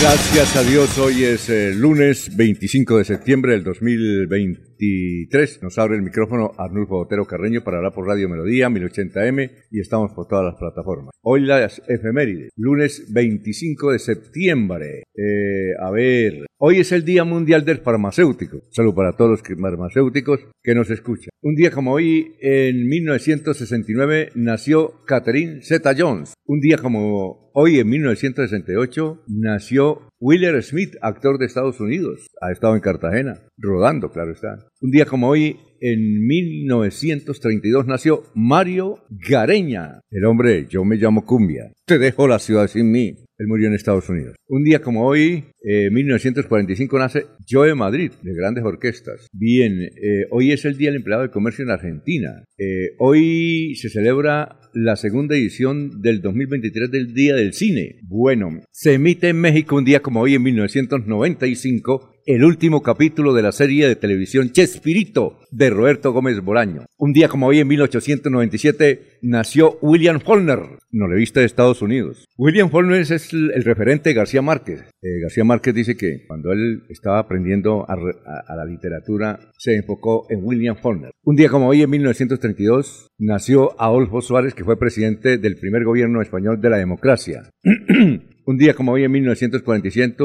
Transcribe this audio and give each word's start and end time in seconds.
Gracias 0.00 0.54
a 0.54 0.62
Dios, 0.62 0.96
hoy 0.98 1.24
es 1.24 1.50
el 1.50 1.80
lunes 1.80 2.36
25 2.36 2.98
de 2.98 3.04
septiembre 3.04 3.52
del 3.52 3.64
2023. 3.64 5.60
Nos 5.60 5.76
abre 5.76 5.96
el 5.96 6.02
micrófono 6.02 6.52
Arnulfo 6.56 6.98
Botero 6.98 7.26
Carreño 7.26 7.64
para 7.64 7.78
hablar 7.78 7.92
por 7.92 8.06
Radio 8.06 8.28
Melodía 8.28 8.68
1080M 8.68 9.50
y 9.72 9.80
estamos 9.80 10.12
por 10.12 10.28
todas 10.28 10.44
las 10.44 10.54
plataformas. 10.54 11.10
Hoy 11.20 11.40
las 11.40 11.82
efemérides, 11.88 12.52
lunes 12.54 13.12
25 13.12 13.90
de 13.90 13.98
septiembre. 13.98 15.02
Eh, 15.16 15.72
a 15.80 15.90
ver, 15.90 16.46
hoy 16.58 16.78
es 16.78 16.92
el 16.92 17.04
Día 17.04 17.24
Mundial 17.24 17.64
del 17.64 17.78
Farmacéutico. 17.78 18.62
Salud 18.70 18.94
para 18.94 19.16
todos 19.16 19.32
los 19.32 19.42
farmacéuticos 19.42 20.46
que 20.62 20.76
nos 20.76 20.90
escuchan. 20.90 21.30
Un 21.42 21.56
día 21.56 21.72
como 21.72 21.92
hoy, 21.92 22.36
en 22.40 22.88
1969, 22.88 24.30
nació 24.36 25.04
Catherine 25.06 25.60
Zeta 25.62 25.92
Jones. 25.98 26.34
Un 26.46 26.60
día 26.60 26.78
como 26.78 27.47
hoy, 27.60 27.80
en 27.80 27.88
1968, 27.88 29.24
nació 29.26 30.02
Willer 30.20 30.62
Smith, 30.62 30.94
actor 31.02 31.38
de 31.38 31.46
Estados 31.46 31.80
Unidos. 31.80 32.28
Ha 32.40 32.52
estado 32.52 32.76
en 32.76 32.80
Cartagena, 32.80 33.40
rodando, 33.56 34.12
claro 34.12 34.30
está. 34.30 34.64
Un 34.80 34.92
día 34.92 35.06
como 35.06 35.28
hoy, 35.28 35.56
en 35.80 36.24
1932, 36.24 37.86
nació 37.88 38.22
Mario 38.32 39.00
Gareña, 39.10 40.00
el 40.08 40.24
hombre 40.26 40.66
Yo 40.70 40.84
me 40.84 40.96
llamo 40.96 41.26
Cumbia. 41.26 41.72
Te 41.84 41.98
dejo 41.98 42.28
la 42.28 42.38
ciudad 42.38 42.68
sin 42.68 42.92
mí. 42.92 43.16
Él 43.38 43.46
murió 43.48 43.66
en 43.66 43.74
Estados 43.74 44.08
Unidos. 44.08 44.36
Un 44.48 44.62
día 44.62 44.80
como 44.80 45.04
hoy, 45.04 45.46
eh, 45.62 45.90
1945, 45.90 46.98
nace 46.98 47.26
Joe 47.48 47.74
Madrid, 47.74 48.12
de 48.22 48.34
grandes 48.34 48.64
orquestas. 48.64 49.26
Bien, 49.32 49.82
eh, 49.82 50.26
hoy 50.30 50.52
es 50.52 50.64
el 50.64 50.76
Día 50.76 50.90
del 50.90 50.98
Empleado 50.98 51.22
de 51.22 51.30
Comercio 51.30 51.64
en 51.64 51.70
Argentina. 51.70 52.44
Eh, 52.58 52.94
hoy 52.98 53.74
se 53.76 53.88
celebra 53.88 54.60
la 54.72 54.96
segunda 54.96 55.34
edición 55.34 56.00
del 56.00 56.20
2023 56.20 56.90
del 56.90 57.14
Día 57.14 57.34
del 57.34 57.52
Cine. 57.52 57.96
Bueno, 58.02 58.60
se 58.70 58.94
emite 58.94 59.28
en 59.28 59.40
México 59.40 59.76
un 59.76 59.84
día 59.84 60.00
como 60.00 60.20
hoy, 60.20 60.34
en 60.34 60.42
1995, 60.42 62.22
el 62.26 62.44
último 62.44 62.82
capítulo 62.82 63.32
de 63.32 63.42
la 63.42 63.52
serie 63.52 63.88
de 63.88 63.96
televisión 63.96 64.52
Chespirito 64.52 65.40
de 65.50 65.70
Roberto 65.70 66.12
Gómez 66.12 66.40
Bolaño. 66.40 66.84
Un 66.98 67.12
día 67.12 67.28
como 67.28 67.46
hoy, 67.46 67.60
en 67.60 67.68
1897, 67.68 69.18
nació 69.22 69.78
William 69.80 70.20
Faulkner, 70.20 70.60
novelista 70.90 71.40
de 71.40 71.46
Estados 71.46 71.80
Unidos. 71.80 72.26
William 72.36 72.70
Faulkner 72.70 73.00
es 73.00 73.32
el, 73.32 73.50
el 73.52 73.64
referente 73.64 74.10
de 74.10 74.14
García 74.14 74.42
Márquez. 74.42 74.82
Eh, 75.00 75.20
García 75.22 75.44
Márquez 75.44 75.48
dice 75.72 75.96
que 75.96 76.24
cuando 76.26 76.52
él 76.52 76.84
estaba 76.88 77.18
aprendiendo 77.18 77.84
a, 77.88 77.96
la 77.96 78.64
literatura, 78.64 79.38
se 79.58 79.76
enfocó 79.76 80.26
en 80.30 80.40
William 80.42 80.76
Faulkner. 80.76 81.10
Un 81.22 81.36
día 81.36 81.48
como 81.48 81.68
hoy, 81.68 81.82
en 81.82 81.90
1932, 81.90 83.08
nació 83.18 83.80
Adolfo 83.80 84.20
Suárez, 84.20 84.54
que 84.54 84.64
fue 84.64 84.78
presidente 84.78 85.38
del 85.38 85.56
primer 85.56 85.84
gobierno 85.84 86.22
español 86.22 86.60
de 86.60 86.70
la 86.70 86.78
democracia. 86.78 87.50
Un 88.48 88.56
día 88.56 88.72
como 88.72 88.92
hoy 88.92 89.04
en 89.04 89.12
1947, 89.12 90.16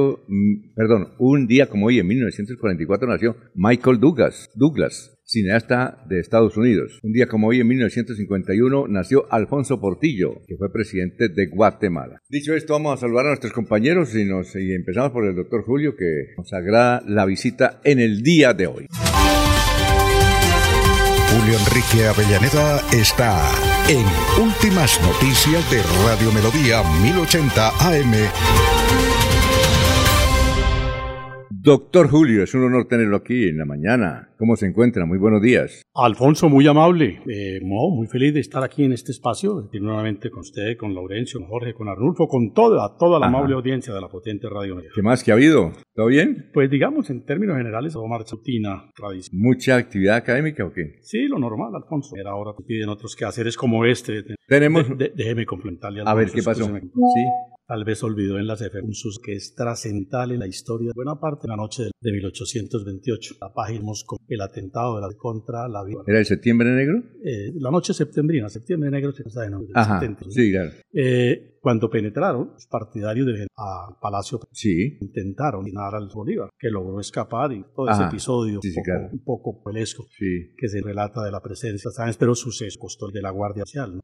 perdón, 0.77 1.09
un 1.19 1.45
día 1.45 1.67
como 1.67 1.87
hoy 1.87 1.99
en 1.99 2.07
1944 2.07 3.05
nació 3.05 3.35
Michael 3.53 3.99
Douglas, 3.99 4.49
Douglas, 4.55 5.12
cineasta 5.25 6.03
de 6.07 6.19
Estados 6.19 6.57
Unidos. 6.57 6.99
Un 7.01 7.13
día 7.13 7.27
como 7.27 7.47
hoy 7.47 7.59
en 7.59 7.67
1951 7.67 8.87
nació 8.87 9.31
Alfonso 9.31 9.79
Portillo, 9.79 10.41
que 10.47 10.57
fue 10.57 10.71
presidente 10.71 11.29
de 11.29 11.47
Guatemala. 11.47 12.21
Dicho 12.29 12.53
esto, 12.53 12.73
vamos 12.73 12.93
a 12.97 13.01
saludar 13.01 13.25
a 13.25 13.29
nuestros 13.29 13.53
compañeros 13.53 14.15
y, 14.15 14.25
nos, 14.25 14.55
empezamos 14.55 15.11
por 15.11 15.25
el 15.25 15.35
doctor 15.35 15.63
Julio, 15.63 15.95
que 15.95 16.33
nos 16.37 16.51
agrada 16.53 17.03
la 17.07 17.25
visita 17.25 17.81
en 17.83 17.99
el 17.99 18.21
día 18.21 18.53
de 18.53 18.67
hoy. 18.67 18.87
Julio 21.33 21.57
Enrique 21.57 22.05
Avellaneda 22.05 22.79
está 22.93 23.51
en 23.89 24.05
Últimas 24.43 24.99
Noticias 25.01 25.69
de 25.71 25.81
Radio 26.05 26.31
Melodía 26.31 26.83
1080 27.01 27.69
AM. 27.79 28.82
Doctor 31.63 32.09
Julio, 32.09 32.43
es 32.43 32.53
un 32.55 32.65
honor 32.65 32.89
tenerlo 32.89 33.15
aquí 33.15 33.47
en 33.47 33.57
la 33.57 33.63
mañana. 33.63 34.33
¿Cómo 34.37 34.57
se 34.57 34.65
encuentra? 34.65 35.05
Muy 35.05 35.17
buenos 35.17 35.41
días. 35.41 35.81
Alfonso, 35.95 36.49
muy 36.49 36.67
amable. 36.67 37.21
Eh, 37.25 37.61
no, 37.61 37.89
muy 37.95 38.07
feliz 38.07 38.33
de 38.33 38.41
estar 38.41 38.61
aquí 38.65 38.83
en 38.83 38.91
este 38.91 39.13
espacio, 39.13 39.69
nuevamente 39.71 40.29
con 40.29 40.41
usted, 40.41 40.75
con 40.75 40.93
Laurencio, 40.93 41.39
con 41.39 41.47
Jorge, 41.47 41.73
con 41.73 41.87
Arnulfo, 41.87 42.27
con 42.27 42.51
toda, 42.51 42.97
toda 42.97 43.17
la 43.17 43.27
Ajá. 43.27 43.37
amable 43.37 43.55
audiencia 43.55 43.93
de 43.93 44.01
la 44.01 44.09
potente 44.09 44.49
radio. 44.49 44.75
¿Qué 44.93 45.01
más 45.01 45.23
que 45.23 45.31
ha 45.31 45.35
habido? 45.35 45.71
¿Todo 45.95 46.07
bien? 46.07 46.49
Pues 46.53 46.69
digamos, 46.69 47.09
en 47.09 47.23
términos 47.23 47.55
generales, 47.55 47.93
todo 47.93 48.09
marcha 48.09 48.35
rutina, 48.35 48.91
tradición. 48.93 49.39
¿Mucha 49.39 49.77
actividad 49.77 50.17
académica 50.17 50.65
o 50.65 50.73
qué? 50.73 50.97
Sí, 50.99 51.29
lo 51.29 51.39
normal, 51.39 51.69
Alfonso. 51.73 52.13
Era 52.19 52.31
ahora 52.31 52.51
te 52.57 52.63
piden 52.65 52.89
otros 52.89 53.15
quehaceres 53.15 53.55
como 53.55 53.85
este. 53.85 54.25
Tenemos... 54.49 54.89
De, 54.89 54.95
de, 54.95 55.13
déjeme 55.15 55.45
complementarle. 55.45 56.01
Alfonso, 56.01 56.11
a 56.11 56.19
ver, 56.19 56.29
¿qué 56.29 56.43
pasó? 56.43 56.65
Sí 56.65 57.52
tal 57.73 57.85
vez 57.85 58.03
olvidó 58.03 58.37
en 58.37 58.45
las 58.45 58.63
sus 58.91 59.19
que 59.19 59.33
es 59.33 59.55
trascendental 59.55 60.31
en 60.31 60.39
la 60.41 60.45
historia 60.45 60.89
de 60.89 60.93
buena 60.93 61.19
parte 61.19 61.47
de 61.47 61.47
la 61.47 61.55
noche 61.55 61.85
de 61.99 62.11
1828. 62.11 63.37
La 63.41 63.51
página 63.51 63.91
con 64.05 64.19
el 64.27 64.41
atentado 64.41 64.97
de 64.97 65.01
la 65.01 65.07
contra 65.17 65.67
la 65.67 65.83
vida. 65.83 66.01
¿Era 66.05 66.19
el 66.19 66.25
septiembre 66.25 66.69
negro? 66.69 67.01
Eh, 67.25 67.51
la 67.55 67.71
noche 67.71 67.95
septembrina, 67.95 68.47
septiembre 68.47 68.91
negro, 68.91 69.11
se 69.11 69.27
sabe, 69.27 69.49
¿no? 69.49 69.63
Ajá, 69.73 69.99
70, 69.99 70.25
sí, 70.29 70.51
claro. 70.51 70.71
Eh, 70.93 71.52
cuando 71.63 71.89
penetraron, 71.89 72.51
los 72.53 72.67
partidarios 72.67 73.25
de 73.25 73.47
a 73.55 73.97
Palacio 74.01 74.37
sí. 74.51 74.97
intentaron 74.99 75.61
asesinar 75.61 75.95
al 75.95 76.09
Bolívar, 76.13 76.49
que 76.59 76.69
logró 76.69 76.99
escapar 76.99 77.53
y 77.53 77.63
todo 77.73 77.87
Ajá. 77.87 78.01
ese 78.01 78.09
episodio 78.09 78.59
sí, 78.61 78.71
sí, 78.71 78.79
un, 78.79 78.83
poco, 78.83 78.83
claro. 78.83 79.09
un 79.13 79.23
poco 79.23 79.63
puelesco 79.63 80.03
sí. 80.17 80.53
que 80.57 80.67
se 80.67 80.81
relata 80.81 81.23
de 81.23 81.31
la 81.31 81.41
presencia, 81.41 81.89
¿sabes? 81.91 82.17
pero 82.17 82.35
suceso 82.35 82.77
costó 82.77 83.07
de 83.11 83.21
la 83.21 83.29
Guardia 83.29 83.63
Social, 83.65 83.95
¿no? 83.95 84.01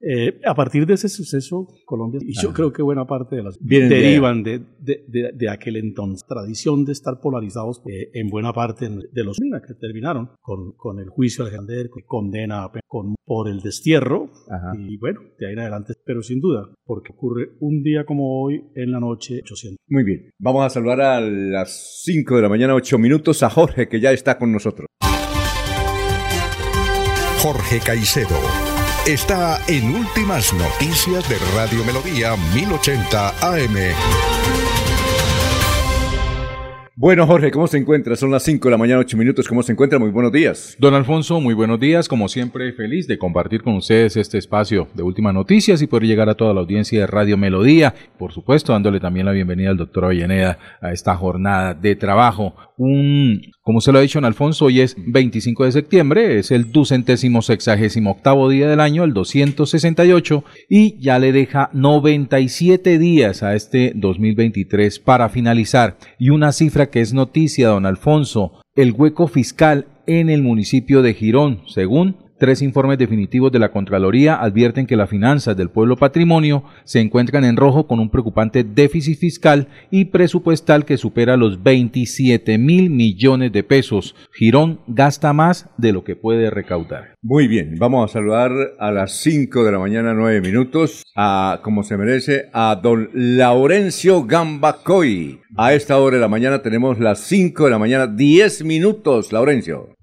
eh, 0.00 0.40
a 0.46 0.54
partir 0.54 0.86
de 0.86 0.94
ese 0.94 1.08
suceso, 1.08 1.66
Colombia, 1.84 2.20
y 2.22 2.34
yo 2.40 2.50
Ajá. 2.50 2.56
creo 2.56 2.72
que 2.72 2.82
buena 2.82 3.04
parte 3.04 3.34
de 3.34 3.42
las 3.42 3.58
Vienen 3.58 3.88
derivan 3.88 4.44
de, 4.44 4.60
de, 4.78 5.04
de, 5.08 5.32
de, 5.34 5.50
aquel 5.50 5.76
entonces, 5.76 6.24
tradición 6.24 6.84
de 6.84 6.92
estar 6.92 7.20
polarizados 7.20 7.82
eh, 7.86 8.10
en 8.14 8.28
buena 8.28 8.52
parte 8.52 8.88
de 8.88 9.24
los 9.24 9.38
que 9.38 9.74
terminaron 9.74 10.30
con, 10.40 10.72
con 10.76 11.00
el 11.00 11.08
juicio 11.08 11.44
de 11.44 11.50
Alexander, 11.50 11.90
que 11.92 12.04
condena 12.04 12.70
con, 12.86 13.16
por 13.24 13.48
el 13.48 13.60
destierro, 13.60 14.30
Ajá. 14.48 14.72
y 14.76 14.96
bueno, 14.98 15.20
de 15.36 15.46
ahí 15.48 15.52
en 15.54 15.58
adelante, 15.58 15.94
pero 16.04 16.22
sin 16.22 16.40
duda, 16.40 16.59
porque 16.84 17.12
ocurre 17.12 17.50
un 17.60 17.82
día 17.82 18.04
como 18.04 18.42
hoy 18.42 18.64
en 18.74 18.92
la 18.92 19.00
noche 19.00 19.40
800. 19.42 19.76
Muy 19.88 20.04
bien, 20.04 20.30
vamos 20.38 20.64
a 20.64 20.70
saludar 20.70 21.00
a 21.00 21.20
las 21.20 22.02
5 22.04 22.36
de 22.36 22.42
la 22.42 22.48
mañana, 22.48 22.74
8 22.74 22.98
minutos, 22.98 23.42
a 23.42 23.50
Jorge, 23.50 23.88
que 23.88 24.00
ya 24.00 24.12
está 24.12 24.38
con 24.38 24.52
nosotros. 24.52 24.86
Jorge 27.38 27.80
Caicedo 27.84 28.36
está 29.06 29.58
en 29.66 29.94
Últimas 29.94 30.52
Noticias 30.52 31.26
de 31.28 31.36
Radio 31.56 31.82
Melodía 31.84 32.36
1080 32.54 33.28
AM. 33.40 34.59
Bueno, 37.02 37.26
Jorge, 37.26 37.50
¿cómo 37.50 37.66
se 37.66 37.78
encuentra? 37.78 38.14
Son 38.14 38.30
las 38.30 38.42
5 38.42 38.68
de 38.68 38.72
la 38.72 38.76
mañana, 38.76 39.00
8 39.00 39.16
minutos. 39.16 39.48
¿Cómo 39.48 39.62
se 39.62 39.72
encuentra? 39.72 39.98
Muy 39.98 40.10
buenos 40.10 40.32
días. 40.32 40.76
Don 40.78 40.92
Alfonso, 40.92 41.40
muy 41.40 41.54
buenos 41.54 41.80
días. 41.80 42.06
Como 42.08 42.28
siempre, 42.28 42.74
feliz 42.74 43.06
de 43.06 43.16
compartir 43.16 43.62
con 43.62 43.76
ustedes 43.76 44.18
este 44.18 44.36
espacio 44.36 44.86
de 44.92 45.02
últimas 45.02 45.32
noticias 45.32 45.80
y 45.80 45.86
poder 45.86 46.06
llegar 46.06 46.28
a 46.28 46.34
toda 46.34 46.52
la 46.52 46.60
audiencia 46.60 47.00
de 47.00 47.06
Radio 47.06 47.38
Melodía. 47.38 47.94
Por 48.18 48.34
supuesto, 48.34 48.74
dándole 48.74 49.00
también 49.00 49.24
la 49.24 49.32
bienvenida 49.32 49.70
al 49.70 49.78
doctor 49.78 50.04
Avellaneda 50.04 50.58
a 50.82 50.92
esta 50.92 51.16
jornada 51.16 51.72
de 51.72 51.96
trabajo. 51.96 52.54
Un, 52.76 53.40
como 53.70 53.80
se 53.80 53.92
lo 53.92 54.00
ha 54.00 54.02
dicho 54.02 54.18
don 54.18 54.24
Alfonso, 54.24 54.64
hoy 54.64 54.80
es 54.80 54.96
25 54.98 55.64
de 55.64 55.70
septiembre, 55.70 56.40
es 56.40 56.50
el 56.50 56.72
ducentésimo 56.72 57.40
sexagésimo 57.40 58.10
octavo 58.10 58.48
día 58.48 58.68
del 58.68 58.80
año, 58.80 59.04
el 59.04 59.14
268, 59.14 60.42
y 60.68 60.98
ya 60.98 61.20
le 61.20 61.30
deja 61.30 61.70
97 61.72 62.98
días 62.98 63.44
a 63.44 63.54
este 63.54 63.92
2023 63.94 64.98
para 64.98 65.28
finalizar. 65.28 65.98
Y 66.18 66.30
una 66.30 66.50
cifra 66.50 66.90
que 66.90 67.00
es 67.00 67.12
noticia, 67.12 67.68
don 67.68 67.86
Alfonso, 67.86 68.60
el 68.74 68.90
hueco 68.90 69.28
fiscal 69.28 69.86
en 70.08 70.30
el 70.30 70.42
municipio 70.42 71.00
de 71.02 71.14
Girón, 71.14 71.62
según 71.68 72.16
Tres 72.40 72.62
informes 72.62 72.96
definitivos 72.96 73.52
de 73.52 73.58
la 73.58 73.70
Contraloría 73.70 74.36
advierten 74.36 74.86
que 74.86 74.96
las 74.96 75.10
finanzas 75.10 75.58
del 75.58 75.68
pueblo 75.68 75.96
patrimonio 75.96 76.64
se 76.84 76.98
encuentran 76.98 77.44
en 77.44 77.58
rojo 77.58 77.86
con 77.86 78.00
un 78.00 78.08
preocupante 78.08 78.64
déficit 78.64 79.18
fiscal 79.18 79.68
y 79.90 80.06
presupuestal 80.06 80.86
que 80.86 80.96
supera 80.96 81.36
los 81.36 81.62
27 81.62 82.56
mil 82.56 82.88
millones 82.88 83.52
de 83.52 83.62
pesos. 83.62 84.14
Girón 84.32 84.80
gasta 84.86 85.34
más 85.34 85.68
de 85.76 85.92
lo 85.92 86.02
que 86.02 86.16
puede 86.16 86.48
recaudar. 86.48 87.14
Muy 87.20 87.46
bien, 87.46 87.74
vamos 87.78 88.08
a 88.08 88.12
saludar 88.14 88.52
a 88.78 88.90
las 88.90 89.12
5 89.20 89.62
de 89.62 89.72
la 89.72 89.78
mañana, 89.78 90.14
9 90.14 90.40
minutos, 90.40 91.02
a, 91.14 91.60
como 91.62 91.82
se 91.82 91.98
merece, 91.98 92.48
a 92.54 92.80
don 92.82 93.10
Laurencio 93.12 94.24
Gambacoy. 94.24 95.40
A 95.58 95.74
esta 95.74 95.98
hora 95.98 96.16
de 96.16 96.22
la 96.22 96.28
mañana 96.28 96.62
tenemos 96.62 96.98
las 96.98 97.20
5 97.20 97.66
de 97.66 97.70
la 97.70 97.78
mañana, 97.78 98.06
10 98.06 98.64
minutos, 98.64 99.30
Laurencio. 99.30 99.94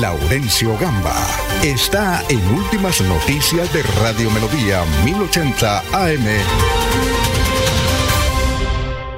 Laurencio 0.00 0.74
Gamba 0.78 1.14
está 1.62 2.22
en 2.30 2.40
Últimas 2.54 3.02
Noticias 3.02 3.70
de 3.74 3.82
Radio 4.00 4.30
Melodía 4.30 4.84
1080 5.04 5.80
AM. 5.92 6.26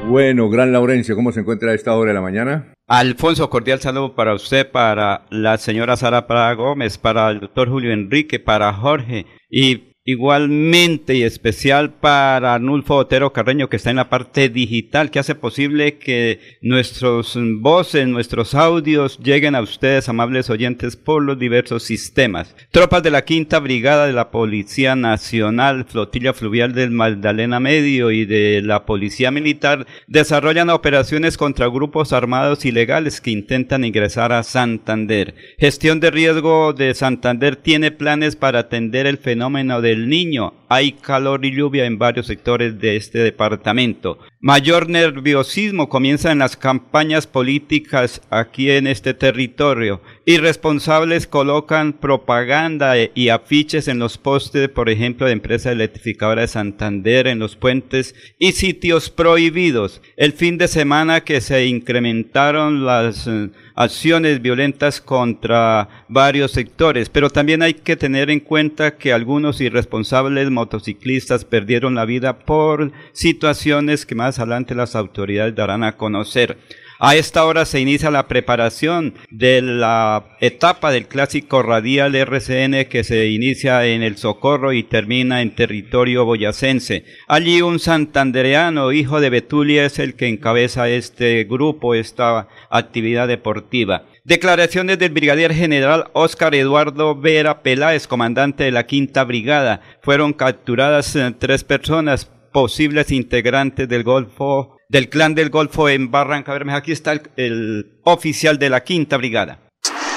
Bueno, 0.08 0.50
gran 0.50 0.72
Laurencio, 0.72 1.14
¿cómo 1.14 1.30
se 1.30 1.40
encuentra 1.40 1.70
a 1.70 1.74
esta 1.74 1.94
hora 1.94 2.08
de 2.08 2.14
la 2.14 2.20
mañana? 2.20 2.74
Alfonso, 2.88 3.48
cordial 3.50 3.78
saludo 3.78 4.16
para 4.16 4.34
usted, 4.34 4.68
para 4.68 5.26
la 5.30 5.58
señora 5.58 5.96
Sara 5.96 6.26
Prada 6.26 6.52
Gómez, 6.54 6.98
para 6.98 7.30
el 7.30 7.38
doctor 7.38 7.68
Julio 7.68 7.92
Enrique, 7.92 8.40
para 8.40 8.72
Jorge 8.72 9.26
y 9.48 9.93
Igualmente 10.06 11.14
y 11.14 11.22
especial 11.22 11.94
para 11.94 12.52
Arnulfo 12.52 12.94
Otero 12.96 13.32
Carreño, 13.32 13.70
que 13.70 13.76
está 13.76 13.88
en 13.88 13.96
la 13.96 14.10
parte 14.10 14.50
digital, 14.50 15.10
que 15.10 15.18
hace 15.18 15.34
posible 15.34 15.96
que 15.96 16.40
nuestros 16.60 17.38
voces, 17.60 18.06
nuestros 18.06 18.54
audios 18.54 19.18
lleguen 19.20 19.54
a 19.54 19.62
ustedes, 19.62 20.10
amables 20.10 20.50
oyentes, 20.50 20.96
por 20.96 21.22
los 21.22 21.38
diversos 21.38 21.84
sistemas. 21.84 22.54
Tropas 22.70 23.02
de 23.02 23.12
la 23.12 23.24
Quinta 23.24 23.60
Brigada 23.60 24.06
de 24.06 24.12
la 24.12 24.30
Policía 24.30 24.94
Nacional, 24.94 25.86
Flotilla 25.88 26.34
Fluvial 26.34 26.74
del 26.74 26.90
Magdalena 26.90 27.58
Medio 27.58 28.10
y 28.10 28.26
de 28.26 28.60
la 28.62 28.84
Policía 28.84 29.30
Militar 29.30 29.86
desarrollan 30.06 30.68
operaciones 30.68 31.38
contra 31.38 31.68
grupos 31.68 32.12
armados 32.12 32.66
ilegales 32.66 33.22
que 33.22 33.30
intentan 33.30 33.84
ingresar 33.84 34.34
a 34.34 34.42
Santander. 34.42 35.34
Gestión 35.56 35.98
de 36.00 36.10
riesgo 36.10 36.74
de 36.74 36.92
Santander 36.92 37.56
tiene 37.56 37.90
planes 37.90 38.36
para 38.36 38.58
atender 38.58 39.06
el 39.06 39.16
fenómeno 39.16 39.80
de 39.80 39.93
el 39.94 40.08
niño. 40.08 40.52
Hay 40.74 40.90
calor 40.90 41.44
y 41.44 41.54
lluvia 41.54 41.84
en 41.84 41.98
varios 41.98 42.26
sectores 42.26 42.80
de 42.80 42.96
este 42.96 43.20
departamento. 43.20 44.18
Mayor 44.40 44.90
nerviosismo 44.90 45.88
comienza 45.88 46.32
en 46.32 46.40
las 46.40 46.56
campañas 46.56 47.28
políticas 47.28 48.20
aquí 48.28 48.70
en 48.72 48.88
este 48.88 49.14
territorio. 49.14 50.02
Irresponsables 50.26 51.26
colocan 51.28 51.92
propaganda 51.92 52.94
y 53.14 53.28
afiches 53.28 53.88
en 53.88 54.00
los 54.00 54.18
postes, 54.18 54.68
por 54.68 54.90
ejemplo, 54.90 55.26
de 55.26 55.32
empresa 55.32 55.70
electrificadora 55.70 56.42
de 56.42 56.48
Santander, 56.48 57.28
en 57.28 57.38
los 57.38 57.54
puentes 57.54 58.14
y 58.38 58.52
sitios 58.52 59.10
prohibidos. 59.10 60.02
El 60.16 60.32
fin 60.32 60.58
de 60.58 60.66
semana 60.66 61.22
que 61.22 61.40
se 61.40 61.66
incrementaron 61.66 62.84
las 62.84 63.28
eh, 63.28 63.48
acciones 63.76 64.42
violentas 64.42 65.00
contra 65.00 66.04
varios 66.08 66.50
sectores, 66.50 67.08
pero 67.08 67.30
también 67.30 67.62
hay 67.62 67.74
que 67.74 67.96
tener 67.96 68.28
en 68.28 68.40
cuenta 68.40 68.96
que 68.96 69.12
algunos 69.12 69.60
irresponsables 69.60 70.50
motociclistas 70.64 71.44
perdieron 71.44 71.94
la 71.94 72.04
vida 72.04 72.38
por 72.38 72.92
situaciones 73.12 74.06
que 74.06 74.14
más 74.14 74.38
adelante 74.38 74.74
las 74.74 74.96
autoridades 74.96 75.54
darán 75.54 75.84
a 75.84 75.96
conocer. 75.96 76.56
A 77.00 77.16
esta 77.16 77.44
hora 77.44 77.64
se 77.66 77.80
inicia 77.80 78.10
la 78.10 78.28
preparación 78.28 79.14
de 79.28 79.60
la 79.60 80.36
etapa 80.40 80.92
del 80.92 81.06
clásico 81.06 81.62
radial 81.62 82.14
RCN 82.14 82.86
que 82.88 83.02
se 83.04 83.26
inicia 83.26 83.84
en 83.84 84.02
el 84.02 84.16
Socorro 84.16 84.72
y 84.72 84.84
termina 84.84 85.42
en 85.42 85.54
territorio 85.54 86.24
boyacense. 86.24 87.04
Allí 87.26 87.60
un 87.62 87.80
santandereano, 87.80 88.92
hijo 88.92 89.20
de 89.20 89.28
Betulia, 89.28 89.84
es 89.84 89.98
el 89.98 90.14
que 90.14 90.28
encabeza 90.28 90.88
este 90.88 91.44
grupo, 91.44 91.94
esta 91.94 92.48
actividad 92.70 93.28
deportiva. 93.28 94.04
Declaraciones 94.26 94.98
del 94.98 95.12
brigadier 95.12 95.52
general 95.52 96.10
Óscar 96.14 96.54
Eduardo 96.54 97.14
Vera 97.14 97.62
Peláez, 97.62 98.06
comandante 98.06 98.64
de 98.64 98.70
la 98.70 98.86
Quinta 98.86 99.22
Brigada. 99.22 99.82
Fueron 100.00 100.32
capturadas 100.32 101.14
eh, 101.14 101.34
tres 101.38 101.62
personas 101.62 102.30
posibles 102.50 103.12
integrantes 103.12 103.86
del 103.86 104.02
Golfo 104.02 104.78
del 104.88 105.10
clan 105.10 105.34
del 105.34 105.50
Golfo 105.50 105.90
en 105.90 106.10
Barranca 106.10 106.54
Bermeja. 106.54 106.78
Aquí 106.78 106.92
está 106.92 107.20
el, 107.36 107.98
oficial 108.04 108.58
de 108.58 108.70
la 108.70 108.82
Quinta 108.82 109.18
Brigada. 109.18 109.58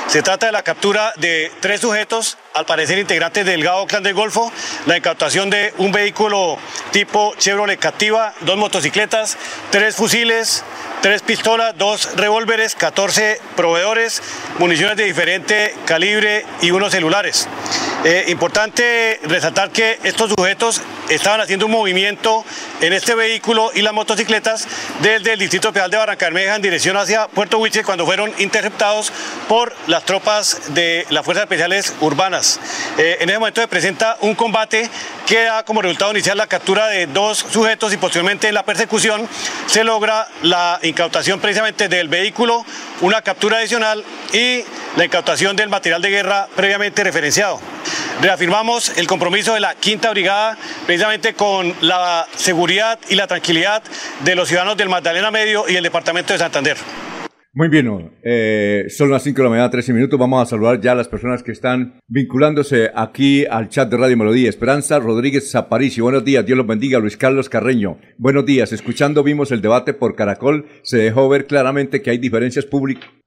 Se 0.07 0.21
trata 0.21 0.45
de 0.45 0.51
la 0.54 0.63
captura 0.63 1.12
de 1.18 1.51
tres 1.59 1.81
sujetos, 1.81 2.38
al 2.54 2.65
parecer 2.65 2.98
integrantes 3.00 3.45
del 3.45 3.62
Gado 3.62 3.86
Clan 3.88 4.04
del 4.04 4.13
Golfo, 4.13 4.54
la 4.86 4.95
incautación 4.95 5.50
de 5.50 5.74
un 5.80 5.92
vehículo 5.92 6.57
tipo 6.92 7.36
Chevrolet 7.38 7.77
Captiva, 7.77 8.33
dos 8.39 8.56
motocicletas, 8.56 9.38
tres 9.69 9.98
fusiles, 9.98 10.63
tres 11.01 11.21
pistolas, 11.21 11.77
dos 11.77 12.15
revólveres, 12.15 12.75
14 12.75 13.39
proveedores, 13.55 14.21
municiones 14.59 14.97
de 14.97 15.05
diferente 15.05 15.75
calibre 15.85 16.45
y 16.61 16.71
unos 16.71 16.91
celulares. 16.91 17.47
Eh, 18.03 18.25
importante 18.27 19.19
resaltar 19.23 19.71
que 19.71 19.99
estos 20.03 20.29
sujetos 20.29 20.81
estaban 21.09 21.41
haciendo 21.41 21.65
un 21.65 21.71
movimiento 21.71 22.45
en 22.79 22.94
este 22.94 23.15
vehículo 23.15 23.71
y 23.73 23.81
las 23.81 23.94
motocicletas 23.94 24.67
desde 25.01 25.33
el 25.33 25.39
distrito 25.39 25.73
penal 25.73 25.89
de 25.89 25.97
Barrancarmeja 25.97 26.55
en 26.55 26.61
dirección 26.61 26.95
hacia 26.95 27.27
Puerto 27.27 27.57
Huiche 27.57 27.83
cuando 27.83 28.05
fueron 28.05 28.31
interceptados 28.38 29.11
por 29.47 29.73
las 29.88 30.05
tropas 30.05 30.73
de 30.73 31.05
las 31.09 31.25
Fuerzas 31.25 31.44
Especiales 31.44 31.94
Urbanas. 31.99 32.59
Eh, 32.97 33.17
en 33.21 33.29
ese 33.29 33.39
momento 33.39 33.61
se 33.61 33.67
presenta 33.67 34.17
un 34.21 34.35
combate 34.35 34.89
que 35.25 35.44
da 35.44 35.63
como 35.63 35.81
resultado 35.81 36.11
inicial 36.11 36.38
la 36.38 36.47
captura 36.47 36.88
de 36.88 37.07
dos 37.07 37.45
sujetos 37.51 37.94
y 37.94 37.97
posteriormente 37.97 38.47
en 38.47 38.53
la 38.53 38.63
persecución 38.63 39.27
se 39.65 39.83
logra 39.83 40.27
la 40.44 40.79
incautación 40.88 41.39
precisamente 41.39 41.88
del 41.88 42.07
vehículo, 42.07 42.66
una 43.01 43.22
captura 43.22 43.57
adicional 43.57 44.04
y 44.34 44.63
la 44.95 45.06
incautación 45.06 45.56
del 45.56 45.69
material 45.69 46.01
de 46.01 46.10
guerra 46.10 46.48
previamente 46.56 47.04
referenciado. 47.04 47.60
Reafirmamos 48.22 48.98
el 48.98 49.07
compromiso 49.07 49.54
de 49.54 49.59
la 49.59 49.76
Quinta 49.76 50.09
Brigada 50.09 50.57
precisamente 50.85 51.33
con 51.33 51.73
la 51.81 52.28
seguridad 52.35 53.00
y 53.09 53.16
la 53.16 53.28
tranquilidad 53.28 53.83
de 54.21 54.35
los 54.35 54.47
ciudadanos 54.47 54.78
del 54.78 54.90
Magdalena 54.90 55.31
Medio 55.31 55.66
y 55.68 55.76
el 55.76 55.83
Departamento 55.83 56.33
de 56.33 56.40
Santander. 56.40 56.78
Muy 57.57 57.69
bien, 57.69 58.11
eh, 58.21 58.85
son 58.87 59.09
las 59.09 59.23
5 59.23 59.35
de 59.35 59.44
la 59.44 59.49
mañana, 59.49 59.71
13 59.71 59.92
minutos. 59.92 60.19
Vamos 60.19 60.44
a 60.44 60.45
saludar 60.45 60.80
ya 60.80 60.92
a 60.92 60.95
las 60.95 61.07
personas 61.07 61.42
que 61.42 61.52
están 61.52 61.99
vinculándose 62.07 62.92
aquí 62.94 63.47
al 63.47 63.69
chat 63.69 63.90
de 63.90 63.97
Radio 63.97 64.16
Melodía. 64.16 64.47
Esperanza 64.47 64.99
Rodríguez 64.99 65.49
Zaparici, 65.49 65.99
buenos 65.99 66.23
días, 66.23 66.45
Dios 66.45 66.56
los 66.56 66.68
bendiga. 66.68 66.99
Luis 66.99 67.18
Carlos 67.18 67.49
Carreño, 67.49 67.97
buenos 68.19 68.45
días. 68.45 68.73
Escuchando 68.73 69.23
vimos 69.23 69.52
el 69.52 69.64
debate 69.64 69.95
por 69.95 70.16
Caracol, 70.16 70.68
se 70.83 70.99
dejó 70.99 71.30
ver 71.30 71.47
claramente 71.47 72.04
que 72.04 72.11
hay 72.11 72.19
diferencias 72.19 72.68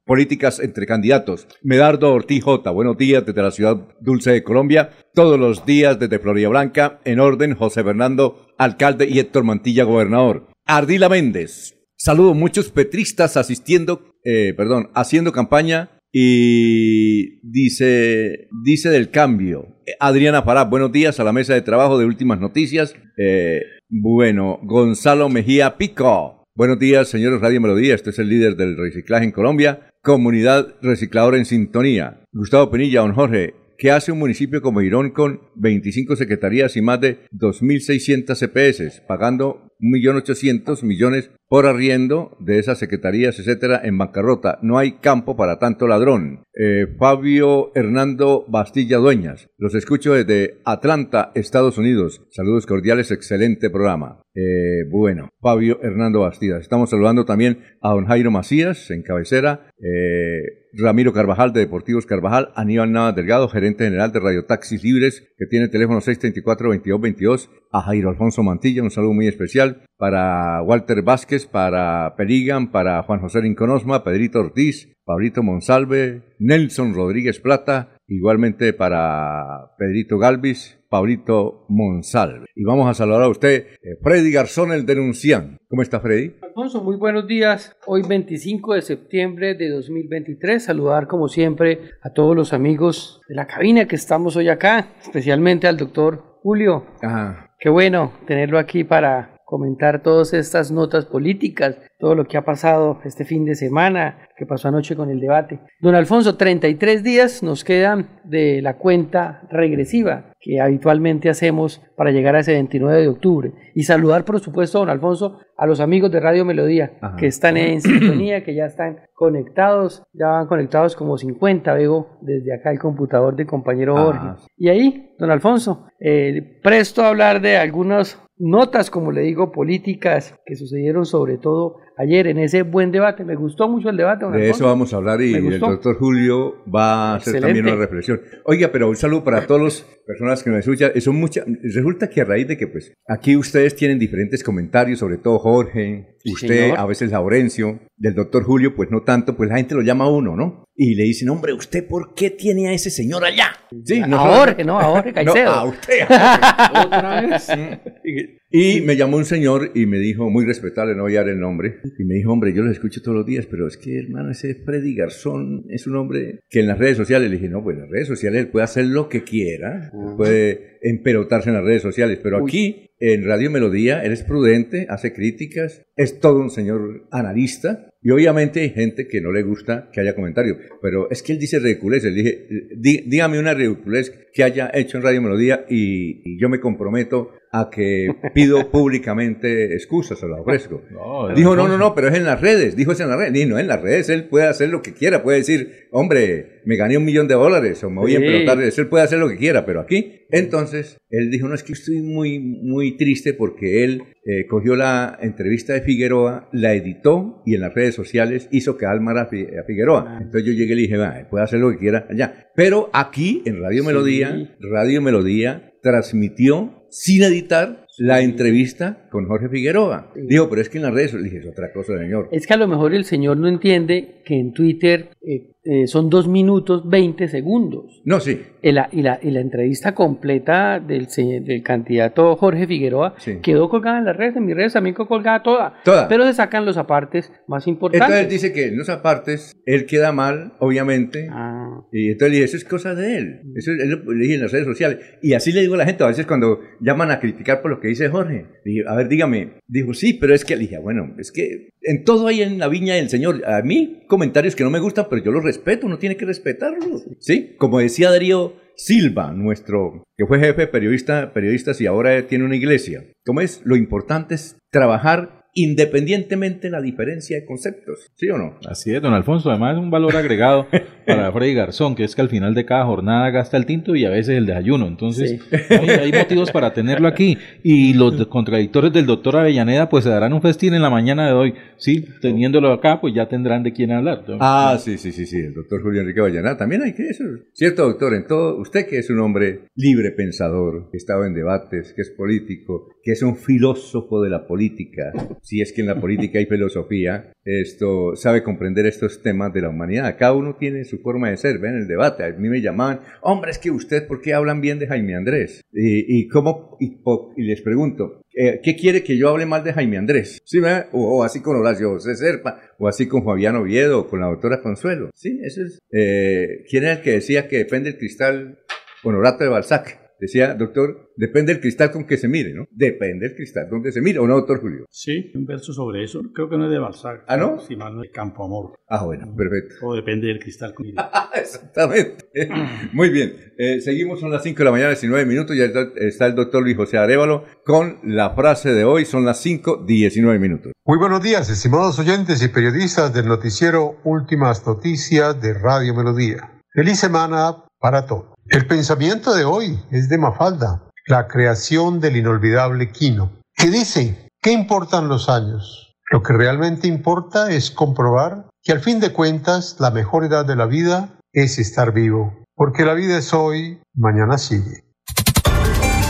políticas 0.07 0.61
entre 0.61 0.87
candidatos. 0.87 1.49
Medardo 1.65 2.13
Ortiz 2.13 2.45
J, 2.45 2.71
buenos 2.71 2.97
días 2.97 3.27
desde 3.27 3.43
la 3.43 3.51
ciudad 3.51 3.79
dulce 4.01 4.31
de 4.31 4.45
Colombia. 4.45 4.91
Todos 5.13 5.41
los 5.41 5.67
días 5.67 5.99
desde 5.99 6.21
Florida 6.21 6.49
Blanca, 6.51 7.01
en 7.05 7.19
orden, 7.19 7.57
José 7.57 7.83
Fernando, 7.83 8.47
alcalde 8.59 9.09
y 9.11 9.19
Héctor 9.19 9.43
Mantilla, 9.43 9.83
gobernador. 9.83 10.47
Ardila 10.67 11.09
Méndez, 11.09 11.81
Saludo 12.03 12.33
muchos 12.33 12.71
petristas 12.71 13.37
asistiendo 13.37 14.10
eh, 14.25 14.55
perdón, 14.57 14.91
haciendo 14.95 15.33
campaña 15.33 15.91
y 16.13 17.41
dice, 17.49 18.49
dice 18.65 18.91
del 18.91 19.11
cambio. 19.11 19.77
Adriana 19.99 20.45
Pará, 20.45 20.65
buenos 20.65 20.93
días 20.93 21.21
a 21.21 21.25
la 21.25 21.33
mesa 21.33 21.55
de 21.55 21.63
trabajo 21.63 21.99
de 21.99 22.05
Últimas 22.05 22.41
Noticias. 22.41 22.95
Eh, 23.17 23.63
bueno, 23.89 24.59
Gonzalo 24.63 25.29
Mejía 25.29 25.77
Pico. 25.77 26.45
Buenos 26.55 26.79
días, 26.79 27.09
señores 27.09 27.41
Radio 27.41 27.61
Melodía. 27.61 27.95
Este 27.95 28.11
es 28.11 28.19
el 28.19 28.29
líder 28.29 28.57
del 28.57 28.77
reciclaje 28.77 29.25
en 29.25 29.33
Colombia. 29.33 29.89
Comunidad 30.03 30.75
recicladora 30.83 31.37
en 31.37 31.45
sintonía. 31.45 32.21
Gustavo 32.33 32.71
Penilla, 32.71 33.01
don 33.01 33.15
Jorge. 33.15 33.55
¿Qué 33.79 33.91
hace 33.91 34.13
un 34.13 34.19
municipio 34.19 34.61
como 34.61 34.83
Irón 34.83 35.11
con 35.11 35.41
25 35.55 36.15
secretarías 36.17 36.77
y 36.77 36.83
más 36.83 37.01
de 37.01 37.21
2.600 37.33 38.37
CPS, 38.37 39.01
pagando 39.09 39.70
1.800.000 39.81 40.83
millones 40.85 41.31
por 41.49 41.67
arriendo 41.67 42.37
de 42.39 42.59
esas 42.59 42.79
secretarías, 42.79 43.39
etcétera, 43.39 43.81
en 43.83 43.99
bancarrota. 43.99 44.59
No 44.63 44.79
hay 44.79 44.93
campo 44.93 45.37
para 45.37 45.59
tanto 45.59 45.89
ladrón. 45.89 46.45
Eh, 46.55 46.87
Fabio 46.99 47.73
Hernando 47.75 48.45
Bastilla 48.49 48.99
Dueñas. 48.99 49.49
Los 49.59 49.75
escucho 49.75 50.15
desde 50.15 50.61
Atlanta, 50.65 51.33
Estados 51.35 51.77
Unidos. 51.77 52.23
Saludos 52.31 52.67
cordiales, 52.67 53.11
excelente 53.11 53.69
programa. 53.69 54.21
Eh, 54.35 54.85
bueno, 54.89 55.31
Fabio 55.41 55.81
Hernando 55.83 56.21
Bastidas. 56.21 56.63
Estamos 56.63 56.91
saludando 56.91 57.25
también 57.25 57.65
a 57.81 57.91
don 57.91 58.07
Jairo 58.07 58.31
Macías 58.31 58.91
en 58.91 59.03
cabecera, 59.03 59.69
eh, 59.79 60.43
Ramiro 60.73 61.13
Carvajal 61.13 61.53
de 61.53 61.61
Deportivos 61.61 62.07
Carvajal, 62.07 62.53
Aníbal 62.55 62.93
Navas 62.93 63.17
Delgado, 63.17 63.49
gerente 63.49 63.85
general 63.85 64.13
de 64.13 64.21
Radio 64.21 64.45
Taxis 64.45 64.85
Libres, 64.85 65.29
que 65.37 65.47
tiene 65.47 65.69
teléfono 65.69 66.01
634-2222, 66.01 67.49
a 67.73 67.83
Jairo 67.83 68.11
Alfonso 68.11 68.45
Mantilla, 68.45 68.85
un 68.85 68.93
saludo 68.93 69.15
muy 69.15 69.27
especial, 69.27 69.83
para 69.99 70.63
Walter 70.63 71.03
Vázquez, 71.03 71.47
para 71.47 72.15
Perigan, 72.17 72.71
para 72.71 73.03
Juan 73.03 73.21
José 73.21 73.41
Rinconosma, 73.41 74.05
Pedrito 74.05 74.39
Ortiz, 74.39 74.93
Pablito 75.05 75.43
Monsalve, 75.43 76.23
Nelson 76.39 76.95
Rodríguez 76.95 77.41
Plata, 77.41 77.97
igualmente 78.07 78.73
para 78.73 79.73
Pedrito 79.77 80.19
Galvis, 80.19 80.80
Pablito 80.91 81.65
Monsalve. 81.69 82.47
Y 82.57 82.65
vamos 82.65 82.91
a 82.91 82.95
saludar 82.95 83.23
a 83.23 83.29
usted, 83.29 83.69
eh, 83.83 83.97
Freddy 84.03 84.33
Garzón, 84.33 84.73
el 84.73 84.85
denunciante. 84.85 85.59
¿Cómo 85.69 85.83
está 85.83 86.01
Freddy? 86.01 86.35
Alfonso, 86.43 86.83
muy 86.83 86.97
buenos 86.97 87.29
días. 87.29 87.77
Hoy 87.87 88.03
25 88.03 88.75
de 88.75 88.83
septiembre 88.83 89.55
de 89.55 89.71
2023. 89.71 90.65
Saludar 90.65 91.07
como 91.07 91.29
siempre 91.29 91.93
a 92.03 92.13
todos 92.13 92.35
los 92.35 92.53
amigos 92.53 93.21
de 93.29 93.37
la 93.37 93.47
cabina 93.47 93.87
que 93.87 93.95
estamos 93.95 94.35
hoy 94.35 94.49
acá, 94.49 94.89
especialmente 95.01 95.69
al 95.69 95.77
doctor 95.77 96.39
Julio. 96.43 96.87
Ajá. 97.03 97.55
Qué 97.61 97.69
bueno 97.69 98.13
tenerlo 98.27 98.59
aquí 98.59 98.83
para 98.83 99.37
comentar 99.45 100.03
todas 100.03 100.33
estas 100.33 100.71
notas 100.71 101.07
políticas, 101.07 101.77
todo 101.99 102.15
lo 102.15 102.25
que 102.25 102.37
ha 102.37 102.45
pasado 102.45 103.01
este 103.05 103.25
fin 103.25 103.45
de 103.45 103.55
semana, 103.55 104.29
que 104.41 104.47
pasó 104.47 104.69
anoche 104.69 104.97
con 104.97 105.11
el 105.11 105.21
debate. 105.21 105.61
Don 105.81 105.95
Alfonso, 105.95 106.39
33 106.39 107.05
días 107.05 107.43
nos 107.43 107.63
quedan 107.63 108.21
de 108.25 108.63
la 108.63 108.79
cuenta 108.79 109.43
regresiva 109.51 110.33
que 110.41 110.63
habitualmente 110.63 111.29
hacemos 111.29 111.83
para 111.95 112.11
llegar 112.11 112.37
a 112.37 112.41
ese 112.41 112.55
29 112.55 113.03
de 113.03 113.09
octubre. 113.09 113.53
Y 113.75 113.83
saludar, 113.83 114.25
por 114.25 114.41
supuesto, 114.41 114.79
don 114.79 114.89
Alfonso, 114.89 115.41
a 115.59 115.67
los 115.67 115.81
amigos 115.81 116.11
de 116.11 116.21
Radio 116.21 116.47
Melodía, 116.47 116.93
Ajá. 117.03 117.17
que 117.17 117.27
están 117.27 117.59
en 117.59 117.81
sintonía, 117.83 118.43
que 118.43 118.55
ya 118.55 118.65
están 118.65 119.01
conectados, 119.13 120.05
ya 120.15 120.29
van 120.29 120.47
conectados 120.47 120.97
como 120.97 121.19
50, 121.19 121.75
veo 121.75 122.07
desde 122.23 122.55
acá 122.55 122.71
el 122.71 122.79
computador 122.79 123.37
del 123.37 123.47
compañero 123.47 123.95
Jorge. 123.95 124.43
Y 124.57 124.71
ahí, 124.71 125.15
don 125.19 125.31
Alfonso, 125.31 125.87
eh, 126.01 126.59
presto 126.63 127.03
a 127.03 127.09
hablar 127.09 127.43
de 127.43 127.59
algunas 127.59 128.19
notas, 128.39 128.91
como 128.91 129.13
le 129.13 129.21
digo, 129.21 129.53
políticas 129.53 130.35
que 130.47 130.57
sucedieron 130.57 131.05
sobre 131.05 131.37
todo 131.37 131.77
ayer 131.99 132.27
en 132.29 132.39
ese 132.39 132.63
buen 132.63 132.91
debate. 132.93 133.25
Me 133.25 133.35
gustó 133.35 133.69
mucho 133.69 133.91
el 133.91 133.97
debate, 133.97 134.25
don 134.25 134.33
De 134.33 134.39
Alfonso. 134.41 134.57
eso 134.65 134.67
vamos 134.67 134.93
a 134.93 134.97
hablar 134.97 135.21
y 135.23 135.35
el 135.35 135.59
doctor 135.61 135.97
Julio 135.99 136.57
va 136.73 137.13
a 137.13 137.15
hacer 137.17 137.35
Excelente. 137.37 137.59
también 137.61 137.75
una 137.77 137.85
reflexión. 137.85 138.21
Oiga, 138.45 138.69
pero 138.73 138.89
un 138.89 138.97
saludo 138.97 139.25
para 139.25 139.47
todas 139.47 139.63
las 139.63 139.87
personas 140.07 140.43
que 140.43 140.51
nos 140.51 140.61
escuchan. 140.61 140.93
Son 141.01 141.17
muchas. 141.17 141.45
Resulta 141.63 142.09
que 142.09 142.21
a 142.21 142.25
raíz 142.25 142.49
de 142.49 142.57
que 142.57 142.67
pues 142.67 142.93
aquí 143.09 143.37
ustedes 143.37 143.75
tienen 143.77 143.99
diferentes 143.99 144.43
comentarios, 144.43 144.99
sobre 144.99 145.19
todo 145.19 145.39
Jorge, 145.39 146.17
usted, 146.25 146.49
señor. 146.65 146.79
a 146.79 146.87
veces 146.87 147.11
Laurencio, 147.11 147.81
del 147.97 148.15
doctor 148.15 148.45
Julio, 148.45 148.75
pues 148.75 148.91
no 148.91 149.03
tanto, 149.03 149.37
pues 149.37 149.49
la 149.51 149.57
gente 149.57 149.75
lo 149.75 149.83
llama 149.83 150.05
a 150.05 150.11
uno, 150.11 150.37
¿no? 150.37 150.65
Y 150.75 150.95
le 150.95 151.05
dicen, 151.05 151.29
hombre, 151.29 151.53
¿usted 151.53 151.87
por 151.87 152.15
qué 152.15 152.31
tiene 152.31 152.69
a 152.69 152.73
ese 152.73 152.91
señor 152.91 153.23
allá? 153.25 153.49
Sí, 153.85 154.01
a 154.01 154.09
Jorge, 154.19 154.65
no, 154.65 154.79
a 154.81 154.85
Jorge 154.85 155.13
No, 155.25 155.33
Caicedo. 155.35 155.51
a 155.51 155.65
usted. 155.65 156.05
Otra 156.85 157.21
vez. 157.21 157.49
Y 158.53 158.81
me 158.81 158.97
llamó 158.97 159.17
un 159.17 159.25
señor 159.25 159.71
y 159.75 159.87
me 159.87 159.99
dijo, 160.01 160.29
muy 160.29 160.45
respetable, 160.45 160.97
no 160.97 161.03
voy 161.05 161.15
a 161.17 161.21
dar 161.21 161.29
el 161.29 161.39
nombre, 161.41 161.77
y 161.99 162.05
me 162.05 162.15
dijo, 162.15 162.33
hombre, 162.33 162.53
yo 162.53 162.63
lo 162.63 162.71
escucho 162.73 163.01
todos 163.01 163.17
los 163.17 163.27
días, 163.27 163.47
pero 163.47 163.69
es 163.69 163.77
que, 163.77 163.97
hermano, 163.99 164.31
ese 164.33 164.57
Freddy 164.57 164.95
Garzón 164.97 165.67
es 165.69 165.87
un 165.87 165.95
hombre 165.97 166.41
que 166.51 166.61
en 166.61 166.67
las 166.67 166.79
redes 166.79 166.97
sociales, 166.97 167.31
le 167.31 167.37
dije, 167.37 167.49
no, 167.49 167.63
pues 167.63 167.77
en 167.77 167.83
las 167.83 167.91
redes 167.91 168.09
sociales 168.09 168.41
él 168.41 168.49
puede 168.49 168.65
hacer 168.65 168.87
lo 168.87 169.09
que 169.09 169.23
quiera, 169.23 169.93
puede 170.17 170.79
empelotarse 170.83 171.51
en 171.51 171.55
las 171.57 171.65
redes 171.65 171.83
sociales, 171.83 172.19
pero 172.23 172.43
Uy. 172.43 172.51
aquí, 172.51 172.87
en 172.99 173.25
Radio 173.25 173.51
Melodía, 173.51 174.03
él 174.05 174.13
es 174.13 174.25
prudente, 174.25 174.87
hace 174.91 175.13
críticas, 175.13 175.83
es 175.97 176.19
todo 176.21 176.41
un 176.41 176.51
señor 176.51 177.07
analista, 177.13 177.87
y 178.03 178.11
obviamente 178.11 178.61
hay 178.61 178.71
gente 178.71 179.07
que 179.09 179.21
no 179.21 179.31
le 179.31 179.43
gusta 179.43 179.91
que 179.93 180.01
haya 180.01 180.15
comentarios, 180.15 180.57
pero 180.83 181.11
es 181.11 181.23
que 181.23 181.33
él 181.35 181.39
dice 181.39 181.59
ridiculeces. 181.61 182.13
Le 182.13 182.23
dije, 182.23 182.47
"Dí- 182.77 183.05
dígame 183.07 183.39
una 183.39 183.53
ridiculez 183.55 184.11
que 184.33 184.43
haya 184.43 184.71
hecho 184.73 184.97
en 184.97 185.03
Radio 185.05 185.21
Melodía 185.23 185.67
y, 185.69 186.23
y 186.25 186.41
yo 186.41 186.49
me 186.49 186.61
comprometo 186.61 187.31
a 187.53 187.69
que 187.71 188.09
pido 188.35 188.71
públicamente 188.71 189.75
excusas, 189.75 190.19
se 190.19 190.29
las 190.29 190.41
ofrezco. 190.41 190.83
No, 190.91 191.35
Dijo, 191.35 191.57
no, 191.57 191.67
no, 191.69 191.77
no, 191.79 191.95
pero 191.95 192.09
es 192.09 192.15
en 192.15 192.25
las 192.25 192.41
redes. 192.41 192.77
Dijo, 192.77 192.93
es 192.93 193.01
en 193.01 193.09
las 193.09 193.19
redes. 193.19 193.33
Dije, 193.33 193.47
no, 193.47 193.59
en 193.59 193.67
las 193.69 193.81
redes 193.83 194.09
él 194.09 194.25
puede 194.25 194.47
hacer 194.47 194.69
lo 194.69 194.83
que 194.83 194.93
quiera. 194.93 195.23
Puede 195.23 195.39
decir, 195.39 195.87
hombre, 195.93 196.61
me 196.65 196.77
gané 196.77 196.97
un 196.97 197.05
millón 197.05 197.27
de 197.29 197.35
dólares 197.35 197.83
o 197.85 197.91
me 197.91 197.99
voy 198.01 198.15
a 198.15 198.19
Sí. 198.19 198.25
empelotar. 198.25 198.61
Él 198.63 198.87
puede 198.89 199.05
hacer 199.05 199.19
lo 199.19 199.29
que 199.29 199.37
quiera, 199.37 199.65
pero 199.67 199.81
aquí. 199.81 200.23
Entonces, 200.31 200.99
él 201.11 201.31
dijo, 201.31 201.49
no, 201.49 201.55
es 201.55 201.63
que 201.65 201.73
estoy 201.73 202.01
muy, 202.03 202.39
muy 202.39 202.97
triste 202.97 203.35
porque 203.35 203.83
él 203.85 204.03
eh, 204.25 204.47
cogió 204.49 204.77
la 204.77 205.19
entrevista 205.21 205.73
de 205.75 205.81
Figueroa, 205.83 206.49
la 206.53 206.75
editó 206.75 207.43
y 207.47 207.55
en 207.57 207.63
las 207.63 207.75
redes 207.75 207.95
sociales 207.95 208.49
hizo 208.53 208.77
que 208.77 208.87
Almara 208.87 209.23
a 209.23 209.27
Fi- 209.27 209.47
a 209.61 209.65
Figueroa. 209.65 210.05
Ah. 210.07 210.19
Entonces 210.23 210.45
yo 210.45 210.53
llegué 210.53 210.73
y 210.75 210.77
le 210.77 210.83
dije, 210.83 210.97
va, 210.99 211.27
puede 211.29 211.45
hacer 211.45 211.59
lo 211.61 211.71
que 211.73 211.79
quiera 211.79 212.07
allá. 212.09 212.49
Pero 212.55 212.91
aquí, 212.93 213.43
en 213.45 213.61
Radio 213.61 213.83
Sí. 213.83 213.87
Melodía, 213.89 214.57
Radio 214.61 215.03
Melodía 215.03 215.73
transmitió 215.83 216.80
sin 216.91 217.23
editar 217.23 217.87
la 217.99 218.21
entrevista 218.21 219.09
con 219.11 219.27
Jorge 219.27 219.49
Figueroa. 219.49 220.13
Dijo, 220.17 220.49
pero 220.49 220.63
es 220.63 220.69
que 220.69 220.79
en 220.79 220.85
las 220.85 220.95
redes, 220.95 221.23
dije, 221.23 221.39
es 221.39 221.47
otra 221.47 221.73
cosa, 221.73 221.99
señor. 221.99 222.29
Es 222.33 222.47
que 222.47 222.55
a 222.55 222.57
lo 222.57 222.69
mejor 222.69 222.95
el 222.95 223.05
señor 223.05 223.37
no 223.37 223.49
entiende 223.49 224.23
que 224.25 224.39
en 224.39 224.53
Twitter 224.53 225.11
eh, 225.23 225.50
eh, 225.65 225.87
son 225.87 226.09
dos 226.11 226.27
minutos 226.29 226.89
20 226.89 227.29
segundos. 227.29 228.01
No, 228.05 228.19
sí. 228.21 228.41
Y 228.63 228.73
la, 228.73 228.89
y 228.93 229.03
la, 229.03 229.19
y 229.23 229.31
la 229.31 229.41
entrevista 229.41 229.95
completa 229.95 230.81
del, 230.81 231.07
del 231.45 231.63
candidato 231.63 232.35
Jorge 232.37 232.67
Figueroa 232.67 233.15
Sí. 233.19 233.39
quedó 233.43 233.69
colgada 233.69 233.99
en 233.99 234.05
las 234.07 234.17
redes, 234.17 234.37
en 234.37 234.47
mis 234.47 234.55
redes 234.57 234.73
también 234.73 234.95
quedó 234.95 235.07
colgada 235.07 235.43
toda. 235.43 235.75
Toda. 235.85 236.09
Pero 236.09 236.25
se 236.27 236.35
sacan 236.35 236.65
los 236.65 236.77
apartes 236.77 237.31
más 237.47 237.67
importantes. 237.67 238.07
Entonces 238.09 238.25
él 238.27 238.31
dice 238.31 238.53
que 238.53 238.69
en 238.69 238.81
esas 238.81 238.99
partes 239.01 239.53
él 239.67 239.87
queda 239.87 240.13
mal, 240.13 240.55
obviamente. 240.61 241.29
Ah, 241.31 241.83
Y 241.93 242.11
entonces 242.13 242.31
le 242.31 242.35
dije, 242.37 242.45
eso 242.45 242.57
es 242.57 242.65
cosa 242.65 242.95
de 242.95 243.17
él. 243.19 243.41
Eso 243.55 243.73
es- 243.73 243.81
él 243.83 243.91
lo- 243.91 244.13
le 244.13 244.23
dije 244.23 244.35
en 244.37 244.43
las 244.43 244.53
redes 244.53 244.67
sociales. 244.67 244.99
Y 245.23 245.35
así 245.35 245.53
le 245.53 245.61
digo 245.61 245.75
a 245.75 245.79
la 245.79 245.87
gente, 245.87 246.05
a 246.05 246.09
veces 246.09 246.27
cuando 246.27 246.61
llaman 246.81 247.11
a 247.11 247.21
criticar 247.21 247.61
por 247.63 247.71
lo 247.71 247.81
que 247.81 247.89
dice 247.89 248.09
Jorge, 248.09 248.47
le 248.65 248.71
dije, 248.73 248.85
a 248.89 248.95
ver, 248.95 249.09
dígame. 249.09 249.59
Dijo, 249.69 249.95
sí, 249.95 250.15
pero 250.15 250.35
es 250.35 250.45
que 250.45 250.55
le 250.57 250.63
dije, 250.63 250.79
bueno, 250.79 251.15
es 251.19 251.31
que 251.33 251.71
en 251.83 252.05
todo 252.05 252.27
hay 252.27 252.43
en 252.43 252.59
la 252.59 252.69
viña 252.69 252.95
del 252.95 253.09
Señor. 253.09 253.43
A 253.47 253.63
mí, 253.63 254.03
comentarios 254.07 254.55
que 254.57 254.65
no 254.65 254.71
me 254.71 254.81
gustan, 254.81 255.07
pero 255.09 255.23
yo 255.25 255.31
los 255.33 255.45
respeto, 255.51 255.87
uno 255.87 255.99
tiene 255.99 256.17
que 256.17 256.25
respetarlos. 256.25 257.05
¿Sí? 257.19 257.55
Como 257.59 257.81
decía 257.81 258.11
Darío 258.11 258.55
Silva, 258.77 259.33
nuestro, 259.33 260.05
que 260.17 260.27
fue 260.27 260.39
jefe 260.39 260.63
de 260.63 260.67
periodista, 260.69 261.33
periodistas 261.33 261.81
y 261.81 261.87
ahora 261.87 262.27
tiene 262.27 262.45
una 262.45 262.57
iglesia. 262.57 263.05
¿Cómo 263.27 263.41
es? 263.41 263.61
Lo 263.65 263.77
importante 263.77 264.35
es 264.35 264.57
trabajar 264.71 265.40
independientemente 265.55 266.69
de 266.69 266.71
la 266.71 266.81
diferencia 266.81 267.39
de 267.39 267.45
conceptos. 267.45 268.11
¿Sí 268.17 268.29
o 268.31 268.39
no? 268.39 268.59
Así 268.69 268.95
es, 268.95 269.03
don 269.03 269.15
Alfonso. 269.15 269.51
Además, 269.51 269.77
es 269.77 269.83
un 269.83 269.91
valor 269.91 270.17
agregado 270.17 270.67
para 271.07 271.33
Freddy 271.33 271.55
Garzón, 271.55 271.95
que 271.95 272.05
es 272.05 272.15
que 272.15 272.23
al 272.23 272.29
final 272.29 272.55
de 272.55 272.65
cada 272.65 272.85
jornada 272.85 273.31
gasta 273.31 273.57
el 273.57 273.67
tinto 273.67 273.95
y 273.95 274.05
a 274.05 274.11
veces 274.11 274.37
el 274.37 274.47
desayuno. 274.47 274.87
Entonces, 274.87 275.41
hay, 275.71 275.89
hay 275.89 276.13
motivos 276.13 276.51
para 276.51 276.73
tenerlo 276.73 277.09
aquí. 277.09 277.39
Y 277.63 277.95
los 277.95 278.27
contradictores 278.27 278.93
del 278.93 279.07
doctor 279.07 279.37
Avellaneda, 279.37 279.89
pues 279.89 280.05
se 280.05 280.11
darán 280.11 280.33
un 280.33 280.43
festín 280.43 280.75
en 280.75 280.83
la 280.83 280.91
mañana 280.91 281.27
de 281.27 281.33
hoy. 281.33 281.55
Sí, 281.77 282.05
teniéndolo 282.21 282.73
acá, 282.73 283.01
pues 283.01 283.15
ya 283.15 283.29
tendrán 283.29 283.63
de 283.63 283.73
quién 283.73 283.93
hablar. 283.93 284.25
Ah, 284.41 284.79
sí, 284.79 284.99
sí, 284.99 285.13
sí, 285.13 285.27
sí, 285.27 285.39
el 285.39 285.55
doctor 285.55 285.83
Julio 285.83 286.03
Enrique 286.03 286.21
Vallenar. 286.21 286.57
También 286.57 286.83
hay 286.83 286.95
que 286.95 287.09
eso. 287.09 287.25
Cierto, 287.55 287.85
doctor, 287.85 288.15
en 288.15 288.27
todo, 288.27 288.61
usted 288.61 288.87
que 288.87 288.99
es 288.99 289.11
un 289.11 289.21
hombre 289.21 289.67
libre 289.75 290.13
pensador, 290.13 290.91
que 290.91 290.97
ha 290.97 290.99
estado 290.99 291.25
en 291.25 291.35
debates, 291.35 291.93
que 291.95 292.03
es 292.03 292.11
político, 292.11 292.89
que 293.03 293.13
es 293.13 293.23
un 293.23 293.37
filósofo 293.37 294.23
de 294.23 294.31
la 294.31 294.47
política, 294.47 295.13
si 295.43 295.61
es 295.61 295.73
que 295.73 295.81
en 295.81 295.89
la 295.89 296.01
política 296.01 296.39
hay 296.39 296.47
filosofía, 296.47 297.33
esto 297.45 298.15
sabe 298.17 298.43
comprender 298.43 298.87
estos 298.87 299.23
temas 299.23 299.53
de 299.53 299.63
la 299.63 299.71
humanidad. 299.71 300.17
Cada 300.19 300.35
uno 300.35 300.57
tiene 300.57 300.85
su 300.85 300.99
forma 300.99 301.31
de 301.31 301.37
ser, 301.37 301.59
ven 301.59 301.77
el 301.77 301.89
debate. 301.89 302.25
A 302.25 302.31
mí 302.31 302.49
me 302.49 302.61
llamaban, 302.61 303.01
hombre, 303.23 303.51
es 303.51 303.59
que 303.59 303.71
usted, 303.71 304.07
¿por 304.07 304.21
qué 304.21 304.35
hablan 304.35 304.61
bien 304.61 304.79
de 304.79 304.87
Jaime 304.87 305.17
Andrés? 305.17 305.63
Y, 305.73 306.21
y 306.21 306.29
cómo, 306.29 306.77
y, 306.81 307.01
y 307.37 307.43
les 307.43 307.63
pregunto, 307.63 308.23
eh, 308.37 308.61
¿qué 308.63 308.77
quiere 308.77 309.03
que 309.03 309.17
yo 309.17 309.29
hable 309.29 309.47
mal 309.47 309.65
de 309.65 309.73
Jaime 309.73 309.99
Andrés? 309.99 310.41
¿Sí, 310.45 310.59
o, 310.93 311.19
o 311.19 311.25
así 311.25 311.41
con 311.41 311.57
Horacio 311.57 311.91
José 311.91 312.15
Serpa, 312.15 312.61
o 312.79 312.89
así 312.89 313.07
con 313.09 313.25
Fabián 313.25 313.57
Oviedo, 313.57 314.01
o 314.01 314.09
con 314.09 314.21
la 314.21 314.27
doctora 314.27 314.61
Consuelo. 314.63 315.11
Sí, 315.15 315.41
eso 315.43 315.63
es. 315.63 315.79
Eh, 315.93 316.65
¿Quién 316.69 316.85
era 316.85 316.93
el 316.95 317.03
que 317.03 317.13
decía 317.13 317.49
que 317.49 317.59
depende 317.59 317.91
el 317.91 317.99
cristal 317.99 318.59
Honorato 319.03 319.45
de 319.45 319.51
Balzac? 319.51 320.00
Decía, 320.21 320.55
doctor, 320.55 321.13
depende 321.17 321.53
del 321.53 321.61
cristal 321.63 321.91
con 321.91 322.07
que 322.07 322.17
se 322.17 322.29
mire, 322.29 322.53
¿no? 322.55 322.67
Depende 322.71 323.27
del 323.29 323.37
cristal 323.37 323.69
donde 323.71 323.91
se 323.91 324.01
mire, 324.01 324.19
¿o 324.19 324.27
no, 324.27 324.35
doctor 324.37 324.61
Julio? 324.61 324.85
Sí, 324.91 325.33
un 325.35 325.47
verso 325.47 325.73
sobre 325.73 326.05
eso. 326.05 326.21
Creo 326.35 326.49
que 326.51 326.59
no 326.59 326.67
es 326.67 326.71
de 326.71 326.79
Balzac. 326.79 327.25
¿Ah, 327.27 327.37
no? 327.37 327.59
Si 327.61 327.75
mal 327.77 327.95
no 327.97 328.03
es 328.05 328.11
Campo 328.13 328.45
Amor. 328.45 328.75
Ah, 328.89 329.05
bueno, 329.05 329.35
perfecto. 329.35 329.77
Todo 329.81 329.95
depende 329.97 330.27
del 330.29 330.39
cristal 330.39 330.75
con 330.75 330.85
que 330.87 330.93
mire. 330.93 331.05
Exactamente. 331.35 332.25
Muy 332.93 333.11
bien. 333.11 333.35
Eh, 333.59 333.81
seguimos, 333.81 334.21
son 334.21 334.31
las 334.31 334.43
5 334.43 334.59
de 334.59 334.65
la 334.65 334.71
mañana, 334.71 334.91
19 334.91 335.25
minutos. 335.27 335.57
Ya 335.57 335.65
está- 335.65 335.89
está 335.97 336.27
el 336.27 336.35
doctor 336.35 336.63
Luis 336.63 336.77
José 336.77 336.99
Arevalo 336.99 337.45
con 337.65 337.99
la 338.05 338.31
frase 338.35 338.73
de 338.73 338.85
hoy. 338.85 339.05
Son 339.05 339.25
las 339.25 339.41
5, 339.41 339.85
19 339.87 340.39
minutos. 340.39 340.73
Muy 340.85 340.99
buenos 340.99 341.23
días, 341.23 341.49
estimados 341.51 341.99
oyentes 341.99 342.43
y 342.43 342.49
periodistas 342.49 343.13
del 343.15 343.27
noticiero 343.27 343.97
Últimas 344.05 344.67
Noticias 344.67 345.41
de 345.41 345.55
Radio 345.55 345.95
Melodía. 345.95 346.61
Feliz 346.73 346.99
semana 346.99 347.65
para 347.79 348.07
todos. 348.07 348.35
El 348.51 348.67
pensamiento 348.67 349.33
de 349.33 349.45
hoy 349.45 349.79
es 349.93 350.09
de 350.09 350.19
Mafalda, 350.19 350.83
la 351.07 351.29
creación 351.29 352.01
del 352.01 352.17
inolvidable 352.17 352.91
Quino, 352.91 353.31
que 353.55 353.71
dice, 353.71 354.29
¿qué 354.43 354.51
importan 354.51 355.07
los 355.07 355.29
años? 355.29 355.95
Lo 356.11 356.25
que 356.25 356.33
realmente 356.33 356.89
importa 356.89 357.53
es 357.53 357.71
comprobar 357.71 358.47
que 358.65 358.73
al 358.73 358.81
fin 358.81 358.99
de 358.99 359.13
cuentas 359.13 359.77
la 359.79 359.93
mejor 359.93 360.25
edad 360.25 360.45
de 360.45 360.57
la 360.57 360.67
vida 360.67 361.11
es 361.33 361.61
estar 361.61 361.93
vivo, 361.93 362.45
porque 362.57 362.85
la 362.85 362.95
vida 362.95 363.19
es 363.19 363.33
hoy, 363.33 363.81
mañana 363.95 364.37
sigue. 364.37 364.83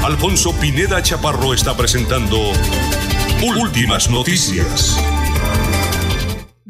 Alfonso 0.03 0.55
Pineda 0.59 1.03
Chaparro 1.03 1.53
está 1.53 1.77
presentando 1.77 2.39
Últimas 3.61 4.09
Noticias. 4.09 4.97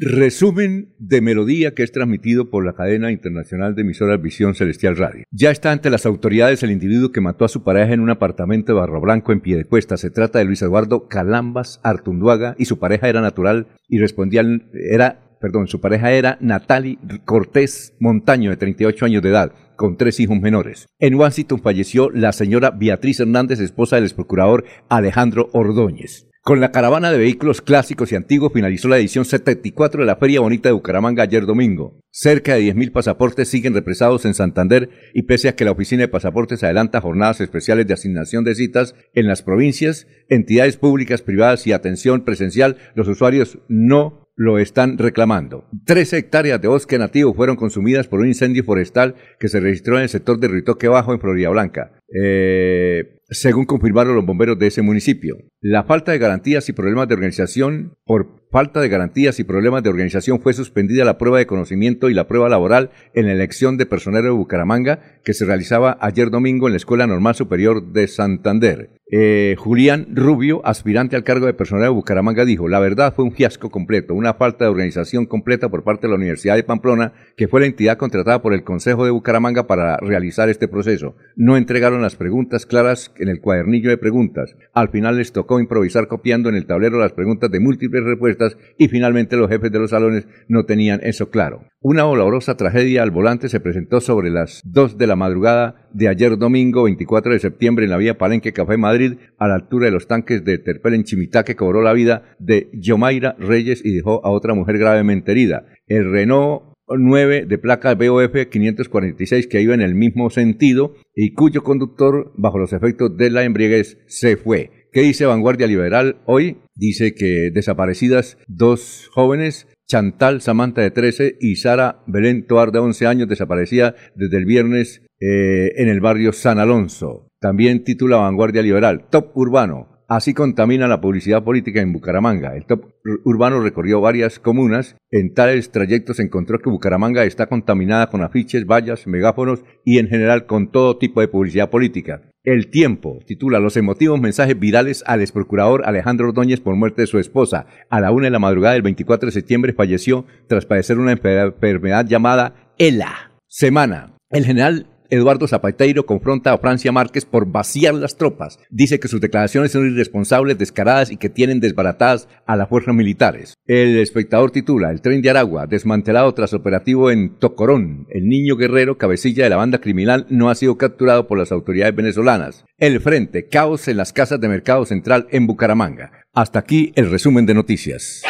Resumen 0.03 0.95
de 0.97 1.21
melodía 1.21 1.75
que 1.75 1.83
es 1.83 1.91
transmitido 1.91 2.49
por 2.49 2.65
la 2.65 2.73
cadena 2.73 3.11
internacional 3.11 3.75
de 3.75 3.83
emisoras 3.83 4.19
Visión 4.19 4.55
Celestial 4.55 4.97
Radio. 4.97 5.25
Ya 5.29 5.51
está 5.51 5.71
ante 5.71 5.91
las 5.91 6.07
autoridades 6.07 6.63
el 6.63 6.71
individuo 6.71 7.11
que 7.11 7.21
mató 7.21 7.45
a 7.45 7.49
su 7.49 7.63
pareja 7.63 7.93
en 7.93 7.99
un 7.99 8.09
apartamento 8.09 8.73
de 8.73 8.79
Barro 8.79 8.99
Blanco 8.99 9.31
en 9.31 9.41
Piedecuesta. 9.41 9.97
Se 9.97 10.09
trata 10.09 10.39
de 10.39 10.45
Luis 10.45 10.63
Eduardo 10.63 11.07
Calambas 11.07 11.79
Artunduaga 11.83 12.55
y 12.57 12.65
su 12.65 12.79
pareja 12.79 13.09
era 13.09 13.21
natural 13.21 13.67
y 13.87 13.99
respondía, 13.99 14.41
era, 14.73 15.19
perdón, 15.39 15.67
su 15.67 15.79
pareja 15.79 16.11
era 16.11 16.39
Natali 16.41 16.97
Cortés 17.23 17.93
Montaño 17.99 18.49
de 18.49 18.57
38 18.57 19.05
años 19.05 19.21
de 19.21 19.29
edad 19.29 19.53
con 19.75 19.97
tres 19.97 20.19
hijos 20.19 20.41
menores. 20.41 20.87
En 20.97 21.13
Washington 21.13 21.61
falleció 21.61 22.09
la 22.09 22.31
señora 22.31 22.71
Beatriz 22.71 23.19
Hernández, 23.19 23.59
esposa 23.59 23.97
del 23.97 24.05
exprocurador 24.05 24.65
Alejandro 24.89 25.51
Ordóñez. 25.53 26.30
Con 26.43 26.59
la 26.59 26.71
caravana 26.71 27.11
de 27.11 27.19
vehículos 27.19 27.61
clásicos 27.61 28.11
y 28.11 28.15
antiguos 28.15 28.51
finalizó 28.51 28.87
la 28.87 28.97
edición 28.97 29.25
74 29.25 30.01
de 30.01 30.07
la 30.07 30.15
Feria 30.15 30.39
Bonita 30.39 30.69
de 30.69 30.73
Bucaramanga 30.73 31.21
ayer 31.21 31.45
domingo. 31.45 31.99
Cerca 32.09 32.55
de 32.55 32.61
10.000 32.61 32.91
pasaportes 32.91 33.47
siguen 33.47 33.75
represados 33.75 34.25
en 34.25 34.33
Santander 34.33 34.89
y 35.13 35.21
pese 35.23 35.49
a 35.49 35.55
que 35.55 35.65
la 35.65 35.71
Oficina 35.71 36.01
de 36.01 36.07
Pasaportes 36.07 36.63
adelanta 36.63 36.99
jornadas 36.99 37.41
especiales 37.41 37.85
de 37.85 37.93
asignación 37.93 38.43
de 38.43 38.55
citas 38.55 38.95
en 39.13 39.27
las 39.27 39.43
provincias, 39.43 40.07
entidades 40.29 40.77
públicas, 40.77 41.21
privadas 41.21 41.67
y 41.67 41.73
atención 41.73 42.25
presencial, 42.25 42.77
los 42.95 43.07
usuarios 43.07 43.59
no 43.67 44.27
lo 44.35 44.57
están 44.57 44.97
reclamando. 44.97 45.69
Tres 45.85 46.11
hectáreas 46.11 46.59
de 46.59 46.69
bosque 46.69 46.97
nativo 46.97 47.35
fueron 47.35 47.55
consumidas 47.55 48.07
por 48.07 48.19
un 48.19 48.27
incendio 48.27 48.63
forestal 48.63 49.13
que 49.39 49.47
se 49.47 49.59
registró 49.59 49.97
en 49.97 50.03
el 50.03 50.09
sector 50.09 50.39
de 50.39 50.47
Ritoque 50.47 50.87
Bajo 50.87 51.13
en 51.13 51.19
Florida 51.19 51.49
Blanca. 51.49 51.91
Eh, 52.19 53.20
según 53.31 53.65
confirmaron 53.65 54.13
los 54.13 54.25
bomberos 54.25 54.59
de 54.59 54.67
ese 54.67 54.81
municipio. 54.81 55.37
La 55.61 55.83
falta 55.83 56.11
de 56.11 56.17
garantías 56.17 56.67
y 56.67 56.73
problemas 56.73 57.07
de 57.07 57.13
organización, 57.13 57.93
por 58.05 58.41
falta 58.51 58.81
de 58.81 58.89
garantías 58.89 59.39
y 59.39 59.45
problemas 59.45 59.81
de 59.81 59.89
organización 59.89 60.41
fue 60.41 60.51
suspendida 60.51 61.05
la 61.05 61.17
prueba 61.17 61.37
de 61.37 61.45
conocimiento 61.45 62.09
y 62.09 62.13
la 62.13 62.27
prueba 62.27 62.49
laboral 62.49 62.91
en 63.13 63.27
la 63.27 63.31
elección 63.31 63.77
de 63.77 63.85
personero 63.85 64.25
de 64.25 64.31
Bucaramanga 64.31 64.99
que 65.23 65.33
se 65.33 65.45
realizaba 65.45 65.97
ayer 66.01 66.29
domingo 66.29 66.67
en 66.67 66.73
la 66.73 66.77
Escuela 66.77 67.07
Normal 67.07 67.35
Superior 67.35 67.93
de 67.93 68.07
Santander. 68.09 68.89
Eh, 69.13 69.55
Julián 69.57 70.07
Rubio, 70.15 70.65
aspirante 70.65 71.17
al 71.17 71.25
cargo 71.25 71.45
de 71.45 71.53
personero 71.53 71.83
de 71.83 71.95
Bucaramanga, 71.95 72.45
dijo, 72.45 72.69
la 72.69 72.79
verdad 72.79 73.13
fue 73.13 73.25
un 73.25 73.33
fiasco 73.33 73.69
completo, 73.69 74.13
una 74.13 74.35
falta 74.35 74.63
de 74.63 74.71
organización 74.71 75.25
completa 75.25 75.67
por 75.67 75.83
parte 75.83 76.07
de 76.07 76.11
la 76.11 76.17
Universidad 76.17 76.55
de 76.55 76.63
Pamplona, 76.63 77.11
que 77.35 77.49
fue 77.49 77.59
la 77.59 77.65
entidad 77.65 77.97
contratada 77.97 78.41
por 78.41 78.53
el 78.53 78.63
Consejo 78.63 79.03
de 79.03 79.11
Bucaramanga 79.11 79.67
para 79.67 79.97
realizar 79.97 80.47
este 80.47 80.69
proceso. 80.69 81.17
No 81.35 81.57
entregaron 81.57 82.01
las 82.01 82.15
preguntas 82.15 82.65
claras 82.65 83.11
en 83.21 83.29
el 83.29 83.39
cuadernillo 83.39 83.89
de 83.89 83.97
preguntas. 83.97 84.55
Al 84.73 84.89
final 84.89 85.17
les 85.17 85.31
tocó 85.31 85.59
improvisar 85.59 86.07
copiando 86.07 86.49
en 86.49 86.55
el 86.55 86.65
tablero 86.65 86.99
las 86.99 87.13
preguntas 87.13 87.49
de 87.51 87.59
múltiples 87.59 88.03
respuestas 88.03 88.57
y 88.77 88.87
finalmente 88.87 89.37
los 89.37 89.49
jefes 89.49 89.71
de 89.71 89.79
los 89.79 89.91
salones 89.91 90.27
no 90.47 90.65
tenían 90.65 90.99
eso 91.03 91.29
claro. 91.29 91.63
Una 91.79 92.03
dolorosa 92.03 92.57
tragedia 92.57 93.01
al 93.01 93.11
volante 93.11 93.49
se 93.49 93.59
presentó 93.59 94.01
sobre 94.01 94.29
las 94.29 94.61
2 94.65 94.97
de 94.97 95.07
la 95.07 95.15
madrugada 95.15 95.89
de 95.93 96.07
ayer 96.07 96.37
domingo 96.37 96.83
24 96.83 97.33
de 97.33 97.39
septiembre 97.39 97.85
en 97.85 97.91
la 97.91 97.97
vía 97.97 98.17
Palenque 98.17 98.53
Café 98.53 98.77
Madrid 98.77 99.13
a 99.37 99.47
la 99.47 99.55
altura 99.55 99.85
de 99.85 99.91
los 99.91 100.07
tanques 100.07 100.43
de 100.43 100.57
Terpel 100.57 100.93
en 100.93 101.03
Chimitá 101.03 101.43
que 101.43 101.55
cobró 101.55 101.81
la 101.81 101.93
vida 101.93 102.35
de 102.39 102.69
Yomaira 102.73 103.35
Reyes 103.39 103.83
y 103.83 103.93
dejó 103.93 104.25
a 104.25 104.29
otra 104.29 104.53
mujer 104.53 104.77
gravemente 104.77 105.31
herida. 105.31 105.65
El 105.87 106.11
Renault 106.11 106.70
9 106.97 107.45
de 107.45 107.57
placa 107.57 107.95
BOF 107.95 108.47
546 108.49 109.47
que 109.47 109.61
iba 109.61 109.73
en 109.73 109.81
el 109.81 109.95
mismo 109.95 110.29
sentido 110.29 110.95
y 111.15 111.33
cuyo 111.33 111.63
conductor 111.63 112.31
bajo 112.37 112.57
los 112.57 112.73
efectos 112.73 113.15
de 113.17 113.29
la 113.29 113.43
embriaguez 113.43 113.97
se 114.07 114.37
fue. 114.37 114.71
¿Qué 114.91 115.01
dice 115.01 115.25
Vanguardia 115.25 115.67
Liberal 115.67 116.17
hoy? 116.25 116.57
Dice 116.75 117.13
que 117.13 117.49
desaparecidas 117.53 118.37
dos 118.47 119.09
jóvenes 119.13 119.67
Chantal 119.87 120.41
Samantha 120.41 120.81
de 120.81 120.91
13 120.91 121.37
y 121.41 121.57
Sara 121.57 122.03
Belén 122.07 122.47
Toar 122.47 122.71
de 122.71 122.79
11 122.79 123.07
años 123.07 123.27
desaparecida 123.27 123.95
desde 124.15 124.37
el 124.37 124.45
viernes 124.45 125.01
eh, 125.19 125.73
en 125.75 125.89
el 125.89 125.99
barrio 125.99 126.31
San 126.31 126.59
Alonso. 126.59 127.27
También 127.41 127.83
titula 127.83 128.17
Vanguardia 128.17 128.61
Liberal, 128.61 129.07
Top 129.09 129.35
Urbano. 129.35 129.90
Así 130.13 130.33
contamina 130.33 130.89
la 130.89 130.99
publicidad 130.99 131.41
política 131.41 131.79
en 131.79 131.93
Bucaramanga. 131.93 132.53
El 132.57 132.65
top 132.65 132.83
urbano 133.23 133.61
recorrió 133.61 134.01
varias 134.01 134.39
comunas. 134.39 134.97
En 135.09 135.33
tales 135.33 135.71
trayectos 135.71 136.19
encontró 136.19 136.59
que 136.59 136.69
Bucaramanga 136.69 137.23
está 137.23 137.47
contaminada 137.47 138.07
con 138.07 138.21
afiches, 138.21 138.65
vallas, 138.65 139.07
megáfonos 139.07 139.63
y 139.85 139.99
en 139.99 140.09
general 140.09 140.47
con 140.47 140.69
todo 140.69 140.97
tipo 140.97 141.21
de 141.21 141.29
publicidad 141.29 141.69
política. 141.69 142.23
El 142.43 142.69
tiempo 142.69 143.19
titula 143.25 143.61
Los 143.61 143.77
emotivos 143.77 144.19
mensajes 144.19 144.59
virales 144.59 145.01
al 145.07 145.21
exprocurador 145.21 145.83
Alejandro 145.85 146.27
Ordóñez 146.27 146.59
por 146.59 146.75
muerte 146.75 147.03
de 147.03 147.07
su 147.07 147.17
esposa. 147.17 147.67
A 147.89 148.01
la 148.01 148.11
una 148.11 148.25
de 148.25 148.31
la 148.31 148.39
madrugada 148.39 148.73
del 148.73 148.81
24 148.81 149.27
de 149.27 149.31
septiembre 149.31 149.71
falleció 149.71 150.25
tras 150.47 150.65
padecer 150.65 150.99
una 150.99 151.13
enfermedad 151.13 152.05
llamada 152.05 152.73
ELA. 152.77 153.31
Semana. 153.47 154.17
El 154.29 154.43
general 154.43 154.87
Eduardo 155.11 155.45
Zapateiro 155.45 156.05
confronta 156.05 156.53
a 156.53 156.57
Francia 156.57 156.93
Márquez 156.93 157.25
por 157.25 157.51
vaciar 157.51 157.93
las 157.93 158.15
tropas. 158.15 158.59
Dice 158.69 158.97
que 158.97 159.09
sus 159.09 159.19
declaraciones 159.19 159.73
son 159.73 159.85
irresponsables, 159.85 160.57
descaradas 160.57 161.11
y 161.11 161.17
que 161.17 161.29
tienen 161.29 161.59
desbaratadas 161.59 162.29
a 162.45 162.55
las 162.55 162.69
fuerzas 162.69 162.95
militares. 162.95 163.55
El 163.67 163.97
espectador 163.99 164.51
titula 164.51 164.89
El 164.89 165.01
tren 165.01 165.21
de 165.21 165.29
Aragua, 165.29 165.67
desmantelado 165.67 166.33
tras 166.33 166.53
operativo 166.53 167.11
en 167.11 167.37
Tocorón. 167.37 168.07
El 168.09 168.29
niño 168.29 168.55
guerrero, 168.55 168.97
cabecilla 168.97 169.43
de 169.43 169.49
la 169.49 169.57
banda 169.57 169.81
criminal, 169.81 170.25
no 170.29 170.49
ha 170.49 170.55
sido 170.55 170.77
capturado 170.77 171.27
por 171.27 171.37
las 171.37 171.51
autoridades 171.51 171.93
venezolanas. 171.93 172.63
El 172.77 173.01
frente, 173.01 173.49
caos 173.49 173.89
en 173.89 173.97
las 173.97 174.13
casas 174.13 174.39
de 174.39 174.47
Mercado 174.47 174.85
Central 174.85 175.27
en 175.29 175.45
Bucaramanga. 175.45 176.23
Hasta 176.33 176.59
aquí 176.59 176.93
el 176.95 177.11
resumen 177.11 177.45
de 177.45 177.53
noticias. 177.53 178.23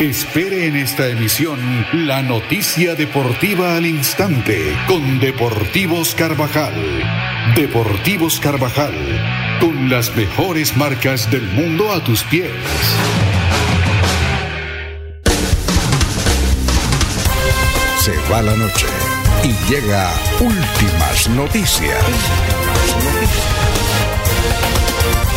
Espere 0.00 0.68
en 0.68 0.76
esta 0.76 1.08
emisión 1.08 1.58
la 1.92 2.22
noticia 2.22 2.94
deportiva 2.94 3.74
al 3.74 3.84
instante 3.84 4.76
con 4.86 5.18
Deportivos 5.18 6.14
Carvajal. 6.14 6.72
Deportivos 7.56 8.38
Carvajal, 8.38 8.94
con 9.60 9.90
las 9.90 10.14
mejores 10.14 10.76
marcas 10.76 11.28
del 11.32 11.42
mundo 11.48 11.92
a 11.92 12.04
tus 12.04 12.22
pies. 12.22 12.52
Se 17.98 18.14
va 18.32 18.40
la 18.40 18.54
noche 18.54 18.86
y 19.42 19.48
llega 19.68 20.12
últimas 20.38 21.28
noticias. 21.30 22.04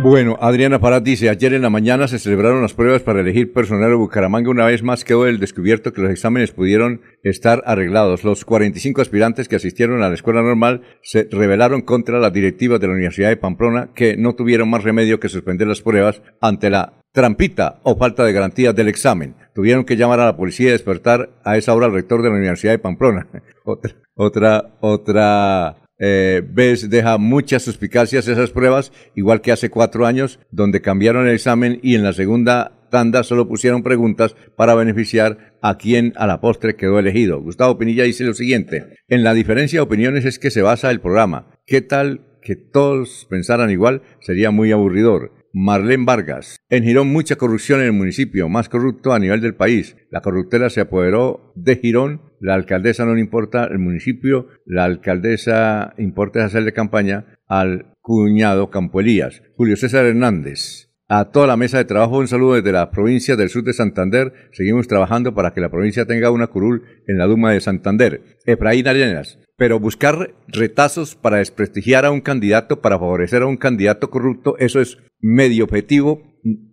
Bueno, 0.00 0.38
Adriana 0.40 0.78
Parad 0.78 1.02
dice, 1.02 1.28
ayer 1.28 1.54
en 1.54 1.62
la 1.62 1.70
mañana 1.70 2.06
se 2.06 2.20
celebraron 2.20 2.62
las 2.62 2.72
pruebas 2.72 3.02
para 3.02 3.20
elegir 3.20 3.52
personal 3.52 3.90
de 3.90 3.96
Bucaramanga. 3.96 4.48
Una 4.48 4.64
vez 4.64 4.84
más 4.84 5.04
quedó 5.04 5.26
el 5.26 5.40
descubierto 5.40 5.92
que 5.92 6.00
los 6.00 6.12
exámenes 6.12 6.52
pudieron 6.52 7.00
estar 7.24 7.64
arreglados. 7.66 8.22
Los 8.22 8.44
45 8.44 9.00
aspirantes 9.00 9.48
que 9.48 9.56
asistieron 9.56 10.04
a 10.04 10.08
la 10.08 10.14
escuela 10.14 10.40
normal 10.40 10.82
se 11.02 11.26
rebelaron 11.28 11.82
contra 11.82 12.20
las 12.20 12.32
directivas 12.32 12.78
de 12.78 12.86
la 12.86 12.92
Universidad 12.92 13.28
de 13.28 13.38
Pamplona 13.38 13.90
que 13.92 14.16
no 14.16 14.36
tuvieron 14.36 14.70
más 14.70 14.84
remedio 14.84 15.18
que 15.18 15.28
suspender 15.28 15.66
las 15.66 15.82
pruebas 15.82 16.22
ante 16.40 16.70
la 16.70 16.92
trampita 17.12 17.80
o 17.82 17.96
falta 17.96 18.24
de 18.24 18.32
garantías 18.32 18.76
del 18.76 18.86
examen. 18.86 19.34
Tuvieron 19.52 19.84
que 19.84 19.96
llamar 19.96 20.20
a 20.20 20.26
la 20.26 20.36
policía 20.36 20.68
y 20.68 20.72
despertar 20.72 21.30
a 21.44 21.56
esa 21.56 21.74
hora 21.74 21.86
al 21.86 21.92
rector 21.92 22.22
de 22.22 22.28
la 22.28 22.36
Universidad 22.36 22.72
de 22.72 22.78
Pamplona. 22.78 23.26
Otra, 23.64 23.96
otra, 24.14 24.78
otra 24.80 25.87
eh, 25.98 26.42
ves, 26.48 26.90
deja 26.90 27.18
muchas 27.18 27.62
suspicacias 27.62 28.28
esas 28.28 28.50
pruebas, 28.50 28.92
igual 29.14 29.40
que 29.40 29.52
hace 29.52 29.70
cuatro 29.70 30.06
años, 30.06 30.38
donde 30.50 30.80
cambiaron 30.80 31.26
el 31.26 31.34
examen 31.34 31.80
y 31.82 31.94
en 31.94 32.04
la 32.04 32.12
segunda 32.12 32.78
tanda 32.90 33.22
solo 33.22 33.48
pusieron 33.48 33.82
preguntas 33.82 34.34
para 34.56 34.74
beneficiar 34.74 35.56
a 35.60 35.76
quien 35.76 36.12
a 36.16 36.26
la 36.26 36.40
postre 36.40 36.76
quedó 36.76 36.98
elegido. 36.98 37.40
Gustavo 37.40 37.78
Pinilla 37.78 38.04
dice 38.04 38.24
lo 38.24 38.34
siguiente, 38.34 38.96
en 39.08 39.24
la 39.24 39.34
diferencia 39.34 39.78
de 39.78 39.84
opiniones 39.84 40.24
es 40.24 40.38
que 40.38 40.50
se 40.50 40.62
basa 40.62 40.90
el 40.90 41.00
programa. 41.00 41.50
¿Qué 41.66 41.82
tal 41.82 42.22
que 42.40 42.56
todos 42.56 43.26
pensaran 43.28 43.70
igual? 43.70 44.02
Sería 44.20 44.50
muy 44.50 44.72
aburridor. 44.72 45.32
Marlene 45.60 46.04
Vargas. 46.04 46.60
En 46.70 46.84
Girón 46.84 47.08
mucha 47.08 47.34
corrupción 47.34 47.80
en 47.80 47.86
el 47.86 47.92
municipio, 47.92 48.48
más 48.48 48.68
corrupto 48.68 49.12
a 49.12 49.18
nivel 49.18 49.40
del 49.40 49.56
país. 49.56 49.96
La 50.08 50.20
corruptela 50.20 50.70
se 50.70 50.80
apoderó 50.80 51.52
de 51.56 51.74
Girón, 51.74 52.22
la 52.40 52.54
alcaldesa 52.54 53.04
no 53.04 53.14
le 53.14 53.20
importa 53.20 53.64
el 53.64 53.80
municipio, 53.80 54.46
la 54.64 54.84
alcaldesa 54.84 55.94
importa 55.98 56.44
hacerle 56.44 56.72
campaña 56.72 57.38
al 57.48 57.92
cuñado 58.00 58.70
Campo 58.70 59.00
Elías. 59.00 59.42
Julio 59.56 59.76
César 59.76 60.06
Hernández. 60.06 60.90
A 61.08 61.32
toda 61.32 61.48
la 61.48 61.56
mesa 61.56 61.78
de 61.78 61.86
trabajo 61.86 62.18
un 62.18 62.28
saludo 62.28 62.54
desde 62.54 62.70
la 62.70 62.92
provincia 62.92 63.34
del 63.34 63.48
sur 63.48 63.64
de 63.64 63.72
Santander. 63.72 64.32
Seguimos 64.52 64.86
trabajando 64.86 65.34
para 65.34 65.52
que 65.54 65.60
la 65.60 65.70
provincia 65.70 66.06
tenga 66.06 66.30
una 66.30 66.46
curul 66.46 66.84
en 67.08 67.18
la 67.18 67.26
Duma 67.26 67.50
de 67.50 67.60
Santander. 67.60 68.22
Efraín 68.46 68.86
Arenas. 68.86 69.40
Pero 69.58 69.80
buscar 69.80 70.36
retazos 70.46 71.16
para 71.16 71.38
desprestigiar 71.38 72.06
a 72.06 72.12
un 72.12 72.20
candidato, 72.20 72.80
para 72.80 72.96
favorecer 72.96 73.42
a 73.42 73.46
un 73.46 73.56
candidato 73.56 74.08
corrupto, 74.08 74.56
eso 74.58 74.80
es 74.80 74.98
medio 75.20 75.64
objetivo, 75.64 76.22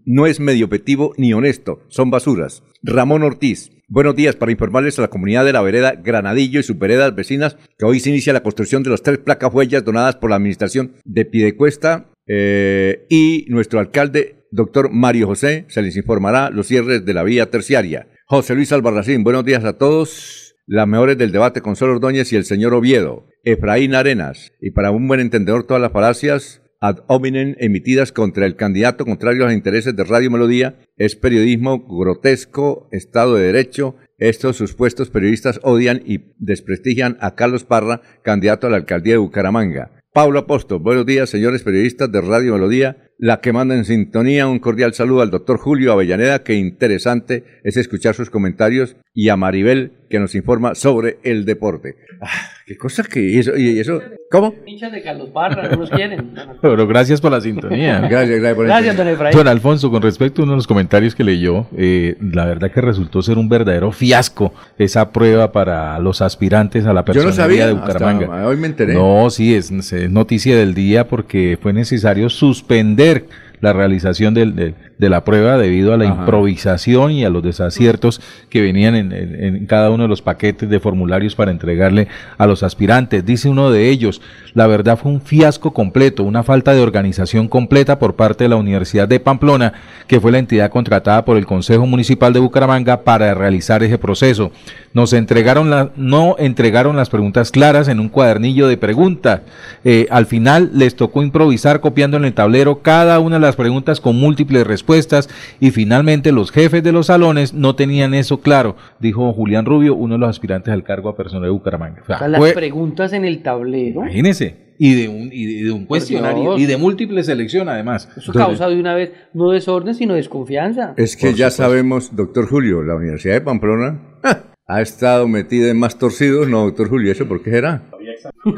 no 0.05 0.27
es 0.27 0.39
medio 0.39 0.65
objetivo 0.65 1.15
ni 1.17 1.33
honesto, 1.33 1.81
son 1.87 2.11
basuras. 2.11 2.61
Ramón 2.83 3.23
Ortiz, 3.23 3.71
buenos 3.87 4.15
días 4.15 4.35
para 4.35 4.51
informarles 4.51 4.99
a 4.99 5.01
la 5.01 5.09
comunidad 5.09 5.45
de 5.45 5.53
la 5.53 5.63
vereda 5.63 5.95
Granadillo 5.95 6.59
y 6.59 6.63
sus 6.63 6.77
veredas 6.77 7.15
vecinas 7.15 7.57
que 7.79 7.85
hoy 7.85 7.99
se 7.99 8.11
inicia 8.11 8.33
la 8.33 8.43
construcción 8.43 8.83
de 8.83 8.91
las 8.91 9.01
tres 9.01 9.17
placas 9.17 9.51
huellas 9.51 9.83
donadas 9.83 10.17
por 10.17 10.29
la 10.29 10.35
administración 10.35 10.93
de 11.05 11.25
Pidecuesta 11.25 12.11
eh, 12.27 13.07
y 13.09 13.47
nuestro 13.49 13.79
alcalde, 13.79 14.45
doctor 14.51 14.91
Mario 14.91 15.25
José, 15.25 15.65
se 15.69 15.81
les 15.81 15.97
informará 15.97 16.51
los 16.51 16.67
cierres 16.67 17.03
de 17.03 17.13
la 17.15 17.23
vía 17.23 17.49
terciaria. 17.49 18.09
José 18.27 18.53
Luis 18.53 18.71
Albarracín, 18.71 19.23
buenos 19.23 19.43
días 19.43 19.63
a 19.65 19.73
todos 19.73 20.44
las 20.67 20.87
mejores 20.87 21.17
del 21.17 21.31
debate 21.31 21.61
con 21.61 21.75
Sol 21.75 21.91
Ordóñez 21.91 22.33
y 22.33 22.35
el 22.35 22.45
señor 22.45 22.73
Oviedo, 22.73 23.27
Efraín 23.43 23.93
Arenas, 23.93 24.53
y 24.59 24.71
para 24.71 24.91
un 24.91 25.07
buen 25.07 25.19
entendedor 25.19 25.65
todas 25.65 25.81
las 25.81 25.91
falacias 25.91 26.61
ad 26.81 26.97
hominem 27.07 27.55
emitidas 27.59 28.11
contra 28.11 28.45
el 28.45 28.55
candidato 28.55 29.05
contrario 29.05 29.43
a 29.43 29.45
los 29.47 29.55
intereses 29.55 29.95
de 29.95 30.03
Radio 30.03 30.29
Melodía 30.29 30.79
es 30.97 31.15
periodismo 31.15 31.85
grotesco, 31.87 32.89
Estado 32.91 33.35
de 33.35 33.45
Derecho. 33.45 33.95
Estos 34.17 34.57
supuestos 34.57 35.09
periodistas 35.09 35.59
odian 35.63 36.01
y 36.05 36.33
desprestigian 36.37 37.17
a 37.21 37.35
Carlos 37.35 37.63
Parra, 37.63 38.01
candidato 38.23 38.67
a 38.67 38.69
la 38.69 38.77
alcaldía 38.77 39.13
de 39.13 39.19
Bucaramanga. 39.19 39.91
Pablo 40.13 40.39
Apóstol, 40.39 40.79
buenos 40.79 41.05
días, 41.05 41.29
señores 41.29 41.63
periodistas 41.63 42.11
de 42.11 42.21
Radio 42.21 42.53
Melodía 42.53 43.11
la 43.17 43.39
que 43.41 43.53
manda 43.53 43.75
en 43.75 43.85
sintonía. 43.85 44.47
Un 44.47 44.59
cordial 44.59 44.93
saludo 44.93 45.21
al 45.21 45.31
doctor 45.31 45.57
Julio 45.57 45.91
Avellaneda, 45.91 46.43
que 46.43 46.55
interesante 46.55 47.43
es 47.63 47.77
escuchar 47.77 48.15
sus 48.15 48.29
comentarios, 48.29 48.95
y 49.13 49.29
a 49.29 49.37
Maribel, 49.37 49.93
que 50.09 50.19
nos 50.19 50.35
informa 50.35 50.75
sobre 50.75 51.19
el 51.23 51.45
deporte. 51.45 51.95
Ah, 52.21 52.27
qué 52.65 52.77
cosa 52.77 53.03
que 53.03 53.39
eso, 53.39 53.55
y 53.57 53.79
eso, 53.79 54.01
¿cómo? 54.29 54.53
Hinchas 54.65 54.91
de 54.91 55.01
Carlos 55.01 55.29
Parra, 55.33 55.69
no 55.69 55.77
los 55.77 55.89
quieren. 55.89 56.33
Pero 56.61 56.85
gracias 56.85 57.21
por 57.21 57.31
la 57.31 57.39
sintonía. 57.39 57.99
gracias, 58.09 58.39
gracias 58.39 58.55
por 58.55 58.65
Gracias, 58.65 58.97
don 58.97 59.07
Efraín. 59.07 59.37
Don 59.37 59.47
Alfonso, 59.47 59.89
con 59.89 60.01
respecto 60.01 60.41
a 60.41 60.43
uno 60.43 60.53
de 60.53 60.57
los 60.57 60.67
comentarios 60.67 61.15
que 61.15 61.23
leyó, 61.23 61.67
eh, 61.77 62.17
la 62.19 62.45
verdad 62.45 62.71
que 62.71 62.81
resultó 62.81 63.21
ser 63.21 63.37
un 63.37 63.47
verdadero 63.47 63.91
fiasco 63.93 64.53
esa 64.77 65.11
prueba 65.11 65.53
para 65.53 65.97
los 65.99 66.21
aspirantes 66.21 66.85
a 66.85 66.93
la 66.93 67.05
Yo 67.05 67.13
no 67.13 67.21
personalidad 67.23 67.35
sabía, 67.35 67.67
de 67.67 67.73
Bucaramanga. 67.73 68.25
hasta 68.25 68.47
hoy 68.47 68.57
me 68.57 68.67
enteré. 68.67 68.93
No, 68.93 69.29
sí, 69.29 69.55
es, 69.55 69.71
es 69.71 70.11
noticia 70.11 70.57
del 70.57 70.73
día 70.73 71.07
porque 71.07 71.57
fue 71.61 71.71
necesario 71.71 72.29
suspender 72.29 73.04
entender 73.05 73.44
la 73.65 73.73
realización 73.73 74.33
del, 74.33 74.75
de 74.97 75.09
la 75.09 75.23
prueba 75.25 75.57
debido 75.57 75.93
a 75.93 75.97
la 75.97 76.05
Ajá. 76.05 76.21
improvisación 76.21 77.11
y 77.11 77.25
a 77.25 77.29
los 77.29 77.43
desaciertos 77.43 78.21
que 78.49 78.61
venían 78.61 78.95
en, 78.95 79.11
en- 79.11 79.55
en 79.55 79.65
cada 79.65 79.89
uno 79.89 80.03
de 80.03 80.09
los 80.09 80.21
paquetes 80.21 80.69
de 80.69 80.79
formularios 80.79 81.35
para 81.35 81.51
entregarle 81.51 82.07
a 82.37 82.45
los 82.47 82.63
aspirantes. 82.63 83.25
Dice 83.25 83.49
uno 83.49 83.71
de 83.71 83.89
ellos, 83.89 84.21
la 84.53 84.67
verdad 84.67 84.97
fue 84.97 85.11
un 85.11 85.21
fiasco 85.21 85.73
completo, 85.73 86.23
una 86.23 86.43
falta 86.43 86.73
de 86.73 86.81
organización 86.81 87.47
completa 87.47 87.99
por 87.99 88.15
parte 88.15 88.45
de 88.45 88.49
la 88.49 88.55
Universidad 88.55 89.07
de 89.07 89.19
Pamplona, 89.19 89.73
que 90.07 90.19
fue 90.19 90.31
la 90.31 90.39
entidad 90.39 90.69
contratada 90.69 91.25
por 91.25 91.37
el 91.37 91.45
Consejo 91.45 91.85
Municipal 91.85 92.31
de 92.31 92.39
Bucaramanga 92.39 93.01
para 93.03 93.33
realizar 93.33 93.81
ese 93.83 93.97
proceso. 93.97 94.51
Nos 94.93 95.11
entregaron 95.11 95.69
la, 95.69 95.89
no 95.97 96.35
entregaron 96.39 96.95
las 96.95 97.09
preguntas 97.09 97.51
claras 97.51 97.87
en 97.89 97.99
un 97.99 98.07
cuadernillo 98.09 98.67
de 98.67 98.77
preguntas. 98.77 99.41
Eh, 99.83 100.07
al 100.09 100.25
final 100.25 100.69
les 100.73 100.95
tocó 100.95 101.21
improvisar 101.23 101.81
copiando 101.81 102.15
en 102.17 102.25
el 102.25 102.33
tablero 102.33 102.81
cada 102.81 103.19
una 103.19 103.35
de 103.37 103.41
las 103.41 103.54
preguntas 103.55 103.99
con 104.01 104.15
múltiples 104.17 104.65
respuestas 104.67 105.29
y 105.59 105.71
finalmente 105.71 106.31
los 106.31 106.51
jefes 106.51 106.83
de 106.83 106.91
los 106.91 107.07
salones 107.07 107.53
no 107.53 107.75
tenían 107.75 108.13
eso 108.13 108.41
claro, 108.41 108.75
dijo 108.99 109.31
Julián 109.33 109.65
Rubio, 109.65 109.95
uno 109.95 110.15
de 110.15 110.19
los 110.19 110.29
aspirantes 110.29 110.73
al 110.73 110.83
cargo 110.83 111.09
a 111.09 111.15
personal 111.15 111.43
de 111.43 111.49
Bucaramanga. 111.49 112.01
O 112.03 112.05
sea, 112.05 112.15
O 112.15 112.19
sea, 112.19 112.27
las 112.27 112.39
fue- 112.39 112.53
preguntas 112.53 113.13
en 113.13 113.25
el 113.25 113.41
tablero. 113.41 114.01
imagínese, 114.01 114.73
y 114.77 114.93
de 114.93 115.07
un, 115.07 115.29
y 115.31 115.63
de, 115.63 115.71
un 115.71 115.85
cuestionario 115.85 116.41
Dios. 116.55 116.59
y 116.61 116.65
de 116.65 116.75
múltiple 116.77 117.23
selección 117.23 117.69
además. 117.69 118.09
Eso 118.17 118.33
causa 118.33 118.67
de 118.67 118.77
una 118.79 118.93
vez 118.93 119.11
no 119.33 119.51
desorden, 119.51 119.95
sino 119.95 120.13
desconfianza. 120.15 120.93
Es 120.97 121.15
que 121.15 121.33
ya 121.33 121.49
sabemos, 121.49 122.15
doctor 122.15 122.47
Julio, 122.49 122.83
la 122.83 122.95
Universidad 122.95 123.35
de 123.35 123.41
Pamplona 123.41 124.01
¡ja! 124.21 124.43
ha 124.67 124.81
estado 124.81 125.27
metida 125.29 125.69
en 125.69 125.77
más 125.79 125.97
torcidos. 125.97 126.49
No, 126.49 126.65
doctor 126.65 126.89
Julio, 126.89 127.11
¿eso 127.11 127.25
por 127.25 127.41
qué 127.41 127.51
será? 127.51 127.83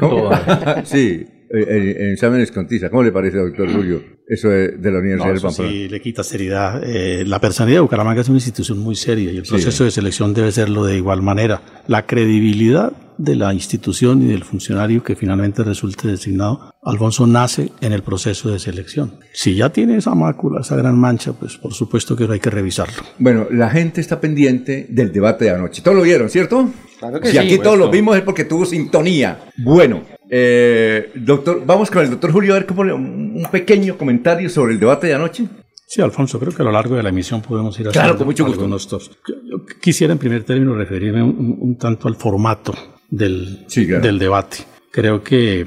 ¿Cómo? 0.00 0.30
sí, 0.84 1.26
en, 1.50 2.02
en 2.02 2.12
exámenes 2.12 2.50
con 2.52 2.66
tiza. 2.66 2.90
¿Cómo 2.90 3.02
le 3.02 3.12
parece, 3.12 3.38
doctor 3.38 3.70
Julio, 3.72 4.02
eso 4.26 4.48
de, 4.48 4.68
de 4.72 4.90
la 4.90 4.98
Universidad 4.98 5.26
No, 5.26 5.32
de 5.32 5.38
eso 5.38 5.46
Pamplona? 5.48 5.70
sí 5.70 5.88
le 5.88 6.00
quita 6.00 6.22
seriedad. 6.22 6.82
Eh, 6.84 7.24
la 7.26 7.40
personalidad 7.40 7.78
de 7.78 7.82
Bucaramanga 7.82 8.20
es 8.20 8.28
una 8.28 8.36
institución 8.38 8.78
muy 8.78 8.94
seria 8.94 9.32
y 9.32 9.38
el 9.38 9.44
Sí. 9.44 9.52
proceso 9.52 9.84
de 9.84 9.90
selección 9.90 10.34
debe 10.34 10.52
serlo 10.52 10.84
de 10.84 10.96
igual 10.96 11.22
manera. 11.22 11.62
La 11.86 12.06
credibilidad 12.06 12.92
de 13.18 13.36
la 13.36 13.52
institución 13.52 14.22
y 14.22 14.26
del 14.26 14.44
funcionario 14.44 15.02
que 15.02 15.16
finalmente 15.16 15.62
resulte 15.64 16.08
designado, 16.08 16.72
Alfonso 16.82 17.26
nace 17.26 17.72
en 17.80 17.92
el 17.92 18.02
proceso 18.02 18.50
de 18.50 18.58
selección. 18.58 19.18
Si 19.32 19.54
ya 19.56 19.70
tiene 19.70 19.96
esa 19.96 20.14
mácula, 20.14 20.60
esa 20.60 20.76
gran 20.76 20.98
mancha, 20.98 21.32
pues 21.32 21.56
por 21.58 21.74
supuesto 21.74 22.14
que 22.16 22.24
hay 22.30 22.40
que 22.40 22.50
revisarlo. 22.50 22.94
Bueno, 23.18 23.46
la 23.50 23.68
gente 23.70 24.00
está 24.00 24.20
pendiente 24.20 24.86
del 24.88 25.12
debate 25.12 25.46
de 25.46 25.50
anoche. 25.50 25.82
Todos 25.82 25.96
lo 25.96 26.02
vieron, 26.04 26.30
¿cierto? 26.30 26.70
Claro 26.98 27.20
que 27.20 27.26
si 27.26 27.32
sí. 27.32 27.38
aquí 27.38 27.58
todos 27.58 27.76
lo 27.78 27.90
vimos 27.90 28.16
es 28.16 28.22
porque 28.22 28.44
tuvo 28.44 28.64
sintonía. 28.64 29.38
Bueno, 29.58 30.02
eh, 30.30 31.10
doctor, 31.16 31.62
vamos 31.66 31.90
con 31.90 32.02
el 32.04 32.10
doctor 32.10 32.32
Julio 32.32 32.52
a 32.54 32.58
ver 32.58 32.66
cómo 32.66 32.84
le- 32.84 32.92
un 32.92 33.46
pequeño 33.50 33.96
comentario 33.98 34.48
sobre 34.48 34.72
el 34.74 34.80
debate 34.80 35.08
de 35.08 35.14
anoche. 35.14 35.44
Sí, 35.86 36.02
Alfonso, 36.02 36.38
creo 36.38 36.52
que 36.52 36.60
a 36.62 36.64
lo 36.66 36.72
largo 36.72 36.96
de 36.96 37.02
la 37.02 37.08
emisión 37.08 37.40
podemos 37.40 37.74
ir 37.80 37.84
Claro, 37.86 38.00
haciendo 38.00 38.18
con 38.18 38.26
mucho 38.26 38.44
gusto. 38.44 38.60
algunos 38.60 38.86
tops. 38.88 39.10
Yo, 39.26 39.34
yo 39.50 39.64
quisiera 39.80 40.12
en 40.12 40.18
primer 40.18 40.44
término 40.44 40.74
referirme 40.74 41.22
un, 41.22 41.30
un- 41.30 41.56
un 41.60 41.78
tanto 41.78 42.08
al 42.08 42.16
formato 42.16 42.74
del, 43.08 43.64
Sí, 43.68 43.86
claro. 43.86 44.02
del 44.02 44.18
debate. 44.18 44.58
Creo 44.90 45.22
que 45.22 45.60
eh, 45.60 45.66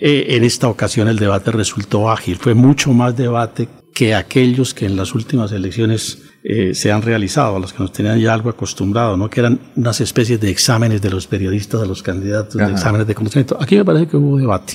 eh, 0.00 0.26
en 0.30 0.44
esta 0.44 0.68
ocasión 0.68 1.08
el 1.08 1.18
debate 1.18 1.50
resultó 1.50 2.10
ágil, 2.10 2.36
fue 2.36 2.54
mucho 2.54 2.92
más 2.92 3.16
debate 3.16 3.68
que 3.94 4.14
aquellos 4.14 4.72
que 4.74 4.86
en 4.86 4.96
las 4.96 5.14
últimas 5.14 5.50
elecciones 5.52 6.22
eh, 6.44 6.74
se 6.74 6.92
han 6.92 7.02
realizado, 7.02 7.56
a 7.56 7.58
los 7.60 7.72
que 7.72 7.80
nos 7.82 7.92
tenían 7.92 8.18
ya 8.20 8.32
algo 8.32 8.48
acostumbrado, 8.50 9.16
¿no? 9.16 9.28
que 9.28 9.40
eran 9.40 9.60
unas 9.76 10.00
especies 10.00 10.40
de 10.40 10.50
exámenes 10.50 11.02
de 11.02 11.10
los 11.10 11.26
periodistas 11.26 11.82
a 11.82 11.86
los 11.86 12.02
candidatos, 12.02 12.56
Ajá. 12.56 12.68
de 12.68 12.72
exámenes 12.74 13.06
de 13.06 13.14
conocimiento. 13.14 13.58
Aquí 13.60 13.76
me 13.76 13.84
parece 13.84 14.06
que 14.06 14.16
hubo 14.16 14.38
debate. 14.38 14.74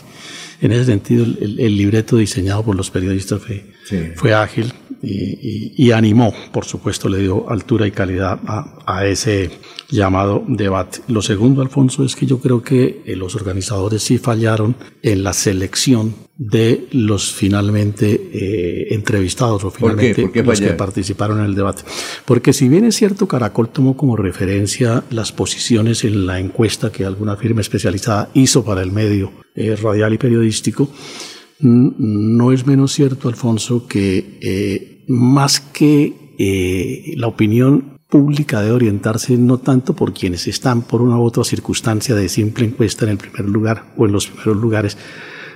En 0.61 0.71
ese 0.71 0.85
sentido, 0.85 1.23
el, 1.25 1.37
el- 1.41 1.59
el 1.59 1.77
libreto 1.77 2.17
diseñado 2.17 2.63
por 2.63 2.75
los 2.75 2.89
periodistas 2.91 3.41
fue, 3.41 3.65
Sí. 3.85 3.97
fue 4.15 4.33
ágil 4.33 4.73
y, 5.01 5.13
y- 5.13 5.73
y 5.77 5.91
animó, 5.91 6.33
por 6.51 6.65
supuesto, 6.65 7.09
le 7.09 7.19
dio 7.19 7.49
altura 7.49 7.85
y 7.87 7.91
calidad 7.91 8.39
a, 8.47 8.79
a 8.85 9.05
ese 9.05 9.51
llamado 9.89 10.43
debate. 10.47 10.99
Lo 11.07 11.21
segundo, 11.21 11.61
Alfonso, 11.61 12.03
es 12.03 12.15
que 12.15 12.25
yo 12.25 12.39
creo 12.39 12.61
que 12.63 13.03
eh, 13.05 13.15
los 13.15 13.35
organizadores 13.35 14.01
sí 14.03 14.17
fallaron 14.17 14.75
en 15.03 15.23
la 15.23 15.33
selección 15.33 16.15
de 16.37 16.87
los 16.91 17.31
finalmente 17.33 18.29
eh, 18.33 18.87
entrevistados 18.93 19.63
o 19.63 19.71
qué? 19.71 19.77
finalmente 19.79 20.21
¿Por 20.23 20.31
qué 20.33 20.43
los 20.43 20.59
que 20.59 20.73
participaron 20.73 21.39
en 21.39 21.45
el 21.45 21.55
debate. 21.55 21.83
Porque 22.25 22.51
si 22.51 22.67
bien 22.67 22.83
es 22.83 22.95
cierto, 22.95 23.27
Caracol 23.27 23.69
tomó 23.69 23.95
como 23.95 24.17
referencia 24.17 25.03
las 25.11 25.31
posiciones 25.31 26.03
en 26.03 26.25
la 26.25 26.39
encuesta 26.39 26.91
que 26.91 27.05
alguna 27.05 27.37
firma 27.37 27.61
especializada 27.61 28.29
hizo 28.33 28.65
para 28.65 28.81
el 28.81 28.91
medio 28.91 29.31
eh, 29.55 29.75
radial 29.81 30.13
y 30.13 30.17
periodístico, 30.17 30.89
No 31.59 32.51
es 32.51 32.65
menos 32.65 32.91
cierto, 32.91 33.29
Alfonso, 33.29 33.87
que 33.87 34.37
eh, 34.41 35.05
más 35.07 35.59
que 35.59 36.33
eh, 36.37 37.13
la 37.15 37.27
opinión 37.27 37.95
pública 38.09 38.61
debe 38.61 38.73
orientarse 38.73 39.37
no 39.37 39.57
tanto 39.57 39.95
por 39.95 40.13
quienes 40.13 40.47
están 40.47 40.83
por 40.83 41.01
una 41.01 41.17
u 41.17 41.23
otra 41.23 41.43
circunstancia 41.43 42.15
de 42.15 42.29
simple 42.29 42.65
encuesta 42.65 43.05
en 43.05 43.11
el 43.11 43.17
primer 43.17 43.49
lugar 43.49 43.93
o 43.97 44.05
en 44.05 44.11
los 44.11 44.27
primeros 44.27 44.57
lugares, 44.57 44.97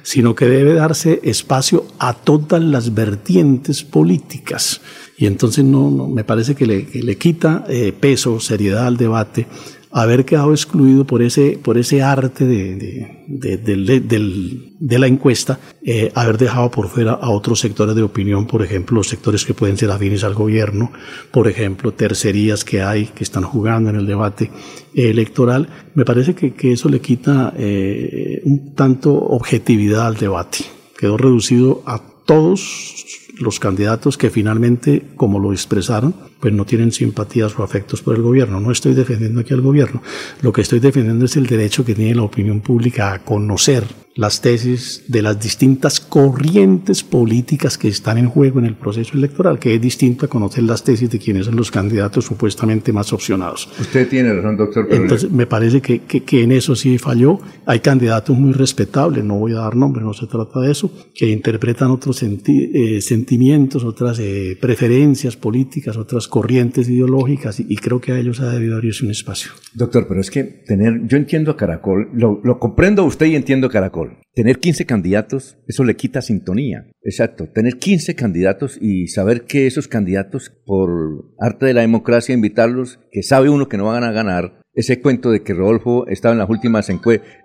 sino 0.04 0.36
que 0.36 0.46
debe 0.46 0.74
darse 0.74 1.20
espacio 1.24 1.86
a 2.00 2.14
todas 2.14 2.64
las 2.64 2.94
vertientes 2.94 3.84
políticas. 3.84 4.82
Y 5.18 5.26
entonces 5.26 5.66
no, 5.66 5.92
no 5.92 6.08
me 6.08 6.24
parece 6.24 6.56
que 6.56 6.66
le, 6.66 7.18
quita 7.18 7.66
eh, 7.68 7.94
peso, 7.98 8.40
seriedad 8.40 8.88
al 8.88 8.98
debate 8.98 9.48
haber 9.92 10.26
quedado 10.26 10.52
excluido 10.52 11.06
por 11.06 11.22
ese, 11.22 11.60
por 11.62 11.78
ese 11.78 12.02
arte 12.04 12.46
de, 12.46 13.26
de, 13.28 15.00
la 15.00 15.08
encuesta, 15.08 15.60
eh, 15.84 16.12
haber 16.14 16.38
dejado 16.38 16.70
por 16.70 16.90
fuera 16.90 17.14
a 17.14 17.30
otros 17.30 17.60
sectores 17.60 17.96
de 17.96 18.04
opinión, 18.04 18.46
por 18.46 18.64
ejemplo, 18.64 18.98
los 18.98 19.08
sectores 19.08 19.46
que 19.46 19.54
pueden 19.54 19.78
ser 19.78 19.90
afines 19.90 20.24
al 20.24 20.36
gobierno, 20.36 20.92
por 21.32 21.48
ejemplo, 21.48 21.94
tercerías 21.94 22.64
que 22.64 22.82
hay 22.82 23.06
que 23.08 23.24
están 23.24 23.44
jugando 23.44 23.90
en 23.90 23.96
el 23.96 24.06
debate 24.06 24.52
electoral, 24.94 25.70
me 25.96 26.06
parece 26.06 26.36
que, 26.36 26.54
que 26.54 26.74
eso 26.74 26.90
le 26.90 27.02
quita 27.02 27.54
eh, 27.58 28.42
un 28.46 28.76
tanto 28.76 29.14
objetividad 29.14 30.08
al 30.08 30.18
debate. 30.18 30.60
Quedó 30.98 31.18
reducido 31.18 31.82
a 31.86 32.02
todos 32.26 33.06
los 33.40 33.60
candidatos 33.60 34.18
que 34.18 34.30
finalmente, 34.30 35.04
como 35.16 35.40
lo 35.40 35.52
expresaron, 35.52 36.14
pues 36.40 36.54
no 36.54 36.66
tienen 36.66 36.92
simpatías 36.92 37.58
o 37.58 37.64
afectos 37.64 38.02
por 38.02 38.16
el 38.16 38.22
gobierno. 38.22 38.60
No 38.60 38.72
estoy 38.72 38.94
defendiendo 38.94 39.42
aquí 39.42 39.54
al 39.54 39.62
gobierno. 39.62 40.02
Lo 40.42 40.54
que 40.54 40.62
estoy 40.62 40.80
defendiendo 40.80 41.26
es 41.26 41.36
el 41.36 41.48
derecho 41.48 41.86
que 41.86 41.96
tiene 41.96 42.16
la 42.16 42.24
opinión 42.24 42.62
pública 42.62 43.14
a 43.14 43.20
conocer 43.20 43.84
las 44.20 44.42
tesis 44.42 45.06
de 45.08 45.22
las 45.22 45.40
distintas 45.40 46.02
corrientes 46.02 47.04
políticas 47.04 47.78
que 47.78 47.88
están 47.88 48.18
en 48.18 48.28
juego 48.28 48.60
en 48.60 48.66
el 48.66 48.76
proceso 48.76 49.14
electoral, 49.14 49.60
que 49.60 49.74
es 49.74 49.82
distinto 49.82 50.26
a 50.26 50.30
conocer 50.30 50.64
las 50.64 50.84
tesis 50.84 51.10
de 51.10 51.20
quienes 51.20 51.46
son 51.46 51.56
los 51.56 51.72
candidatos 51.72 52.26
supuestamente 52.26 52.92
más 52.92 53.14
opcionados. 53.14 53.70
Usted 53.80 54.10
tiene 54.10 54.34
razón, 54.34 54.58
doctor. 54.58 54.88
Entonces, 54.92 55.32
me 55.32 55.48
parece 55.48 55.80
que, 55.80 56.02
que, 56.02 56.44
en 56.44 56.52
eso 56.52 56.76
sí 56.76 56.98
falló. 56.98 57.40
Hay 57.66 57.80
candidatos 57.80 58.38
muy 58.38 58.52
respetables, 58.52 59.24
no 59.24 59.36
voy 59.36 59.54
a 59.54 59.60
dar 59.60 59.78
nombres, 59.78 60.04
no 60.04 60.14
se 60.14 60.28
trata 60.28 60.60
de 60.60 60.72
eso, 60.72 60.92
que 61.16 61.28
interpretan 61.28 61.90
otros 61.90 62.22
eh, 62.22 63.00
sentimientos, 63.00 63.86
otras 63.86 64.20
eh, 64.20 64.58
preferencias 64.60 65.38
políticas, 65.38 65.96
otras 65.96 66.28
corrientes 66.28 66.90
ideológicas, 66.90 67.62
y, 67.62 67.78
creo 67.78 68.02
que 68.02 68.12
a 68.12 68.20
ellos 68.20 68.42
ha 68.42 68.52
debido 68.52 68.76
abrirse 68.76 69.06
un 69.06 69.12
espacio. 69.12 69.52
Doctor, 69.74 70.08
pero 70.10 70.20
es 70.20 70.30
que 70.30 70.44
tener, 70.44 71.08
yo 71.08 71.16
entiendo 71.16 71.56
Caracol, 71.56 72.10
lo, 72.14 72.42
lo 72.44 72.60
comprendo 72.60 73.06
usted 73.06 73.28
y 73.28 73.38
entiendo 73.38 73.68
a 73.68 73.70
Tener 74.34 74.60
15 74.60 74.86
candidatos, 74.86 75.58
eso 75.68 75.84
le 75.84 75.96
quita 75.96 76.22
sintonía. 76.22 76.88
Exacto, 77.04 77.48
tener 77.48 77.78
15 77.78 78.16
candidatos 78.16 78.78
y 78.80 79.08
saber 79.08 79.44
que 79.44 79.68
esos 79.68 79.88
candidatos, 79.88 80.52
por 80.66 81.34
arte 81.40 81.66
de 81.66 81.74
la 81.74 81.82
democracia, 81.82 82.36
invitarlos, 82.36 83.00
que 83.12 83.24
sabe 83.24 83.50
uno 83.50 83.68
que 83.68 83.78
no 83.78 83.86
van 83.86 84.04
a 84.04 84.12
ganar, 84.12 84.60
ese 84.74 85.02
cuento 85.02 85.32
de 85.32 85.42
que 85.42 85.54
Rodolfo 85.54 86.08
estaba 86.08 86.34
en 86.34 86.40
las 86.40 86.50
últimas, 86.50 86.90
eh, 86.90 86.96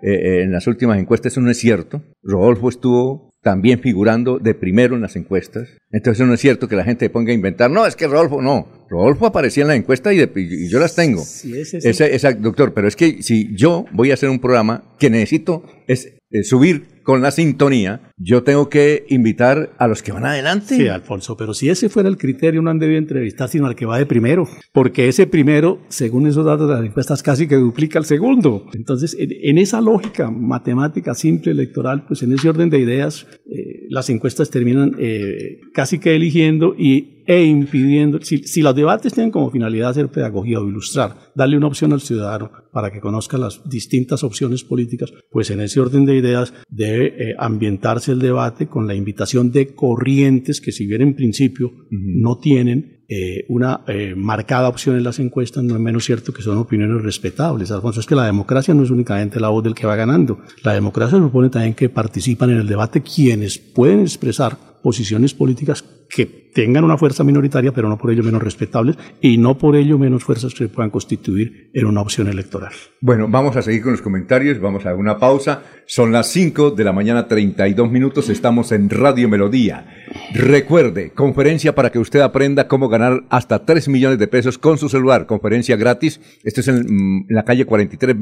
eh, 0.01 0.43
en 0.43 0.51
las 0.51 0.67
últimas 0.67 0.99
encuestas, 0.99 1.33
eso 1.33 1.41
no 1.41 1.51
es 1.51 1.57
cierto. 1.57 2.01
Rodolfo 2.23 2.69
estuvo 2.69 3.33
también 3.45 3.79
figurando 3.79 4.39
de 4.39 4.55
primero 4.55 4.95
en 4.95 5.01
las 5.01 5.15
encuestas. 5.15 5.69
Entonces 5.91 6.19
eso 6.19 6.27
no 6.27 6.33
es 6.33 6.39
cierto 6.39 6.67
que 6.67 6.75
la 6.75 6.83
gente 6.83 7.09
ponga 7.11 7.31
a 7.31 7.35
inventar, 7.35 7.69
no, 7.69 7.85
es 7.85 7.95
que 7.95 8.07
Rodolfo 8.07 8.41
no. 8.41 8.87
Rodolfo 8.89 9.27
aparecía 9.27 9.63
en 9.63 9.67
la 9.67 9.75
encuesta 9.75 10.13
y, 10.13 10.19
y 10.19 10.67
yo 10.67 10.79
las 10.79 10.95
tengo. 10.95 11.21
Sí, 11.23 11.53
ese, 11.55 12.33
doctor, 12.39 12.73
pero 12.73 12.87
es 12.87 12.95
que 12.95 13.21
si 13.21 13.55
yo 13.55 13.85
voy 13.91 14.11
a 14.11 14.15
hacer 14.15 14.29
un 14.29 14.39
programa 14.39 14.95
que 14.97 15.11
necesito 15.11 15.63
es 15.87 16.14
eh, 16.31 16.43
subir 16.43 17.01
con 17.03 17.21
la 17.21 17.31
sintonía, 17.31 18.13
yo 18.17 18.43
tengo 18.43 18.69
que 18.69 19.05
invitar 19.09 19.73
a 19.77 19.87
los 19.87 20.01
que 20.01 20.11
van 20.11 20.25
adelante. 20.25 20.75
Sí, 20.75 20.87
Alfonso, 20.87 21.35
pero 21.35 21.53
si 21.53 21.69
ese 21.69 21.89
fuera 21.89 22.07
el 22.07 22.17
criterio, 22.17 22.61
no 22.61 22.69
han 22.69 22.79
debido 22.79 22.99
entrevistar 22.99 23.49
sino 23.49 23.67
al 23.67 23.75
que 23.75 23.85
va 23.85 23.97
de 23.97 24.05
primero, 24.05 24.47
porque 24.71 25.07
ese 25.07 25.27
primero, 25.27 25.81
según 25.89 26.27
esos 26.27 26.45
datos 26.45 26.69
de 26.69 26.75
las 26.75 26.85
encuestas, 26.85 27.21
casi 27.21 27.47
que 27.47 27.55
duplica 27.55 27.99
al 27.99 28.05
segundo. 28.05 28.65
Entonces, 28.73 29.15
en, 29.19 29.57
esa 29.57 29.81
lógica 29.81 30.31
matemática 30.31 31.13
simple 31.13 31.51
electoral, 31.51 32.05
pues 32.07 32.23
en 32.23 32.33
ese 32.33 32.49
orden 32.49 32.69
de 32.69 32.79
ideas, 32.79 33.27
eh, 33.45 33.85
las 33.89 34.09
encuestas 34.09 34.49
terminan 34.49 34.95
eh, 34.99 35.59
casi 35.73 35.99
que 35.99 36.15
eligiendo 36.15 36.75
y 36.77 37.15
e 37.27 37.43
impidiendo, 37.43 38.19
si, 38.21 38.61
los 38.61 38.75
debates 38.75 39.13
tienen 39.13 39.31
como 39.31 39.49
finalidad 39.49 39.89
hacer 39.89 40.09
pedagogía 40.09 40.59
o 40.59 40.67
ilustrar, 40.67 41.15
darle 41.33 41.57
una 41.57 41.67
opción 41.67 41.91
al 41.91 42.01
ciudadano 42.01 42.51
para 42.71 42.91
que 42.91 42.99
conozca 42.99 43.37
las 43.37 43.67
distintas 43.67 44.23
opciones 44.23 44.63
políticas, 44.63 45.11
pues 45.31 45.49
en 45.49 45.61
ese 45.61 45.79
orden 45.79 46.05
de 46.05 46.17
ideas 46.17 46.53
debe 46.69 47.07
eh, 47.07 47.35
ambientarse 47.39 48.04
el 48.07 48.19
debate 48.19 48.67
con 48.67 48.87
la 48.87 48.95
invitación 48.95 49.51
de 49.51 49.73
corrientes 49.73 50.61
que 50.61 50.71
si 50.71 50.85
bien 50.85 51.01
en 51.01 51.15
principio 51.15 51.73
no 51.89 52.37
tienen 52.37 52.94
eh, 53.07 53.45
una 53.49 53.81
eh, 53.87 54.13
marcada 54.15 54.67
opción 54.67 54.95
en 54.97 55.03
las 55.03 55.19
encuestas, 55.19 55.63
no 55.63 55.75
es 55.75 55.79
menos 55.79 56.05
cierto 56.05 56.33
que 56.33 56.41
son 56.41 56.57
opiniones 56.57 57.03
respetables. 57.03 57.71
Alfonso, 57.71 57.99
es 57.99 58.05
que 58.05 58.15
la 58.15 58.25
democracia 58.25 58.73
no 58.73 58.83
es 58.83 58.89
únicamente 58.89 59.39
la 59.39 59.49
voz 59.49 59.63
del 59.63 59.75
que 59.75 59.87
va 59.87 59.95
ganando. 59.95 60.39
La 60.63 60.73
democracia 60.73 61.17
supone 61.17 61.49
también 61.49 61.73
que 61.73 61.89
participan 61.89 62.49
en 62.49 62.57
el 62.57 62.67
debate 62.67 63.01
quienes 63.01 63.57
pueden 63.57 64.01
expresar 64.01 64.57
posiciones 64.81 65.33
políticas 65.33 65.83
que 66.09 66.25
tengan 66.25 66.83
una 66.83 66.97
fuerza 66.97 67.23
minoritaria, 67.23 67.73
pero 67.73 67.89
no 67.89 67.97
por 67.97 68.11
ello 68.11 68.23
menos 68.23 68.41
respetables 68.41 68.97
y 69.19 69.37
no 69.37 69.57
por 69.57 69.75
ello 69.75 69.97
menos 69.97 70.23
fuerzas 70.23 70.53
que 70.53 70.59
se 70.59 70.69
puedan 70.69 70.89
constituir 70.89 71.69
en 71.73 71.85
una 71.85 72.01
opción 72.01 72.27
electoral. 72.27 72.71
Bueno, 73.01 73.27
vamos 73.27 73.57
a 73.57 73.61
seguir 73.61 73.81
con 73.81 73.91
los 73.91 74.01
comentarios, 74.01 74.61
vamos 74.61 74.85
a 74.85 74.95
una 74.95 75.17
pausa. 75.17 75.63
Son 75.85 76.11
las 76.11 76.27
5 76.27 76.71
de 76.71 76.83
la 76.83 76.93
mañana, 76.93 77.27
32 77.27 77.91
minutos, 77.91 78.29
estamos 78.29 78.71
en 78.71 78.89
Radio 78.89 79.27
Melodía. 79.27 79.85
Recuerde, 80.33 81.11
conferencia 81.11 81.75
para 81.75 81.91
que 81.91 81.99
usted 81.99 82.21
aprenda 82.21 82.67
cómo 82.67 82.87
ganar 82.87 82.94
hasta 83.29 83.65
3 83.65 83.87
millones 83.89 84.19
de 84.19 84.27
pesos 84.27 84.57
con 84.57 84.77
su 84.77 84.89
celular. 84.89 85.25
Conferencia 85.25 85.75
gratis. 85.75 86.19
Esto 86.43 86.61
es 86.61 86.67
en, 86.67 86.85
mm, 86.87 87.25
la 87.29 87.43
calle 87.43 87.65
43 87.65 88.15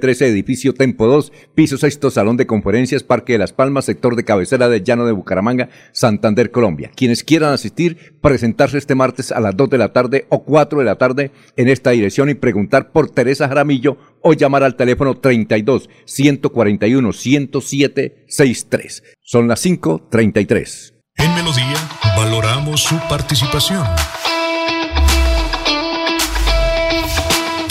13, 0.00 0.28
edificio 0.28 0.74
Tempo 0.74 1.06
2, 1.06 1.32
piso 1.54 1.78
sexto, 1.78 2.10
salón 2.10 2.36
de 2.36 2.46
conferencias, 2.46 3.02
Parque 3.02 3.34
de 3.34 3.38
las 3.38 3.52
Palmas, 3.52 3.84
sector 3.84 4.16
de 4.16 4.24
cabecera 4.24 4.68
de 4.68 4.82
Llano 4.82 5.06
de 5.06 5.12
Bucaramanga, 5.12 5.68
Santander, 5.92 6.50
Colombia. 6.50 6.90
Quienes 6.94 7.24
quieran 7.24 7.52
asistir 7.52 8.14
presentarse 8.20 8.78
este 8.78 8.94
martes 8.94 9.32
a 9.32 9.40
las 9.40 9.56
2 9.56 9.70
de 9.70 9.78
la 9.78 9.92
tarde 9.92 10.26
o 10.28 10.44
4 10.44 10.78
de 10.78 10.84
la 10.84 10.96
tarde 10.96 11.30
en 11.56 11.68
esta 11.68 11.90
dirección 11.90 12.28
y 12.28 12.34
preguntar 12.34 12.92
por 12.92 13.10
Teresa 13.10 13.48
Jaramillo 13.48 13.98
o 14.22 14.32
llamar 14.32 14.62
al 14.62 14.76
teléfono 14.76 15.16
32 15.16 15.88
141 16.04 17.12
107 17.12 18.24
63. 18.28 19.02
Son 19.20 19.48
las 19.48 19.64
5:33. 19.64 20.94
En 21.16 21.34
Melodía 21.34 21.76
valoramos 22.16 22.82
su 22.82 22.96
participación. 23.08 23.84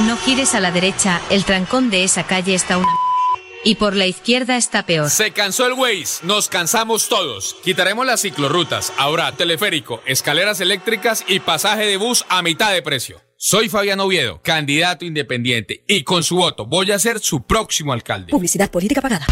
No 0.00 0.16
gires 0.16 0.54
a 0.54 0.60
la 0.60 0.72
derecha, 0.72 1.20
el 1.30 1.44
trancón 1.44 1.90
de 1.90 2.04
esa 2.04 2.24
calle 2.24 2.54
está 2.54 2.78
una... 2.78 2.88
Y 3.62 3.76
por 3.76 3.94
la 3.94 4.06
izquierda 4.06 4.56
está 4.56 4.84
peor. 4.84 5.08
Se 5.08 5.30
cansó 5.30 5.66
el 5.66 5.74
Waze, 5.74 6.26
nos 6.26 6.48
cansamos 6.48 7.08
todos. 7.08 7.54
Quitaremos 7.62 8.04
las 8.04 8.22
ciclorrutas, 8.22 8.92
ahora 8.96 9.30
teleférico, 9.32 10.02
escaleras 10.04 10.60
eléctricas 10.60 11.24
y 11.28 11.38
pasaje 11.38 11.86
de 11.86 11.96
bus 11.96 12.24
a 12.28 12.42
mitad 12.42 12.72
de 12.72 12.82
precio. 12.82 13.20
Soy 13.44 13.68
Fabián 13.68 13.98
Oviedo, 13.98 14.40
candidato 14.40 15.04
independiente, 15.04 15.82
y 15.88 16.04
con 16.04 16.22
su 16.22 16.36
voto 16.36 16.64
voy 16.64 16.92
a 16.92 16.98
ser 17.00 17.18
su 17.18 17.42
próximo 17.42 17.92
alcalde. 17.92 18.30
Publicidad 18.30 18.70
política 18.70 19.00
pagada. 19.00 19.26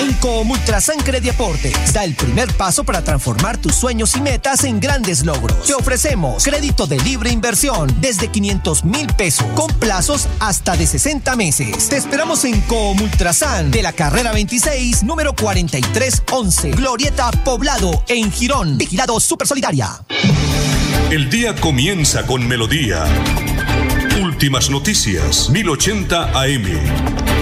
En 0.00 0.12
Comultrasan 0.14 0.98
Crediaporte 0.98 1.72
da 1.94 2.02
el 2.02 2.16
primer 2.16 2.52
paso 2.54 2.82
para 2.82 3.04
transformar 3.04 3.58
tus 3.58 3.76
sueños 3.76 4.16
y 4.16 4.20
metas 4.20 4.64
en 4.64 4.80
grandes 4.80 5.24
logros. 5.24 5.68
Te 5.68 5.74
ofrecemos 5.74 6.42
crédito 6.42 6.88
de 6.88 6.98
libre 6.98 7.30
inversión 7.30 7.94
desde 8.00 8.26
500 8.26 8.84
mil 8.84 9.06
pesos, 9.14 9.46
con 9.54 9.72
plazos 9.78 10.26
hasta 10.40 10.76
de 10.76 10.84
60 10.84 11.36
meses. 11.36 11.90
Te 11.90 11.96
esperamos 11.96 12.44
en 12.44 12.60
Comultrasan 12.62 13.70
de 13.70 13.82
la 13.82 13.92
carrera 13.92 14.32
26, 14.32 15.04
número 15.04 15.36
4311, 15.36 16.72
Glorieta 16.72 17.30
Poblado, 17.44 18.02
en 18.08 18.32
Girón. 18.32 18.78
Vigilado 18.78 19.20
Super 19.20 19.46
Solidaria. 19.46 19.90
El 21.10 21.28
día 21.28 21.56
comienza 21.56 22.24
con 22.24 22.46
melodía. 22.46 22.79
Últimas 24.22 24.70
noticias, 24.70 25.50
1080 25.50 26.32
AM. 26.32 27.39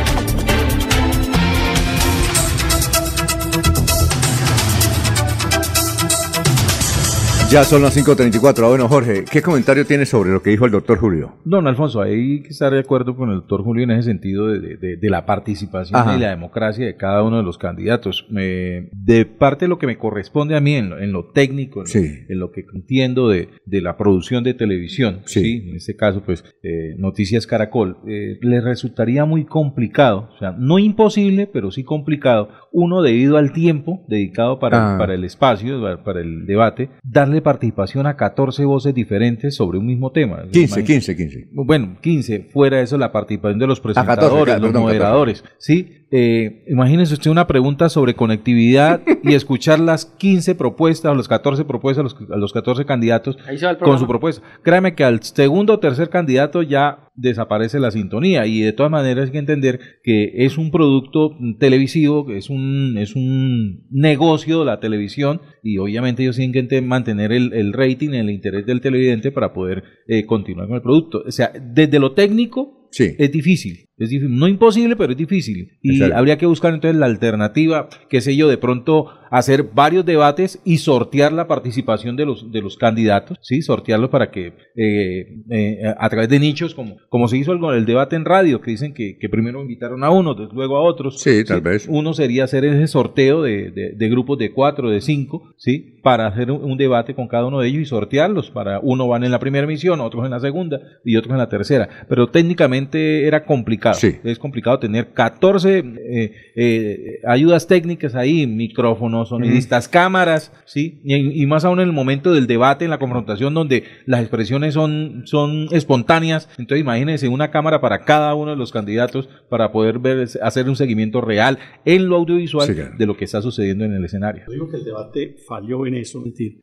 Ya 7.50 7.64
son 7.64 7.80
las 7.80 7.96
5.34. 7.96 8.68
Bueno, 8.68 8.88
Jorge, 8.88 9.24
¿qué 9.24 9.40
comentario 9.40 9.86
tienes 9.86 10.10
sobre 10.10 10.30
lo 10.30 10.42
que 10.42 10.50
dijo 10.50 10.66
el 10.66 10.70
doctor 10.70 10.98
Julio? 10.98 11.36
Don 11.46 11.66
Alfonso, 11.66 12.02
hay 12.02 12.42
que 12.42 12.48
estar 12.50 12.70
de 12.74 12.80
acuerdo 12.80 13.16
con 13.16 13.30
el 13.30 13.36
doctor 13.36 13.62
Julio 13.64 13.84
en 13.84 13.90
ese 13.92 14.02
sentido 14.10 14.48
de, 14.48 14.76
de- 14.76 14.96
de 14.98 15.10
la 15.10 15.24
participación 15.24 15.98
Ajá. 15.98 16.14
y 16.14 16.20
la 16.20 16.28
democracia 16.28 16.84
de 16.84 16.96
cada 16.96 17.22
uno 17.22 17.38
de 17.38 17.42
los 17.44 17.56
candidatos. 17.56 18.26
Me- 18.28 18.90
de 18.92 19.24
parte 19.24 19.64
de 19.64 19.70
lo 19.70 19.78
que 19.78 19.86
me 19.86 19.96
corresponde 19.96 20.56
a 20.56 20.60
mí 20.60 20.74
en 20.74 20.90
lo, 20.90 20.98
en 20.98 21.10
lo 21.12 21.30
técnico, 21.32 21.80
en, 21.80 21.84
lo- 21.84 21.86
Sí. 21.86 22.18
en 22.28 22.38
lo 22.38 22.50
que 22.52 22.66
entiendo 22.74 23.30
de, 23.30 23.48
de 23.64 23.80
la 23.80 23.96
producción 23.96 24.44
de 24.44 24.52
televisión, 24.52 25.20
Sí. 25.24 25.68
en 25.70 25.76
este 25.76 25.96
caso, 25.96 26.22
pues, 26.26 26.44
eh, 26.62 26.96
Noticias 26.98 27.46
Caracol, 27.46 27.96
eh, 28.06 28.36
le 28.42 28.60
resultaría 28.60 29.24
muy 29.24 29.46
complicado, 29.46 30.28
o 30.34 30.38
sea, 30.38 30.52
no 30.58 30.78
imposible, 30.78 31.46
pero 31.50 31.70
sí 31.70 31.82
complicado, 31.82 32.50
uno 32.72 33.00
debido 33.00 33.38
al 33.38 33.52
tiempo 33.54 34.04
dedicado 34.06 34.58
para, 34.58 34.96
Ah. 34.96 34.98
para 34.98 35.14
el 35.14 35.24
espacio, 35.24 35.80
para 36.04 36.20
el 36.20 36.44
debate, 36.44 36.90
darle 37.02 37.37
participación 37.42 38.06
a 38.06 38.16
14 38.16 38.64
voces 38.64 38.94
diferentes 38.94 39.54
sobre 39.54 39.78
un 39.78 39.86
mismo 39.86 40.12
tema. 40.12 40.42
15, 40.50 40.58
Imagínate- 40.80 40.84
15, 40.86 41.16
15. 41.16 41.48
bueno, 41.52 41.96
15, 42.00 42.48
fuera 42.52 42.78
de 42.78 42.84
eso 42.84 42.98
la 42.98 43.12
participación 43.12 43.58
de 43.58 43.66
los 43.66 43.80
14, 43.80 44.00
presentadores, 44.04 44.44
claro, 44.44 44.60
los 44.60 44.68
perdón, 44.70 44.82
14. 44.84 44.98
moderadores, 44.98 45.44
¿sí? 45.58 45.97
Eh, 46.10 46.64
imagínese 46.68 47.14
usted 47.14 47.30
una 47.30 47.46
pregunta 47.46 47.88
sobre 47.90 48.14
conectividad 48.14 49.02
y 49.22 49.34
escuchar 49.34 49.78
las 49.78 50.06
15 50.06 50.54
propuestas 50.54 51.12
o 51.12 51.14
las 51.14 51.28
14 51.28 51.64
propuestas, 51.64 52.02
los, 52.04 52.16
a 52.30 52.36
los 52.36 52.52
14 52.52 52.86
candidatos 52.86 53.36
con 53.80 53.98
su 53.98 54.06
propuesta. 54.06 54.42
Créame 54.62 54.94
que 54.94 55.04
al 55.04 55.22
segundo 55.22 55.74
o 55.74 55.78
tercer 55.80 56.08
candidato 56.08 56.62
ya 56.62 57.10
desaparece 57.14 57.80
la 57.80 57.90
sintonía 57.90 58.46
y 58.46 58.60
de 58.60 58.72
todas 58.72 58.92
maneras 58.92 59.26
hay 59.26 59.32
que 59.32 59.38
entender 59.38 59.80
que 60.02 60.44
es 60.46 60.56
un 60.56 60.70
producto 60.70 61.36
televisivo, 61.58 62.24
que 62.24 62.38
es 62.38 62.48
un, 62.48 62.96
es 62.96 63.14
un 63.16 63.86
negocio 63.90 64.60
de 64.60 64.64
la 64.66 64.80
televisión 64.80 65.42
y 65.62 65.78
obviamente 65.78 66.22
ellos 66.22 66.36
tienen 66.36 66.68
que 66.68 66.80
mantener 66.80 67.32
el, 67.32 67.52
el 67.52 67.72
rating, 67.72 68.10
el 68.10 68.30
interés 68.30 68.64
del 68.64 68.80
televidente 68.80 69.30
para 69.32 69.52
poder 69.52 69.82
eh, 70.06 70.24
continuar 70.26 70.68
con 70.68 70.76
el 70.76 70.82
producto. 70.82 71.22
O 71.26 71.30
sea, 71.30 71.52
desde 71.60 71.98
lo 71.98 72.12
técnico 72.12 72.88
Sí. 72.90 73.14
es 73.18 73.30
difícil, 73.30 73.87
es 73.98 74.10
difícil, 74.10 74.36
no 74.36 74.46
imposible, 74.48 74.96
pero 74.96 75.12
es 75.12 75.18
difícil. 75.18 75.72
Y 75.82 75.94
Exacto. 75.96 76.16
habría 76.16 76.38
que 76.38 76.46
buscar 76.46 76.72
entonces 76.74 76.98
la 76.98 77.06
alternativa, 77.06 77.88
qué 78.08 78.20
sé 78.20 78.36
yo, 78.36 78.48
de 78.48 78.58
pronto 78.58 79.06
hacer 79.30 79.64
varios 79.74 80.06
debates 80.06 80.58
y 80.64 80.78
sortear 80.78 81.32
la 81.32 81.46
participación 81.46 82.16
de 82.16 82.24
los, 82.24 82.50
de 82.50 82.62
los 82.62 82.78
candidatos, 82.78 83.36
¿sí? 83.42 83.60
Sortearlos 83.60 84.08
para 84.08 84.30
que 84.30 84.54
eh, 84.74 85.26
eh, 85.50 85.94
a 85.98 86.08
través 86.08 86.28
de 86.30 86.38
nichos, 86.40 86.74
como, 86.74 86.96
como 87.10 87.28
se 87.28 87.36
hizo 87.36 87.58
con 87.60 87.74
el 87.74 87.84
debate 87.84 88.16
en 88.16 88.24
radio, 88.24 88.60
que 88.62 88.70
dicen 88.70 88.94
que, 88.94 89.18
que 89.18 89.28
primero 89.28 89.60
invitaron 89.60 90.02
a 90.04 90.08
des- 90.08 90.48
luego 90.52 90.76
a 90.76 90.82
otros. 90.82 91.20
Sí, 91.20 91.44
tal 91.44 91.60
vez. 91.60 91.86
Uno 91.90 92.14
sería 92.14 92.44
hacer 92.44 92.64
ese 92.64 92.86
sorteo 92.86 93.42
de, 93.42 93.70
de- 93.70 93.92
de 93.96 94.08
grupos 94.08 94.38
de 94.38 94.52
cuatro, 94.52 94.88
de 94.90 95.00
cinco, 95.02 95.54
¿sí? 95.58 95.98
Para 96.02 96.26
hacer 96.28 96.50
un, 96.50 96.64
un 96.64 96.78
debate 96.78 97.14
con 97.14 97.28
cada 97.28 97.46
uno 97.46 97.60
de 97.60 97.68
ellos 97.68 97.82
y 97.82 97.84
sortearlos. 97.86 98.50
Para 98.50 98.80
uno 98.80 99.06
van 99.08 99.24
en 99.24 99.30
la 99.30 99.38
primera 99.40 99.64
emisión, 99.64 100.00
otros 100.00 100.24
en 100.24 100.30
la 100.30 100.40
segunda 100.40 100.80
y 101.04 101.16
otros 101.16 101.32
en 101.32 101.38
la 101.38 101.48
tercera. 101.50 101.88
Pero 102.08 102.28
técnicamente 102.30 103.26
era 103.26 103.44
complicado. 103.44 103.87
Sí. 103.94 104.16
Es 104.24 104.38
complicado 104.38 104.78
tener 104.78 105.12
14 105.12 105.78
eh, 105.78 106.32
eh, 106.56 107.20
ayudas 107.26 107.66
técnicas 107.66 108.14
ahí, 108.14 108.46
micrófonos, 108.46 109.30
sonidistas, 109.30 109.88
cámaras, 109.88 110.52
¿sí? 110.64 111.00
Y, 111.04 111.42
y 111.42 111.46
más 111.46 111.64
aún 111.64 111.80
en 111.80 111.86
el 111.88 111.92
momento 111.92 112.32
del 112.32 112.46
debate, 112.46 112.84
en 112.84 112.90
la 112.90 112.98
confrontación, 112.98 113.54
donde 113.54 113.84
las 114.06 114.20
expresiones 114.20 114.74
son, 114.74 115.22
son 115.26 115.68
espontáneas. 115.72 116.48
Entonces 116.58 116.80
imagínense 116.82 117.28
una 117.28 117.50
cámara 117.50 117.80
para 117.80 118.04
cada 118.04 118.34
uno 118.34 118.52
de 118.52 118.56
los 118.56 118.72
candidatos 118.72 119.28
para 119.48 119.72
poder 119.72 119.98
ver, 119.98 120.28
hacer 120.42 120.68
un 120.68 120.76
seguimiento 120.76 121.20
real 121.20 121.58
en 121.84 122.08
lo 122.08 122.16
audiovisual 122.16 122.66
Sí, 122.66 122.74
claro. 122.74 122.94
de 122.98 123.06
lo 123.06 123.16
que 123.16 123.24
está 123.24 123.42
sucediendo 123.42 123.84
en 123.84 123.94
el 123.94 124.04
escenario. 124.04 124.44
Yo 124.46 124.52
digo 124.52 124.68
que 124.68 124.76
el 124.76 124.84
debate 124.84 125.36
falló 125.46 125.86
en 125.86 125.94
eso. 125.94 126.22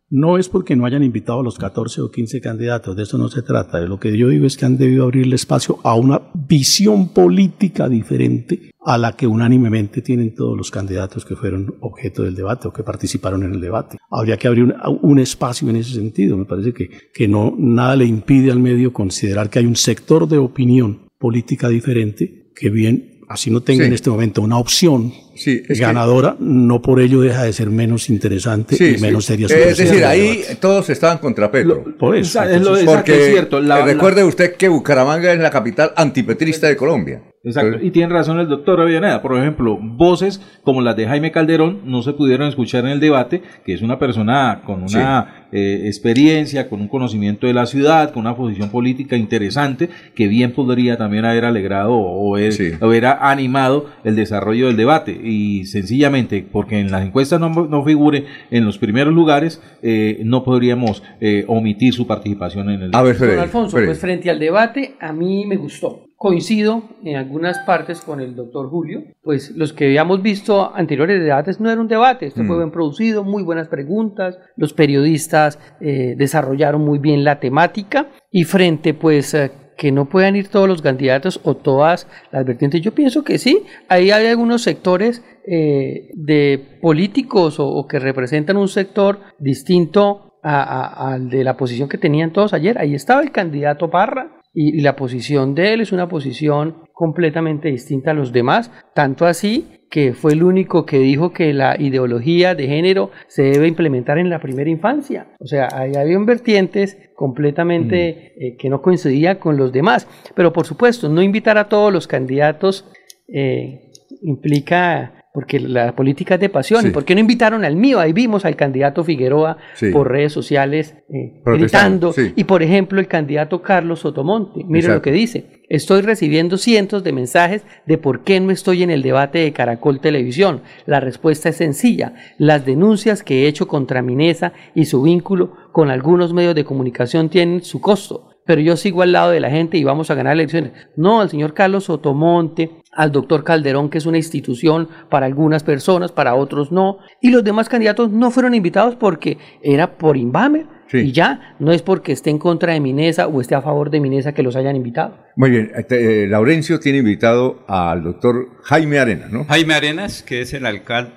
No 0.09 0.37
es 0.37 0.49
porque 0.49 0.75
no 0.75 0.85
hayan 0.85 1.03
invitado 1.03 1.39
a 1.39 1.43
los 1.43 1.57
14 1.57 2.01
o 2.01 2.11
15 2.11 2.41
candidatos, 2.41 2.95
de 2.95 3.03
eso 3.03 3.17
no 3.17 3.27
se 3.29 3.41
trata. 3.41 3.79
Lo 3.81 3.99
que 3.99 4.17
yo 4.17 4.29
digo 4.29 4.45
es 4.45 4.57
que 4.57 4.65
han 4.65 4.77
debido 4.77 5.03
abrirle 5.03 5.35
espacio 5.35 5.79
a 5.83 5.95
una 5.95 6.21
visión 6.33 7.09
política 7.15 7.89
diferente 7.89 8.71
a 8.83 8.99
la 8.99 9.13
que 9.13 9.25
unánimemente 9.25 10.03
tienen 10.03 10.35
todos 10.35 10.55
los 10.55 10.69
candidatos 10.69 11.25
que 11.25 11.35
fueron 11.35 11.73
objeto 11.81 12.21
del 12.21 12.35
debate 12.35 12.67
o 12.67 12.73
que 12.73 12.83
participaron 12.83 13.41
en 13.43 13.53
el 13.53 13.61
debate. 13.61 13.97
Habría 14.11 14.37
que 14.37 14.47
abrir 14.47 14.65
un, 14.65 14.75
un 15.01 15.17
espacio 15.19 15.67
en 15.69 15.77
ese 15.77 15.93
sentido. 15.95 16.37
Me 16.37 16.45
parece 16.45 16.71
que, 16.73 16.89
que 17.13 17.27
no, 17.27 17.55
nada 17.57 17.95
le 17.95 18.05
impide 18.05 18.51
al 18.51 18.59
medio 18.59 18.93
considerar 18.93 19.49
que 19.49 19.57
hay 19.59 19.65
un 19.65 19.75
sector 19.75 20.27
de 20.27 20.37
opinión 20.37 21.07
política 21.17 21.69
diferente 21.69 22.51
que 22.55 22.69
bien, 22.69 23.21
así 23.27 23.49
no 23.49 23.61
tenga 23.61 23.83
Sí. 23.83 23.87
en 23.87 23.93
este 23.93 24.09
momento 24.09 24.41
una 24.41 24.57
opción 24.59 25.11
Sí, 25.35 25.61
es 25.67 25.77
que- 25.77 25.83
ganadora, 25.85 26.35
no 26.39 26.81
por 26.81 26.99
ello 27.01 27.21
deja 27.21 27.43
de 27.43 27.53
ser 27.53 27.69
menos 27.69 28.09
interesante 28.09 28.75
Sí, 28.75 28.85
y 28.85 28.95
sí. 28.95 29.01
menos 29.01 29.25
seria. 29.25 29.47
su 29.47 29.53
Es 29.53 29.77
decir, 29.77 30.03
ahí 30.05 30.37
debate. 30.37 30.55
todos 30.55 30.89
estaban 30.89 31.17
contra 31.17 31.51
Petro. 31.51 31.83
Por 31.99 32.15
eso. 32.15 32.41
Es 32.43 32.61
lo- 32.61 32.75
Porque 32.85 33.25
es 33.25 33.31
cierto. 33.31 33.59
La- 33.59 33.81
eh, 33.81 33.85
recuerde 33.93 34.23
usted 34.23 34.55
que 34.55 34.67
Bucaramanga 34.69 35.33
es 35.33 35.39
la 35.39 35.51
capital 35.51 35.91
antipetrista 35.95 36.67
de 36.67 36.75
Colombia. 36.77 37.21
Exacto, 37.45 37.77
y 37.81 37.91
tiene 37.91 38.11
razón 38.11 38.39
el 38.39 38.47
doctor 38.47 38.81
Avellaneda. 38.81 39.21
Por 39.21 39.37
ejemplo, 39.37 39.77
voces 39.79 40.41
como 40.63 40.81
las 40.81 40.95
de 40.95 41.05
Jaime 41.07 41.31
Calderón 41.31 41.81
no 41.85 42.01
se 42.01 42.13
pudieron 42.13 42.47
escuchar 42.49 42.85
en 42.85 42.91
el 42.91 42.99
debate, 42.99 43.41
que 43.63 43.73
es 43.73 43.81
una 43.81 43.99
persona 43.99 44.61
con 44.65 44.83
una 44.83 45.45
eh, 45.51 45.83
experiencia, 45.85 46.67
con 46.69 46.81
un 46.81 46.87
conocimiento 46.87 47.47
de 47.47 47.53
la 47.53 47.65
ciudad, 47.65 48.11
con 48.11 48.21
una 48.21 48.35
posición 48.35 48.69
política 48.69 49.15
interesante, 49.15 49.89
que 50.15 50.27
bien 50.27 50.53
podría 50.53 50.97
también 50.97 51.23
haber 51.25 51.45
alegrado 51.45 51.93
o 51.93 52.35
haber, 52.35 52.51
Sí. 52.53 52.71
haber 52.81 53.05
animado 53.05 53.85
el 54.03 54.15
desarrollo 54.15 54.67
del 54.67 54.77
debate. 54.77 55.11
Y 55.23 55.65
sencillamente, 55.65 56.45
porque 56.51 56.79
en 56.79 56.91
las 56.91 57.05
encuestas 57.05 57.39
no, 57.39 57.49
no 57.49 57.83
figure 57.83 58.25
en 58.51 58.65
los 58.65 58.77
primeros 58.77 59.13
lugares, 59.13 59.61
eh, 59.83 60.19
no 60.23 60.43
podríamos 60.43 61.03
eh, 61.21 61.45
omitir 61.47 61.93
su 61.93 62.07
participación 62.07 62.69
en 62.71 62.81
el 62.81 62.95
a 62.95 63.01
ver, 63.01 63.17
Don 63.17 63.39
Alfonso, 63.39 63.71
Freddy. 63.71 63.85
pues 63.87 63.99
frente 63.99 64.29
al 64.29 64.39
debate, 64.39 64.95
a 64.99 65.13
mí 65.13 65.45
me 65.45 65.57
gustó. 65.57 66.01
Coincido 66.17 66.83
en 67.03 67.17
algunas 67.17 67.59
partes 67.59 67.99
con 67.99 68.21
el 68.21 68.35
doctor 68.35 68.69
Julio, 68.69 69.03
pues 69.21 69.51
los 69.51 69.73
que 69.73 69.85
habíamos 69.85 70.21
visto 70.21 70.73
anteriores 70.73 71.21
debates 71.21 71.59
no 71.59 71.69
era 71.69 71.81
un 71.81 71.89
debate, 71.89 72.27
esto 72.27 72.43
fue 72.45 72.55
Mm. 72.55 72.59
bien 72.59 72.71
producido, 72.71 73.23
muy 73.25 73.43
buenas 73.43 73.67
preguntas, 73.67 74.39
los 74.55 74.73
periodistas 74.73 75.59
eh, 75.81 76.15
desarrollaron 76.17 76.81
muy 76.81 76.99
bien 76.99 77.25
la 77.25 77.41
temática 77.41 78.07
y 78.31 78.45
frente 78.45 78.93
pues 78.93 79.33
eh, 79.33 79.51
que 79.77 79.91
no 79.91 80.05
puedan 80.05 80.37
ir 80.37 80.47
todos 80.47 80.69
los 80.69 80.81
candidatos 80.81 81.41
o 81.43 81.55
todas 81.57 82.07
las 82.31 82.45
vertientes, 82.45 82.81
yo 82.81 82.93
pienso 82.93 83.25
que 83.25 83.37
sí, 83.37 83.63
ahí 83.89 84.09
hay 84.11 84.27
algunos 84.27 84.61
sectores 84.61 85.21
eh, 85.45 86.11
de 86.13 86.79
políticos 86.81 87.59
o, 87.59 87.67
o 87.67 87.87
que 87.87 87.99
representan 87.99 88.55
un 88.55 88.69
sector 88.69 89.19
distinto 89.37 90.31
al 90.41 91.29
de 91.29 91.43
la 91.43 91.57
posición 91.57 91.89
que 91.89 91.97
tenían 91.97 92.31
todos 92.31 92.53
ayer. 92.53 92.77
Ahí 92.77 92.93
estaba 92.93 93.23
el 93.23 93.31
candidato 93.31 93.89
Parra 93.89 94.34
y, 94.55 94.77
y 94.77 94.81
la 94.81 94.95
posición 94.95 95.53
de 95.53 95.73
él 95.73 95.81
es 95.81 95.91
una 95.91 96.07
posición 96.07 96.85
completamente 96.93 97.67
distinta 97.67 98.11
a 98.11 98.13
los 98.15 98.31
demás, 98.31 98.71
tanto 98.93 99.25
así 99.25 99.67
que 99.89 100.13
fue 100.13 100.33
el 100.33 100.43
único 100.43 100.85
que 100.85 100.99
dijo 100.99 101.31
que 101.31 101.53
la 101.53 101.79
ideología 101.79 102.53
de 102.53 102.67
género 102.67 103.11
se 103.27 103.43
debe 103.43 103.67
implementar 103.67 104.17
en 104.17 104.29
la 104.29 104.39
primera 104.39 104.69
infancia. 104.69 105.27
O 105.39 105.47
sea, 105.47 105.69
ahí 105.71 105.95
había 105.95 106.19
vertientes 106.19 106.97
completamente 107.15 108.33
eh, 108.37 108.57
que 108.57 108.69
no 108.69 108.81
coincidía 108.81 109.39
con 109.39 109.55
los 109.55 109.71
demás. 109.71 110.07
Pero 110.35 110.51
por 110.51 110.65
supuesto, 110.65 111.07
no 111.07 111.21
invitar 111.21 111.57
a 111.57 111.69
todos 111.69 111.93
los 111.93 112.07
candidatos 112.07 112.85
eh, 113.27 113.91
implica 114.21 115.14
porque 115.35 115.59
la 115.59 115.93
política 115.95 116.35
es 116.35 116.39
de 116.39 116.49
pasión. 116.49 116.81
Sí. 116.81 116.87
¿Y 116.87 116.91
por 116.91 117.05
qué 117.05 117.13
no 117.13 117.19
invitaron 117.21 117.63
al 117.65 117.75
mío? 117.75 117.99
Ahí 117.99 118.13
vimos 118.13 118.45
al 118.45 118.55
candidato 118.55 119.03
Figueroa 119.03 119.57
Sí. 119.75 119.91
por 119.91 120.09
redes 120.09 120.31
sociales 120.33 120.95
eh, 121.13 121.41
gritando. 121.45 122.13
sí. 122.13 122.31
Y 122.37 122.45
por 122.45 122.63
ejemplo, 122.63 122.99
el 123.01 123.07
candidato 123.07 123.61
Carlos 123.61 123.99
Sotomonte. 123.99 124.61
Exacto. 124.61 124.93
lo 124.95 125.01
que 125.03 125.11
dice. 125.11 125.45
Estoy 125.67 126.01
recibiendo 126.01 126.57
cientos 126.57 127.03
de 127.03 127.11
mensajes 127.11 127.63
de 127.85 127.97
por 127.97 128.23
qué 128.23 128.39
no 128.39 128.51
estoy 128.51 128.83
en 128.83 128.91
el 128.91 129.01
debate 129.01 129.39
de 129.39 129.51
Caracol 129.51 129.99
Televisión. 129.99 130.61
La 130.85 130.99
respuesta 131.01 131.49
es 131.49 131.57
sencilla. 131.57 132.13
Las 132.37 132.65
denuncias 132.65 133.21
que 133.23 133.43
he 133.43 133.47
hecho 133.47 133.67
contra 133.67 134.01
Minesa 134.01 134.53
y 134.73 134.85
su 134.85 135.01
vínculo 135.01 135.53
con 135.73 135.89
algunos 135.91 136.33
medios 136.33 136.55
de 136.55 136.63
comunicación 136.63 137.29
tienen 137.29 137.61
su 137.63 137.81
costo. 137.81 138.29
Pero 138.45 138.61
yo 138.61 138.77
sigo 138.77 139.01
al 139.01 139.11
lado 139.11 139.31
de 139.31 139.39
la 139.39 139.49
gente 139.49 139.77
y 139.77 139.83
vamos 139.83 140.11
a 140.11 140.15
ganar 140.15 140.33
elecciones. 140.33 140.71
No, 140.95 141.21
al 141.21 141.29
señor 141.29 141.53
Carlos 141.53 141.85
Sotomonte, 141.85 142.83
al 142.91 143.11
doctor 143.11 143.43
Calderón, 143.43 143.89
que 143.89 143.97
es 143.97 144.05
una 144.05 144.17
institución 144.17 144.87
para 145.09 145.25
algunas 145.25 145.63
personas, 145.63 146.11
para 146.11 146.35
otros 146.35 146.71
no. 146.71 146.99
Y 147.21 147.31
los 147.31 147.43
demás 147.43 147.69
candidatos 147.69 148.11
no 148.11 148.31
fueron 148.31 148.53
invitados 148.53 148.95
porque 148.95 149.37
era 149.61 149.97
por 149.97 150.15
Inbamer. 150.15 150.74
Sí. 150.87 150.97
Y 150.99 151.11
ya, 151.11 151.55
no 151.59 151.71
es 151.71 151.81
porque 151.81 152.11
esté 152.11 152.29
en 152.29 152.37
contra 152.37 152.73
de 152.73 152.79
Minesa 152.79 153.27
o 153.27 153.41
esté 153.41 153.55
a 153.55 153.61
favor 153.61 153.89
de 153.89 153.99
Minesa 153.99 154.33
que 154.33 154.43
los 154.43 154.55
hayan 154.55 154.75
invitado. 154.75 155.17
Muy 155.35 155.49
bien, 155.49 155.71
este, 155.75 156.23
eh, 156.23 156.27
Laurencio 156.27 156.79
tiene 156.79 156.99
invitado 156.99 157.65
al 157.67 158.03
doctor 158.03 158.49
Jaime 158.63 158.99
Arena, 158.99 159.27
¿no? 159.29 159.45
Jaime 159.45 159.73
Arenas, 159.73 160.23
que 160.23 160.41
es 160.41 160.53
el 160.53 160.63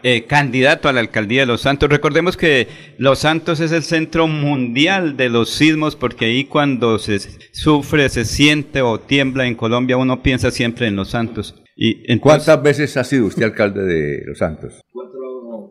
eh, 0.02 0.24
candidato 0.26 0.88
a 0.88 0.92
la 0.92 1.00
alcaldía 1.00 1.42
de 1.42 1.46
Los 1.46 1.60
Santos. 1.60 1.88
Recordemos 1.88 2.36
que 2.36 2.66
Los 2.96 3.20
Santos 3.20 3.60
es 3.60 3.70
el 3.72 3.82
centro 3.82 4.26
mundial 4.26 5.16
de 5.16 5.28
los 5.28 5.50
sismos, 5.50 5.94
porque 5.94 6.24
ahí 6.24 6.44
cuando 6.44 6.98
se 6.98 7.18
sufre, 7.52 8.08
se 8.08 8.24
siente 8.24 8.82
o 8.82 8.98
tiembla 8.98 9.46
en 9.46 9.54
Colombia, 9.54 9.96
uno 9.96 10.22
piensa 10.22 10.50
siempre 10.50 10.86
en 10.88 10.96
Los 10.96 11.10
Santos. 11.10 11.62
Y 11.76 12.10
entonces- 12.12 12.20
¿Cuántas 12.22 12.62
veces 12.62 12.96
ha 12.96 13.04
sido 13.04 13.26
usted 13.26 13.44
alcalde 13.44 13.82
de 13.84 14.22
Los 14.26 14.38
Santos? 14.38 14.80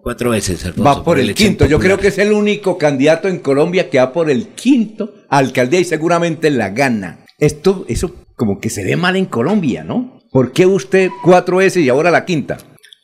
Cuatro 0.02 0.32
veces, 0.32 0.64
Alfonso, 0.66 0.84
Va 0.84 1.04
por 1.04 1.20
el 1.20 1.34
quinto. 1.34 1.66
Yo 1.66 1.80
creo 1.80 1.98
que 1.98 2.08
es 2.08 2.18
el 2.18 2.32
único 2.32 2.78
candidato 2.78 3.28
en 3.28 3.40
Colombia 3.40 3.90
que 3.90 4.00
va 4.00 4.14
por 4.14 4.30
el 4.30 4.50
quinto 4.50 5.14
a 5.30 5.38
alcaldía 5.38 5.80
y 5.80 5.86
seguramente 5.86 6.50
la 6.50 6.70
gana. 6.70 7.26
Esto, 7.38 7.86
eso 7.88 8.16
como 8.36 8.60
que 8.60 8.70
se 8.70 8.84
ve 8.84 8.96
mal 8.96 9.16
en 9.16 9.26
Colombia, 9.26 9.84
¿no? 9.84 10.20
¿Por 10.32 10.52
qué 10.52 10.66
usted 10.66 11.10
cuatro 11.24 11.58
veces 11.58 11.84
y 11.84 11.90
ahora 11.90 12.12
la 12.12 12.26
quinta? 12.26 12.58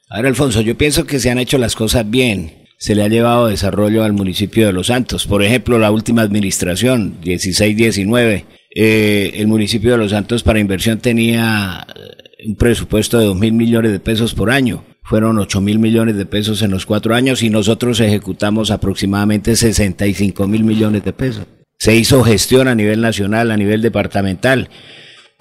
A 0.09 0.17
ver, 0.17 0.27
Alfonso, 0.27 0.61
yo 0.61 0.77
pienso 0.77 1.05
que 1.05 1.19
se 1.19 1.29
han 1.29 1.39
hecho 1.39 1.57
las 1.57 1.75
cosas 1.75 2.09
bien. 2.09 2.67
Se 2.77 2.95
le 2.95 3.03
ha 3.03 3.07
llevado 3.07 3.47
desarrollo 3.47 4.03
al 4.03 4.13
municipio 4.13 4.67
de 4.67 4.73
Los 4.73 4.87
Santos. 4.87 5.25
Por 5.25 5.41
ejemplo, 5.41 5.79
la 5.79 5.89
última 5.89 6.21
administración, 6.21 7.19
16-19, 7.23 8.45
eh, 8.75 9.31
el 9.35 9.47
municipio 9.47 9.91
de 9.91 9.97
Los 9.97 10.11
Santos 10.11 10.43
para 10.43 10.59
inversión 10.59 10.99
tenía 10.99 11.87
eh, 11.95 12.47
un 12.47 12.55
presupuesto 12.55 13.19
de 13.19 13.25
2 13.25 13.35
mil 13.37 13.53
millones 13.53 13.91
de 13.91 13.99
pesos 13.99 14.33
por 14.33 14.51
año. 14.51 14.83
Fueron 15.03 15.37
8 15.37 15.61
mil 15.61 15.79
millones 15.79 16.15
de 16.15 16.25
pesos 16.25 16.61
en 16.61 16.71
los 16.71 16.85
cuatro 16.85 17.13
años 17.13 17.43
y 17.43 17.49
nosotros 17.49 17.99
ejecutamos 17.99 18.71
aproximadamente 18.71 19.55
65 19.55 20.47
mil 20.47 20.63
millones 20.63 21.03
de 21.03 21.13
pesos. 21.13 21.45
Se 21.77 21.95
hizo 21.95 22.23
gestión 22.23 22.67
a 22.67 22.75
nivel 22.75 23.01
nacional, 23.01 23.51
a 23.51 23.57
nivel 23.57 23.81
departamental. 23.81 24.69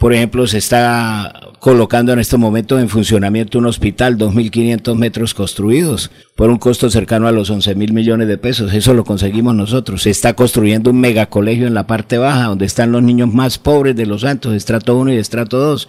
Por 0.03 0.13
ejemplo, 0.13 0.49
se 0.49 0.59
está 0.59 1.33
colocando 1.61 2.13
en 2.13 2.19
estos 2.19 2.41
momentos 2.41 2.81
en 2.81 2.89
funcionamiento 2.89 3.59
un 3.59 3.67
hospital, 3.67 4.19
2.500 4.19 4.97
metros 4.97 5.33
construidos, 5.33 6.11
por 6.35 6.51
un 6.51 6.59
costo 6.59 6.91
cercano 6.91 7.29
a 7.29 7.33
los 7.33 7.51
11 7.51 7.77
mil 7.77 7.93
millones 7.93 8.27
de 8.27 8.37
pesos. 8.37 8.75
Eso 8.75 8.95
lo 8.95 9.05
conseguimos 9.05 9.55
nosotros. 9.55 10.03
Se 10.03 10.11
está 10.11 10.35
construyendo 10.35 10.91
un 10.91 10.99
megacolegio 10.99 11.69
en 11.69 11.75
la 11.75 11.87
parte 11.87 12.19
baja, 12.19 12.47
donde 12.49 12.67
están 12.67 12.91
los 12.91 13.05
niños 13.05 13.33
más 13.33 13.59
pobres 13.59 13.95
de 13.95 14.07
los 14.07 14.23
Santos, 14.23 14.55
estrato 14.55 14.97
1 14.97 15.13
y 15.13 15.19
estrato 15.19 15.59
2. 15.59 15.89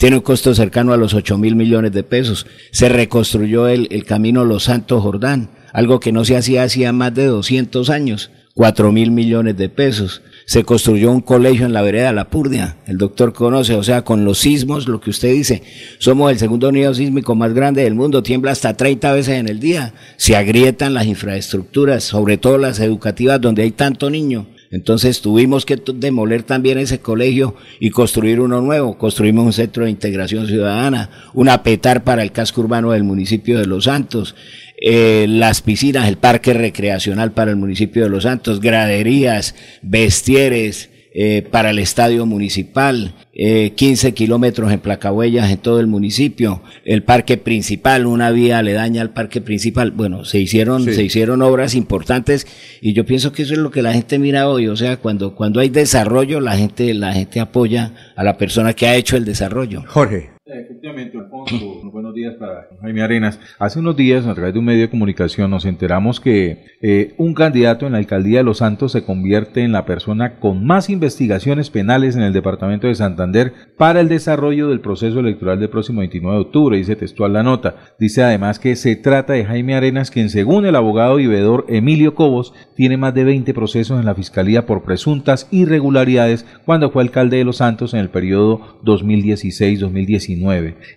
Tiene 0.00 0.16
un 0.16 0.22
costo 0.22 0.54
cercano 0.54 0.94
a 0.94 0.96
los 0.96 1.12
8 1.12 1.36
mil 1.36 1.56
millones 1.56 1.92
de 1.92 2.02
pesos. 2.02 2.46
Se 2.72 2.88
reconstruyó 2.88 3.68
el, 3.68 3.86
el 3.90 4.06
camino 4.06 4.46
Los 4.46 4.64
Santos 4.64 5.02
Jordán, 5.02 5.50
algo 5.74 6.00
que 6.00 6.10
no 6.10 6.24
se 6.24 6.38
hacía 6.38 6.62
hacía 6.62 6.94
más 6.94 7.14
de 7.14 7.26
200 7.26 7.90
años. 7.90 8.30
4 8.54 8.92
mil 8.92 9.10
millones 9.10 9.58
de 9.58 9.68
pesos. 9.68 10.22
Se 10.46 10.64
construyó 10.64 11.12
un 11.12 11.20
colegio 11.20 11.66
en 11.66 11.74
la 11.74 11.82
vereda 11.82 12.14
La 12.14 12.30
Purdia. 12.30 12.78
El 12.86 12.96
doctor 12.96 13.34
conoce, 13.34 13.74
o 13.74 13.82
sea, 13.82 14.00
con 14.00 14.24
los 14.24 14.38
sismos, 14.38 14.88
lo 14.88 15.02
que 15.02 15.10
usted 15.10 15.34
dice, 15.34 15.62
somos 15.98 16.32
el 16.32 16.38
segundo 16.38 16.72
nido 16.72 16.94
sísmico 16.94 17.34
más 17.34 17.52
grande 17.52 17.82
del 17.82 17.94
mundo, 17.94 18.22
tiembla 18.22 18.52
hasta 18.52 18.78
30 18.78 19.12
veces 19.12 19.34
en 19.34 19.50
el 19.50 19.60
día. 19.60 19.92
Se 20.16 20.34
agrietan 20.34 20.94
las 20.94 21.04
infraestructuras, 21.04 22.04
sobre 22.04 22.38
todo 22.38 22.56
las 22.56 22.80
educativas 22.80 23.38
donde 23.38 23.64
hay 23.64 23.72
tanto 23.72 24.08
niño. 24.08 24.46
Entonces 24.70 25.20
tuvimos 25.20 25.66
que 25.66 25.82
demoler 25.94 26.44
también 26.44 26.78
ese 26.78 27.00
colegio 27.00 27.56
y 27.80 27.90
construir 27.90 28.40
uno 28.40 28.60
nuevo. 28.60 28.96
Construimos 28.98 29.44
un 29.44 29.52
centro 29.52 29.84
de 29.84 29.90
integración 29.90 30.46
ciudadana, 30.46 31.10
un 31.34 31.48
apetar 31.48 32.04
para 32.04 32.22
el 32.22 32.30
casco 32.30 32.60
urbano 32.60 32.92
del 32.92 33.02
municipio 33.02 33.58
de 33.58 33.66
Los 33.66 33.84
Santos, 33.84 34.36
eh, 34.80 35.26
las 35.28 35.60
piscinas, 35.60 36.08
el 36.08 36.18
parque 36.18 36.54
recreacional 36.54 37.32
para 37.32 37.50
el 37.50 37.56
municipio 37.56 38.04
de 38.04 38.10
Los 38.10 38.22
Santos, 38.22 38.60
graderías, 38.60 39.56
vestieres, 39.82 40.89
eh, 41.12 41.42
para 41.50 41.70
el 41.70 41.78
estadio 41.78 42.24
municipal, 42.26 43.14
eh, 43.32 43.72
15 43.74 44.14
kilómetros 44.14 44.72
en 44.72 44.80
placahuellas 44.80 45.50
en 45.50 45.58
todo 45.58 45.80
el 45.80 45.86
municipio, 45.86 46.62
el 46.84 47.02
parque 47.02 47.36
principal, 47.36 48.06
una 48.06 48.30
vía 48.30 48.58
aledaña 48.58 49.02
al 49.02 49.10
parque 49.12 49.40
principal. 49.40 49.90
Bueno, 49.90 50.24
se 50.24 50.38
hicieron, 50.38 50.84
Sí. 50.84 50.94
se 50.94 51.02
hicieron 51.02 51.42
obras 51.42 51.74
importantes 51.74 52.46
y 52.80 52.92
yo 52.92 53.04
pienso 53.04 53.32
que 53.32 53.42
eso 53.42 53.54
es 53.54 53.58
lo 53.58 53.70
que 53.70 53.82
la 53.82 53.92
gente 53.92 54.18
mira 54.18 54.48
hoy. 54.48 54.68
O 54.68 54.76
sea, 54.76 54.98
cuando, 54.98 55.34
cuando 55.34 55.60
hay 55.60 55.68
desarrollo, 55.68 56.40
la 56.40 56.56
gente, 56.56 56.94
la 56.94 57.12
gente 57.12 57.40
apoya 57.40 57.92
a 58.16 58.22
la 58.24 58.36
persona 58.38 58.72
que 58.74 58.86
ha 58.86 58.94
hecho 58.94 59.16
el 59.16 59.24
desarrollo. 59.24 59.82
Jorge. 59.86 60.30
Efectivamente, 60.52 61.16
Alfonso, 61.16 61.56
buenos 61.92 62.12
días 62.12 62.34
para 62.34 62.66
Jaime 62.80 63.02
Arenas. 63.02 63.38
Hace 63.58 63.78
unos 63.78 63.96
días, 63.96 64.26
a 64.26 64.34
través 64.34 64.52
de 64.52 64.58
un 64.58 64.64
medio 64.64 64.82
de 64.82 64.90
comunicación, 64.90 65.50
nos 65.50 65.64
enteramos 65.64 66.18
que 66.18 66.64
eh, 66.82 67.14
un 67.18 67.34
candidato 67.34 67.86
en 67.86 67.92
la 67.92 67.98
alcaldía 67.98 68.38
de 68.38 68.44
Los 68.44 68.58
Santos 68.58 68.92
se 68.92 69.04
convierte 69.04 69.62
en 69.62 69.70
la 69.70 69.84
persona 69.84 70.40
con 70.40 70.66
más 70.66 70.90
investigaciones 70.90 71.70
penales 71.70 72.16
en 72.16 72.22
el 72.22 72.32
departamento 72.32 72.88
de 72.88 72.96
Santander 72.96 73.52
para 73.76 74.00
el 74.00 74.08
desarrollo 74.08 74.68
del 74.68 74.80
proceso 74.80 75.20
electoral 75.20 75.60
del 75.60 75.70
próximo 75.70 76.00
29 76.00 76.36
de 76.36 76.42
octubre, 76.42 76.76
dice 76.76 76.96
textual 76.96 77.32
la 77.32 77.44
nota. 77.44 77.76
Dice 78.00 78.24
además 78.24 78.58
que 78.58 78.74
se 78.74 78.96
trata 78.96 79.34
de 79.34 79.44
Jaime 79.44 79.74
Arenas, 79.76 80.10
quien 80.10 80.30
según 80.30 80.66
el 80.66 80.74
abogado 80.74 81.20
y 81.20 81.26
veedor 81.28 81.64
Emilio 81.68 82.14
Cobos, 82.14 82.54
tiene 82.74 82.96
más 82.96 83.14
de 83.14 83.24
20 83.24 83.54
procesos 83.54 84.00
en 84.00 84.06
la 84.06 84.14
fiscalía 84.16 84.66
por 84.66 84.82
presuntas 84.82 85.46
irregularidades 85.52 86.44
cuando 86.66 86.90
fue 86.90 87.02
alcalde 87.02 87.36
de 87.36 87.44
Los 87.44 87.58
Santos 87.58 87.94
en 87.94 88.00
el 88.00 88.10
periodo 88.10 88.80
2016-2019. 88.82 90.39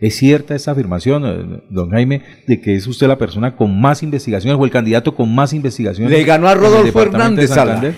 ¿Es 0.01 0.15
cierta 0.15 0.55
esta 0.55 0.71
afirmación, 0.71 1.23
eh, 1.25 1.61
don 1.69 1.89
Jaime, 1.91 2.21
de 2.47 2.61
que 2.61 2.75
es 2.75 2.87
usted 2.87 3.07
la 3.07 3.17
persona 3.17 3.55
con 3.55 3.79
más 3.79 4.03
investigaciones 4.03 4.59
o 4.59 4.65
el 4.65 4.71
candidato 4.71 5.15
con 5.15 5.33
más 5.33 5.53
investigaciones? 5.53 6.11
Le 6.11 6.23
ganó 6.23 6.47
a 6.47 6.55
Rodolfo 6.55 7.01
Hernández. 7.01 7.49
Santander? 7.49 7.93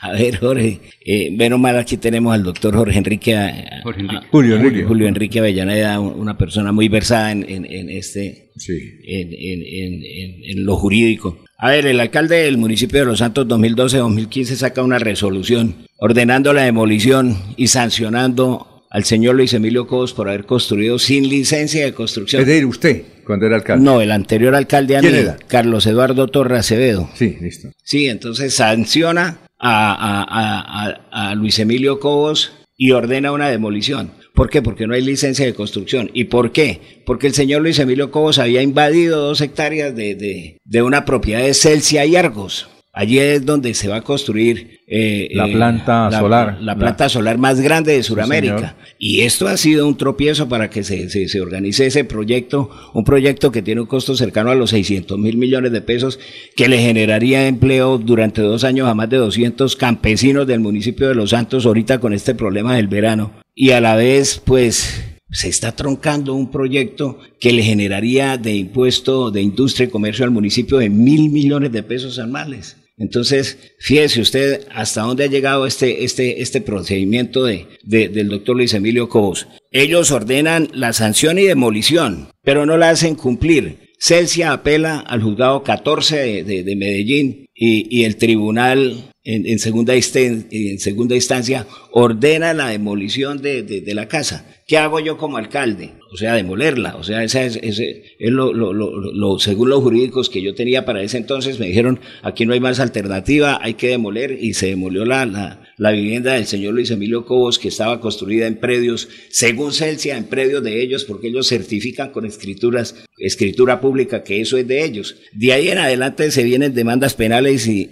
A 0.00 0.12
ver, 0.12 0.36
Jorge, 0.38 0.80
eh, 1.04 1.30
menos 1.36 1.60
mal 1.60 1.76
aquí 1.76 1.96
tenemos 1.96 2.32
al 2.32 2.42
doctor 2.44 2.74
Jorge 2.74 2.98
Enrique, 2.98 3.32
eh, 3.32 3.36
a- 3.36 3.82
Julio 4.30 4.56
Enrique. 4.56 4.84
Julio 4.84 5.06
Enrique 5.08 5.38
Avellaneda, 5.40 5.98
un- 6.00 6.18
una 6.18 6.38
persona 6.38 6.72
muy 6.72 6.88
versada 6.88 7.30
en, 7.32 7.44
en- 7.48 7.66
en 7.66 7.90
este, 7.90 8.50
Sí. 8.56 8.72
en, 9.06 9.28
en- 9.32 9.62
en- 9.62 10.02
en- 10.04 10.58
en 10.58 10.64
lo 10.64 10.76
jurídico. 10.76 11.38
A 11.58 11.68
ver, 11.70 11.86
el 11.86 12.00
alcalde 12.00 12.36
del 12.36 12.58
municipio 12.58 13.00
de 13.00 13.06
Los 13.06 13.18
Santos 13.18 13.46
2012-2015 13.48 14.56
saca 14.56 14.82
una 14.82 14.98
resolución 14.98 15.74
ordenando 15.98 16.52
la 16.52 16.62
demolición 16.62 17.36
y 17.56 17.66
sancionando 17.68 18.71
al 18.92 19.04
señor 19.04 19.34
Luis 19.36 19.52
Emilio 19.54 19.86
Cobos 19.86 20.12
por 20.12 20.28
haber 20.28 20.44
construido 20.44 20.98
sin 20.98 21.28
licencia 21.28 21.84
de 21.84 21.94
construcción. 21.94 22.42
Es 22.42 22.46
decir, 22.48 22.66
usted, 22.66 23.02
cuando 23.26 23.46
era 23.46 23.56
alcalde. 23.56 23.82
No, 23.84 24.00
el 24.02 24.12
anterior 24.12 24.54
alcalde 24.54 24.96
a 24.96 25.00
mí, 25.02 25.08
¿Quién 25.08 25.20
era? 25.22 25.36
Carlos 25.48 25.86
Eduardo 25.86 26.26
Torre 26.28 26.58
Acevedo. 26.58 27.08
Sí, 27.14 27.36
listo. 27.40 27.70
Sí, 27.82 28.06
entonces 28.06 28.54
sanciona 28.54 29.38
a, 29.58 29.92
a- 29.92 30.22
a- 30.22 31.00
a- 31.10 31.30
a 31.30 31.34
Luis 31.34 31.58
Emilio 31.58 31.98
Cobos 32.00 32.52
y 32.76 32.90
ordena 32.92 33.32
una 33.32 33.48
demolición. 33.48 34.10
¿Por 34.34 34.50
qué? 34.50 34.60
Porque 34.62 34.86
no 34.86 34.94
hay 34.94 35.02
licencia 35.02 35.44
de 35.46 35.54
construcción. 35.54 36.10
¿Y 36.14 36.24
por 36.24 36.52
qué? 36.52 36.80
Porque 37.06 37.26
el 37.26 37.34
señor 37.34 37.62
Luis 37.62 37.78
Emilio 37.78 38.10
Cobos 38.10 38.38
había 38.38 38.62
invadido 38.62 39.20
dos 39.20 39.40
hectáreas 39.40 39.94
de, 39.94 40.14
de- 40.14 40.58
de 40.64 40.82
una 40.82 41.04
propiedad 41.04 41.42
de 41.42 41.54
Celsia 41.54 42.04
y 42.06 42.16
Argos. 42.16 42.68
Allí 42.94 43.18
es 43.18 43.46
donde 43.46 43.72
se 43.72 43.88
va 43.88 43.96
a 43.96 44.02
construir 44.02 44.80
eh, 44.86 45.30
La 45.32 45.48
eh, 45.48 45.52
planta 45.52 46.10
la- 46.10 46.18
solar. 46.20 46.58
La 46.60 46.74
La- 46.74 46.76
planta 46.78 47.08
solar 47.08 47.38
más 47.38 47.58
grande 47.60 47.92
de. 47.92 48.02
Sudamérica. 48.02 48.76
Y 48.98 49.22
esto 49.22 49.48
ha 49.48 49.56
sido 49.56 49.88
un 49.88 49.96
tropiezo 49.96 50.46
para 50.48 50.68
que 50.68 50.84
se, 50.84 51.08
se, 51.08 51.26
se 51.26 51.40
organice 51.40 51.86
ese 51.86 52.04
proyecto, 52.04 52.70
un 52.92 53.02
proyecto 53.04 53.50
que 53.50 53.62
tiene 53.62 53.80
un 53.80 53.86
costo 53.86 54.14
cercano 54.14 54.50
a 54.50 54.54
los 54.54 54.70
600 54.70 55.18
mil 55.18 55.38
millones 55.38 55.72
de 55.72 55.80
pesos, 55.80 56.20
que 56.54 56.68
le 56.68 56.78
generaría 56.78 57.48
empleo 57.48 57.96
durante 57.96 58.42
dos 58.42 58.62
años 58.62 58.86
a 58.86 58.94
más 58.94 59.08
de 59.08 59.16
200 59.16 59.74
campesinos 59.76 60.46
del 60.46 60.60
municipio 60.60 61.08
de 61.08 61.14
Los 61.14 61.30
Santos, 61.30 61.64
ahorita 61.64 61.98
con 61.98 62.12
este 62.12 62.34
problema 62.34 62.76
del 62.76 62.88
verano. 62.88 63.32
Y 63.54 63.70
a 63.70 63.80
la 63.80 63.96
vez, 63.96 64.40
pues, 64.44 65.02
se 65.30 65.48
está 65.48 65.72
troncando 65.72 66.34
un 66.34 66.50
proyecto 66.50 67.18
que 67.40 67.54
le 67.54 67.62
generaría 67.62 68.36
de 68.36 68.54
impuesto 68.54 69.30
de 69.30 69.40
industria 69.40 69.86
y 69.86 69.90
comercio 69.90 70.26
al 70.26 70.30
municipio 70.30 70.76
de 70.76 70.90
mil 70.90 71.30
millones 71.30 71.72
de 71.72 71.82
pesos 71.82 72.18
anuales. 72.18 72.76
Entonces, 72.96 73.58
fíjese 73.78 74.20
usted 74.20 74.66
hasta 74.72 75.02
dónde 75.02 75.24
ha 75.24 75.28
llegado 75.28 75.66
este, 75.66 76.04
este, 76.04 76.42
este 76.42 76.60
procedimiento 76.60 77.44
de, 77.44 77.66
de- 77.82 78.08
del 78.08 78.28
doctor 78.28 78.56
Luis 78.56 78.74
Emilio 78.74 79.08
Cobos. 79.08 79.46
Ellos 79.70 80.10
ordenan 80.10 80.68
la 80.74 80.92
sanción 80.92 81.38
y 81.38 81.44
demolición, 81.44 82.28
pero 82.42 82.66
no 82.66 82.76
la 82.76 82.90
hacen 82.90 83.14
cumplir. 83.14 83.90
Celsia 83.98 84.52
apela 84.52 84.98
al 84.98 85.22
juzgado 85.22 85.62
14 85.62 86.16
de, 86.16 86.44
de- 86.44 86.62
de 86.64 86.76
Medellín 86.76 87.46
y 87.54 88.04
el 88.04 88.16
tribunal 88.16 89.11
en, 89.24 89.46
en 89.46 89.58
segunda 89.58 89.94
en 89.94 90.78
segunda 90.80 91.14
instancia 91.14 91.66
ordena 91.92 92.54
la 92.54 92.68
demolición 92.68 93.40
de, 93.40 93.62
de- 93.62 93.92
la 93.94 94.08
casa. 94.08 94.46
¿Qué 94.66 94.78
hago 94.78 95.00
yo 95.00 95.18
como 95.18 95.36
alcalde? 95.36 95.90
O 96.12 96.16
sea, 96.16 96.34
demolerla. 96.34 96.96
O 96.96 97.04
sea, 97.04 97.22
esa 97.22 97.44
es, 97.44 97.56
ese 97.62 98.04
es 98.18 98.30
lo, 98.30 98.52
lo- 98.54 98.72
lo- 98.72 99.38
según 99.38 99.68
los 99.68 99.82
jurídicos 99.82 100.30
que 100.30 100.40
yo 100.42 100.54
tenía 100.54 100.84
para 100.84 101.02
ese 101.02 101.18
entonces, 101.18 101.58
me 101.60 101.66
dijeron, 101.66 102.00
aquí 102.22 102.46
no 102.46 102.54
hay 102.54 102.60
más 102.60 102.80
alternativa, 102.80 103.58
hay 103.62 103.74
que 103.74 103.88
demoler 103.88 104.38
y 104.40 104.54
se 104.54 104.68
demolió 104.68 105.04
la, 105.04 105.26
la, 105.26 105.62
la 105.76 105.90
vivienda 105.92 106.34
del 106.34 106.46
señor 106.46 106.72
Luis 106.74 106.90
Emilio 106.90 107.26
Cobos, 107.26 107.58
que 107.58 107.68
estaba 107.68 108.00
construida 108.00 108.46
en 108.46 108.56
predios, 108.56 109.08
según 109.30 109.72
Celsia, 109.72 110.16
en 110.16 110.24
predios 110.24 110.62
de 110.64 110.82
ellos, 110.82 111.04
porque 111.04 111.28
ellos 111.28 111.48
certifican 111.48 112.10
con 112.10 112.24
escrituras, 112.24 112.94
escritura 113.18 113.80
pública 113.80 114.22
que 114.24 114.40
eso 114.40 114.56
es 114.56 114.66
de 114.66 114.84
ellos. 114.84 115.16
De 115.32 115.52
ahí 115.52 115.68
en 115.68 115.78
adelante 115.78 116.30
se 116.30 116.44
vienen 116.44 116.72
demandas 116.74 117.14
penales 117.14 117.66
y- 117.68 117.86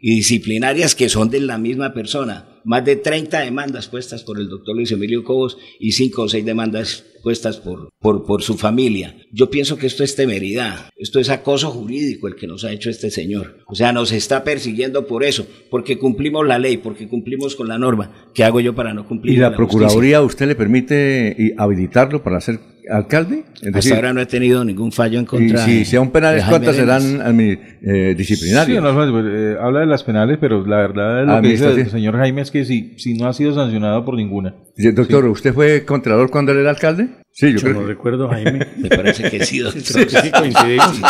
y 0.00 0.16
disciplinarias 0.16 0.94
que 0.94 1.08
son 1.08 1.30
de 1.30 1.40
la 1.40 1.58
misma 1.58 1.92
persona. 1.92 2.60
Más 2.64 2.84
de 2.84 2.96
30 2.96 3.40
demandas 3.40 3.88
puestas 3.88 4.24
por 4.24 4.38
el 4.38 4.48
doctor 4.48 4.76
Luis 4.76 4.92
Emilio 4.92 5.24
Cobos 5.24 5.56
y 5.80 5.92
cinco 5.92 6.22
o 6.22 6.28
seis 6.28 6.44
demandas 6.44 7.04
puestas 7.22 7.56
por, 7.58 7.90
por, 7.98 8.24
por 8.24 8.42
su 8.42 8.56
familia. 8.56 9.16
Yo 9.32 9.50
pienso 9.50 9.76
que 9.78 9.86
esto 9.86 10.04
es 10.04 10.14
temeridad, 10.14 10.90
esto 10.96 11.18
es 11.18 11.30
acoso 11.30 11.70
jurídico 11.70 12.28
el 12.28 12.36
que 12.36 12.46
nos 12.46 12.64
ha 12.64 12.72
hecho 12.72 12.90
este 12.90 13.10
señor. 13.10 13.58
O 13.66 13.74
sea, 13.74 13.92
nos 13.92 14.12
está 14.12 14.44
persiguiendo 14.44 15.06
por 15.06 15.24
eso, 15.24 15.46
porque 15.70 15.98
cumplimos 15.98 16.46
la 16.46 16.58
ley, 16.58 16.76
porque 16.76 17.08
cumplimos 17.08 17.56
con 17.56 17.68
la 17.68 17.78
norma. 17.78 18.30
¿Qué 18.34 18.44
hago 18.44 18.60
yo 18.60 18.74
para 18.74 18.94
no 18.94 19.06
cumplir 19.06 19.34
¿Y 19.34 19.40
la? 19.40 19.54
Procuraduría 19.54 20.22
usted 20.22 20.46
le 20.46 20.54
permite 20.54 21.34
y 21.38 21.52
habilitarlo 21.56 22.22
para 22.22 22.38
hacer 22.38 22.60
alcalde? 22.90 23.44
Es 23.62 23.74
Hasta 23.74 23.94
ahora 23.96 24.12
no 24.12 24.20
he 24.20 24.26
tenido 24.26 24.64
ningún 24.64 24.92
fallo 24.92 25.18
en 25.18 25.24
y 25.24 25.26
contra. 25.26 25.64
si 25.64 25.78
de- 25.80 25.84
sea 25.84 26.00
un 26.00 26.10
penales, 26.10 26.44
¿cuántas 26.48 26.76
serán 26.76 27.02
eh, 27.82 28.14
disciplinarias? 28.16 28.78
Sí, 28.78 28.82
no, 28.82 28.92
no, 28.92 29.28
eh, 29.28 29.56
habla 29.60 29.80
de 29.80 29.86
las 29.86 30.04
penales, 30.04 30.38
pero 30.40 30.64
la 30.66 30.76
verdad 30.78 31.24
lo 31.26 31.42
que 31.42 31.48
dice 31.48 31.70
el 31.72 31.90
señor 31.90 32.16
Jaime 32.16 32.42
es 32.42 32.50
que 32.50 32.64
si, 32.64 32.94
si 32.98 33.14
no 33.14 33.28
ha 33.28 33.32
sido 33.32 33.54
sancionado 33.54 34.04
por 34.04 34.14
ninguna. 34.16 34.54
Doctor, 34.76 35.24
¿usted 35.26 35.52
fue 35.52 35.84
contralor 35.84 36.30
cuando 36.30 36.52
él 36.52 36.58
era 36.58 36.70
alcalde? 36.70 37.08
Sí, 37.32 37.52
yo, 37.52 37.58
Yo 37.58 37.60
creo 37.62 37.74
no 37.74 37.80
que- 37.82 37.86
recuerdo, 37.86 38.28
Jaime. 38.28 38.66
Me 38.78 38.88
parece 38.88 39.30
que 39.30 39.44
sí, 39.44 39.58
doctor. 39.58 39.82
Sí 39.82 40.30
coincidimos. 40.30 41.00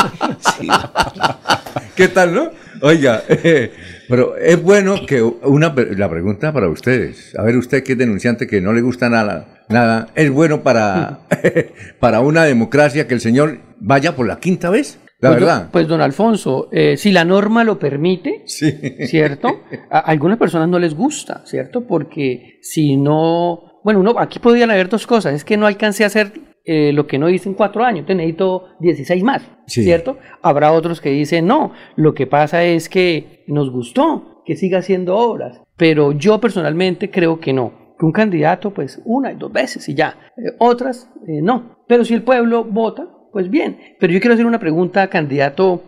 ¿Qué 1.97 2.09
tal, 2.09 2.35
no? 2.35 2.51
Oiga, 2.83 3.23
eh, 3.29 3.73
pero 4.09 4.37
es 4.37 4.63
bueno 4.63 4.95
que 5.07 5.23
una 5.23 5.75
la 5.75 6.09
pregunta 6.09 6.53
para 6.53 6.69
ustedes. 6.69 7.35
A 7.39 7.43
ver, 7.43 7.57
usted 7.57 7.83
que 7.83 7.93
es 7.93 7.99
denunciante 7.99 8.47
que 8.47 8.61
no 8.61 8.73
le 8.73 8.81
gusta 8.81 9.09
nada, 9.09 9.65
nada, 9.69 10.09
es 10.15 10.31
bueno 10.31 10.63
para, 10.63 11.21
para 12.01 12.21
una 12.21 12.45
democracia 12.45 13.07
que 13.07 13.15
el 13.15 13.21
señor 13.21 13.59
vaya 13.79 14.17
por 14.17 14.27
la 14.27 14.41
quinta 14.41 14.71
vez. 14.71 14.99
La 15.21 15.31
pues, 15.31 15.41
verdad. 15.41 15.63
Don, 15.63 15.71
pues 15.73 15.89
don 15.89 16.01
Alfonso, 16.01 16.69
eh, 16.71 16.97
si 16.97 17.11
la 17.11 17.25
norma 17.25 17.65
lo 17.65 17.79
permite, 17.79 18.45
¿cierto? 18.47 19.65
A, 19.91 19.99
a 19.99 20.01
algunas 20.01 20.39
personas 20.39 20.69
no 20.69 20.79
les 20.79 20.95
gusta, 20.95 21.43
¿cierto? 21.45 21.87
Porque 21.87 22.59
si 22.63 22.97
no, 22.97 23.81
bueno, 23.83 23.99
uno, 24.01 24.15
aquí 24.19 24.39
podrían 24.39 24.71
haber 24.71 24.89
dos 24.89 25.07
cosas, 25.09 25.35
es 25.35 25.45
que 25.45 25.57
no 25.57 25.67
alcancé 25.67 26.05
a 26.05 26.07
hacer 26.07 26.48
eh, 26.71 26.93
lo 26.93 27.07
que 27.07 27.19
no 27.19 27.29
hice 27.31 27.49
en 27.49 27.55
cuatro 27.55 27.83
años, 27.83 28.01
entonces 28.01 28.17
necesito 28.19 28.67
16 28.81 29.23
más, 29.25 29.43
Sí. 29.67 29.83
¿cierto? 29.83 30.19
Habrá 30.43 30.73
otros 30.73 31.01
que 31.01 31.11
dicen, 31.11 31.47
no, 31.47 31.73
lo 31.97 32.13
que 32.15 32.27
pasa 32.27 32.63
es 32.65 32.89
que 32.89 33.43
nos 33.49 33.71
gustó, 33.71 34.43
que 34.45 34.55
siga 34.55 34.79
haciendo 34.79 35.17
obras, 35.17 35.61
pero 35.77 36.13
yo 36.13 36.41
personalmente 36.41 37.11
creo 37.11 37.41
que 37.41 37.53
no, 37.53 37.95
que 37.99 38.05
un 38.07 38.13
candidato, 38.13 38.73
pues 38.73 39.01
una 39.05 39.33
y 39.33 39.37
dos 39.37 39.51
veces 39.53 39.89
y 39.89 39.95
ya, 39.95 40.17
Eh, 40.37 40.55
otras, 40.59 41.11
eh, 41.27 41.41
no, 41.43 41.79
pero 41.89 42.05
si 42.05 42.15
el 42.15 42.23
pueblo 42.23 42.65
vota, 42.65 43.09
pues 43.33 43.51
bien, 43.51 43.79
pero 43.99 44.13
yo 44.13 44.21
quiero 44.21 44.35
hacer 44.35 44.47
una 44.47 44.61
pregunta 44.61 45.03
al 45.03 45.09
candidato 45.09 45.83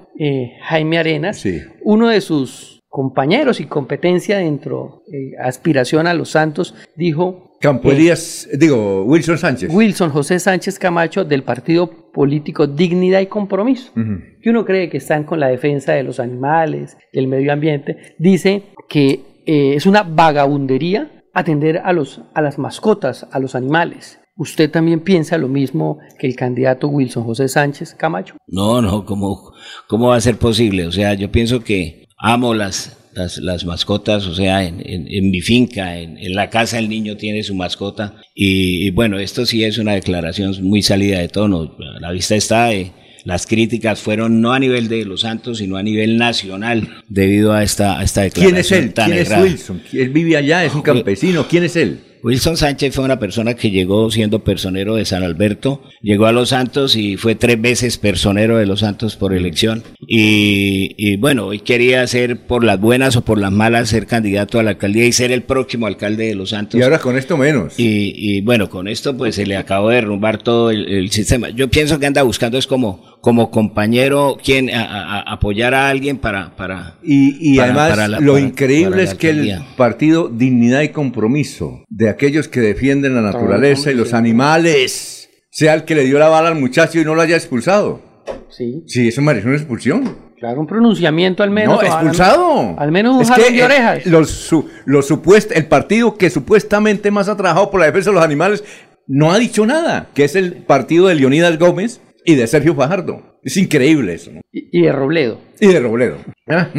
Jaime 0.62 0.98
Arenas, 0.98 1.38
Sí. 1.40 1.60
uno 1.84 2.08
de 2.08 2.20
sus 2.20 2.79
compañeros 2.90 3.60
y 3.60 3.66
competencia 3.66 4.38
dentro, 4.38 5.04
eh, 5.12 5.32
aspiración 5.42 6.06
a 6.06 6.12
los 6.14 6.30
Santos, 6.30 6.74
dijo... 6.96 7.56
Campo 7.60 7.90
eh, 7.90 7.94
Elías, 7.94 8.48
digo, 8.58 9.04
Wilson 9.04 9.38
Sánchez. 9.38 9.72
Wilson 9.72 10.10
José 10.10 10.40
Sánchez 10.40 10.78
Camacho 10.78 11.24
del 11.24 11.44
partido 11.44 11.88
político 12.12 12.66
Dignidad 12.66 13.20
y 13.20 13.26
Compromiso, 13.26 13.92
Ujú. 13.92 14.20
que 14.42 14.50
uno 14.50 14.64
cree 14.64 14.90
que 14.90 14.96
están 14.96 15.24
con 15.24 15.38
la 15.38 15.46
defensa 15.48 15.92
de 15.92 16.02
los 16.02 16.18
animales, 16.18 16.96
del 17.12 17.28
medio 17.28 17.52
ambiente, 17.52 18.16
dice 18.18 18.64
que 18.88 19.20
eh, 19.46 19.74
es 19.76 19.86
una 19.86 20.02
vagabundería 20.02 21.22
atender 21.32 21.78
a, 21.84 21.92
los, 21.92 22.22
a 22.34 22.42
las 22.42 22.58
mascotas, 22.58 23.28
a 23.30 23.38
los 23.38 23.54
animales. 23.54 24.20
¿Usted 24.36 24.70
también 24.70 25.00
piensa 25.00 25.36
lo 25.38 25.48
mismo 25.48 25.98
que 26.18 26.26
el 26.26 26.34
candidato 26.34 26.88
Wilson 26.88 27.24
José 27.24 27.46
Sánchez 27.46 27.94
Camacho? 27.94 28.36
No, 28.46 28.80
no, 28.80 29.04
¿cómo, 29.04 29.52
¿cómo 29.86 30.08
va 30.08 30.16
a 30.16 30.20
ser 30.20 30.38
posible? 30.38 30.86
O 30.86 30.92
sea, 30.92 31.12
yo 31.14 31.30
pienso 31.30 31.60
que 31.60 31.99
amo 32.20 32.54
las, 32.54 32.96
las, 33.14 33.38
las 33.38 33.64
mascotas, 33.64 34.26
o 34.26 34.34
sea, 34.34 34.64
en, 34.64 34.80
en- 34.84 35.06
en 35.08 35.30
mi 35.30 35.40
finca, 35.40 35.98
en, 35.98 36.18
en 36.18 36.34
la 36.34 36.48
casa 36.50 36.78
el 36.78 36.88
niño 36.88 37.16
tiene 37.16 37.42
su 37.42 37.54
mascota. 37.54 38.14
Y, 38.34 38.86
y 38.86 38.90
bueno, 38.90 39.18
esto 39.18 39.46
sí 39.46 39.64
es 39.64 39.78
una 39.78 39.92
declaración 39.94 40.54
muy 40.62 40.82
salida 40.82 41.18
de 41.18 41.28
tono. 41.28 41.76
La 42.00 42.12
vista 42.12 42.36
está, 42.36 42.72
eh, 42.72 42.92
las 43.24 43.46
críticas 43.46 44.00
fueron 44.00 44.40
no 44.40 44.52
a 44.52 44.58
nivel 44.58 44.88
de 44.88 45.04
Los 45.04 45.22
Santos, 45.22 45.58
sino 45.58 45.76
a 45.76 45.82
nivel 45.82 46.16
nacional 46.16 46.88
debido 47.08 47.52
a 47.52 47.62
esta, 47.62 47.98
a 47.98 48.02
esta 48.04 48.22
¿Quién 48.30 48.54
declaración 48.54 48.78
es 48.80 48.86
él? 48.86 48.94
tan 48.94 49.10
¿Quién 49.10 49.22
es. 49.22 49.30
Wilson? 49.42 49.82
Él 49.92 50.08
vive 50.10 50.36
allá, 50.36 50.64
es 50.64 50.74
un 50.74 50.82
campesino. 50.82 51.46
¿Quién 51.48 51.64
es 51.64 51.76
él? 51.76 52.00
Wilson 52.22 52.56
Sánchez 52.56 52.94
fue 52.94 53.04
una 53.04 53.18
persona 53.18 53.54
que 53.54 53.70
llegó 53.70 54.10
siendo 54.10 54.44
personero 54.44 54.94
de 54.94 55.04
San 55.04 55.22
Alberto, 55.22 55.82
llegó 56.02 56.26
a 56.26 56.32
Los 56.32 56.50
Santos 56.50 56.96
y 56.96 57.16
fue 57.16 57.34
tres 57.34 57.60
veces 57.60 57.98
personero 57.98 58.58
de 58.58 58.66
Los 58.66 58.80
Santos 58.80 59.16
por 59.16 59.32
elección. 59.32 59.82
Y, 60.00 60.94
y 60.98 61.16
bueno, 61.16 61.46
hoy 61.46 61.60
quería 61.60 62.06
ser 62.06 62.46
por 62.46 62.64
las 62.64 62.80
buenas 62.80 63.16
o 63.16 63.24
por 63.24 63.38
las 63.38 63.52
malas 63.52 63.88
ser 63.88 64.06
candidato 64.06 64.58
a 64.58 64.62
la 64.62 64.70
alcaldía 64.70 65.06
y 65.06 65.12
ser 65.12 65.32
el 65.32 65.42
próximo 65.42 65.86
alcalde 65.86 66.26
de 66.26 66.34
Los 66.34 66.50
Santos. 66.50 66.78
Y 66.78 66.82
ahora 66.82 66.98
con 66.98 67.16
esto 67.16 67.36
menos. 67.36 67.78
Y, 67.78 68.12
y 68.16 68.40
bueno, 68.42 68.68
con 68.68 68.88
esto 68.88 69.16
pues 69.16 69.36
se 69.36 69.46
le 69.46 69.56
acabó 69.56 69.88
de 69.88 69.96
derrumbar 69.96 70.42
todo 70.42 70.70
el, 70.70 70.88
el 70.88 71.10
sistema. 71.10 71.50
Yo 71.50 71.68
pienso 71.68 71.98
que 71.98 72.06
anda 72.06 72.22
buscando 72.22 72.58
es 72.58 72.66
como, 72.66 73.18
como 73.20 73.50
compañero 73.50 74.36
quien 74.42 74.70
a- 74.70 74.82
a- 74.84 75.20
a 75.20 75.32
apoyar 75.32 75.74
a 75.74 75.88
alguien 75.88 76.16
para... 76.18 76.56
para 76.56 76.94
Y, 77.02 77.52
y 77.52 77.56
para- 77.56 77.66
además 77.68 77.90
para 77.90 78.08
la- 78.08 78.20
lo 78.20 78.32
para- 78.34 78.44
increíble 78.44 79.02
es 79.02 79.14
que 79.14 79.30
el 79.30 79.58
partido 79.76 80.28
Dignidad 80.28 80.80
y 80.82 80.88
Compromiso, 80.90 81.84
de 81.88 82.08
aquellos 82.08 82.48
que 82.48 82.60
defienden 82.60 83.14
la 83.14 83.20
naturaleza 83.22 83.90
y 83.90 83.94
los 83.94 84.14
animales, 84.14 85.28
sea 85.50 85.74
el 85.74 85.84
que 85.84 85.94
le 85.94 86.04
dio 86.04 86.18
la 86.18 86.28
bala 86.28 86.48
al 86.48 86.58
muchacho 86.58 86.98
y 87.00 87.04
no 87.04 87.14
lo 87.14 87.22
haya 87.22 87.36
expulsado. 87.36 88.00
Sí. 88.48 88.82
Sí, 88.86 89.08
eso 89.08 89.20
merece 89.22 89.46
una 89.48 89.56
expulsión. 89.56 90.30
Claro, 90.38 90.60
un 90.60 90.66
pronunciamiento 90.66 91.42
al 91.42 91.50
menos. 91.50 91.76
no, 91.82 91.86
expulsado. 91.86 92.74
Al 92.78 92.90
menos 92.90 93.16
un 93.16 93.22
Es 93.22 93.28
jalón 93.28 93.46
que, 93.48 93.52
de 93.52 93.58
eh, 93.60 93.64
orejas. 93.64 94.06
los, 94.06 94.30
su- 94.30 94.66
los 94.86 95.10
supuest- 95.10 95.52
el 95.54 95.66
partido 95.66 96.16
que 96.16 96.30
supuestamente 96.30 97.10
más 97.10 97.28
ha 97.28 97.36
trabajado 97.36 97.70
por 97.70 97.80
la 97.80 97.86
defensa 97.86 98.08
de 98.10 98.14
los 98.14 98.24
animales 98.24 98.64
no 99.06 99.32
ha 99.32 99.38
dicho 99.38 99.66
nada, 99.66 100.08
que 100.14 100.24
es 100.24 100.36
el 100.36 100.54
partido 100.54 101.08
de 101.08 101.16
Leonidas 101.16 101.58
Gómez 101.58 102.00
y 102.24 102.34
de 102.34 102.46
Sergio 102.46 102.74
Fajardo. 102.74 103.38
Es 103.42 103.56
increíble 103.56 104.14
eso. 104.14 104.30
¿no? 104.32 104.40
Y, 104.52 104.78
y 104.78 104.82
de 104.82 104.92
Robledo. 104.92 105.40
Y 105.60 105.66
de 105.68 105.80
Robledo. 105.80 106.18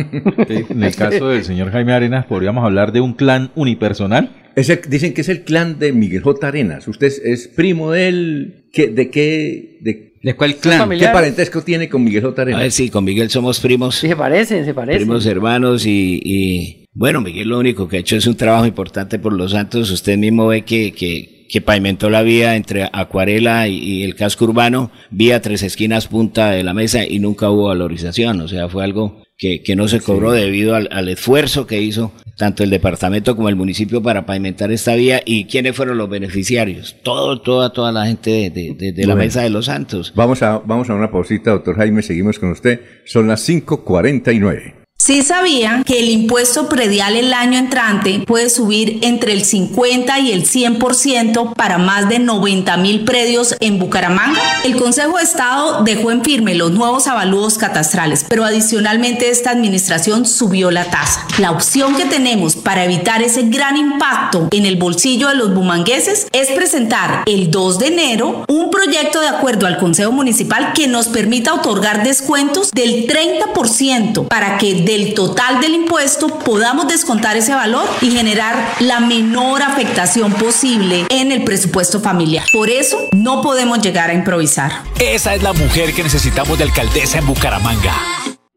Sí, 0.48 0.66
En 0.70 0.84
el 0.84 0.96
caso 0.96 1.30
del 1.30 1.44
señor 1.44 1.72
Jaime 1.72 1.94
Arenas, 1.94 2.26
podríamos 2.26 2.64
hablar 2.66 2.92
de 2.92 3.02
un 3.02 3.14
clan 3.14 3.52
unipersonal. 3.56 4.32
Es 4.56 4.70
el- 4.70 4.82
dicen 4.89 5.14
que 5.14 5.22
es 5.22 5.30
el 5.30 5.44
clan 5.44 5.80
de 5.80 5.94
Miguel 5.94 6.22
J. 6.24 6.48
Arenas. 6.48 6.88
¿Usted 6.88 7.08
es, 7.08 7.20
es 7.24 7.48
primo 7.48 7.92
de 7.92 8.08
él? 8.10 8.66
¿Qué- 8.74 8.88
¿De 8.88 9.10
qué? 9.10 9.78
De, 9.82 10.14
¿De 10.22 10.36
cuál 10.36 10.56
¿Qué 10.56 10.60
clan? 10.60 10.89
parentesco 11.14 11.62
tiene 11.62 11.88
con 11.89 12.04
Miguel 12.04 12.22
J. 12.24 12.42
A 12.42 12.44
Arenas? 12.44 12.62
ver, 12.62 12.72
sí, 12.72 12.89
con 12.89 13.04
Miguel 13.06 13.30
somos 13.30 13.60
primos. 13.60 13.96
Sí, 13.96 14.08
se 14.10 14.16
parecen, 14.16 14.66
se 14.66 14.74
parecen. 14.74 15.04
Primos 15.04 15.26
hermanos 15.26 15.86
y, 15.86 16.20
y, 16.24 16.86
bueno, 16.94 17.22
Miguel 17.22 17.48
lo 17.48 17.60
único 17.60 17.88
que 17.88 17.98
ha 17.98 18.00
hecho 18.02 18.18
es 18.18 18.28
un 18.28 18.36
trabajo 18.36 18.66
importante 18.66 19.20
por 19.20 19.32
los 19.34 19.52
Santos. 19.52 19.89
Usted 19.89 20.18
mismo 20.18 20.48
ve 20.48 20.64
que, 20.64 20.92
que, 20.92 21.41
que 21.52 21.62
pavimentó 21.62 22.10
la 22.10 22.22
vía 22.24 22.56
entre 22.56 22.89
Acuarela 22.93 23.68
y, 23.68 23.78
y 23.78 24.04
el 24.04 24.16
casco 24.16 24.45
urbano, 24.45 24.89
vía 25.10 25.41
tres 25.41 25.62
esquinas 25.64 26.08
punta 26.08 26.49
de 26.52 26.64
la 26.64 26.74
mesa 26.74 27.06
y 27.06 27.20
nunca 27.20 27.49
hubo 27.49 27.68
valorización. 27.68 28.39
O 28.41 28.47
sea, 28.47 28.70
fue 28.70 28.84
algo 28.86 29.22
que, 29.38 29.62
que 29.62 29.76
no 29.76 29.88
se 29.89 29.99
cobró 29.99 30.32
debido 30.32 30.76
al, 30.76 30.88
al 30.91 31.10
esfuerzo 31.10 31.68
que 31.68 31.82
hizo 31.82 32.14
tanto 32.38 32.64
el 32.64 32.70
departamento 32.70 33.36
como 33.36 33.49
el 33.49 33.56
municipio 33.56 34.02
para 34.02 34.26
pavimentar 34.26 34.72
esta 34.72 34.95
vía 34.95 35.22
y 35.26 35.45
quiénes 35.45 35.76
fueron 35.76 35.97
los 35.97 36.10
beneficiarios. 36.10 36.95
Todo, 37.04 37.41
toda, 37.41 37.74
toda 37.74 37.91
la 37.91 38.06
gente 38.06 38.30
de, 38.32 38.49
de- 38.49 38.74
de- 38.74 38.91
de 38.93 39.06
la 39.06 39.16
mesa 39.16 39.41
de 39.41 39.49
los 39.49 39.66
Santos. 39.66 40.14
Vamos 40.16 40.41
a, 40.41 40.60
vamos 40.60 40.89
a 40.89 40.95
una 40.95 41.12
pausita, 41.12 41.52
doctor 41.52 41.76
Jaime. 41.76 42.02
Seguimos 42.02 42.39
con 42.39 42.52
usted. 42.52 42.80
Son 43.06 43.28
las 43.28 43.47
5.49. 43.47 44.81
Sí 45.12 45.24
sabían 45.24 45.84
que 45.84 45.99
el 45.99 46.09
impuesto 46.09 46.70
predial 46.70 47.18
el 47.18 47.34
año 47.34 47.59
entrante 47.59 48.24
puede 48.26 48.49
subir 48.49 48.99
entre 49.01 49.34
el 49.34 49.43
50 49.43 50.18
y 50.20 50.32
el 50.32 50.47
100% 50.47 51.53
para 51.53 51.78
más 51.78 52.07
de 52.07 52.20
90 52.20 52.78
mil 52.78 53.03
predios 53.03 53.57
en 53.59 53.78
Bucaramanga. 53.78 54.39
El 54.64 54.78
Consejo 54.78 55.18
de 55.18 55.24
Estado 55.24 55.84
dejó 55.84 56.12
en 56.12 56.24
firme 56.24 56.55
los 56.55 56.72
nuevos 56.72 57.07
avalúos 57.07 57.57
catastrales, 57.57 58.26
pero 58.30 58.45
adicionalmente 58.45 59.30
esta 59.30 59.51
administración 59.51 60.26
subió 60.26 60.72
la 60.72 60.86
tasa. 60.86 61.28
La 61.39 61.51
opción 61.51 61.97
que 61.97 62.05
tenemos 62.05 62.55
para 62.55 62.86
evitar 62.86 63.22
ese 63.22 63.41
gran 63.41 63.76
impacto 63.76 64.47
en 64.51 64.66
el 64.66 64.78
bolsillo 64.78 65.28
de 65.28 65.36
los 65.36 65.53
bumangueses 65.53 66.28
es 66.32 66.51
presentar 66.51 67.24
el 67.26 67.51
2 67.51 67.80
de 67.80 67.88
enero 67.88 68.45
un 68.47 68.72
proyecto 68.72 69.20
de 69.20 69.28
acuerdo 69.28 69.68
al 69.68 69.78
Consejo 69.78 70.14
Municipal 70.14 70.72
que 70.74 70.88
nos 70.88 71.09
permita 71.09 71.53
otorgar 71.53 72.01
descuentos 72.01 72.72
del 72.72 73.07
30% 73.07 74.30
para 74.30 74.57
que 74.57 74.76
del 74.76 75.01
total 75.08 75.60
del 75.62 75.74
impuesto 75.76 76.39
podamos 76.39 76.88
descontar 76.88 77.38
ese 77.38 77.54
valor 77.54 77.88
y 78.02 78.12
generar 78.12 78.76
la 78.80 78.99
menor 78.99 79.62
afectación 79.62 80.34
posible 80.34 81.06
en 81.10 81.32
el 81.32 81.43
presupuesto 81.43 81.99
familiar. 81.99 82.45
Por 82.54 82.70
eso 82.70 83.10
no 83.12 83.41
podemos 83.41 83.80
llegar 83.80 84.10
a 84.10 84.14
improvisar. 84.14 84.84
Esa 84.99 85.36
es 85.36 85.43
la 85.43 85.54
mujer 85.54 85.93
que 85.93 86.04
necesitamos 86.04 86.58
de 86.58 86.66
alcaldesa 86.66 87.18
en 87.18 87.28
Bucaramanga. 87.28 88.20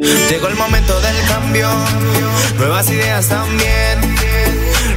Llegó 0.00 0.48
el 0.48 0.56
momento 0.56 0.98
del 1.00 1.16
cambio, 1.26 1.68
nuevas 2.56 2.88
ideas 2.88 3.28
también. 3.28 3.98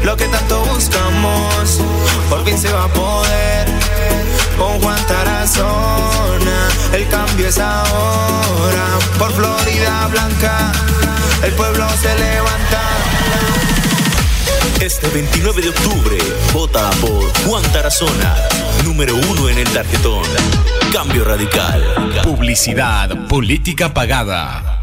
Lo 0.03 0.15
que 0.15 0.25
tanto 0.27 0.63
buscamos, 0.65 1.81
por 2.29 2.45
fin 2.45 2.57
se 2.57 2.71
va 2.71 2.85
a 2.85 2.87
poder. 2.87 3.67
Con 4.57 4.79
Juan 4.81 5.05
Tarazona. 5.05 6.69
cambio 7.09 7.47
es 7.47 7.57
ahora. 7.57 8.85
Por 9.19 9.33
Florida 9.33 10.07
Blanca, 10.07 10.71
el 11.43 11.51
pueblo 11.53 11.85
se 12.01 12.15
levanta. 12.17 12.81
Este 14.79 15.07
29 15.09 15.61
de 15.61 15.69
octubre, 15.69 16.17
vota 16.53 16.89
por 17.01 17.31
Juan 17.45 17.63
Tarazona, 17.73 18.35
número 18.83 19.15
uno 19.15 19.49
en 19.49 19.59
el 19.59 19.69
tarjetón. 19.69 20.23
Cambio 20.93 21.25
radical. 21.25 22.21
Publicidad, 22.23 23.27
política 23.27 23.93
pagada. 23.93 24.82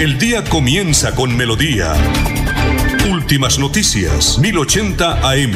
El 0.00 0.18
día 0.18 0.42
comienza 0.44 1.14
con 1.14 1.36
melodía. 1.36 1.94
Últimas 3.10 3.58
noticias, 3.58 4.38
1080 4.38 5.30
AM. 5.30 5.52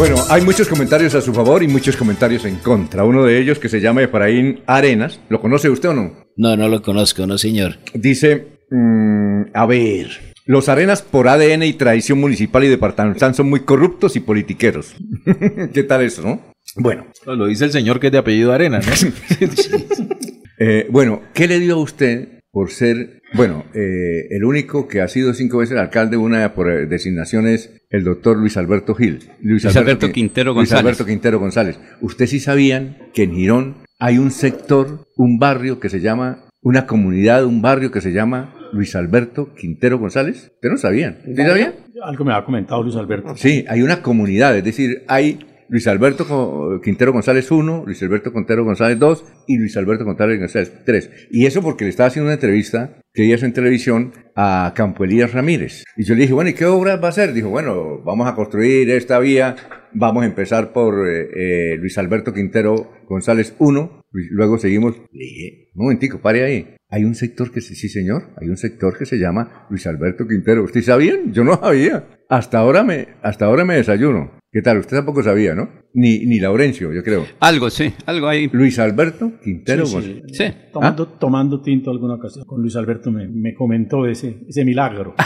Bueno, 0.00 0.16
hay 0.30 0.40
muchos 0.40 0.66
comentarios 0.66 1.14
a 1.14 1.20
su 1.20 1.34
favor 1.34 1.62
y 1.62 1.68
muchos 1.68 1.94
comentarios 1.94 2.46
en 2.46 2.56
contra. 2.56 3.04
Uno 3.04 3.22
de 3.24 3.38
ellos 3.38 3.58
que 3.58 3.68
se 3.68 3.82
llama 3.82 4.02
Efraín 4.02 4.60
Arenas. 4.66 5.20
¿Lo 5.28 5.42
conoce 5.42 5.68
usted 5.68 5.90
o 5.90 5.94
no? 5.94 6.14
No, 6.36 6.56
no 6.56 6.68
lo 6.68 6.80
conozco, 6.80 7.26
no 7.26 7.36
señor. 7.36 7.76
Dice, 7.92 8.60
mm, 8.70 9.42
a 9.52 9.66
ver, 9.66 10.29
los 10.50 10.68
Arenas 10.68 11.00
por 11.02 11.28
ADN 11.28 11.62
y 11.62 11.74
tradición 11.74 12.18
municipal 12.18 12.64
y 12.64 12.68
departamental 12.68 13.36
son 13.36 13.48
muy 13.48 13.60
corruptos 13.60 14.16
y 14.16 14.20
politiqueros. 14.20 14.96
¿Qué 15.72 15.84
tal 15.84 16.02
eso, 16.02 16.22
no? 16.22 16.40
Bueno. 16.74 17.06
Lo 17.24 17.46
dice 17.46 17.66
el 17.66 17.70
señor 17.70 18.00
que 18.00 18.08
es 18.08 18.12
de 18.12 18.18
apellido 18.18 18.52
Arenas, 18.52 18.84
¿no? 19.04 19.12
Eh, 20.62 20.88
bueno, 20.90 21.22
¿qué 21.32 21.48
le 21.48 21.58
dio 21.58 21.76
a 21.76 21.78
usted 21.78 22.40
por 22.50 22.70
ser, 22.70 23.22
bueno, 23.32 23.64
eh, 23.72 24.26
el 24.30 24.44
único 24.44 24.88
que 24.88 25.00
ha 25.00 25.08
sido 25.08 25.32
cinco 25.32 25.56
veces 25.58 25.78
alcalde, 25.78 26.18
una 26.18 26.52
por 26.52 26.68
eh, 26.70 26.84
designación 26.86 27.46
es 27.48 27.70
el 27.88 28.04
doctor 28.04 28.36
Luis 28.36 28.58
Alberto 28.58 28.94
Gil. 28.94 29.20
Luis 29.40 29.64
Alberto 29.64 30.08
Qui- 30.08 30.12
Quintero 30.12 30.52
Luis 30.52 30.68
González. 30.68 30.80
Alberto 30.84 31.06
Quintero 31.06 31.38
González. 31.38 31.78
¿Usted 32.02 32.26
sí 32.26 32.40
sabían 32.40 32.98
que 33.14 33.22
en 33.22 33.36
Girón 33.36 33.76
hay 33.98 34.18
un 34.18 34.30
sector, 34.32 35.06
un 35.16 35.38
barrio 35.38 35.80
que 35.80 35.88
se 35.88 36.00
llama, 36.00 36.44
una 36.60 36.86
comunidad, 36.86 37.46
un 37.46 37.62
barrio 37.62 37.90
que 37.90 38.02
se 38.02 38.12
llama 38.12 38.52
Luis 38.72 38.94
Alberto 38.96 39.54
Quintero 39.54 39.98
González? 39.98 40.52
¿Usted 40.54 40.70
no 40.70 40.76
sabían? 40.76 41.18
¿Usted 41.26 41.46
sabía? 41.46 41.74
Algo 42.02 42.24
me 42.24 42.34
ha 42.34 42.44
comentado 42.44 42.82
Luis 42.82 42.96
Alberto. 42.96 43.36
Sí, 43.36 43.64
hay 43.68 43.82
una 43.82 44.02
comunidad, 44.02 44.56
es 44.56 44.64
decir, 44.64 45.04
hay 45.08 45.38
Luis 45.70 45.86
Alberto 45.86 46.80
Quintero 46.82 47.12
González 47.12 47.48
1, 47.48 47.84
Luis 47.86 48.02
Alberto 48.02 48.32
Quintero 48.32 48.64
González 48.64 48.98
2 48.98 49.24
y 49.46 49.56
Luis 49.56 49.76
Alberto 49.76 50.04
Quintero 50.04 50.36
González 50.36 50.72
3. 50.84 51.28
Y 51.30 51.46
eso 51.46 51.62
porque 51.62 51.84
le 51.84 51.90
estaba 51.90 52.08
haciendo 52.08 52.26
una 52.26 52.34
entrevista 52.34 52.98
que 53.14 53.24
hizo 53.24 53.46
en 53.46 53.52
televisión 53.52 54.12
a 54.34 54.72
Campo 54.74 55.04
Elías 55.04 55.32
Ramírez. 55.32 55.84
Y 55.96 56.04
yo 56.04 56.14
le 56.14 56.22
dije, 56.22 56.32
bueno, 56.32 56.50
¿y 56.50 56.54
qué 56.54 56.66
obra 56.66 56.96
va 56.96 57.06
a 57.06 57.10
hacer? 57.10 57.32
Dijo, 57.32 57.50
bueno, 57.50 58.02
vamos 58.04 58.26
a 58.26 58.34
construir 58.34 58.90
esta 58.90 59.20
vía, 59.20 59.54
vamos 59.92 60.24
a 60.24 60.26
empezar 60.26 60.72
por 60.72 61.08
eh, 61.08 61.28
eh, 61.36 61.76
Luis 61.76 61.96
Alberto 61.98 62.34
Quintero 62.34 62.90
González 63.08 63.54
1, 63.60 64.02
luego 64.10 64.58
seguimos. 64.58 64.96
Le 65.12 65.24
dije, 65.24 65.70
un 65.76 65.84
momentico, 65.84 66.18
pare 66.20 66.42
ahí. 66.42 66.74
Hay 66.92 67.04
un 67.04 67.14
sector 67.14 67.52
que, 67.52 67.60
se- 67.60 67.74
sí 67.76 67.88
señor, 67.88 68.30
hay 68.40 68.48
un 68.48 68.56
sector 68.56 68.98
que 68.98 69.06
se 69.06 69.16
llama 69.16 69.66
Luis 69.70 69.86
Alberto 69.86 70.26
Quintero. 70.26 70.64
¿Ustedes 70.64 70.86
sabían? 70.86 71.32
Yo 71.32 71.44
no 71.44 71.54
sabía. 71.58 72.04
Hasta 72.28 72.58
ahora 72.58 72.82
me, 72.82 73.08
hasta 73.22 73.44
ahora 73.44 73.64
me 73.64 73.76
desayuno. 73.76 74.32
¿Qué 74.52 74.60
tal? 74.62 74.78
Usted 74.78 74.96
tampoco 74.96 75.22
sabía, 75.22 75.54
¿no? 75.54 75.68
Ni, 75.94 76.26
ni 76.26 76.40
Laurencio, 76.40 76.92
yo 76.92 77.04
creo. 77.04 77.24
Algo, 77.38 77.70
sí, 77.70 77.92
algo 78.06 78.26
ahí. 78.26 78.48
Luis 78.52 78.80
Alberto 78.80 79.32
Quintero 79.42 79.86
Sí, 79.86 80.22
sí. 80.32 80.44
Tomando, 80.72 81.06
tomando 81.06 81.60
tinto 81.62 81.92
alguna 81.92 82.14
ocasión 82.14 82.44
con 82.44 82.60
Luis 82.60 82.74
Alberto 82.74 83.12
me, 83.12 83.28
me 83.28 83.54
comentó 83.54 84.06
ese, 84.06 84.40
ese 84.48 84.64
milagro. 84.64 85.14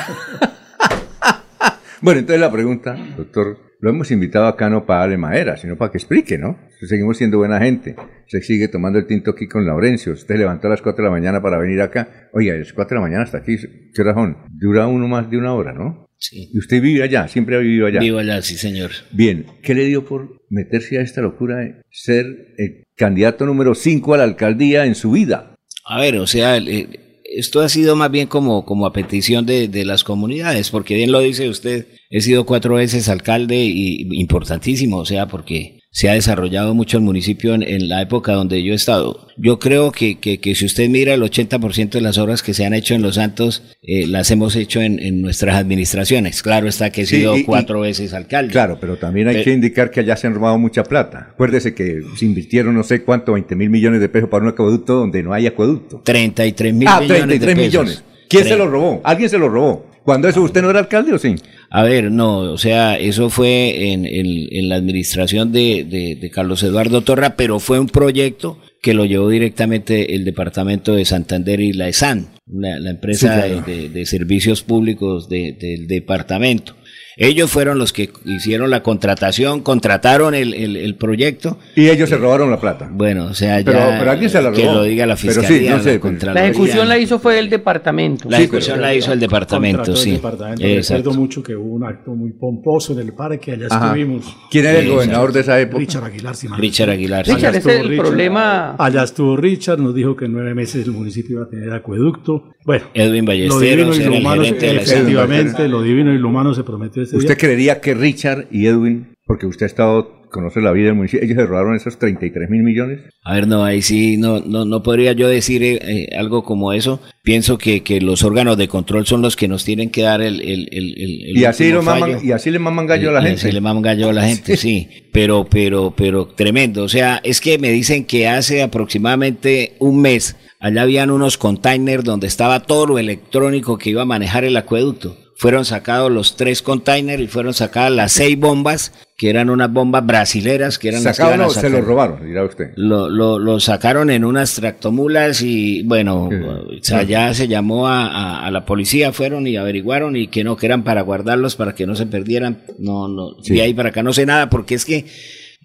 Bueno, 2.02 2.20
entonces 2.20 2.40
la 2.40 2.52
pregunta, 2.52 2.96
doctor, 3.16 3.56
lo 3.84 3.90
hemos 3.90 4.10
invitado 4.10 4.46
acá 4.46 4.70
no 4.70 4.86
para 4.86 5.00
darle 5.00 5.18
madera, 5.18 5.58
sino 5.58 5.76
para 5.76 5.92
que 5.92 5.98
explique, 5.98 6.38
¿no? 6.38 6.58
Seguimos 6.80 7.18
siendo 7.18 7.36
buena 7.36 7.58
gente. 7.60 7.94
Se 8.28 8.40
sigue 8.40 8.68
tomando 8.68 8.98
el 8.98 9.06
tinto 9.06 9.32
aquí 9.32 9.46
con 9.46 9.66
Laurencio. 9.66 10.14
Usted 10.14 10.36
levantó 10.36 10.68
a 10.68 10.70
las 10.70 10.80
4 10.80 11.04
de 11.04 11.10
la 11.10 11.14
mañana 11.14 11.42
para 11.42 11.58
venir 11.58 11.82
acá. 11.82 12.30
Oiga, 12.32 12.54
a 12.54 12.56
las 12.56 12.72
4 12.72 12.94
de 12.94 12.94
la 12.96 13.00
mañana 13.02 13.24
hasta 13.24 13.38
aquí, 13.38 13.56
¿qué 13.94 14.02
son? 14.02 14.38
Dura 14.50 14.86
uno 14.86 15.06
más 15.06 15.30
de 15.30 15.36
una 15.36 15.52
hora, 15.52 15.74
¿no? 15.74 16.08
Sí. 16.16 16.48
Y 16.54 16.58
usted 16.58 16.80
vive 16.80 17.02
allá, 17.02 17.28
siempre 17.28 17.56
ha 17.56 17.58
vivido 17.58 17.86
allá. 17.86 18.00
Vivo 18.00 18.18
allá, 18.18 18.40
sí, 18.40 18.56
señor. 18.56 18.90
Bien, 19.12 19.44
¿qué 19.62 19.74
le 19.74 19.84
dio 19.84 20.06
por 20.06 20.40
meterse 20.48 20.98
a 20.98 21.02
esta 21.02 21.20
locura 21.20 21.58
de 21.58 21.82
ser 21.90 22.24
el 22.56 22.84
candidato 22.96 23.44
número 23.44 23.74
5 23.74 24.14
a 24.14 24.16
la 24.16 24.24
alcaldía 24.24 24.86
en 24.86 24.94
su 24.94 25.10
vida? 25.10 25.54
A 25.86 26.00
ver, 26.00 26.16
o 26.16 26.26
sea, 26.26 26.56
el- 26.56 26.68
el- 26.68 27.00
esto 27.36 27.60
ha 27.60 27.68
sido 27.68 27.96
más 27.96 28.10
bien 28.10 28.26
como, 28.26 28.64
como 28.64 28.86
a 28.86 28.92
petición 28.92 29.46
de, 29.46 29.68
de 29.68 29.84
las 29.84 30.04
comunidades, 30.04 30.70
porque 30.70 30.94
bien 30.94 31.12
lo 31.12 31.20
dice 31.20 31.48
usted, 31.48 31.86
he 32.10 32.20
sido 32.20 32.44
cuatro 32.46 32.76
veces 32.76 33.08
alcalde 33.08 33.64
y 33.64 34.06
importantísimo, 34.20 34.98
o 34.98 35.04
sea, 35.04 35.28
porque 35.28 35.80
se 35.96 36.10
ha 36.10 36.14
desarrollado 36.14 36.74
mucho 36.74 36.96
el 36.96 37.04
municipio 37.04 37.54
en, 37.54 37.62
en 37.62 37.88
la 37.88 38.02
época 38.02 38.32
donde 38.32 38.60
yo 38.64 38.72
he 38.72 38.74
estado. 38.74 39.28
Yo 39.36 39.60
creo 39.60 39.92
que, 39.92 40.18
que, 40.18 40.40
que 40.40 40.56
si 40.56 40.66
usted 40.66 40.88
mira 40.88 41.14
el 41.14 41.22
80% 41.22 41.90
de 41.90 42.00
las 42.00 42.18
obras 42.18 42.42
que 42.42 42.52
se 42.52 42.66
han 42.66 42.74
hecho 42.74 42.94
en 42.96 43.02
Los 43.02 43.14
Santos, 43.14 43.62
eh, 43.80 44.04
las 44.08 44.28
hemos 44.32 44.56
hecho 44.56 44.80
en, 44.82 44.98
en 44.98 45.22
nuestras 45.22 45.54
administraciones. 45.54 46.42
Claro 46.42 46.66
está 46.66 46.90
que 46.90 47.02
he 47.02 47.06
sido 47.06 47.36
y- 47.36 47.44
cuatro 47.44 47.78
veces 47.80 48.12
alcalde. 48.12 48.50
Claro, 48.50 48.76
pero 48.80 48.96
también 48.96 49.28
hay 49.28 49.34
Pero- 49.36 49.44
que 49.44 49.52
indicar 49.52 49.90
que 49.92 50.00
allá 50.00 50.16
se 50.16 50.26
han 50.26 50.34
robado 50.34 50.58
mucha 50.58 50.82
plata. 50.82 51.28
Acuérdese 51.30 51.74
que 51.76 52.02
se 52.16 52.24
invirtieron 52.24 52.74
no 52.74 52.82
sé 52.82 53.04
cuánto, 53.04 53.34
20 53.34 53.54
mil 53.54 53.70
millones 53.70 54.00
de 54.00 54.08
pesos 54.08 54.28
para 54.28 54.42
un 54.42 54.48
acueducto 54.50 54.94
donde 54.94 55.22
no 55.22 55.32
hay 55.32 55.46
acueducto. 55.46 56.00
33 56.04 56.74
mil 56.74 56.88
ah, 56.88 57.00
millones 57.00 57.22
33 57.22 57.40
de 57.40 57.54
pesos. 57.54 57.66
millones. 57.84 58.04
¿Quién 58.28 58.44
se 58.44 58.56
lo 58.56 58.66
robó? 58.66 59.00
¿Alguien 59.04 59.30
se 59.30 59.38
lo 59.38 59.48
robó? 59.48 59.86
¿Cuando 60.02 60.28
eso 60.28 60.42
usted 60.42 60.60
no 60.60 60.70
era 60.70 60.80
alcalde 60.80 61.12
o 61.14 61.18
sí? 61.18 61.34
A 61.76 61.82
ver, 61.82 62.12
no, 62.12 62.38
o 62.38 62.56
sea, 62.56 62.96
eso 62.96 63.30
fue 63.30 63.90
en, 63.92 64.06
en- 64.06 64.46
en 64.52 64.68
la 64.68 64.76
administración 64.76 65.50
de, 65.50 65.82
de- 65.84 66.14
de 66.14 66.30
Carlos 66.30 66.62
Eduardo 66.62 67.00
Torra, 67.02 67.34
pero 67.36 67.58
fue 67.58 67.80
un 67.80 67.88
proyecto 67.88 68.60
que 68.80 68.94
lo 68.94 69.04
llevó 69.06 69.28
directamente 69.28 70.14
el 70.14 70.24
departamento 70.24 70.94
de 70.94 71.04
Santander 71.04 71.58
y 71.60 71.72
la 71.72 71.88
ESAN, 71.88 72.28
la, 72.46 72.78
la 72.78 72.90
empresa 72.90 73.42
Sí, 73.42 73.48
claro. 73.50 73.64
de, 73.66 73.88
de- 73.88 74.06
servicios 74.06 74.62
públicos 74.62 75.28
de- 75.28 75.50
del 75.52 75.88
departamento. 75.88 76.76
Ellos 77.16 77.50
fueron 77.50 77.78
los 77.78 77.92
que 77.92 78.10
hicieron 78.24 78.70
la 78.70 78.82
contratación, 78.82 79.60
contrataron 79.62 80.34
el, 80.34 80.52
el- 80.54 80.76
el 80.76 80.94
proyecto. 80.96 81.58
Y 81.76 81.88
ellos 81.88 82.08
se 82.08 82.16
robaron 82.16 82.50
la 82.50 82.58
plata. 82.60 82.88
Bueno, 82.92 83.26
o 83.26 83.34
sea, 83.34 83.60
ya 83.60 83.64
Pero- 83.64 83.78
pero 83.98 84.10
alguien 84.10 84.30
se 84.30 84.42
la 84.42 84.50
que 84.52 84.62
robó. 84.64 84.74
lo 84.76 84.82
diga 84.84 85.06
la 85.06 85.14
Pero 85.16 85.32
sí, 85.32 85.38
fiscalía, 85.40 85.70
no 85.70 85.76
la 85.78 85.82
sé, 85.82 86.00
Contraloría. 86.00 86.42
La 86.42 86.48
ejecución 86.50 86.88
la 86.88 86.98
hizo 86.98 87.18
fue 87.18 87.38
el 87.38 87.48
departamento. 87.50 88.28
La 88.28 88.38
ejecución 88.38 88.80
la 88.80 88.94
hizo 88.94 89.12
el 89.12 89.20
departamento, 89.20 89.78
Contrató 89.78 89.98
el 90.00 90.04
sí. 90.04 90.10
departamento. 90.12 90.64
Recuerdo 90.66 91.12
mucho 91.14 91.42
que 91.42 91.54
hubo 91.54 91.74
un 91.74 91.84
acto 91.84 92.14
muy 92.14 92.32
pomposo 92.32 92.92
en 92.94 92.98
el 93.00 93.12
parque, 93.12 93.52
allá 93.52 93.66
Ajá. 93.70 93.86
estuvimos. 93.86 94.36
¿Quién 94.50 94.66
era 94.66 94.78
el 94.80 94.88
gobernador 94.88 95.32
de 95.32 95.40
esa 95.40 95.60
época? 95.60 95.78
Richard 95.78 96.04
Aguilar. 96.04 96.34
si 96.34 96.48
Richard. 96.48 96.90
Aguilar, 96.90 97.20
Allá 97.20 97.24
sí. 97.26 97.34
Richard, 97.36 97.56
ese 97.56 97.74
es 97.76 97.80
el 97.90 97.96
problema. 97.96 98.74
Allá 98.76 99.04
estuvo 99.04 99.36
Richard, 99.36 99.78
nos 99.78 99.94
dijo 99.94 100.16
que 100.16 100.24
en 100.24 100.32
nueve 100.32 100.54
meses 100.54 100.84
el 100.84 100.92
municipio 100.92 101.36
iba 101.36 101.44
a 101.44 101.48
tener 101.48 101.72
acueducto. 101.72 102.50
Bueno, 102.64 102.86
Edwin 102.94 103.24
lo 103.24 103.28
Ballesteros 103.28 103.60
divino 103.60 103.94
y 103.94 104.04
lo 104.14 104.18
humano, 104.20 104.42
la 104.42 104.48
efectivamente, 104.48 105.68
lo 105.68 105.82
divino 105.82 106.12
y 106.14 106.18
lo 106.18 106.28
humano 106.28 106.54
se 106.54 106.64
prometió 106.64 107.02
ese 107.04 107.16
¿Usted 107.16 107.30
día. 107.30 107.36
creería 107.38 107.80
que 107.80 107.94
Richard 107.94 108.46
y 108.50 108.66
Edwin, 108.66 109.14
porque 109.26 109.46
usted 109.46 109.64
ha 109.64 109.66
estado, 109.66 110.22
conoce 110.30 110.60
la 110.60 110.72
vida 110.72 110.86
del 110.86 110.96
municipio, 110.96 111.24
ellos 111.24 111.36
se 111.36 111.46
robaron 111.46 111.76
esos 111.76 111.98
33 111.98 112.50
mil 112.50 112.62
millones? 112.62 113.00
A 113.24 113.34
ver, 113.34 113.46
no, 113.46 113.64
ahí 113.64 113.80
sí, 113.82 114.16
no, 114.16 114.40
no, 114.40 114.64
no 114.64 114.82
podría 114.82 115.12
yo 115.12 115.28
decir 115.28 115.62
eh, 115.62 115.78
eh, 115.82 116.08
algo 116.18 116.42
como 116.42 116.72
eso. 116.72 117.00
Pienso 117.22 117.56
que, 117.56 117.82
que 117.82 118.00
los 118.00 118.22
órganos 118.24 118.56
de 118.58 118.66
control 118.68 119.06
son 119.06 119.22
los 119.22 119.36
que 119.36 119.46
nos 119.48 119.64
tienen 119.64 119.90
que 119.90 120.02
dar 120.02 120.20
el... 120.20 120.40
el, 120.40 120.68
el, 120.72 120.94
el- 120.98 121.38
Y 121.38 121.44
así, 121.44 121.70
lo 121.70 121.82
maman, 121.82 122.18
y 122.22 122.32
así 122.32 122.50
le 122.50 122.58
maman 122.58 122.86
gallo 122.86 123.10
a 123.10 123.12
la 123.12 123.20
Y 123.20 123.24
gente. 123.26 123.40
así 123.40 123.52
le 123.52 123.60
maman 123.60 123.82
gallo 123.82 124.08
a 124.10 124.12
la 124.12 124.26
gente, 124.26 124.56
sí. 124.56 124.88
Pero, 125.14 125.46
pero, 125.48 125.94
pero 125.96 126.26
tremendo. 126.26 126.82
O 126.82 126.88
sea, 126.88 127.20
es 127.22 127.40
que 127.40 127.56
me 127.56 127.70
dicen 127.70 128.04
que 128.04 128.26
hace 128.26 128.62
aproximadamente 128.62 129.74
un 129.78 130.00
mes 130.00 130.36
allá 130.58 130.82
habían 130.82 131.10
unos 131.10 131.38
containers 131.38 132.02
donde 132.04 132.26
estaba 132.26 132.60
todo 132.60 132.86
lo 132.86 132.98
electrónico 132.98 133.78
que 133.78 133.90
iba 133.90 134.02
a 134.02 134.06
manejar 134.06 134.44
el 134.44 134.56
acueducto. 134.56 135.16
Fueron 135.44 135.66
sacados 135.66 136.10
los 136.10 136.36
tres 136.36 136.62
containers 136.62 137.20
y 137.22 137.26
fueron 137.26 137.52
sacadas 137.52 137.92
las 137.92 138.12
seis 138.12 138.38
bombas, 138.38 138.92
que 139.18 139.28
eran 139.28 139.50
unas 139.50 139.70
bombas 139.70 140.06
brasileras, 140.06 140.78
que 140.78 140.88
eran 140.88 141.04
las 141.04 141.18
que 141.18 141.22
¿Sacado 141.22 141.34
iban 141.34 141.40
a 141.42 141.44
no? 141.44 141.50
Se 141.50 141.60
sacar. 141.60 141.70
lo 141.72 141.80
robaron, 141.82 142.26
dirá 142.26 142.44
usted. 142.44 142.70
Lo, 142.76 143.10
lo, 143.10 143.38
lo 143.38 143.60
sacaron 143.60 144.08
en 144.08 144.24
unas 144.24 144.54
tractomulas 144.54 145.42
y 145.42 145.82
bueno, 145.82 146.30
o 146.30 146.82
sea, 146.82 147.02
ya 147.02 147.34
se 147.34 147.46
llamó 147.46 147.88
a, 147.88 148.06
a- 148.06 148.46
a 148.46 148.50
la 148.50 148.64
policía, 148.64 149.12
fueron 149.12 149.46
y 149.46 149.58
averiguaron 149.58 150.16
y 150.16 150.28
que 150.28 150.44
no, 150.44 150.56
que 150.56 150.64
eran 150.64 150.82
para 150.82 151.02
guardarlos, 151.02 151.56
para 151.56 151.74
que 151.74 151.86
no 151.86 151.94
se 151.94 152.06
perdieran. 152.06 152.62
No, 152.78 153.06
no, 153.08 153.36
Sí. 153.42 153.52
de 153.52 153.60
ahí 153.60 153.74
para 153.74 153.90
acá 153.90 154.02
no 154.02 154.14
sé 154.14 154.24
nada, 154.24 154.48
porque 154.48 154.74
es 154.74 154.86
que 154.86 155.04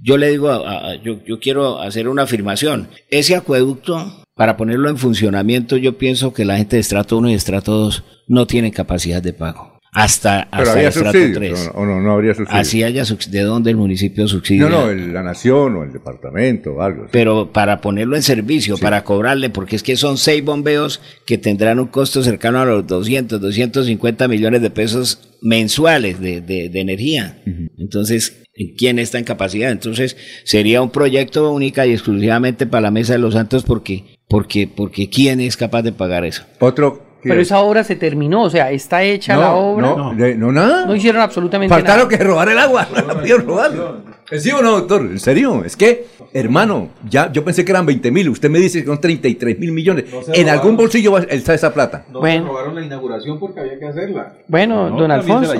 yo 0.03 0.17
le 0.17 0.27
digo, 0.29 0.49
a- 0.51 0.95
yo, 1.01 1.23
yo 1.25 1.39
quiero 1.39 1.79
hacer 1.79 2.09
una 2.09 2.23
afirmación. 2.23 2.89
Ese 3.09 3.33
acueducto, 3.37 4.25
para 4.39 4.55
ponerlo 4.55 4.87
en 4.87 4.97
funcionamiento, 4.97 5.75
yo 5.75 5.97
pienso 5.97 6.33
que 6.33 6.45
la 6.45 6.55
gente 6.55 6.77
de 6.77 6.79
estrato 6.79 7.17
1 7.17 7.31
y 7.31 7.33
estrato 7.33 7.73
2 7.73 8.03
no 8.27 8.47
tienen 8.47 8.71
capacidad 8.71 9.21
de 9.21 9.33
pago. 9.33 9.78
Hasta, 9.91 10.47
Pero 10.55 10.69
había 10.71 10.83
el 10.83 10.87
estrato 10.89 11.11
subsidios, 11.17 11.37
3. 11.37 11.71
¿o 11.73 11.85
no, 11.85 11.99
no, 11.99 12.11
habría 12.11 12.35
subsidios? 12.35 12.61
Así 12.61 12.83
haya 12.83 13.03
¿De 13.29 13.41
dónde 13.41 13.71
el 13.71 13.77
municipio 13.77 14.27
subsidia? 14.27 14.69
No, 14.69 14.85
no, 14.85 14.89
el- 14.91 15.13
la 15.13 15.23
nación 15.23 15.75
o 15.77 15.83
el 15.83 15.91
departamento 15.91 16.73
o 16.75 16.81
algo. 16.81 17.07
pero 17.11 17.51
para 17.51 17.81
ponerlo 17.81 18.15
en 18.15 18.21
servicio, 18.21 18.77
para 18.77 19.03
cobrarle, 19.03 19.49
porque 19.49 19.75
es 19.75 19.83
que 19.83 19.95
son 19.97 20.17
seis 20.17 20.45
bombeos 20.45 21.01
que 21.25 21.37
tendrán 21.39 21.79
un 21.79 21.87
costo 21.87 22.21
cercano 22.23 22.59
a 22.59 22.65
los 22.65 22.85
200, 22.85 23.41
250 23.41 24.27
millones 24.27 24.61
de 24.61 24.69
pesos 24.69 25.37
mensuales 25.41 26.19
de, 26.19 26.41
de- 26.41 26.69
de 26.69 26.79
energía. 26.79 27.41
Entonces, 27.79 28.43
¿quién 28.77 28.99
está 28.99 29.17
en 29.17 29.23
capacidad? 29.23 29.71
Entonces, 29.71 30.17
sería 30.43 30.81
un 30.83 30.91
proyecto 30.91 31.51
única 31.51 31.87
y 31.87 31.93
exclusivamente 31.93 32.67
para 32.67 32.81
la 32.81 32.91
Mesa 32.91 33.13
de 33.13 33.19
los 33.19 33.33
Santos 33.33 33.63
porque, 33.63 34.19
porque, 34.27 34.67
porque 34.67 35.09
¿quién 35.09 35.39
es 35.39 35.57
capaz 35.57 35.81
de 35.81 35.93
pagar 35.93 36.25
eso? 36.25 36.43
Otro... 36.59 37.08
Pero 37.21 37.41
esa 37.41 37.59
obra 37.59 37.83
se 37.83 37.95
terminó, 37.95 38.43
o 38.43 38.49
sea, 38.49 38.71
está 38.71 39.03
hecha 39.03 39.35
No, 39.35 39.41
la 39.41 39.53
obra. 39.53 39.87
no, 39.95 40.13
de- 40.15 40.35
no, 40.35 40.51
nada. 40.51 40.85
No 40.85 40.95
hicieron 40.95 41.21
absolutamente 41.21 41.73
Faltaron 41.73 42.07
nada. 42.07 42.17
que 42.17 42.23
robar 42.23 42.49
el 42.49 42.57
agua. 42.59 42.87
No 42.95 43.01
la 43.13 43.19
pidieron 43.21 43.45
robarlo. 43.45 44.03
¿Sí 44.37 44.51
o 44.51 44.61
no, 44.61 44.71
doctor? 44.71 45.01
¿En 45.01 45.19
serio? 45.19 45.63
Es 45.65 45.75
que, 45.75 46.05
hermano, 46.33 46.89
ya 47.09 47.31
yo 47.31 47.43
pensé 47.43 47.65
que 47.65 47.71
eran 47.71 47.85
20 47.85 48.11
mil. 48.11 48.29
Usted 48.29 48.49
me 48.49 48.59
dice 48.59 48.81
que 48.81 48.85
son 48.85 49.01
33 49.01 49.57
mil 49.59 49.71
millones. 49.71 50.05
en 50.05 50.11
robaron. 50.13 50.49
algún 50.49 50.77
bolsillo 50.77 51.11
va- 51.13 51.21
está 51.21 51.53
esa 51.55 51.73
plata. 51.73 52.05
No 52.11 52.19
Bueno. 52.19 52.43
se 52.43 52.49
robaron 52.49 52.75
la 52.75 52.85
inauguración 52.85 53.39
porque 53.39 53.59
había 53.59 53.79
que 53.79 53.87
hacerla. 53.87 54.33
Bueno, 54.47 54.89
No, 54.91 54.97
don 54.97 55.11
Alfonso. 55.11 55.53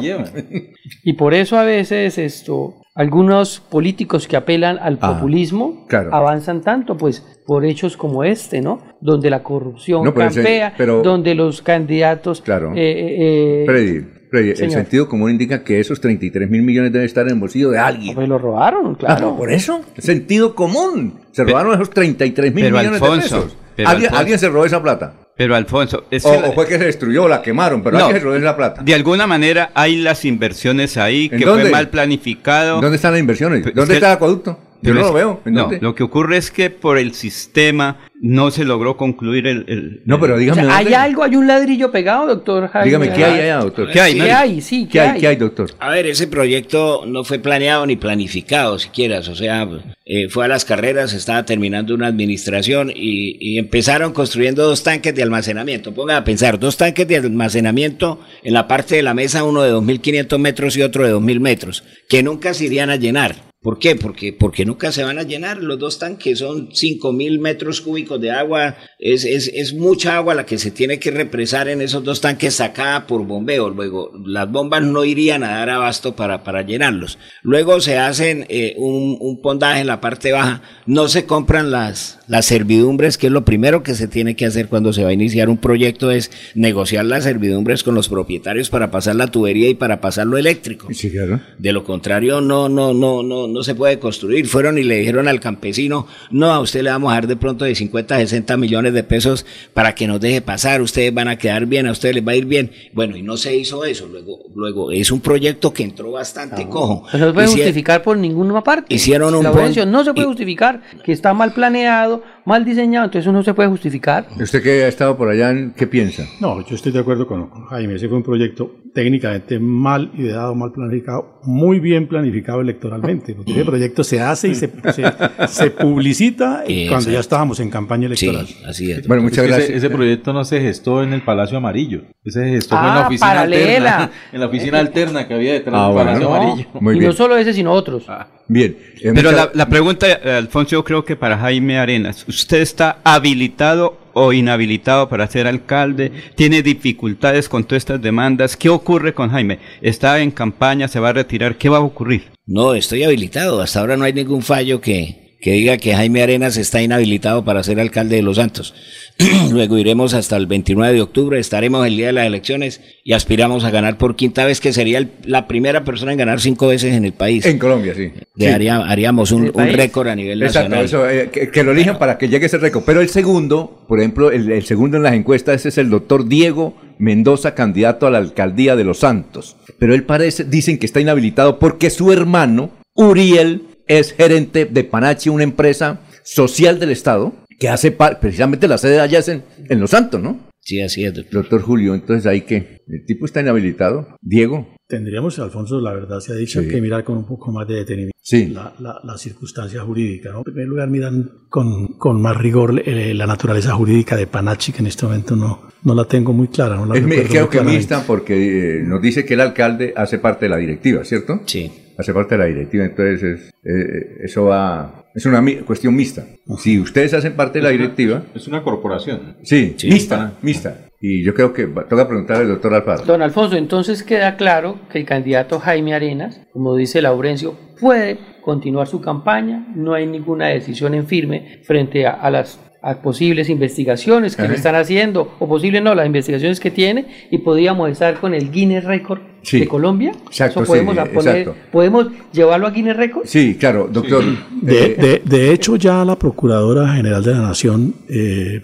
Y 1.03 1.13
por 1.13 1.33
eso 1.33 1.57
a 1.57 1.63
veces 1.63 2.17
esto, 2.17 2.75
algunos 2.99 3.61
políticos 3.61 4.27
que 4.27 4.35
apelan 4.35 4.77
al 4.77 4.99
Ah, 5.01 5.13
populismo 5.15 5.85
claro. 5.87 6.13
avanzan 6.13 6.59
tanto, 6.61 6.97
pues 6.97 7.23
por 7.47 7.63
hechos 7.65 7.95
como 7.95 8.25
este, 8.25 8.61
¿no? 8.61 8.79
Donde 8.99 9.29
la 9.29 9.41
corrupción 9.41 10.03
No, 10.03 10.13
pero 10.13 10.27
ese- 10.27 10.41
campea, 10.43 10.73
pero- 10.77 11.01
donde 11.01 11.33
los 11.33 11.61
candidatos... 11.61 12.41
Claro. 12.41 12.73
eh, 12.75 12.81
eh, 12.91 13.15
eh, 13.19 13.65
Freddy, 13.65 14.05
Freddy, 14.29 14.49
el 14.49 14.71
sentido 14.71 15.07
común 15.07 15.31
indica 15.31 15.63
que 15.63 15.79
esos 15.79 16.01
33 16.01 16.49
mil 16.49 16.61
millones 16.61 16.91
deben 16.91 17.05
estar 17.05 17.25
en 17.25 17.35
el 17.35 17.39
bolsillo 17.39 17.69
de 17.71 17.79
alguien. 17.79 18.15
Pues 18.15 18.27
lo 18.27 18.37
robaron, 18.37 18.91
Ah, 18.93 18.97
claro. 18.99 19.27
no, 19.31 19.37
por 19.37 19.49
eso. 19.51 19.81
Sentido 19.97 20.53
común. 20.53 21.21
Se 21.31 21.45
robaron 21.45 21.73
esos 21.75 21.89
33 21.91 22.53
mil 22.53 22.65
pero, 22.65 22.77
millones 22.79 23.01
Alfonso, 23.01 23.35
de 23.37 23.41
pesos. 23.43 23.57
pero, 23.77 23.89
¿Alguien, 23.89 24.05
Alfonso. 24.07 24.19
alguien 24.21 24.39
se 24.39 24.49
robó 24.49 24.65
esa 24.65 24.83
plata. 24.83 25.13
Pero 25.39 25.55
Alfonso, 25.55 26.03
es 26.11 26.25
O, 26.25 26.33
que 26.33 26.41
la- 26.41 26.47
o 26.49 26.53
fue 26.53 26.67
que 26.67 26.77
se 26.77 26.83
destruyó, 26.83 27.25
la 27.29 27.41
quemaron, 27.41 27.81
pero 27.81 27.97
No. 27.97 28.03
alguien 28.07 28.19
se 28.21 28.25
robó 28.25 28.35
esa 28.35 28.57
plata. 28.57 28.81
de 28.83 28.93
alguna 28.93 29.25
manera 29.25 29.71
hay 29.73 29.95
las 29.95 30.25
inversiones 30.25 30.97
ahí 30.97 31.29
¿En 31.31 31.39
que 31.39 31.45
dónde? 31.45 31.61
fue 31.63 31.71
mal 31.71 31.87
planificado. 31.87 32.81
¿Dónde 32.81 32.97
están 32.97 33.13
las 33.13 33.21
inversiones? 33.21 33.63
¿Dónde 33.63 33.81
es 33.83 33.87
que- 33.87 33.93
está 33.93 34.07
el 34.07 34.13
acueducto? 34.17 34.59
Yo 34.81 34.93
no 34.93 35.01
lo 35.01 35.13
veo. 35.13 35.41
¿En 35.45 35.53
no, 35.53 35.61
dónde? 35.63 35.79
lo 35.81 35.93
que 35.95 36.03
ocurre 36.03 36.37
es 36.37 36.51
que 36.51 36.69
por 36.69 36.97
el 36.97 37.13
sistema 37.13 37.97
no 38.21 38.51
se 38.51 38.65
logró 38.65 38.97
concluir 38.97 39.47
el. 39.47 39.65
el- 39.67 40.01
No, 40.05 40.19
pero 40.19 40.35
O 40.35 40.37
dígame 40.37 40.63
sea, 40.63 40.77
¿hay 40.77 40.93
algo, 40.93 41.23
hay 41.23 41.35
un 41.35 41.47
ladrillo 41.47 41.91
pegado, 41.91 42.27
doctor 42.27 42.67
Jaime? 42.69 42.85
Dígame, 42.85 43.13
¿qué 43.13 43.25
hay 43.25 43.39
allá, 43.41 43.57
doctor? 43.59 43.89
¿Qué 43.91 43.99
hay? 44.01 44.13
¿Qué 44.15 44.31
hay? 44.31 44.61
Sí, 44.61 44.87
¿Qué 44.91 44.99
hay, 44.99 45.19
¿Qué 45.19 45.27
hay, 45.27 45.35
doctor? 45.35 45.71
A 45.79 45.89
ver, 45.89 46.05
ese 46.05 46.27
proyecto 46.27 47.03
no 47.05 47.23
fue 47.23 47.39
planeado 47.39 47.85
ni 47.85 47.95
planificado 47.95 48.77
siquiera, 48.79 49.19
o 49.19 49.35
sea, 49.35 49.67
eh, 50.05 50.27
fue 50.29 50.45
a 50.45 50.47
las 50.47 50.65
carreras, 50.65 51.13
estaba 51.13 51.45
terminando 51.45 51.93
una 51.93 52.07
administración 52.07 52.89
y, 52.93 53.37
y 53.39 53.57
empezaron 53.57 54.11
construyendo 54.13 54.63
dos 54.63 54.83
tanques 54.83 55.13
de 55.15 55.23
almacenamiento. 55.23 55.93
Pongan 55.93 56.17
a 56.17 56.23
pensar, 56.23 56.59
dos 56.59 56.77
tanques 56.77 57.07
de 57.07 57.17
almacenamiento 57.17 58.19
en 58.43 58.53
la 58.53 58.67
parte 58.67 58.95
de 58.95 59.03
la 59.03 59.13
mesa, 59.13 59.43
uno 59.43 59.61
de 59.61 59.71
2.500 59.73 60.37
metros 60.39 60.77
y 60.77 60.81
otro 60.81 61.05
de 61.05 61.13
2.000 61.13 61.39
metros, 61.39 61.83
que 62.07 62.23
nunca 62.23 62.53
se 62.53 62.65
irían 62.65 62.89
a 62.89 62.95
llenar. 62.95 63.48
¿Por 63.61 63.77
qué? 63.77 63.95
Porque, 63.95 64.31
porque 64.31 64.65
nunca 64.65 64.93
se 64.93 65.03
van 65.03 65.19
a 65.19 65.23
llenar. 65.23 65.61
Los 65.61 65.77
dos 65.77 65.99
tanques 65.99 66.39
son 66.39 66.69
5.000 66.69 67.39
metros 67.39 67.81
cúbicos 67.81 68.21
de 68.21 68.31
agua. 68.31 68.77
Es, 68.99 69.25
es, 69.25 69.51
es 69.53 69.73
mucha 69.73 70.15
agua 70.15 70.33
la 70.33 70.45
que 70.45 70.57
se 70.57 70.71
tiene 70.71 70.97
que 70.97 71.11
represar 71.11 71.67
en 71.67 71.81
esos 71.81 72.01
dos 72.05 72.21
tanques 72.21 72.53
sacada 72.53 73.05
por 73.05 73.25
bombeo. 73.25 73.69
Luego, 73.69 74.11
las 74.25 74.49
bombas 74.49 74.83
no 74.83 75.03
irían 75.03 75.43
a 75.43 75.57
dar 75.57 75.71
abasto 75.71 76.15
para, 76.15 76.45
para 76.45 76.61
llenarlos. 76.61 77.17
Luego 77.41 77.81
se 77.81 77.97
hacen 77.97 78.45
eh, 78.47 78.75
un, 78.77 79.17
un 79.19 79.41
pondaje 79.41 79.81
en 79.81 79.87
la 79.87 79.99
parte 79.99 80.31
baja. 80.31 80.61
No 80.85 81.09
se 81.09 81.25
compran 81.25 81.69
las, 81.69 82.19
las 82.29 82.45
servidumbres, 82.45 83.17
que 83.17 83.27
es 83.27 83.33
lo 83.33 83.43
primero 83.43 83.83
que 83.83 83.95
se 83.95 84.07
tiene 84.07 84.37
que 84.37 84.45
hacer 84.45 84.69
cuando 84.69 84.93
se 84.93 85.03
va 85.03 85.09
a 85.09 85.13
iniciar 85.13 85.49
un 85.49 85.57
proyecto, 85.57 86.11
es 86.11 86.31
negociar 86.55 87.05
las 87.05 87.25
servidumbres 87.25 87.83
con 87.83 87.95
los 87.95 88.07
propietarios 88.07 88.69
para 88.69 88.91
pasar 88.91 89.15
la 89.15 89.27
tubería 89.27 89.67
y 89.67 89.73
para 89.73 89.99
pasar 89.99 90.27
lo 90.27 90.37
eléctrico. 90.37 90.87
Sí, 90.93 91.11
claro. 91.11 91.41
De 91.57 91.73
lo 91.73 91.83
contrario, 91.83 92.39
no, 92.39 92.69
no, 92.69 92.93
no, 92.93 93.23
no, 93.23 93.48
no 93.53 93.63
se 93.63 93.75
puede 93.75 93.99
construir. 93.99 94.47
Fueron 94.47 94.77
y 94.77 94.83
le 94.83 94.97
dijeron 94.99 95.27
al 95.27 95.39
campesino, 95.39 96.07
no, 96.31 96.51
a 96.51 96.59
usted 96.59 96.81
le 96.83 96.89
vamos 96.89 97.11
a 97.11 97.15
dar 97.15 97.27
de 97.27 97.35
pronto 97.35 97.65
de 97.65 97.75
50 97.75 98.15
a 98.15 98.19
60 98.19 98.57
millones 98.57 98.93
de 98.93 99.03
pesos 99.03 99.45
para 99.73 99.95
que 99.95 100.07
nos 100.07 100.19
deje 100.19 100.41
pasar, 100.41 100.81
ustedes 100.81 101.13
van 101.13 101.27
a 101.27 101.37
quedar 101.37 101.65
bien, 101.65 101.87
a 101.87 101.91
ustedes 101.91 102.15
les 102.15 102.27
va 102.27 102.31
a 102.31 102.35
ir 102.35 102.45
bien. 102.45 102.71
Bueno, 102.93 103.17
y 103.17 103.21
no 103.21 103.37
se 103.37 103.55
hizo 103.55 103.83
eso. 103.85 104.07
Luego, 104.07 104.39
luego 104.55 104.91
es 104.91 105.11
un 105.11 105.19
proyecto 105.21 105.73
que 105.73 105.83
entró 105.83 106.11
bastante 106.11 106.67
cojo. 106.67 107.03
Pues 107.09 107.21
no 107.21 107.27
se 107.27 107.33
puede 107.33 107.47
Hici- 107.47 107.51
justificar 107.55 108.03
por 108.03 108.17
ninguna 108.17 108.63
parte. 108.63 108.93
hicieron 108.93 109.33
un 109.35 109.43
La 109.43 109.51
no 109.85 110.03
se 110.03 110.13
puede 110.13 110.27
justificar, 110.27 110.81
que 111.03 111.11
está 111.11 111.33
mal 111.33 111.53
planeado, 111.53 112.23
mal 112.49 112.65
diseñado, 112.65 113.05
entonces 113.05 113.25
eso 113.25 113.31
no 113.31 113.43
se 113.43 113.53
puede 113.53 113.69
justificar. 113.69 114.27
¿Usted 114.39 114.61
que 114.61 114.83
ha 114.83 114.87
estado 114.89 115.15
por 115.15 115.29
allá, 115.29 115.53
¿qué 115.75 115.87
piensa? 115.87 116.25
No, 116.41 116.65
yo 116.67 116.75
estoy 116.75 116.91
de 116.91 116.99
acuerdo 116.99 117.25
con, 117.27 117.47
con 117.47 117.65
Jaime. 117.67 117.95
Ese 117.95 118.07
fue 118.09 118.17
un 118.17 118.23
proyecto 118.23 118.71
técnicamente 118.93 119.59
mal 119.59 120.11
ideado, 120.17 120.55
mal 120.55 120.71
planificado, 120.71 121.39
muy 121.43 121.79
bien 121.79 122.07
planificado 122.07 122.59
electoralmente. 122.61 123.35
Porque 123.35 123.51
ese 123.53 123.63
proyecto 123.65 124.03
se 124.03 124.19
hace 124.19 124.49
y 124.49 124.55
se, 124.55 124.69
se, 124.91 125.03
se 125.47 125.71
publicita 125.71 126.63
Exacto. 126.67 126.89
cuando 126.89 127.11
ya 127.11 127.19
estábamos 127.19 127.59
en 127.59 127.69
campaña 127.69 128.07
electoral. 128.07 128.47
Sí, 128.47 128.55
así 128.65 128.91
es. 128.91 129.07
Bueno, 129.07 129.23
muchas 129.23 129.45
Es 129.45 129.47
gracias. 129.47 129.69
Ese, 129.69 129.77
ese 129.77 129.89
proyecto 129.91 130.33
no 130.33 130.43
se 130.43 130.59
gestó 130.59 131.03
en 131.03 131.13
el 131.13 131.21
Palacio 131.21 131.57
Amarillo. 131.57 132.01
Ese 132.25 132.43
se 132.43 132.49
gestó 132.49 132.75
fue 132.77 132.85
en 132.87 132.91
Ah, 132.93 132.99
la 133.01 133.07
oficina 133.07 133.27
paralela. 133.29 133.91
alterna. 133.97 134.11
En 134.33 134.39
la 134.39 134.45
oficina 134.47 134.79
alterna 134.79 135.27
que 135.27 135.33
había 135.35 135.53
detrás 135.53 135.75
Ah, 135.77 135.85
del 135.85 135.93
bueno. 135.93 136.05
Palacio 136.11 136.29
No. 136.29 136.35
Amarillo. 136.35 136.69
Muy 136.81 136.95
y 136.95 136.99
bien. 136.99 137.09
no 137.11 137.15
solo 137.15 137.37
ese, 137.37 137.53
sino 137.53 137.71
otros. 137.71 138.05
Bien. 138.49 138.75
Pero 139.01 139.31
la, 139.31 139.51
la 139.53 139.69
pregunta, 139.69 140.07
Alfonso, 140.37 140.71
yo 140.71 140.83
creo 140.83 141.05
que 141.05 141.15
para 141.15 141.37
Jaime 141.37 141.77
Arenas, 141.77 142.25
¿usted 142.27 142.61
está 142.61 142.97
habilitado 143.03 143.97
o 144.13 144.33
inhabilitado 144.33 145.07
para 145.07 145.27
ser 145.27 145.45
alcalde? 145.45 146.11
¿Tiene 146.35 146.63
dificultades 146.63 147.47
con 147.47 147.63
todas 147.63 147.83
estas 147.83 148.01
demandas? 148.01 148.57
¿Qué 148.57 148.67
ocurre 148.69 149.13
con 149.13 149.29
Jaime? 149.29 149.59
¿Está 149.81 150.19
en 150.19 150.31
campaña? 150.31 150.87
¿Se 150.87 150.99
va 150.99 151.09
a 151.09 151.13
retirar? 151.13 151.57
¿Qué 151.57 151.69
va 151.69 151.77
a 151.77 151.81
ocurrir? 151.81 152.23
No, 152.47 152.73
estoy 152.73 153.03
habilitado. 153.03 153.61
Hasta 153.61 153.81
ahora 153.81 153.95
no 153.95 154.05
hay 154.05 154.13
ningún 154.13 154.41
fallo 154.41 154.81
que, 154.81 155.28
que 155.41 155.51
diga 155.53 155.77
que 155.77 155.95
Jaime 155.95 156.21
Arenas 156.21 156.57
está 156.57 156.81
inhabilitado 156.81 157.45
para 157.45 157.63
ser 157.63 157.79
alcalde 157.79 158.17
de 158.17 158.21
Los 158.21 158.35
Santos. 158.37 158.73
Luego 159.51 159.77
iremos 159.77 160.13
hasta 160.13 160.35
el 160.37 160.47
29 160.47 160.93
de 160.93 161.01
octubre, 161.01 161.39
estaremos 161.39 161.85
el 161.87 161.95
día 161.97 162.07
de 162.07 162.13
las 162.13 162.25
elecciones 162.27 162.81
y 163.03 163.13
aspiramos 163.13 163.63
a 163.63 163.69
ganar 163.71 163.97
por 163.97 164.15
quinta 164.15 164.45
vez, 164.45 164.59
que 164.59 164.73
sería 164.73 164.97
el- 164.97 165.11
la 165.23 165.47
primera 165.47 165.83
persona 165.85 166.11
en 166.11 166.17
ganar 166.17 166.41
cinco 166.41 166.67
veces 166.67 166.93
en 166.93 167.05
el 167.05 167.13
país. 167.13 167.45
En 167.45 167.57
Colombia, 167.57 167.93
sí. 167.95 168.11
De 168.35 168.45
Sí. 168.45 168.51
haría- 168.51 168.77
haríamos 168.85 169.31
un, 169.31 169.53
récord 169.53 170.07
a 170.09 170.15
nivel 170.15 170.41
Exacto, 170.43 170.69
nacional. 170.75 170.85
eso, 170.85 171.09
eh, 171.09 171.29
que, 171.31 171.49
que 171.49 171.63
lo 171.63 171.71
elijan 171.71 171.97
para 171.99 172.17
que 172.17 172.27
llegue 172.29 172.45
ese 172.47 172.57
récord. 172.57 172.83
Pero 172.85 172.99
el 173.01 173.09
segundo, 173.09 173.85
por 173.87 173.99
ejemplo, 173.99 174.31
el, 174.31 174.51
el 174.51 174.63
segundo 174.65 174.97
en 174.97 175.03
las 175.03 175.13
encuestas 175.13 175.55
ese 175.55 175.69
es 175.69 175.77
el 175.77 175.89
doctor 175.89 176.27
Diego 176.27 176.75
Mendoza, 176.97 177.55
candidato 177.55 178.07
a 178.07 178.11
la 178.11 178.17
alcaldía 178.17 178.75
de 178.75 178.83
Los 178.83 178.99
Santos. 178.99 179.55
Pero 179.79 179.93
él 179.95 180.03
parece, 180.03 180.43
dicen 180.43 180.77
que 180.77 180.85
está 180.85 180.99
inhabilitado 180.99 181.59
porque 181.59 181.89
su 181.89 182.11
hermano, 182.11 182.71
Uriel, 182.93 183.61
es 183.89 184.13
gerente 184.13 184.63
de 184.65 184.83
Panachi, 184.85 185.27
una 185.29 185.43
empresa 185.43 185.99
social 186.23 186.79
del 186.79 186.91
Estado, 186.91 187.33
que 187.59 187.67
hace 187.67 187.91
precisamente 187.91 188.67
la 188.69 188.77
sede 188.77 188.93
de 188.93 189.01
allá 189.01 189.19
es 189.19 189.27
en, 189.27 189.43
en 189.67 189.79
Los 189.81 189.89
Santos, 189.89 190.21
¿no? 190.21 190.47
Sí, 190.61 190.79
así 190.81 191.03
es, 191.03 191.13
doctor. 191.13 191.41
Doctor 191.41 191.61
Julio, 191.61 191.95
entonces 191.95 192.25
ahí 192.27 192.41
que 192.41 192.77
el 192.87 193.05
tipo 193.05 193.25
está 193.25 193.41
inhabilitado. 193.41 194.07
Diego. 194.21 194.67
Tendríamos, 194.87 195.39
Alfonso, 195.39 195.79
la 195.81 195.93
verdad 195.93 196.19
se 196.19 196.31
ha 196.33 196.35
dicho, 196.35 196.61
Sí. 196.61 196.67
que 196.67 196.79
mirar 196.81 197.03
con 197.03 197.17
un 197.17 197.25
poco 197.27 197.51
más 197.51 197.67
de 197.67 197.75
detenimiento 197.75 198.15
Sí. 198.21 198.47
la, 198.49 198.73
la, 198.79 198.99
la 199.03 199.17
circunstancia 199.17 199.81
jurídica. 199.81 200.31
¿no? 200.31 200.39
En 200.39 200.43
primer 200.43 200.67
lugar, 200.67 200.89
miran 200.89 201.29
con, 201.49 201.87
con 201.97 202.21
más 202.21 202.37
rigor 202.37 202.81
eh, 202.85 203.13
la 203.15 203.25
naturaleza 203.25 203.73
jurídica 203.73 204.15
de 204.15 204.27
Panachi, 204.27 204.71
que 204.71 204.79
en 204.79 204.87
este 204.87 205.05
momento 205.07 205.35
no, 205.35 205.69
no 205.83 205.95
la 205.95 206.05
tengo 206.05 206.33
muy 206.33 206.49
clara. 206.49 206.75
No 206.75 206.85
la 206.85 206.95
Es 206.99 207.27
creo 207.29 207.49
que 207.49 207.61
mixta 207.61 208.03
porque 208.05 208.77
eh, 208.79 208.83
nos 208.83 209.01
dice 209.01 209.25
que 209.25 209.33
el 209.33 209.41
alcalde 209.41 209.93
hace 209.95 210.19
parte 210.19 210.45
de 210.45 210.49
la 210.49 210.57
directiva, 210.57 211.03
¿cierto? 211.03 211.39
Sí. 211.45 211.71
Hace 211.99 212.13
parte 212.13 212.35
de 212.35 212.39
la 212.39 212.45
directiva, 212.45 212.85
entonces 212.85 213.21
es, 213.23 213.49
eh, 213.65 214.17
eso 214.23 214.45
va, 214.45 215.03
es 215.13 215.25
una 215.25 215.41
mi- 215.41 215.57
cuestión 215.57 215.93
mixta. 215.95 216.25
Si 216.57 216.79
ustedes 216.79 217.13
hacen 217.13 217.33
parte 217.33 217.59
de 217.59 217.63
la 217.63 217.69
directiva, 217.71 218.23
Es 218.33 218.47
una 218.47 218.63
corporación. 218.63 219.35
sí, 219.43 219.73
Sí. 219.77 219.89
mixta, 219.89 220.33
mixta. 220.41 220.85
Y 221.01 221.23
yo 221.23 221.33
creo 221.33 221.51
que 221.53 221.67
toca 221.67 222.07
preguntarle 222.07 222.43
al 222.43 222.49
doctor 222.49 222.73
Alfaro. 222.73 223.03
Don 223.05 223.21
Alfonso, 223.21 223.57
entonces 223.57 224.03
queda 224.03 224.37
claro 224.37 224.79
que 224.91 224.99
el 224.99 225.05
candidato 225.05 225.59
Jaime 225.59 225.93
Arenas, 225.93 226.39
como 226.53 226.75
dice 226.75 227.01
Laurencio, 227.01 227.55
puede 227.79 228.17
continuar 228.43 228.87
su 228.87 229.01
campaña, 229.01 229.67
no 229.75 229.93
hay 229.93 230.07
ninguna 230.07 230.47
decisión 230.47 230.93
en 230.93 231.05
firme 231.05 231.59
frente 231.63 232.05
a, 232.05 232.11
a 232.11 232.31
las 232.31 232.59
a 232.81 232.95
posibles 233.01 233.49
investigaciones 233.49 234.35
que 234.35 234.43
Ajá. 234.43 234.51
le 234.51 234.57
están 234.57 234.75
haciendo, 234.75 235.33
o 235.39 235.47
posibles 235.49 235.83
no, 235.83 235.93
las 235.95 236.05
investigaciones 236.05 236.59
que 236.61 236.71
tiene, 236.71 237.05
y 237.29 237.39
podríamos 237.39 237.89
estar 237.91 238.19
con 238.19 238.33
el 238.33 238.51
Guinness 238.51 238.85
Record 238.85 239.19
Sí. 239.41 239.59
de 239.61 239.67
Colombia. 239.67 240.11
Exacto, 240.27 240.63
Eso 240.63 240.67
podemos, 240.71 240.95
sí, 240.95 241.01
poner- 241.13 241.37
exacto. 241.41 241.55
podemos 241.71 242.07
llevarlo 242.31 242.67
a 242.67 242.71
Guinness 242.71 242.95
Record. 242.97 243.25
Sí, 243.25 243.55
claro, 243.59 243.89
doctor. 243.91 244.23
De, 244.61 244.85
eh, 244.85 244.95
de- 244.95 245.21
de 245.25 245.51
hecho, 245.53 245.75
ya 245.75 246.03
la 246.05 246.17
Procuradora 246.17 246.93
General 246.93 247.23
de 247.23 247.31
la 247.31 247.41
Nación 247.41 247.95
eh, 248.09 248.61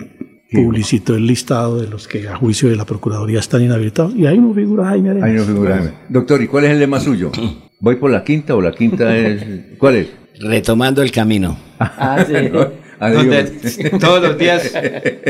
publicitó 0.52 1.16
el 1.16 1.26
listado 1.28 1.82
de 1.82 1.88
los 1.88 2.08
que 2.08 2.28
a 2.30 2.36
juicio 2.36 2.70
de 2.70 2.76
la 2.78 2.86
Procuraduría 2.86 3.40
están 3.40 3.62
inhabilitados 3.64 4.16
y 4.16 4.26
ahí 4.26 4.38
no 4.38 4.54
figura 4.54 4.86
Jaime 4.86 5.10
Arenas. 5.10 5.30
ahí 5.30 5.36
no 5.36 5.44
figura 5.44 5.76
Jaime. 5.78 5.92
Doctor, 6.10 6.42
¿y 6.42 6.48
cuál 6.48 6.66
es 6.66 6.72
el 6.72 6.80
lema 6.80 7.00
suyo? 7.00 7.32
¿Voy 7.82 7.96
por 7.98 8.12
la 8.12 8.24
quinta 8.24 8.56
o 8.56 8.62
la 8.62 8.72
quinta 8.72 9.16
es...? 9.18 9.44
¿Cuál 9.78 9.96
es? 9.96 10.08
Retomando 10.40 11.02
el 11.02 11.12
camino. 11.12 11.58
Ah, 11.80 12.24
sí. 12.26 12.34
Donde 13.12 13.38
Adiós. 13.40 13.78
todos 14.00 14.22
los 14.22 14.38
días 14.38 14.74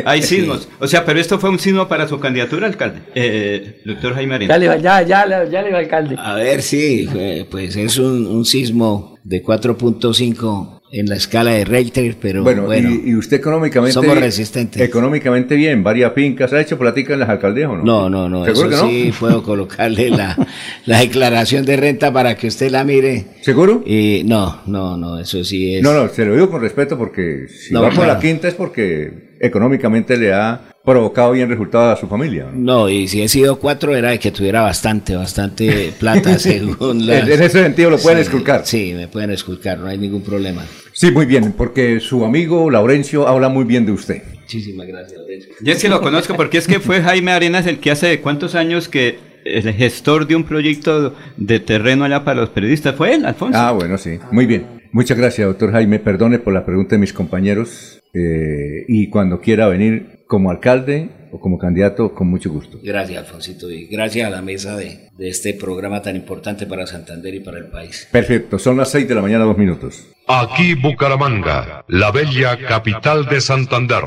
hay 0.06 0.22
sismos. 0.22 0.68
O 0.80 0.88
sea, 0.88 1.06
pero 1.06 1.20
esto 1.20 1.40
fue 1.40 1.50
un 1.50 1.60
sismo 1.60 1.88
para 1.88 2.08
su 2.08 2.20
candidatura, 2.20 2.68
alcalde. 2.68 3.00
Eh, 3.16 3.82
doctor 3.86 4.14
Jaime 4.16 4.32
Ya 4.48 4.56
Arenas. 4.56 4.60
le 4.60 4.68
va, 4.68 4.78
ya, 4.78 5.02
ya, 5.04 5.26
le- 5.26 5.52
ya 5.52 5.62
le 5.62 5.72
va 5.72 5.80
alcalde. 5.80 6.16
A 6.18 6.36
ver, 6.36 6.62
sí, 6.62 7.08
eh, 7.16 7.46
pues 7.50 7.76
es 7.76 7.98
un, 7.98 8.28
un 8.28 8.46
sismo 8.46 9.18
de 9.24 9.44
4.5 9.44 10.75
en 10.92 11.08
la 11.08 11.16
escala 11.16 11.52
de 11.52 11.66
Richter, 11.66 12.16
pero 12.22 12.44
Bueno, 12.44 12.64
bueno, 12.64 12.90
y, 12.90 13.10
y 13.10 13.16
usted 13.16 13.38
económicamente... 13.38 13.94
somos 13.94 14.18
resistentes. 14.18 14.82
Económicamente 14.82 15.56
bien, 15.56 15.84
varias 15.84 16.14
fincas. 16.14 16.54
¿Ha 16.54 16.62
hecho 16.62 16.78
platica 16.78 17.14
en 17.14 17.20
las 17.20 17.30
alcaldías 17.30 17.70
o 17.70 17.78
no? 17.78 17.84
No, 17.84 18.10
no, 18.10 18.30
no, 18.30 18.46
¿Seguro 18.46 18.70
eso 18.70 18.70
que 18.70 18.76
no? 18.84 18.90
sí 18.90 19.14
puedo 19.20 19.44
colocarle 19.44 20.10
la, 20.10 20.38
la 20.86 21.00
declaración 21.00 21.66
de 21.66 21.76
renta 21.78 22.14
para 22.14 22.36
que 22.36 22.48
usted 22.48 22.70
la 22.72 22.84
mire. 22.84 23.26
¿Seguro? 23.42 23.84
Y 23.86 24.24
no, 24.26 24.62
no, 24.68 24.96
no, 24.96 25.20
eso 25.20 25.44
sí 25.44 25.76
es. 25.76 25.82
No, 25.84 25.94
no, 25.94 26.08
se 26.10 26.24
lo 26.24 26.34
digo 26.34 26.50
con 26.50 26.62
respeto 26.62 26.98
porque 26.98 27.48
si 27.50 27.74
No, 27.74 27.82
va 27.82 27.88
por 27.90 27.98
claro. 27.98 28.14
la 28.14 28.20
quinta 28.20 28.48
es 28.48 28.54
porque 28.54 29.36
económicamente 29.42 30.16
le 30.18 30.34
ha 30.34 30.62
provocado 30.86 31.32
bien 31.32 31.50
resultado 31.50 31.92
a 31.92 31.96
su 31.98 32.08
familia. 32.08 32.46
¿no? 32.54 32.84
No, 32.86 32.90
y 32.90 33.08
si 33.08 33.22
he 33.22 33.28
sido 33.28 33.58
cuatro 33.58 33.96
era 33.96 34.12
de 34.12 34.20
que 34.20 34.32
tuviera 34.32 34.62
bastante, 34.62 35.16
bastante 35.16 35.92
plata 36.00 36.38
según 36.40 37.06
la... 37.08 37.20
En- 37.20 37.32
ese 37.32 37.50
sentido 37.50 37.90
lo 37.90 37.98
pueden 37.98 38.20
esculcar. 38.20 38.62
Sí, 38.66 38.94
me 38.96 39.08
pueden 39.08 39.32
esculcar, 39.32 39.80
no 39.80 39.88
hay 39.88 39.98
ningún 39.98 40.22
problema. 40.22 40.64
Sí, 40.94 41.12
muy 41.12 41.26
bien, 41.26 41.54
porque 41.58 42.00
su 42.00 42.24
amigo 42.24 42.70
Laurencio 42.72 43.28
habla 43.28 43.50
muy 43.50 43.66
bien 43.66 43.86
de 43.86 43.92
usted. 43.92 44.22
Muchísimas 44.42 44.88
gracias. 44.88 45.20
Lorenzo. 45.20 45.48
Yo 45.60 45.74
es 45.74 45.82
que 45.82 45.90
lo 45.90 46.00
conozco 46.02 46.36
porque 46.36 46.58
es 46.60 46.68
que 46.68 46.80
fue 46.80 47.02
Jaime 47.02 47.32
Arenas 47.32 47.66
el 47.68 47.80
que 47.80 47.92
hace 47.92 48.22
cuántos 48.22 48.54
años 48.56 48.88
que 48.88 49.18
el 49.44 49.74
gestor 49.74 50.26
de 50.28 50.36
un 50.36 50.44
proyecto 50.44 51.14
de 51.38 51.60
terreno 51.60 52.06
allá 52.06 52.24
para 52.24 52.42
los 52.42 52.50
periodistas. 52.50 52.96
Fue 52.96 53.14
él, 53.14 53.26
Alfonso. 53.26 53.58
Ah, 53.60 53.72
bueno, 53.72 53.98
sí. 53.98 54.20
Muy 54.32 54.46
bien. 54.46 54.66
Muchas 54.92 55.18
gracias, 55.18 55.48
doctor 55.48 55.72
Jaime. 55.72 56.00
Perdone 56.00 56.40
por 56.40 56.54
la 56.54 56.66
pregunta 56.66 56.96
de 56.96 57.00
mis 57.00 57.12
compañeros. 57.14 58.00
eh, 58.14 58.86
y 58.88 59.10
cuando 59.10 59.42
quiera 59.42 59.68
venir 59.68 60.15
como 60.28 60.52
alcalde 60.52 61.10
o 61.32 61.40
como 61.40 61.58
candidato, 61.58 62.14
con 62.14 62.28
mucho 62.28 62.50
gusto. 62.52 62.80
Gracias, 62.84 63.20
Alfonsito, 63.20 63.70
y 63.70 63.86
gracias 63.88 64.28
a 64.28 64.30
la 64.30 64.42
mesa 64.42 64.76
de, 64.76 65.10
de 65.18 65.30
este 65.30 65.54
programa 65.54 66.02
tan 66.02 66.16
importante 66.16 66.66
para 66.66 66.88
Santander 66.88 67.34
y 67.36 67.40
para 67.40 67.58
el 67.58 67.68
país. 67.68 68.08
Perfecto. 68.12 68.58
Son 68.60 68.78
las 68.78 68.90
seis 68.92 69.08
de 69.08 69.16
la 69.16 69.22
mañana, 69.22 69.46
dos 69.46 69.58
minutos. 69.58 70.08
Aquí 70.28 70.74
Bucaramanga, 70.74 71.86
la 71.88 72.12
bella 72.12 72.58
capital 72.68 73.26
de 73.28 73.42
Santander. 73.42 74.04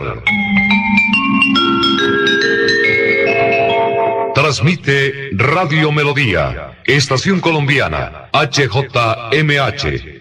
Transmite 4.35 5.31
Radio 5.33 5.91
Melodía, 5.93 6.81
Estación 6.87 7.41
Colombiana, 7.41 8.31
HJMH, 8.33 10.18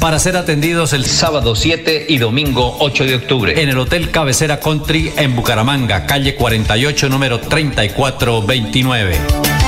para 0.00 0.18
ser 0.18 0.36
atendidos 0.36 0.92
el 0.92 1.06
sábado 1.06 1.56
7 1.56 2.06
y 2.08 2.18
domingo 2.18 2.76
8 2.80 3.04
de 3.04 3.14
octubre 3.14 3.62
en 3.62 3.68
el 3.68 3.78
Hotel 3.78 4.10
Cabecera 4.10 4.60
Country 4.60 5.12
en 5.16 5.34
Bucaramanga, 5.34 6.06
calle 6.06 6.34
48, 6.34 7.08
número 7.08 7.40
3429. 7.40 9.61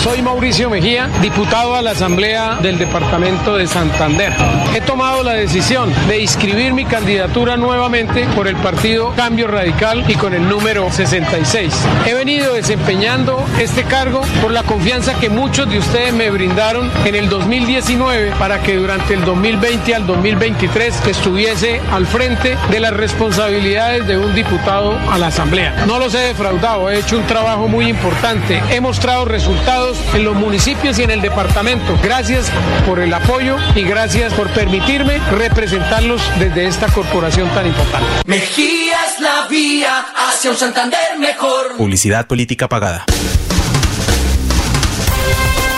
Soy 0.00 0.20
Mauricio 0.20 0.68
Mejía, 0.68 1.08
diputado 1.20 1.76
a 1.76 1.82
la 1.82 1.92
Asamblea 1.92 2.58
del 2.60 2.78
Departamento 2.78 3.56
de 3.56 3.66
Santander. 3.66 4.32
He 4.74 4.80
tomado 4.80 5.22
la 5.22 5.34
decisión 5.34 5.92
de 6.08 6.20
inscribir 6.20 6.72
mi 6.72 6.84
candidatura 6.84 7.56
nuevamente 7.56 8.26
por 8.34 8.48
el 8.48 8.56
partido 8.56 9.12
Cambio 9.14 9.46
Radical 9.46 10.04
y 10.08 10.14
con 10.14 10.34
el 10.34 10.48
número 10.48 10.90
66. 10.90 11.72
He 12.06 12.14
venido 12.14 12.54
desempeñando 12.54 13.44
este 13.60 13.84
cargo 13.84 14.22
por 14.40 14.50
la 14.50 14.64
confianza 14.64 15.14
que 15.14 15.28
muchos 15.28 15.70
de 15.70 15.78
ustedes 15.78 16.12
me 16.12 16.30
brindaron 16.30 16.90
en 17.04 17.14
el 17.14 17.28
2019 17.28 18.32
para 18.38 18.60
que 18.60 18.76
durante 18.76 19.14
el 19.14 19.24
2020 19.24 19.94
al 19.94 20.06
2023 20.06 21.06
estuviese 21.06 21.80
al 21.92 22.06
frente 22.06 22.56
de 22.70 22.80
las 22.80 22.92
responsabilidades 22.92 24.06
de 24.06 24.18
un 24.18 24.34
diputado 24.34 24.98
a 25.10 25.18
la 25.18 25.28
Asamblea. 25.28 25.84
No 25.86 25.98
los 25.98 26.14
he 26.14 26.18
defraudado, 26.18 26.90
he 26.90 26.98
hecho 26.98 27.18
un 27.18 27.26
trabajo 27.26 27.68
muy 27.68 27.88
importante. 27.88 28.60
He 28.70 28.80
mostrado 28.80 29.24
resultados 29.24 29.81
en 30.14 30.24
los 30.24 30.34
municipios 30.36 30.98
y 30.98 31.02
en 31.02 31.10
el 31.10 31.20
departamento. 31.20 31.98
Gracias 32.02 32.50
por 32.86 33.00
el 33.00 33.12
apoyo 33.12 33.56
y 33.74 33.82
gracias 33.82 34.32
por 34.34 34.48
permitirme 34.50 35.18
representarlos 35.32 36.22
desde 36.38 36.66
esta 36.66 36.86
corporación 36.88 37.48
tan 37.50 37.66
importante. 37.66 38.06
Mejía 38.26 38.96
es 39.06 39.20
la 39.20 39.46
vía 39.48 40.06
hacia 40.28 40.50
un 40.50 40.56
Santander 40.56 41.18
mejor. 41.18 41.76
Publicidad 41.76 42.26
política 42.26 42.68
pagada. 42.68 43.04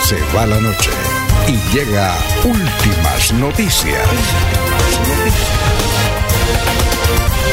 Se 0.02 0.18
va 0.36 0.46
la 0.46 0.60
noche 0.60 0.90
y 1.48 1.74
llega 1.74 2.14
últimas 2.44 3.32
noticias. 3.32 4.06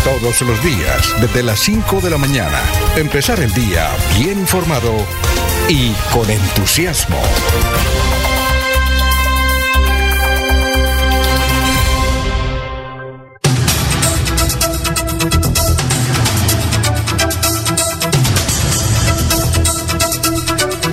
Todos 0.03 0.41
los 0.41 0.63
días, 0.63 1.15
desde 1.21 1.43
las 1.43 1.59
5 1.59 2.01
de 2.01 2.09
la 2.09 2.17
mañana, 2.17 2.59
empezar 2.97 3.39
el 3.39 3.53
día 3.53 3.89
bien 4.17 4.39
informado 4.39 4.95
y 5.71 5.95
con 6.11 6.29
entusiasmo. 6.29 7.21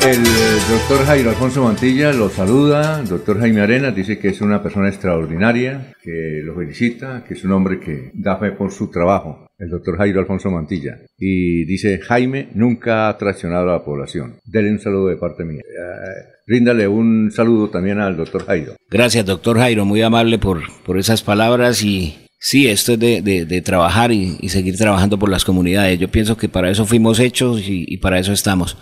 El 0.01 0.23
doctor 0.23 1.05
Jairo 1.07 1.31
Alfonso 1.31 1.65
Mantilla 1.65 2.13
lo 2.13 2.31
saluda, 2.31 3.01
el 3.01 3.09
doctor 3.09 3.41
Jaime 3.41 3.63
Arenas 3.63 3.95
dice 3.95 4.19
que 4.19 4.29
es 4.29 4.41
una 4.41 4.63
persona 4.63 4.89
extraordinaria, 4.89 5.93
que 6.01 6.41
lo 6.45 6.55
felicita, 6.55 7.25
que 7.27 7.35
es 7.35 7.45
un 7.45 7.53
hombre 7.53 7.81
que 7.81 8.13
da 8.15 8.37
fe 8.37 8.53
por 8.53 8.71
su 8.71 8.91
trabajo, 8.91 9.49
el 9.59 9.69
doctor 9.69 9.99
Jairo 9.99 10.21
Alfonso 10.21 10.51
Mantilla. 10.51 10.99
Y 11.19 11.65
dice, 11.65 11.99
Jaime 11.99 12.49
nunca 12.55 13.09
ha 13.09 13.19
traicionado 13.19 13.69
a 13.71 13.73
la 13.79 13.85
población. 13.85 14.37
Dele 14.45 14.71
un 14.71 14.79
saludo 14.79 15.09
de 15.09 15.17
parte 15.17 15.45
mía. 15.45 15.63
Eh, 15.63 16.23
ríndale 16.47 16.87
un 16.87 17.31
saludo 17.33 17.69
también 17.69 17.99
al 17.99 18.17
doctor 18.17 18.47
Jairo. 18.47 18.77
Gracias, 18.89 19.27
doctor 19.27 19.59
Jairo, 19.59 19.85
muy 19.85 20.01
amable 20.03 20.39
por, 20.39 20.61
por 20.85 20.99
esas 20.99 21.23
palabras 21.23 21.83
y 21.83 22.17
sí, 22.39 22.69
esto 22.69 22.93
es 22.93 23.01
de, 23.01 23.63
trabajar 23.65 24.13
y, 24.13 24.49
seguir 24.49 24.77
trabajando 24.77 25.19
por 25.19 25.29
las 25.29 25.45
comunidades. 25.45 25.99
Yo 25.99 26.09
pienso 26.09 26.37
que 26.37 26.49
para 26.49 26.71
eso 26.71 26.87
fuimos 26.87 27.19
hechos 27.19 27.63
y 27.67 27.97
para 27.97 28.21
eso 28.21 28.33
estamos, 28.33 28.77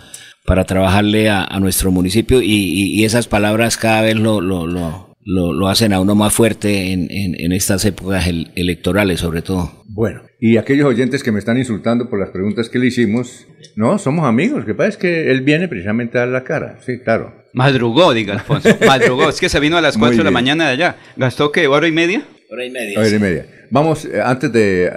para 0.47 0.63
trabajarle 0.63 1.29
a, 1.29 1.43
a 1.43 1.59
nuestro 1.59 1.91
municipio 1.91 2.41
y, 2.41 2.47
y- 2.53 2.99
y 3.01 3.03
esas 3.03 3.27
palabras 3.27 3.75
cada 3.77 4.01
vez 4.01 4.15
lo, 4.15 4.39
lo, 4.39 4.65
lo, 4.65 5.15
lo, 5.25 5.51
lo 5.53 5.67
hacen 5.67 5.91
a 5.91 5.99
uno 5.99 6.15
más 6.15 6.33
fuerte 6.33 6.93
en, 6.93 7.11
en, 7.11 7.35
en 7.37 7.51
estas 7.51 7.83
épocas 7.83 8.25
el- 8.27 8.51
electorales, 8.55 9.19
sobre 9.19 9.41
todo. 9.41 9.83
Bueno, 9.89 10.21
y 10.39 10.55
aquellos 10.55 10.87
oyentes 10.87 11.21
que 11.21 11.33
me 11.33 11.39
están 11.39 11.57
insultando 11.57 12.09
por 12.09 12.17
las 12.19 12.29
preguntas 12.29 12.69
que 12.69 12.79
le 12.79 12.87
hicimos, 12.87 13.45
no, 13.75 13.99
somos 13.99 14.25
amigos. 14.25 14.61
Lo 14.61 14.65
que 14.65 14.73
pasa 14.73 14.89
es 14.89 14.97
que 14.97 15.29
él 15.31 15.41
viene 15.41 15.67
precisamente 15.67 16.17
a 16.17 16.21
dar 16.21 16.29
la 16.29 16.43
cara. 16.45 16.79
Sí, 16.85 16.99
claro. 17.03 17.33
Madrugó, 17.53 18.13
diga 18.13 18.33
Alfonso. 18.33 18.69
Madrugó. 18.87 19.27
Es 19.29 19.39
que 19.41 19.49
se 19.49 19.59
vino 19.59 19.77
a 19.77 19.81
las 19.81 19.97
Muy 19.97 20.07
4 20.09 20.17
de 20.19 20.23
la 20.23 20.31
mañana 20.31 20.67
de 20.67 20.71
allá. 20.73 20.95
¿Gastó 21.17 21.51
qué? 21.51 21.67
¿Hora 21.67 21.87
y 21.87 21.91
media? 21.91 22.21
Hora 22.51 22.65
y 22.65 22.69
media. 22.71 22.99
Hora 22.99 23.09
y 23.09 23.19
media. 23.19 23.45
Vamos, 23.71 24.05
eh, 24.05 24.21
antes 24.23 24.51
de 24.51 24.85
eh, 24.85 24.91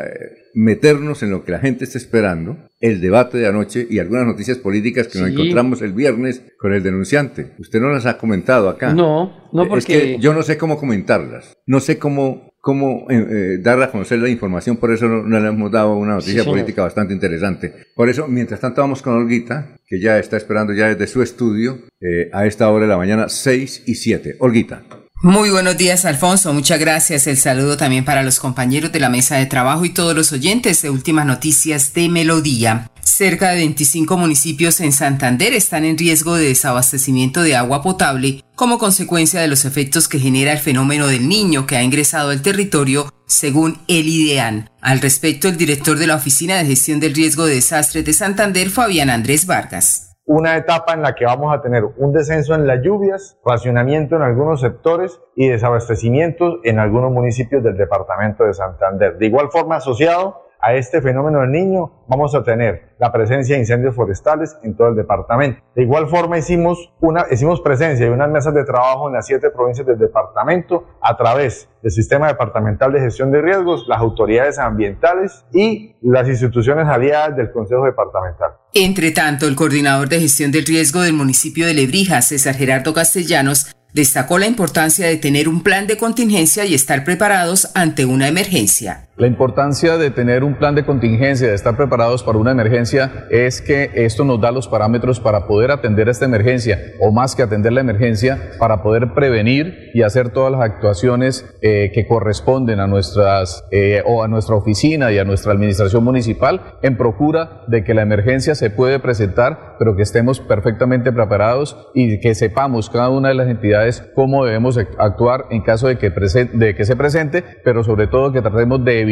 meternos 0.54 1.22
en 1.22 1.30
lo 1.30 1.44
que 1.44 1.52
la 1.52 1.58
gente 1.60 1.84
está 1.84 1.98
esperando, 1.98 2.56
el 2.80 3.00
debate 3.00 3.38
de 3.38 3.46
anoche 3.46 3.86
y 3.88 3.98
algunas 3.98 4.26
noticias 4.26 4.58
políticas 4.58 5.08
que 5.08 5.18
nos 5.18 5.28
Sí. 5.28 5.34
encontramos 5.34 5.82
el 5.82 5.92
viernes 5.92 6.42
con 6.58 6.72
el 6.72 6.82
denunciante. 6.82 7.52
Usted 7.58 7.80
no 7.80 7.90
las 7.90 8.06
ha 8.06 8.18
comentado 8.18 8.68
acá. 8.68 8.92
No, 8.94 9.48
no, 9.52 9.68
porque- 9.68 9.78
Es 9.78 9.86
que 9.86 10.18
yo 10.20 10.32
no 10.34 10.42
sé 10.42 10.56
cómo 10.58 10.76
comentarlas. 10.78 11.56
No 11.66 11.80
sé 11.80 11.98
cómo, 11.98 12.50
cómo 12.60 13.06
eh, 13.10 13.26
eh, 13.30 13.58
dar 13.60 13.80
a 13.82 13.90
conocer 13.90 14.18
la 14.18 14.28
información, 14.28 14.76
por 14.76 14.92
eso 14.92 15.08
no, 15.08 15.22
no 15.22 15.40
le 15.40 15.48
hemos 15.48 15.70
dado 15.70 15.94
una 15.94 16.14
noticia 16.14 16.42
señor. 16.42 16.54
política 16.56 16.82
bastante 16.82 17.14
interesante. 17.14 17.72
Por 17.94 18.08
eso, 18.08 18.26
mientras 18.28 18.60
tanto, 18.60 18.80
vamos 18.80 19.02
con 19.02 19.14
Olguita, 19.14 19.76
que 19.86 20.00
ya 20.00 20.18
está 20.18 20.36
esperando 20.36 20.72
ya 20.72 20.88
desde 20.88 21.06
su 21.06 21.22
estudio 21.22 21.78
eh, 22.00 22.28
a 22.32 22.46
esta 22.46 22.68
hora 22.70 22.84
de 22.86 22.90
la 22.90 22.96
mañana, 22.96 23.28
6 23.28 23.84
y 23.86 23.94
7. 23.94 24.36
Olguita. 24.40 24.82
Muy 25.22 25.50
buenos 25.50 25.76
días, 25.76 26.06
Alfonso. 26.06 26.50
Muchas 26.54 26.80
gracias. 26.80 27.26
El 27.26 27.36
saludo 27.36 27.76
también 27.76 28.06
para 28.06 28.22
los 28.22 28.40
compañeros 28.40 28.90
de 28.90 29.00
la 29.00 29.10
mesa 29.10 29.36
de 29.36 29.44
trabajo 29.44 29.84
y 29.84 29.90
todos 29.90 30.16
los 30.16 30.32
oyentes 30.32 30.80
de 30.80 30.88
Últimas 30.88 31.26
Noticias 31.26 31.92
de 31.92 32.08
Melodía. 32.08 32.90
Cerca 33.02 33.50
de 33.50 33.56
25 33.56 34.16
municipios 34.16 34.80
en 34.80 34.92
Santander 34.92 35.52
están 35.52 35.84
en 35.84 35.98
riesgo 35.98 36.36
de 36.36 36.46
desabastecimiento 36.46 37.42
de 37.42 37.54
agua 37.54 37.82
potable 37.82 38.42
como 38.54 38.78
consecuencia 38.78 39.42
de 39.42 39.48
los 39.48 39.66
efectos 39.66 40.08
que 40.08 40.18
genera 40.18 40.52
el 40.52 40.58
fenómeno 40.58 41.06
del 41.06 41.28
niño 41.28 41.66
que 41.66 41.76
ha 41.76 41.82
ingresado 41.82 42.30
al 42.30 42.40
territorio, 42.40 43.12
según 43.26 43.78
el 43.88 44.08
IDEAN. 44.08 44.70
Al 44.80 45.02
respecto, 45.02 45.48
el 45.48 45.58
director 45.58 45.98
de 45.98 46.06
la 46.06 46.16
Oficina 46.16 46.56
de 46.56 46.64
Gestión 46.64 46.98
del 46.98 47.14
Riesgo 47.14 47.44
de 47.44 47.56
Desastres 47.56 48.06
de 48.06 48.14
Santander, 48.14 48.70
Fabián 48.70 49.10
Andrés 49.10 49.44
Vargas. 49.44 50.09
Una 50.30 50.56
etapa 50.56 50.92
en 50.94 51.02
la 51.02 51.16
que 51.16 51.24
vamos 51.24 51.52
a 51.52 51.60
tener 51.60 51.82
un 51.96 52.12
descenso 52.12 52.54
en 52.54 52.64
las 52.64 52.80
lluvias, 52.84 53.36
racionamiento 53.44 54.14
en 54.14 54.22
algunos 54.22 54.60
sectores 54.60 55.20
y 55.34 55.48
desabastecimientos 55.48 56.60
en 56.62 56.78
algunos 56.78 57.10
municipios 57.10 57.64
del 57.64 57.76
departamento 57.76 58.44
de 58.44 58.54
Santander. 58.54 59.18
De 59.18 59.26
igual 59.26 59.50
forma, 59.50 59.74
asociado 59.74 60.42
a 60.62 60.74
este 60.74 61.00
fenómeno 61.00 61.40
del 61.40 61.50
niño, 61.50 61.90
vamos 62.06 62.34
a 62.34 62.42
tener 62.42 62.90
la 62.98 63.10
presencia 63.10 63.54
de 63.54 63.60
incendios 63.60 63.94
forestales 63.94 64.56
en 64.62 64.76
todo 64.76 64.88
el 64.88 64.96
departamento. 64.96 65.62
De 65.74 65.82
igual 65.82 66.08
forma, 66.08 66.38
hicimos, 66.38 66.92
una, 67.00 67.26
hicimos 67.30 67.60
presencia 67.60 68.06
de 68.06 68.12
unas 68.12 68.30
mesas 68.30 68.52
de 68.52 68.64
trabajo 68.64 69.08
en 69.08 69.14
las 69.14 69.26
siete 69.26 69.50
provincias 69.50 69.86
del 69.86 69.98
departamento 69.98 70.84
a 71.00 71.16
través 71.16 71.68
del 71.82 71.90
Sistema 71.90 72.28
Departamental 72.28 72.92
de 72.92 73.00
Gestión 73.00 73.30
de 73.30 73.40
Riesgos, 73.40 73.86
las 73.88 74.00
autoridades 74.00 74.58
ambientales 74.58 75.44
y 75.52 75.96
las 76.02 76.28
instituciones 76.28 76.86
aliadas 76.86 77.36
del 77.36 77.50
Consejo 77.50 77.84
Departamental. 77.84 78.50
Entre 78.74 79.12
tanto, 79.12 79.46
el 79.46 79.56
coordinador 79.56 80.08
de 80.08 80.20
gestión 80.20 80.52
del 80.52 80.66
riesgo 80.66 81.00
del 81.00 81.14
municipio 81.14 81.66
de 81.66 81.74
Lebrija, 81.74 82.20
César 82.22 82.54
Gerardo 82.54 82.92
Castellanos, 82.92 83.74
destacó 83.92 84.38
la 84.38 84.46
importancia 84.46 85.06
de 85.06 85.16
tener 85.16 85.48
un 85.48 85.62
plan 85.62 85.86
de 85.86 85.96
contingencia 85.96 86.64
y 86.64 86.74
estar 86.74 87.04
preparados 87.04 87.70
ante 87.74 88.04
una 88.04 88.28
emergencia. 88.28 89.08
La 89.20 89.26
importancia 89.26 89.98
de 89.98 90.10
tener 90.10 90.44
un 90.44 90.54
plan 90.54 90.74
de 90.74 90.86
contingencia, 90.86 91.46
de 91.46 91.54
estar 91.54 91.76
preparados 91.76 92.22
para 92.22 92.38
una 92.38 92.52
emergencia, 92.52 93.26
es 93.30 93.60
que 93.60 93.90
esto 93.94 94.24
nos 94.24 94.40
da 94.40 94.50
los 94.50 94.66
parámetros 94.66 95.20
para 95.20 95.46
poder 95.46 95.72
atender 95.72 96.08
esta 96.08 96.24
emergencia, 96.24 96.78
o 97.00 97.12
más 97.12 97.36
que 97.36 97.42
atender 97.42 97.74
la 97.74 97.82
emergencia, 97.82 98.52
para 98.58 98.82
poder 98.82 99.12
prevenir 99.12 99.90
y 99.92 100.04
hacer 100.04 100.30
todas 100.30 100.50
las 100.50 100.62
actuaciones 100.62 101.44
eh, 101.60 101.90
que 101.92 102.06
corresponden 102.06 102.80
a 102.80 102.86
nuestras 102.86 103.62
eh, 103.70 104.02
o 104.06 104.22
a 104.22 104.28
nuestra 104.28 104.56
oficina 104.56 105.12
y 105.12 105.18
a 105.18 105.24
nuestra 105.24 105.52
administración 105.52 106.02
municipal 106.02 106.78
en 106.80 106.96
procura 106.96 107.64
de 107.68 107.84
que 107.84 107.92
la 107.92 108.00
emergencia 108.00 108.54
se 108.54 108.70
puede 108.70 109.00
presentar, 109.00 109.76
pero 109.78 109.96
que 109.96 110.02
estemos 110.02 110.40
perfectamente 110.40 111.12
preparados 111.12 111.76
y 111.92 112.20
que 112.20 112.34
sepamos 112.34 112.88
cada 112.88 113.10
una 113.10 113.28
de 113.28 113.34
las 113.34 113.48
entidades 113.48 114.02
cómo 114.14 114.46
debemos 114.46 114.78
actuar 114.78 115.44
en 115.50 115.60
caso 115.60 115.88
de 115.88 115.98
que, 115.98 116.08
de 116.08 116.74
que 116.74 116.84
se 116.86 116.96
presente, 116.96 117.44
pero 117.62 117.84
sobre 117.84 118.06
todo 118.06 118.32
que 118.32 118.40
tratemos 118.40 118.82
de 118.82 119.00
evitar 119.00 119.09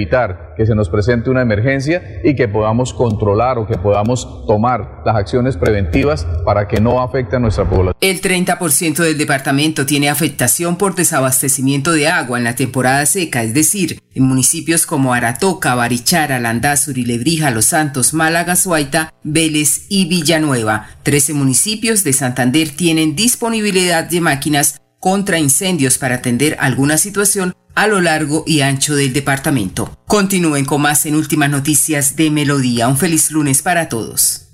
que 0.56 0.66
se 0.66 0.74
nos 0.74 0.88
presente 0.88 1.30
una 1.30 1.42
emergencia 1.42 2.20
y 2.24 2.34
que 2.34 2.48
podamos 2.48 2.92
controlar 2.92 3.58
o 3.58 3.66
que 3.66 3.76
podamos 3.78 4.46
tomar 4.46 5.02
las 5.04 5.16
acciones 5.16 5.56
preventivas 5.56 6.26
para 6.44 6.68
que 6.68 6.80
no 6.80 7.00
afecte 7.00 7.36
a 7.36 7.38
nuestra 7.38 7.64
población. 7.64 7.94
El 8.00 8.20
30% 8.20 8.96
del 8.96 9.18
departamento 9.18 9.86
tiene 9.86 10.08
afectación 10.08 10.76
por 10.76 10.94
desabastecimiento 10.94 11.92
de 11.92 12.08
agua 12.08 12.38
en 12.38 12.44
la 12.44 12.54
temporada 12.54 13.04
seca, 13.06 13.42
es 13.42 13.54
decir, 13.54 14.00
en 14.14 14.24
municipios 14.24 14.86
como 14.86 15.14
Aratoca, 15.14 15.74
Barichara, 15.74 16.40
Landazuri, 16.40 17.04
Lebrija, 17.04 17.50
Los 17.50 17.66
Santos, 17.66 18.14
Málaga, 18.14 18.56
Suaita, 18.56 19.14
Vélez 19.22 19.86
y 19.88 20.08
Villanueva. 20.08 20.88
13 21.04 21.34
municipios 21.34 22.04
de 22.04 22.12
Santander 22.12 22.70
tienen 22.70 23.14
disponibilidad 23.14 24.04
de 24.04 24.20
máquinas 24.20 24.80
contra 25.00 25.38
incendios 25.38 25.98
para 25.98 26.16
atender 26.16 26.56
alguna 26.60 26.98
situación 26.98 27.54
a 27.74 27.86
lo 27.86 28.00
largo 28.00 28.44
y 28.46 28.62
ancho 28.62 28.96
del 28.96 29.12
departamento. 29.12 29.96
Continúen 30.06 30.64
con 30.64 30.82
más 30.82 31.06
en 31.06 31.14
Últimas 31.14 31.50
Noticias 31.50 32.16
de 32.16 32.30
Melodía. 32.30 32.88
Un 32.88 32.96
feliz 32.96 33.30
lunes 33.30 33.62
para 33.62 33.88
todos. 33.88 34.48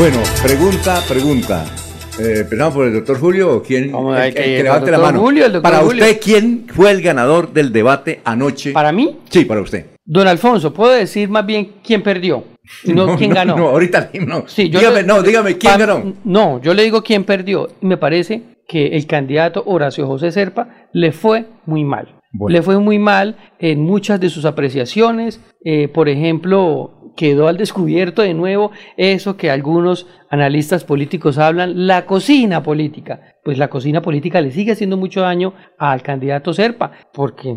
Bueno, 0.00 0.22
pregunta, 0.42 1.02
pregunta. 1.06 1.66
Eh, 2.18 2.40
¿Empezamos 2.40 2.74
por 2.74 2.86
el 2.86 2.92
doctor 2.94 3.18
Julio 3.20 3.56
o 3.56 3.62
quién? 3.62 3.92
Vamos 3.92 4.14
el, 4.14 4.20
a 4.20 4.24
ver 4.24 4.38
el 4.38 4.44
que 4.56 4.62
levante 4.62 4.90
la 4.90 4.98
mano. 4.98 5.20
Julio, 5.20 5.44
el 5.44 5.52
doctor 5.52 5.72
para 5.72 5.84
Julio. 5.84 6.04
usted, 6.04 6.20
¿quién 6.22 6.66
fue 6.74 6.90
el 6.90 7.02
ganador 7.02 7.52
del 7.52 7.70
debate 7.70 8.22
anoche? 8.24 8.72
¿Para 8.72 8.92
mí? 8.92 9.18
Sí, 9.28 9.44
para 9.44 9.60
usted. 9.60 9.86
Don 10.12 10.26
Alfonso, 10.26 10.74
¿puedo 10.74 10.90
decir 10.92 11.28
más 11.28 11.46
bien 11.46 11.74
quién 11.84 12.02
perdió? 12.02 12.42
No, 12.84 13.06
No, 13.06 13.16
quién 13.16 13.30
no, 13.30 13.36
ganó. 13.36 13.56
no, 13.56 13.68
ahorita 13.68 14.10
no. 14.26 14.42
Sí, 14.48 14.68
yo 14.68 14.80
Dígame, 14.80 15.02
le- 15.02 15.06
no, 15.06 15.22
dígame, 15.22 15.56
¿quién 15.56 15.78
ganó? 15.78 16.14
No, 16.24 16.60
yo 16.60 16.74
le 16.74 16.82
digo 16.82 17.02
quién 17.04 17.22
perdió. 17.22 17.68
Me 17.80 17.96
parece 17.96 18.42
que 18.66 18.88
el 18.96 19.06
candidato 19.06 19.62
Horacio 19.66 20.08
José 20.08 20.32
Serpa 20.32 20.88
le 20.92 21.12
fue 21.12 21.46
muy 21.64 21.84
mal. 21.84 22.16
Bueno. 22.32 22.52
Le 22.56 22.62
fue 22.62 22.78
muy 22.80 22.98
mal 22.98 23.36
en 23.60 23.82
muchas 23.82 24.18
de 24.20 24.30
sus 24.30 24.44
apreciaciones. 24.46 25.40
Eh, 25.64 25.86
por 25.86 26.08
ejemplo, 26.08 27.12
quedó 27.16 27.46
al 27.46 27.56
descubierto 27.56 28.22
de 28.22 28.34
nuevo 28.34 28.72
eso 28.96 29.36
que 29.36 29.50
algunos 29.50 30.08
analistas 30.28 30.82
políticos 30.84 31.38
hablan, 31.38 31.86
la 31.86 32.06
cocina 32.06 32.62
política. 32.64 33.29
Pues 33.50 33.58
la 33.58 33.66
cocina 33.66 34.00
política 34.00 34.40
le 34.40 34.52
sigue 34.52 34.70
haciendo 34.70 34.96
mucho 34.96 35.22
daño 35.22 35.54
al 35.76 36.02
candidato 36.02 36.52
Serpa, 36.52 36.92
porque 37.12 37.56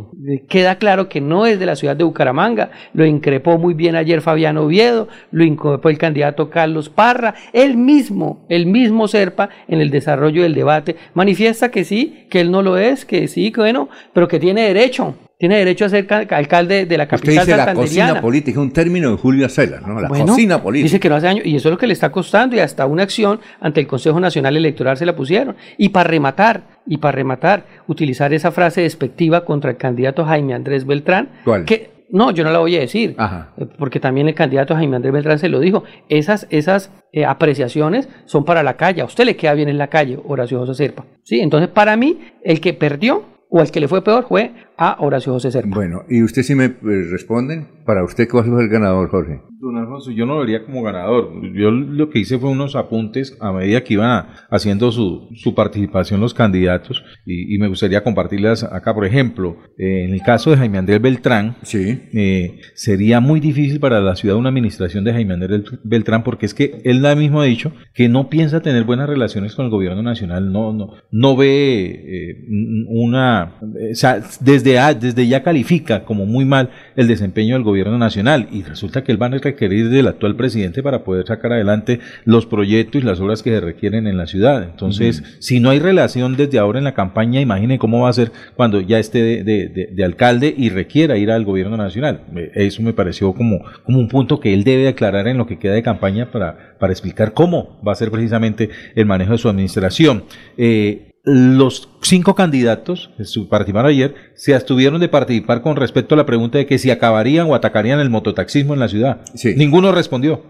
queda 0.50 0.80
claro 0.80 1.08
que 1.08 1.22
no 1.22 1.46
es 1.46 1.60
de 1.60 1.68
la 1.68 1.76
ciudad 1.76 1.96
de 1.96 2.04
Bucaramanga. 2.04 2.72
Lo 2.94 3.06
increpó 3.06 3.60
muy 3.60 3.76
bien 3.76 3.96
ayer 3.96 4.22
Fabián 4.22 4.58
Oviedo, 4.58 5.08
lo 5.30 5.44
increpó 5.44 5.90
el 5.90 6.00
candidato 6.00 6.50
Carlos 6.50 6.90
Parra, 6.90 7.36
él 7.54 7.78
mismo, 7.78 8.44
el 8.50 8.66
mismo 8.66 9.08
Serpa 9.08 9.50
en 9.68 9.82
el 9.82 9.92
desarrollo 9.92 10.42
del 10.42 10.56
debate, 10.56 10.96
manifiesta 11.14 11.70
que 11.70 11.84
sí, 11.84 12.26
que 12.32 12.42
él 12.42 12.50
no 12.50 12.64
lo 12.64 12.78
es, 12.78 13.06
que 13.06 13.28
sí, 13.28 13.52
que 13.52 13.62
bueno, 13.62 13.88
pero 14.14 14.28
que 14.28 14.40
tiene 14.40 14.64
derecho. 14.64 15.14
Tiene 15.44 15.58
derecho 15.58 15.84
a 15.84 15.90
ser 15.90 16.08
ca- 16.08 16.26
alcalde 16.32 16.86
de 16.86 16.98
la 16.98 17.04
Usted 17.04 17.18
capital 17.18 17.46
dice 17.46 17.58
la 17.58 17.74
cocina 17.74 18.22
política, 18.22 18.62
un 18.62 18.72
término 18.72 19.12
de 19.12 19.18
Julio 19.18 19.46
Acela, 19.46 19.82
¿no? 19.82 20.00
La 20.00 20.08
Bueno, 20.08 20.28
cocina 20.28 20.64
política. 20.64 20.86
Dice 20.86 21.00
que 21.02 21.10
no 21.10 21.16
hace 21.16 21.26
daño 21.26 21.42
y 21.44 21.58
eso 21.58 21.68
es 21.68 21.74
lo 21.74 21.78
que 21.78 21.86
le 21.86 21.92
está 21.92 22.14
costando 22.14 22.56
y 22.56 22.60
hasta 22.60 22.86
una 22.86 23.04
acción 23.04 23.42
ante 23.60 23.82
el 23.82 23.88
Consejo 23.88 24.22
Nacional 24.22 24.56
Electoral 24.56 24.96
se 24.96 25.06
la 25.06 25.18
pusieron. 25.18 25.58
Y 25.78 25.90
para 25.90 26.10
rematar, 26.10 26.64
y 26.88 26.96
para 26.96 27.12
rematar, 27.18 27.66
utilizar 27.88 28.34
esa 28.34 28.52
frase 28.54 28.84
despectiva 28.84 29.44
contra 29.44 29.72
el 29.72 29.76
candidato 29.76 30.24
Jaime 30.24 30.54
Andrés 30.54 30.86
Beltrán. 30.88 31.28
¿Cuál? 31.44 31.66
Que, 31.66 32.06
no, 32.10 32.32
yo 32.32 32.46
no 32.46 32.52
la 32.52 32.60
voy 32.60 32.78
a 32.78 32.80
decir, 32.80 33.14
eh, 33.58 33.66
porque 33.78 34.00
también 34.00 34.30
el 34.30 34.36
candidato 34.36 34.76
Jaime 34.76 34.96
Andrés 34.96 35.12
Beltrán 35.12 35.40
se 35.40 35.50
lo 35.50 35.60
dijo. 35.60 35.84
Esas, 36.08 36.48
esas 36.52 36.90
eh, 37.12 37.26
apreciaciones 37.26 38.08
son 38.24 38.46
para 38.46 38.64
la 38.64 38.78
calle. 38.78 39.02
A 39.02 39.06
usted 39.06 39.26
le 39.26 39.36
queda 39.36 39.56
bien 39.56 39.68
en 39.68 39.78
la 39.78 39.88
calle, 39.88 40.18
Horacio 40.26 40.60
José 40.60 40.74
Serpa. 40.74 41.04
¿Sí? 41.24 41.42
Entonces, 41.42 41.68
para 41.68 41.98
mí, 41.98 42.20
el 42.46 42.62
que 42.62 42.74
perdió 42.74 43.26
o 43.56 43.62
el 43.62 43.70
que 43.70 43.80
le 43.80 43.88
fue 43.88 44.04
peor 44.04 44.26
fue 44.28 44.52
a 44.78 44.98
Horacio 45.00 45.34
José 45.34 45.52
Serpa. 45.52 45.76
Bueno, 45.76 46.04
¿y 46.10 46.24
usted 46.24 46.44
sí 46.44 46.56
me 46.56 46.66
eh, 46.66 46.74
responden? 47.12 47.68
Para 47.86 48.04
usted, 48.04 48.28
¿cuál 48.30 48.46
fue 48.46 48.64
el 48.64 48.70
ganador, 48.70 49.10
Jorge? 49.10 49.42
Don 49.60 49.78
Alfonso, 49.78 50.12
yo 50.12 50.26
no 50.26 50.36
lo 50.36 50.42
vería 50.42 50.66
como 50.66 50.82
ganador. 50.84 51.32
Yo 51.54 51.72
lo 51.72 52.10
que 52.10 52.20
hice 52.20 52.38
fue 52.38 52.50
unos 52.50 52.76
apuntes 52.76 53.38
a 53.40 53.52
medida 53.54 53.82
que 53.84 53.94
iban 53.94 54.10
a- 54.10 54.28
haciendo 54.50 54.92
su, 54.92 55.30
su 55.36 55.54
participación 55.56 56.20
los 56.20 56.34
candidatos 56.34 57.04
y, 57.26 57.54
y 57.56 57.60
me 57.60 57.68
gustaría 57.70 58.04
compartirlas 58.04 58.64
acá. 58.64 58.94
Por 58.94 59.06
ejemplo, 59.06 59.58
eh, 59.78 60.04
en 60.06 60.14
el 60.14 60.22
caso 60.22 60.50
de 60.52 60.58
Jaime 60.58 60.78
Andrés 60.80 61.02
Beltrán, 61.02 61.56
eh, 61.74 62.60
sería 62.76 63.20
muy 63.22 63.40
difícil 63.40 63.80
para 63.80 64.02
la 64.02 64.16
ciudad 64.16 64.36
una 64.38 64.50
administración 64.50 65.04
de 65.06 65.14
Jaime 65.14 65.34
Andrés 65.36 65.62
Beltrán 65.84 66.24
porque 66.24 66.46
es 66.46 66.54
que 66.54 66.82
él 66.84 67.02
mismo 67.18 67.42
ha 67.42 67.46
dicho 67.46 67.72
que 67.94 68.10
no 68.10 68.30
piensa 68.30 68.62
tener 68.62 68.84
buenas 68.86 69.08
relaciones 69.10 69.56
con 69.56 69.66
el 69.66 69.72
gobierno 69.72 70.02
nacional, 70.04 70.52
no, 70.52 70.74
no, 70.74 70.94
no 71.12 71.36
ve 71.38 71.90
eh, 71.90 72.46
una... 72.88 73.56
o 73.62 73.96
sea, 73.96 74.22
desde 74.42 74.63
desde, 74.64 74.96
desde 74.96 75.28
ya 75.28 75.44
califica 75.44 76.04
como 76.04 76.26
muy 76.26 76.46
mal 76.46 76.70
el 76.96 77.08
desempeño 77.08 77.56
del 77.56 77.64
gobierno 77.64 77.98
nacional 77.98 78.48
y 78.52 78.64
resulta 78.64 79.04
que 79.04 79.12
él 79.12 79.22
va 79.22 79.28
a 79.28 79.30
requerir 79.30 79.90
del 79.90 80.08
actual 80.08 80.36
presidente 80.36 80.82
para 80.82 81.04
poder 81.04 81.28
sacar 81.28 81.54
adelante 81.54 82.00
los 82.26 82.46
proyectos 82.46 83.02
y 83.02 83.06
las 83.06 83.20
obras 83.20 83.44
que 83.44 83.52
se 83.52 83.60
requieren 83.62 84.08
en 84.08 84.18
la 84.18 84.28
ciudad. 84.28 84.64
Entonces, 84.64 85.24
si 85.40 85.60
no 85.60 85.70
hay 85.70 85.80
relación 85.80 86.36
desde 86.36 86.60
ahora 86.60 86.80
en 86.80 86.86
la 86.86 86.94
campaña, 86.94 87.42
imaginen 87.42 87.78
cómo 87.78 88.02
va 88.02 88.10
a 88.10 88.14
ser 88.14 88.32
cuando 88.56 88.82
ya 88.82 89.00
esté 89.00 89.44
de, 89.44 90.04
alcalde 90.04 90.54
y 90.56 90.70
requiera 90.70 91.18
ir 91.18 91.32
al 91.32 91.46
gobierno 91.46 91.78
nacional. 91.78 92.22
Eso 92.54 92.82
me 92.82 92.94
pareció 92.94 93.34
como, 93.34 93.60
como 93.84 94.00
un 94.00 94.08
punto 94.08 94.40
que 94.40 94.54
él 94.54 94.64
debe 94.64 94.88
aclarar 94.88 95.28
en 95.28 95.38
lo 95.38 95.48
que 95.48 95.60
queda 95.60 95.74
de 95.74 95.84
campaña 95.84 96.32
para, 96.32 96.76
para 96.80 96.92
explicar 96.92 97.34
cómo 97.34 97.80
va 97.86 97.94
a 97.94 97.96
ser 97.96 98.12
precisamente 98.12 98.70
el 98.96 99.06
manejo 99.06 99.34
de 99.34 99.38
su 99.38 99.50
administración. 99.50 100.26
Eh, 100.58 101.13
los 101.26 101.88
cinco 102.02 102.36
candidatos 102.36 103.10
que 103.18 103.24
participaron 103.50 103.90
ayer 103.90 104.16
se 104.36 104.54
abstuvieron 104.56 105.00
de 105.00 105.08
participar 105.08 105.62
con 105.62 105.78
respecto 105.78 106.16
a 106.16 106.18
la 106.18 106.26
pregunta 106.26 106.58
de 106.58 106.66
que 106.66 106.78
si 106.78 106.92
acabarían 106.92 107.50
o 107.50 107.56
atacarían 107.56 108.02
el 108.02 108.10
mototaxismo 108.10 108.74
en 108.74 108.82
la 108.82 108.90
ciudad. 108.90 109.22
Ninguno 109.56 109.94
respondió. 109.94 110.42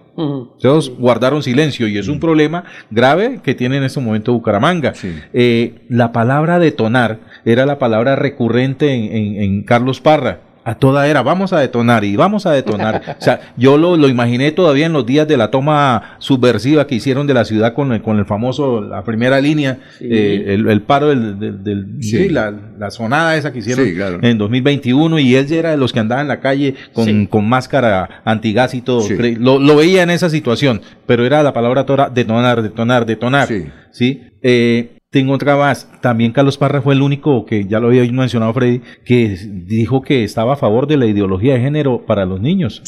Todos 0.60 0.90
guardaron 0.98 1.44
silencio 1.44 1.88
y 1.88 1.98
es 1.98 2.08
un 2.08 2.20
problema 2.20 2.64
grave 2.90 3.40
que 3.44 3.56
tiene 3.56 3.78
en 3.78 3.84
este 3.84 4.00
momento 4.00 4.34
Bucaramanga. 4.34 4.94
Eh, 5.34 5.86
la 5.90 6.12
palabra 6.12 6.58
detonar 6.58 7.20
era 7.46 7.66
la 7.66 7.78
palabra 7.78 8.16
recurrente 8.16 9.44
en 9.44 9.64
Carlos 9.64 10.02
Parra 10.02 10.53
a 10.64 10.76
toda 10.76 11.08
era, 11.08 11.22
vamos 11.22 11.54
a 11.54 11.60
detonar 11.60 12.04
y 12.04 12.16
vamos 12.16 12.46
a 12.46 12.52
detonar. 12.52 13.18
o 13.20 13.22
sea, 13.22 13.54
yo 13.58 13.78
lo, 13.78 13.98
lo, 13.98 14.08
imaginé 14.08 14.52
todavía 14.52 14.86
en 14.86 14.94
los 14.94 15.06
días 15.06 15.28
de 15.28 15.38
la 15.38 15.52
toma 15.52 16.16
subversiva 16.20 16.88
que 16.88 16.96
hicieron 16.96 17.28
de 17.28 17.34
la 17.34 17.46
ciudad 17.46 17.74
con 17.74 17.92
el, 17.92 18.02
con 18.02 18.18
el 18.20 18.26
famoso, 18.26 18.82
la 18.82 19.04
primera 19.04 19.42
línea, 19.42 19.80
eh, 20.00 20.46
el, 20.48 20.82
paro 20.82 21.10
del, 21.10 21.64
del, 21.64 22.02
sí. 22.02 22.30
la, 22.30 22.54
la, 22.78 22.92
sonada 22.92 23.36
esa 23.36 23.52
que 23.52 23.60
hicieron 23.60 24.24
en 24.24 24.38
2021 24.38 25.20
y 25.20 25.36
él 25.36 25.48
ya 25.48 25.58
era 25.58 25.72
de 25.72 25.78
los 25.78 25.92
que 25.92 26.00
andaba 26.00 26.22
en 26.22 26.28
la 26.28 26.40
calle 26.40 26.76
con, 26.94 27.26
con 27.26 27.48
máscara 27.48 28.22
antigás 28.24 28.74
y 28.74 28.82
todo. 28.82 29.04
Lo, 29.40 29.60
lo, 29.60 29.76
veía 29.76 30.04
en 30.04 30.10
esa 30.10 30.30
situación, 30.30 30.82
pero 31.06 31.26
era 31.26 31.44
la 31.44 31.54
palabra 31.54 31.86
toda 31.86 32.10
detonar, 32.10 32.62
detonar, 32.62 33.06
detonar. 33.06 33.50
Sí. 33.92 34.22
Eh, 34.42 34.98
tengo 35.14 35.34
otra 35.34 35.56
más. 35.56 35.88
También 36.02 36.32
Carlos 36.32 36.58
Parra 36.58 36.82
fue 36.82 36.96
el 36.96 37.02
único 37.04 37.46
que, 37.46 37.66
ya 37.66 37.80
lo 37.80 37.88
había 37.88 38.04
mencionado 38.12 38.52
Freddy, 38.52 38.82
que 39.06 39.38
dijo 39.48 40.02
que 40.02 40.24
estaba 40.24 40.54
a 40.54 40.56
favor 40.56 40.88
de 40.88 40.98
la 40.98 41.06
ideología 41.06 41.54
de 41.54 41.60
género 41.60 42.04
para 42.08 42.26
los 42.26 42.42
niños. 42.42 42.82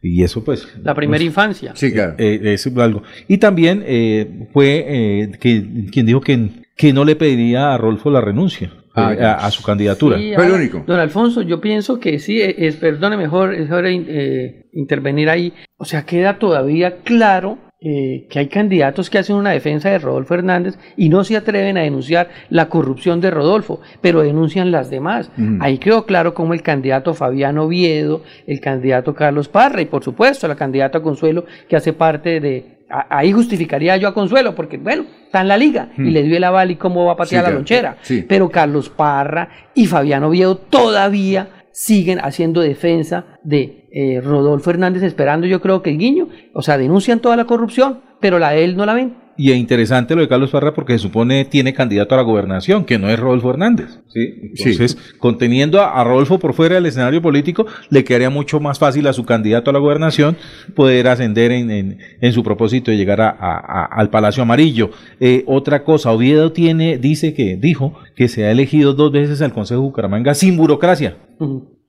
Y 0.00 0.22
eso 0.22 0.44
pues... 0.44 0.66
La 0.82 0.94
primera 0.94 1.18
pues, 1.18 1.26
infancia. 1.26 1.72
Sí, 1.74 1.92
claro. 1.92 2.14
Eh, 2.18 2.40
es 2.44 2.66
algo. 2.76 3.02
Y 3.26 3.38
también 3.38 3.82
eh, 3.84 4.48
fue 4.52 4.84
eh, 4.86 5.30
que, 5.40 5.88
quien 5.90 6.06
dijo 6.06 6.20
que, 6.20 6.50
que 6.76 6.92
no 6.92 7.04
le 7.04 7.16
pediría 7.16 7.74
a 7.74 7.78
Rolfo 7.78 8.10
la 8.10 8.20
renuncia. 8.20 8.72
Ah, 8.94 9.38
a, 9.40 9.50
su 9.50 9.62
candidatura. 9.62 10.18
fue 10.34 10.46
el 10.46 10.52
único. 10.52 10.84
Don 10.86 11.00
Alfonso, 11.00 11.40
yo 11.40 11.62
pienso 11.62 11.98
que 11.98 12.18
sí, 12.18 12.42
es, 12.42 12.76
perdone, 12.76 13.16
mejor, 13.16 13.54
es 13.54 13.70
hora 13.70 13.90
intervenir 13.90 15.30
ahí. 15.30 15.54
O 15.78 15.86
sea, 15.86 16.04
queda 16.04 16.38
todavía 16.38 16.98
claro 16.98 17.56
eh, 17.84 18.26
que 18.30 18.38
hay 18.38 18.46
candidatos 18.46 19.10
que 19.10 19.18
hacen 19.18 19.34
una 19.34 19.50
defensa 19.50 19.90
de 19.90 19.98
Rodolfo 19.98 20.34
Hernández 20.34 20.78
y 20.96 21.08
no 21.08 21.24
se 21.24 21.36
atreven 21.36 21.76
a 21.76 21.82
denunciar 21.82 22.28
la 22.48 22.68
corrupción 22.68 23.20
de 23.20 23.32
Rodolfo, 23.32 23.80
pero 24.00 24.22
denuncian 24.22 24.70
las 24.70 24.88
demás. 24.88 25.32
Ahí 25.58 25.78
quedó 25.78 26.06
claro 26.06 26.32
como 26.32 26.54
el 26.54 26.62
candidato 26.62 27.12
Fabiano 27.12 27.64
Oviedo, 27.64 28.22
el 28.46 28.60
candidato 28.60 29.14
Carlos 29.14 29.48
Parra 29.48 29.82
y 29.82 29.86
por 29.86 30.04
supuesto 30.04 30.46
la 30.46 30.54
candidata 30.54 31.02
Consuelo 31.02 31.44
que 31.68 31.74
hace 31.74 31.92
parte 31.92 32.38
de... 32.38 32.84
ahí 32.88 33.32
justificaría 33.32 33.96
yo 33.96 34.06
a 34.06 34.14
Consuelo 34.14 34.54
porque, 34.54 34.78
bueno, 34.78 35.04
está 35.24 35.40
en 35.40 35.48
la 35.48 35.56
liga 35.56 35.88
y 35.98 36.10
le 36.10 36.22
dio 36.22 36.36
el 36.36 36.44
aval 36.44 36.70
y 36.70 36.76
cómo 36.76 37.04
va 37.04 37.14
a 37.14 37.16
patear 37.16 37.42
la 37.42 37.50
lonchera. 37.50 37.96
Pero 38.28 38.48
Carlos 38.48 38.90
Parra 38.90 39.48
y 39.74 39.86
Fabiano 39.86 40.28
Oviedo 40.28 40.56
todavía 40.56 41.48
siguen 41.72 42.20
haciendo 42.20 42.60
defensa 42.60 43.24
de 43.42 43.81
eh, 43.92 44.20
Rodolfo 44.20 44.70
Hernández, 44.70 45.02
esperando 45.02 45.46
yo 45.46 45.60
creo 45.60 45.82
que 45.82 45.90
el 45.90 45.98
guiño, 45.98 46.28
o 46.54 46.62
sea, 46.62 46.78
denuncian 46.78 47.20
toda 47.20 47.36
la 47.36 47.44
corrupción, 47.44 48.00
pero 48.20 48.38
la 48.38 48.50
de 48.50 48.64
él 48.64 48.76
no 48.76 48.86
la 48.86 48.94
ven. 48.94 49.22
Y 49.36 49.50
es 49.50 49.56
interesante 49.56 50.14
lo 50.14 50.20
de 50.20 50.28
Carlos 50.28 50.50
Parra 50.50 50.74
porque 50.74 50.92
se 50.92 50.98
supone 50.98 51.44
tiene 51.46 51.72
candidato 51.72 52.14
a 52.14 52.18
la 52.18 52.22
gobernación, 52.22 52.84
que 52.84 52.98
no 52.98 53.08
es 53.08 53.18
Rodolfo 53.18 53.50
Hernández. 53.50 54.00
¿sí? 54.08 54.52
Entonces, 54.56 54.96
conteniendo 55.18 55.80
a, 55.80 56.04
Rodolfo 56.04 56.38
por 56.38 56.52
fuera 56.52 56.74
del 56.74 56.86
escenario 56.86 57.22
político, 57.22 57.66
le 57.88 58.04
quedaría 58.04 58.30
mucho 58.30 58.60
más 58.60 58.78
fácil 58.78 59.06
a 59.06 59.12
su 59.12 59.24
candidato 59.24 59.70
a 59.70 59.72
la 59.72 59.78
gobernación 59.78 60.36
poder 60.74 61.08
ascender 61.08 61.50
en, 61.50 61.98
en, 62.20 62.32
su 62.32 62.42
propósito 62.42 62.90
de 62.90 62.98
llegar 62.98 63.20
a, 63.20 63.84
al 63.86 64.10
Palacio 64.10 64.42
Amarillo. 64.42 64.90
Eh, 65.18 65.44
otra 65.46 65.82
cosa, 65.82 66.12
Oviedo 66.12 66.52
tiene, 66.52 66.98
dice 66.98 67.32
que, 67.32 67.56
dijo 67.56 67.94
que 68.14 68.28
se 68.28 68.44
ha 68.44 68.50
elegido 68.50 68.92
dos 68.92 69.12
veces 69.12 69.40
al 69.40 69.52
Consejo 69.52 69.80
de 69.80 69.86
Bucaramanga 69.86 70.34
sin 70.34 70.56
burocracia. 70.56 71.16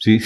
Sí, 0.04 0.20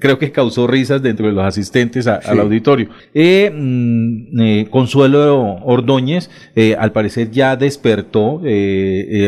creo 0.00 0.18
que 0.18 0.32
causó 0.32 0.66
risas 0.66 1.02
dentro 1.02 1.26
de 1.26 1.34
los 1.34 1.44
asistentes 1.44 2.06
al 2.06 2.40
auditorio. 2.40 2.88
Eh, 3.12 3.52
mm, 3.54 4.40
eh, 4.40 4.66
Consuelo 4.70 5.58
Ordóñez, 5.64 6.30
eh, 6.56 6.76
al 6.78 6.90
parecer 6.90 7.30
ya 7.30 7.56
despertó, 7.56 8.40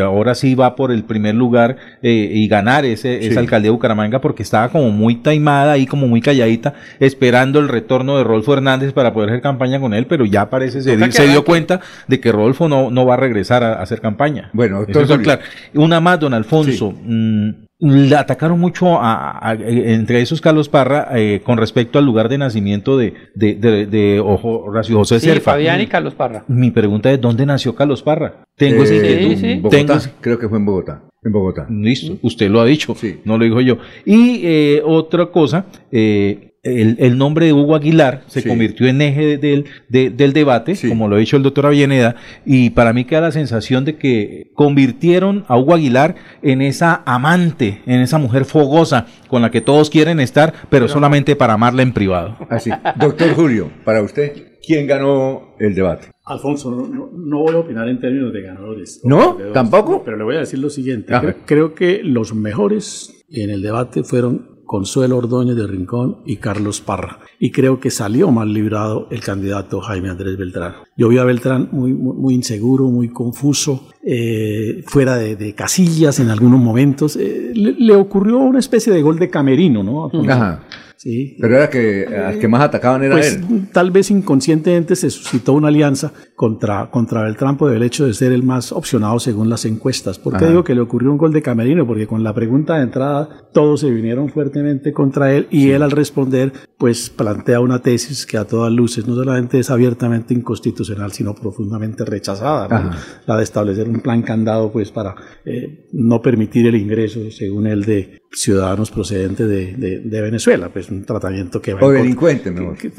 ahora 0.03 0.35
sí 0.35 0.55
va 0.55 0.75
por 0.75 0.91
el 0.91 1.05
primer 1.05 1.35
lugar 1.35 1.77
y 2.01 2.49
ganar 2.49 2.87
ese, 2.87 3.27
esa 3.27 3.41
alcaldía 3.41 3.67
de 3.67 3.73
Bucaramanga 3.73 4.23
porque 4.23 4.43
estaba 4.43 4.71
como 4.71 4.91
muy 4.91 5.17
taimada 5.17 5.77
y 5.77 5.85
como 5.85 6.09
muy 6.09 6.23
calladita, 6.23 6.73
esperando 6.99 7.59
el 7.59 7.69
retorno 7.69 8.17
de 8.17 8.25
Rolfo 8.25 8.55
Hernández 8.55 8.95
para 8.95 9.13
poder 9.13 9.29
hacer 9.29 9.43
campaña 9.43 9.81
con 9.81 9.93
él, 9.93 10.07
pero 10.07 10.25
ya 10.25 10.49
parece 10.49 10.81
se, 10.81 11.13
se 11.13 11.29
dio 11.29 11.45
cuenta 11.45 11.81
de 12.09 12.21
que 12.21 12.33
Rolfo 12.33 12.71
no, 12.71 12.91
no 12.91 13.05
va 13.05 13.15
a 13.15 13.19
regresar 13.19 13.63
a, 13.63 13.83
hacer 13.83 14.01
campaña. 14.01 14.49
Bueno, 14.55 14.85
entonces, 14.87 15.19
claro. 15.19 15.43
Una 15.75 16.01
más, 16.01 16.19
don 16.21 16.33
Alfonso. 16.33 16.95
Mm, 17.05 17.51
le 17.83 18.15
atacaron 18.15 18.61
mucho 18.61 18.99
a, 19.01 19.57
entre 19.59 20.21
esos 20.21 20.41
Carlos 20.41 20.69
Parra 20.69 21.09
eh, 21.17 21.41
con 21.43 21.59
respecto 21.59 21.99
al 21.99 22.05
lugar 22.05 22.29
de 22.29 22.39
nacimiento 22.39 22.97
de, 22.97 23.15
de, 23.35 23.57
de, 23.57 24.21
Ojo, 24.21 24.61
Horacio 24.61 24.97
José 24.99 25.19
sí, 25.19 25.29
Fabián 25.41 25.81
y 25.81 25.89
Carlos 25.89 26.15
Parra. 26.15 26.45
Mi 26.47 26.71
pregunta 26.71 27.11
es, 27.11 27.21
¿dónde 27.21 27.45
nació 27.45 27.75
Carlos 27.75 28.03
Parra? 28.03 28.45
Tengo 28.57 28.85
ese 28.85 29.55
eh, 29.55 29.61
Bogotá, 29.61 30.01
creo 30.21 30.39
que 30.39 30.49
fue 30.49 30.59
en 30.59 30.65
Bogotá. 30.65 31.03
En 31.25 31.33
Bogotá. 31.33 31.67
Listo, 31.69 32.19
usted 32.23 32.49
lo 32.49 32.61
ha 32.61 32.65
dicho, 32.65 32.95
no 33.25 33.37
lo 33.37 33.45
digo 33.45 33.61
yo. 33.61 33.79
Y 34.05 34.43
eh, 34.45 34.83
otra 34.85 35.27
cosa, 35.27 35.67
eh, 35.91 36.52
el, 36.63 37.19
nombre 37.19 37.47
de 37.47 37.53
Hugo 37.53 37.75
Aguilar 37.75 38.23
se 38.29 38.47
convirtió 38.47 38.87
en 38.87 39.03
eje 39.03 39.37
del, 39.37 39.65
del 39.89 40.33
debate, 40.33 40.75
como 40.89 41.09
lo 41.09 41.17
ha 41.17 41.19
dicho 41.19 41.37
el 41.37 41.43
doctor 41.43 41.67
Avellaneda, 41.67 42.15
y 42.47 42.71
para 42.71 42.93
mí 42.93 43.05
queda 43.05 43.23
la 43.23 43.33
sensación 43.33 43.85
de 43.85 43.97
que 43.97 44.53
convirtieron 44.55 45.45
a 45.49 45.59
Hugo 45.59 45.75
Aguilar 45.75 46.15
en 46.43 46.63
esa 46.63 47.03
amante, 47.05 47.83
en 47.87 48.01
esa 48.01 48.19
mujer 48.19 48.45
fogosa 48.45 49.07
con 49.29 49.43
la 49.43 49.51
que 49.51 49.61
todos 49.61 49.91
quieren 49.91 50.21
estar, 50.21 50.55
pero, 50.71 50.87
solamente 50.87 51.35
para 51.35 51.55
amarla 51.55 51.83
en 51.83 51.93
privado. 51.93 52.37
Así. 52.49 52.71
Doctor 52.97 53.35
Julio, 53.35 53.71
para 53.85 54.03
usted, 54.03 54.59
¿quién 54.65 54.87
ganó 54.87 55.55
el 55.59 55.75
debate? 55.75 56.09
Alfonso, 56.25 56.71
no, 56.71 57.39
voy 57.39 57.55
a 57.55 57.59
opinar 57.59 57.89
en 57.89 57.99
términos 57.99 58.33
de 58.33 58.43
ganadores. 58.43 59.01
¿No? 59.03 59.37
¿Tampoco? 59.53 60.03
Pero 60.05 60.17
le 60.17 60.25
voy 60.25 60.37
a 60.37 60.41
decir 60.41 60.61
lo 60.61 60.71
siguiente. 60.71 61.13
creo 61.45 61.75
que 61.75 62.03
los 62.05 62.35
mejores 62.35 63.25
en 63.31 63.51
el 63.51 63.63
debate 63.63 64.05
fueron 64.05 64.52
Consuelo 64.73 65.19
Ordóñez 65.19 65.55
de 65.55 65.67
Rincón 65.67 66.23
y 66.25 66.37
Carlos 66.37 66.81
Parra. 66.81 67.19
Y 67.39 67.51
creo 67.51 67.79
que 67.79 67.91
salió 67.91 68.31
mal 68.31 68.55
librado 68.55 69.07
el 69.11 69.21
candidato 69.21 69.83
Jaime 69.83 70.09
Andrés 70.09 70.39
Beltrán. 70.39 70.77
Yo 70.97 71.11
vi 71.11 71.19
a 71.19 71.25
Beltrán 71.25 71.69
muy, 71.73 71.93
muy, 71.93 72.33
inseguro, 72.33 72.87
muy 72.87 73.11
confuso, 73.11 73.89
eh, 74.03 74.83
fuera 74.87 75.17
de, 75.17 75.55
casillas 75.55 76.21
en 76.21 76.31
algunos 76.31 76.59
momentos. 76.59 77.17
Eh, 77.17 77.53
le, 77.55 77.95
ocurrió 77.95 78.39
una 78.39 78.61
especie 78.61 78.95
de 78.95 79.03
gol 79.03 79.19
de 79.19 79.29
camerino, 79.29 79.83
¿no? 79.83 80.11
Ajá. 80.27 80.63
Pero 81.05 81.57
era 81.57 81.69
que 81.69 82.07
al 82.07 82.39
que 82.39 82.49
más 82.49 82.63
atacaban 82.63 83.03
era 83.03 83.17
pues, 83.17 83.35
él. 83.35 83.69
Tal 83.73 83.91
vez 83.91 84.11
inconscientemente 84.11 84.95
se 84.95 85.11
suscitó 85.11 85.53
una 85.55 85.69
alianza 85.69 86.13
contra, 86.37 86.91
contra 86.91 87.23
Beltrán 87.23 87.57
por 87.57 87.73
el 87.73 87.83
hecho 87.83 88.07
de 88.07 88.15
ser 88.15 88.33
el 88.33 88.43
más 88.43 88.73
opcionado 88.73 89.19
según 89.19 89.49
las 89.49 89.65
encuestas. 89.65 90.19
¿Por 90.19 90.37
qué 90.37 90.47
digo 90.47 90.63
que 90.63 90.75
le 90.75 90.81
ocurrió 90.81 91.11
un 91.11 91.19
gol 91.19 91.33
de 91.33 91.43
Camerino? 91.43 91.87
Porque 91.87 92.07
con 92.07 92.23
la 92.23 92.33
pregunta 92.33 92.77
de 92.77 92.83
entrada 92.83 93.49
todos 93.53 93.81
se 93.81 93.91
vinieron 93.91 94.29
fuertemente 94.29 94.93
contra 94.93 95.33
él 95.35 95.49
y 95.51 95.71
él 95.71 95.83
al 95.83 95.91
responder 95.91 96.53
pues 96.79 97.11
plantea 97.11 97.61
una 97.61 97.81
tesis 97.81 98.27
que 98.27 98.39
a 98.39 98.45
todas 98.45 98.73
luces 98.73 99.07
no 99.07 99.15
solamente 99.15 99.59
es 99.59 99.71
abiertamente 99.71 100.35
inconstitucional 100.35 101.13
sino 101.13 101.35
profundamente 101.35 102.05
rechazada. 102.05 102.97
La 103.27 103.37
de 103.37 103.43
establecer 103.43 103.89
un 103.89 104.01
plan 104.01 104.23
candado 104.23 104.71
pues 104.71 104.91
para 104.93 105.15
eh, 105.45 105.89
no 105.93 106.23
permitir 106.23 106.67
el 106.67 106.77
ingreso 106.77 107.31
según 107.31 107.67
él 107.67 107.85
de 107.85 108.22
ciudadanos 108.33 108.91
procedentes 108.91 109.49
de, 109.49 110.01
de, 110.01 110.21
Venezuela, 110.21 110.71
pues 110.71 110.89
un 110.91 111.05
tratamiento 111.05 111.61
que 111.61 111.75
va 111.75 111.87
o 111.87 111.91
delincuente, 111.91 112.53
que, 112.79 112.91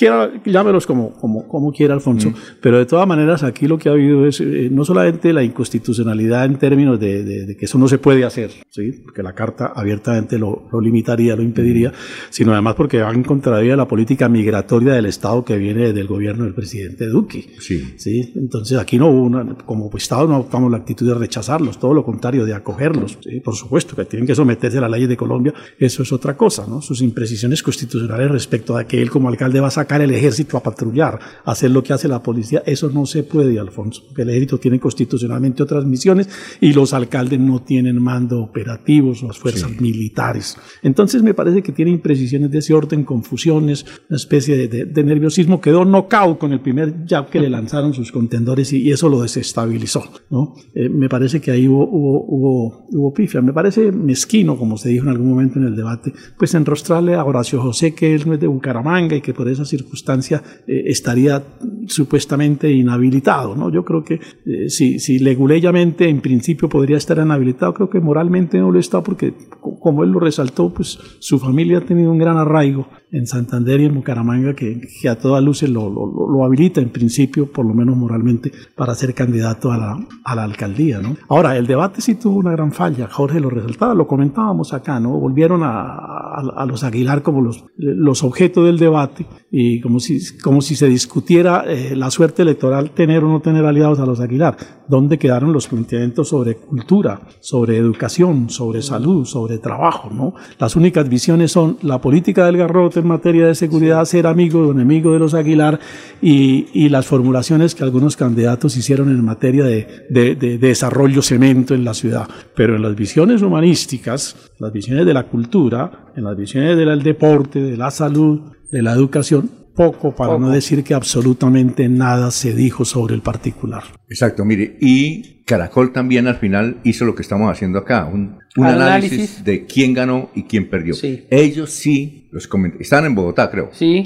quiera, 0.00 0.30
llámelos 0.46 0.86
como, 0.86 1.12
como, 1.12 1.46
como 1.46 1.72
quiera 1.72 1.92
Alfonso, 1.94 2.32
pero 2.62 2.78
de 2.78 2.86
todas 2.86 3.06
maneras 3.06 3.42
aquí 3.42 3.68
lo 3.68 3.76
que 3.78 3.88
ha 3.88 3.92
habido 3.92 4.26
es 4.26 4.40
eh, 4.40 4.68
no 4.72 4.84
solamente 4.84 5.32
la 5.32 5.42
inconstitucionalidad 5.44 6.46
en 6.46 6.56
términos 6.58 6.98
de, 6.98 7.22
de- 7.22 7.46
de 7.46 7.56
que 7.56 7.66
eso 7.66 7.78
no 7.78 7.86
se 7.86 7.98
puede 7.98 8.24
hacer, 8.24 8.50
¿sí? 8.70 8.92
porque 9.04 9.22
la 9.22 9.34
carta 9.34 9.72
abiertamente 9.74 10.38
lo, 10.38 10.68
lo 10.72 10.80
limitaría, 10.80 11.36
lo 11.36 11.42
impediría, 11.42 11.92
sino 12.30 12.52
además 12.52 12.74
porque 12.76 13.00
va 13.02 13.10
en 13.12 13.22
contravía 13.22 13.76
la 13.76 13.86
política 13.86 14.28
migratoria 14.28 14.94
del 14.94 15.06
Estado 15.06 15.44
que 15.44 15.56
viene 15.58 15.92
del 15.92 16.06
gobierno 16.06 16.44
del 16.44 16.54
presidente 16.54 17.06
Duque. 17.06 17.50
Sí. 17.58 17.94
¿sí? 17.98 18.32
Entonces 18.36 18.78
aquí 18.78 18.98
no 18.98 19.08
hubo 19.08 19.22
una, 19.24 19.54
como 19.66 19.90
Estado 19.96 20.26
no 20.26 20.34
adoptamos 20.36 20.70
la 20.70 20.78
actitud 20.78 21.06
de 21.06 21.14
rechazarlos, 21.14 21.78
todo 21.78 21.92
lo 21.92 22.04
contrario, 22.04 22.46
de 22.46 22.54
acogerlos. 22.54 23.18
¿sí? 23.22 23.40
Por 23.40 23.54
supuesto 23.54 23.94
que 23.96 24.04
tienen 24.06 24.26
que 24.26 24.34
someterse 24.34 24.78
a 24.78 24.80
las 24.80 24.90
leyes 24.90 25.08
de 25.10 25.16
Colombia, 25.16 25.52
eso 25.78 26.02
es 26.02 26.10
otra 26.12 26.36
cosa, 26.36 26.66
¿no? 26.66 26.80
Sus 26.80 27.02
imprecisiones 27.02 27.62
constitucionales 27.62 28.30
respecto 28.30 28.76
a 28.76 28.84
que 28.84 29.02
él 29.02 29.10
como 29.10 29.28
alcalde 29.28 29.60
va 29.60 29.66
a 29.68 29.70
sacar 29.70 29.89
el 30.00 30.10
ejército 30.12 30.56
a 30.56 30.62
patrullar, 30.62 31.18
hacer 31.44 31.70
lo 31.70 31.82
que 31.82 31.92
hace 31.92 32.06
la 32.08 32.22
policía, 32.22 32.62
eso 32.66 32.90
no 32.90 33.06
se 33.06 33.22
puede, 33.24 33.58
Alfonso, 33.58 34.02
porque 34.06 34.22
el 34.22 34.30
ejército 34.30 34.58
tiene 34.58 34.78
constitucionalmente 34.78 35.62
otras 35.62 35.84
misiones 35.84 36.28
y 36.60 36.72
los 36.72 36.92
alcaldes 36.92 37.40
no 37.40 37.62
tienen 37.62 38.00
mando 38.02 38.40
operativos 38.42 39.22
o 39.22 39.28
las 39.28 39.38
fuerzas 39.38 39.80
militares. 39.80 40.56
Entonces 40.82 41.22
me 41.22 41.34
parece 41.34 41.62
que 41.62 41.72
tiene 41.72 41.90
imprecisiones 41.90 42.50
de 42.50 42.58
ese 42.58 42.74
orden, 42.74 43.04
confusiones, 43.04 43.84
una 44.08 44.16
especie 44.16 44.56
de, 44.56 44.68
de- 44.68 44.84
de 44.84 45.04
nerviosismo, 45.04 45.60
quedó 45.60 45.84
knockout 45.84 46.38
con 46.38 46.52
el 46.52 46.60
primer 46.60 47.06
jab 47.06 47.28
que 47.30 47.40
le 47.40 47.48
lanzaron 47.58 47.94
sus 47.94 48.12
contendores 48.12 48.72
y, 48.72 48.82
y 48.82 48.92
eso 48.92 49.08
lo 49.08 49.22
desestabilizó, 49.22 50.04
¿no? 50.30 50.54
Eh, 50.74 50.88
me 50.88 51.08
parece 51.08 51.40
que 51.40 51.50
ahí 51.50 51.66
hubo, 51.68 51.88
hubo, 51.88 52.24
hubo, 52.26 52.86
hubo 52.90 53.12
pifia, 53.14 53.40
me 53.40 53.52
parece 53.52 53.90
mezquino, 53.92 54.56
como 54.56 54.76
se 54.76 54.88
dijo 54.90 55.04
en 55.04 55.10
algún 55.10 55.30
momento 55.30 55.58
en 55.58 55.66
el 55.66 55.76
debate, 55.76 56.12
pues 56.38 56.54
enrostrarle 56.54 57.14
a 57.14 57.24
Horacio 57.24 57.60
José 57.60 57.94
que 57.94 58.14
él 58.14 58.22
no 58.26 58.34
es 58.34 58.40
de 58.40 58.46
Bucaramanga 58.46 59.16
y 59.16 59.20
que 59.20 59.32
por 59.34 59.48
esa 59.48 59.64
circunstancia 59.80 60.42
eh, 60.66 60.82
estaría 60.86 61.42
supuestamente 61.86 62.70
inhabilitado, 62.70 63.56
¿no? 63.56 63.70
Yo 63.70 63.84
creo 63.84 64.02
que 64.04 64.14
eh, 64.46 64.68
si, 64.68 64.98
si 64.98 65.18
leguleyamente 65.18 66.08
en 66.08 66.20
principio 66.20 66.68
podría 66.68 66.96
estar 66.96 67.18
inhabilitado, 67.18 67.74
creo 67.74 67.90
que 67.90 68.00
moralmente 68.00 68.58
no 68.58 68.70
lo 68.70 68.78
está 68.78 69.02
porque, 69.02 69.34
co- 69.60 69.78
como 69.80 70.04
él 70.04 70.10
lo 70.10 70.20
resaltó, 70.20 70.72
pues 70.72 70.98
su 71.18 71.38
familia 71.38 71.78
ha 71.78 71.80
tenido 71.82 72.10
un 72.10 72.18
gran 72.18 72.36
arraigo 72.36 72.88
en 73.12 73.26
Santander 73.26 73.80
y 73.80 73.86
en 73.86 73.94
Bucaramanga 73.94 74.54
que, 74.54 74.80
a 75.08 75.16
todas 75.16 75.42
luces 75.42 75.68
lo, 75.68 76.44
habilita 76.44 76.80
en 76.80 76.90
principio, 76.90 77.50
por 77.50 77.66
lo 77.66 77.74
menos 77.74 77.96
moralmente, 77.96 78.52
para 78.76 78.94
ser 78.94 79.14
candidato 79.14 79.72
a 79.72 79.78
la, 79.78 80.42
alcaldía, 80.44 81.00
¿no? 81.00 81.16
Ahora, 81.28 81.56
el 81.56 81.66
debate 81.66 82.00
sí 82.00 82.14
tuvo 82.14 82.38
una 82.38 82.52
gran 82.52 82.72
falla, 82.72 83.08
Jorge 83.10 83.40
lo 83.40 83.50
resaltaba, 83.50 83.94
lo 83.94 84.06
comentábamos 84.06 84.72
acá, 84.72 85.00
¿no? 85.00 85.10
Volvieron 85.18 85.62
a 85.64 86.64
los 86.66 86.84
Aguilar 86.84 87.22
como 87.22 87.42
los, 87.42 87.64
los 87.76 88.22
objetos 88.22 88.64
del 88.64 88.78
debate 88.78 89.26
y 89.50 89.59
como 89.82 90.00
si, 90.00 90.18
como 90.38 90.60
si 90.62 90.76
se 90.76 90.86
discutiera 90.88 91.64
eh, 91.66 91.94
la 91.96 92.10
suerte 92.10 92.42
electoral 92.42 92.90
tener 92.90 93.24
o 93.24 93.28
no 93.28 93.40
tener 93.40 93.64
aliados 93.64 93.98
a 94.00 94.06
los 94.06 94.20
Aguilar. 94.20 94.56
¿Dónde 94.88 95.18
quedaron 95.18 95.52
los 95.52 95.68
planteamientos 95.68 96.28
sobre 96.28 96.56
cultura, 96.56 97.20
sobre 97.40 97.76
educación, 97.76 98.50
sobre 98.50 98.82
salud, 98.82 99.24
sobre 99.24 99.58
trabajo? 99.58 100.10
¿no? 100.12 100.34
Las 100.58 100.74
únicas 100.76 101.08
visiones 101.08 101.52
son 101.52 101.76
la 101.82 102.00
política 102.00 102.44
del 102.46 102.56
garrote 102.56 103.00
en 103.00 103.06
materia 103.06 103.46
de 103.46 103.54
seguridad, 103.54 104.04
ser 104.04 104.26
amigo 104.26 104.60
o 104.66 104.72
enemigo 104.72 105.12
de 105.12 105.18
los 105.20 105.34
Aguilar 105.34 105.78
y, 106.20 106.66
y 106.72 106.88
las 106.88 107.06
formulaciones 107.06 107.74
que 107.74 107.84
algunos 107.84 108.16
candidatos 108.16 108.76
hicieron 108.76 109.08
en 109.10 109.24
materia 109.24 109.64
de, 109.64 109.86
de- 110.10 110.34
de 110.34 110.58
desarrollo 110.58 111.22
cemento 111.22 111.74
en 111.74 111.84
la 111.84 111.94
ciudad. 111.94 112.28
Pero 112.56 112.76
en 112.76 112.82
las 112.82 112.96
visiones 112.96 113.42
humanísticas, 113.42 114.36
las 114.58 114.72
visiones 114.72 115.06
de 115.06 115.14
la 115.14 115.24
cultura, 115.28 116.12
en 116.16 116.24
las 116.24 116.36
visiones 116.36 116.76
del 116.76 117.02
deporte, 117.02 117.60
de 117.60 117.76
la 117.76 117.90
salud, 117.90 118.40
de 118.70 118.82
la 118.82 118.92
educación, 118.92 119.50
poco 119.74 120.14
para 120.14 120.38
no 120.38 120.50
decir 120.50 120.82
que 120.84 120.94
absolutamente 120.94 121.88
nada 121.88 122.30
se 122.30 122.54
dijo 122.54 122.84
sobre 122.84 123.14
el 123.14 123.22
particular. 123.22 123.82
Exacto, 124.08 124.44
mire, 124.44 124.76
y 124.80 125.42
Caracol 125.44 125.92
también 125.92 126.26
al 126.26 126.36
final 126.36 126.78
hizo 126.84 127.04
lo 127.04 127.14
que 127.14 127.22
estamos 127.22 127.50
haciendo 127.50 127.78
acá, 127.78 128.04
un, 128.04 128.38
un 128.56 128.64
análisis, 128.66 129.12
Análisis. 129.12 129.44
de 129.44 129.66
quién 129.66 129.94
ganó 129.94 130.30
y 130.34 130.42
quién 130.44 130.68
perdió. 130.68 130.94
Sí. 130.94 131.24
Ellos 131.30 131.70
sí, 131.70 132.28
los 132.32 132.48
estaban 132.80 133.06
en 133.06 133.14
Bogotá, 133.14 133.50
creo. 133.50 133.70
Sí. 133.72 134.02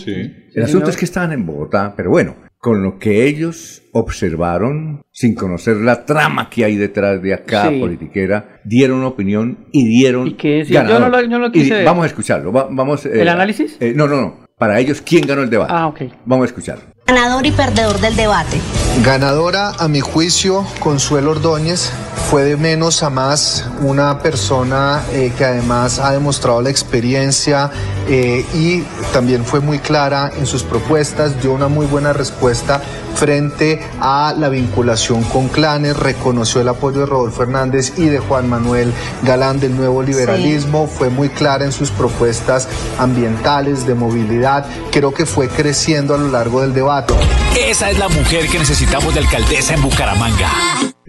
El 0.54 0.62
asunto 0.62 0.90
es 0.90 0.96
que 0.96 1.04
estaban 1.06 1.32
en 1.32 1.44
Bogotá, 1.44 1.94
pero 1.96 2.10
bueno, 2.10 2.36
con 2.58 2.82
lo 2.82 2.98
que 2.98 3.26
ellos 3.26 3.82
observaron, 3.92 5.02
sin 5.12 5.34
conocer 5.34 5.76
la 5.76 6.04
trama 6.06 6.48
que 6.48 6.64
hay 6.64 6.76
detrás 6.76 7.20
de 7.22 7.34
acá, 7.34 7.68
Sí. 7.68 7.78
politiquera, 7.80 8.60
dieron 8.64 8.98
una 8.98 9.08
opinión 9.08 9.66
y 9.72 9.86
dieron. 9.86 10.28
¿Y 10.28 10.34
qué 10.34 10.48
decía? 10.58 10.82
ganador. 10.82 11.00
Yo 11.02 11.08
no 11.08 11.16
lo- 11.16 11.22
yo 11.22 11.28
no 11.30 11.38
lo 11.40 11.46
Y 11.48 11.52
quise 11.52 11.74
ver. 11.74 11.84
vamos 11.84 12.04
a 12.04 12.06
escucharlo. 12.06 12.52
va- 12.52 12.68
vamos, 12.70 13.04
eh, 13.06 13.20
¿El 13.20 13.28
análisis? 13.28 13.76
eh, 13.80 13.92
no, 13.94 14.06
no, 14.08 14.16
no. 14.20 14.43
Para 14.56 14.78
ellos, 14.78 15.02
¿quién 15.04 15.26
ganó 15.26 15.42
el 15.42 15.50
debate? 15.50 15.72
Ah, 15.74 15.88
ok. 15.88 16.02
Vamos 16.24 16.44
a 16.44 16.46
escucharlo. 16.46 16.84
Ganador 17.06 17.44
y 17.44 17.50
perdedor 17.50 17.98
del 17.98 18.14
debate. 18.14 18.60
Ganadora, 19.02 19.70
a 19.70 19.88
mi 19.88 19.98
juicio, 19.98 20.64
Consuelo 20.78 21.32
Ordóñez 21.32 21.90
fue 22.14 22.44
de 22.44 22.56
menos 22.56 23.02
a 23.02 23.10
más 23.10 23.64
una 23.80 24.18
persona 24.18 25.02
eh, 25.12 25.32
que 25.36 25.44
además 25.44 25.98
ha 25.98 26.12
demostrado 26.12 26.62
la 26.62 26.70
experiencia 26.70 27.70
eh, 28.08 28.44
y 28.54 28.82
también 29.12 29.44
fue 29.44 29.60
muy 29.60 29.78
clara 29.78 30.30
en 30.36 30.46
sus 30.46 30.62
propuestas, 30.62 31.40
dio 31.40 31.52
una 31.52 31.68
muy 31.68 31.86
buena 31.86 32.12
respuesta 32.12 32.80
frente 33.14 33.80
a 34.00 34.34
la 34.36 34.48
vinculación 34.48 35.22
con 35.24 35.48
clanes, 35.48 35.96
reconoció 35.96 36.60
el 36.60 36.68
apoyo 36.68 37.00
de 37.00 37.06
Rodolfo 37.06 37.44
Hernández 37.44 37.92
y 37.96 38.06
de 38.06 38.18
Juan 38.18 38.48
Manuel 38.48 38.92
Galán 39.22 39.60
del 39.60 39.76
nuevo 39.76 40.02
liberalismo, 40.02 40.86
fue 40.86 41.10
muy 41.10 41.28
clara 41.28 41.64
en 41.64 41.72
sus 41.72 41.90
propuestas 41.90 42.68
ambientales, 42.98 43.86
de 43.86 43.94
movilidad, 43.94 44.66
creo 44.90 45.12
que 45.14 45.26
fue 45.26 45.48
creciendo 45.48 46.14
a 46.14 46.18
lo 46.18 46.28
largo 46.28 46.60
del 46.60 46.74
debate. 46.74 47.14
Esa 47.58 47.90
es 47.90 47.98
la 47.98 48.08
mujer 48.08 48.48
que 48.48 48.58
necesitamos 48.58 49.14
de 49.14 49.20
alcaldesa 49.20 49.74
en 49.74 49.82
Bucaramanga. 49.82 50.50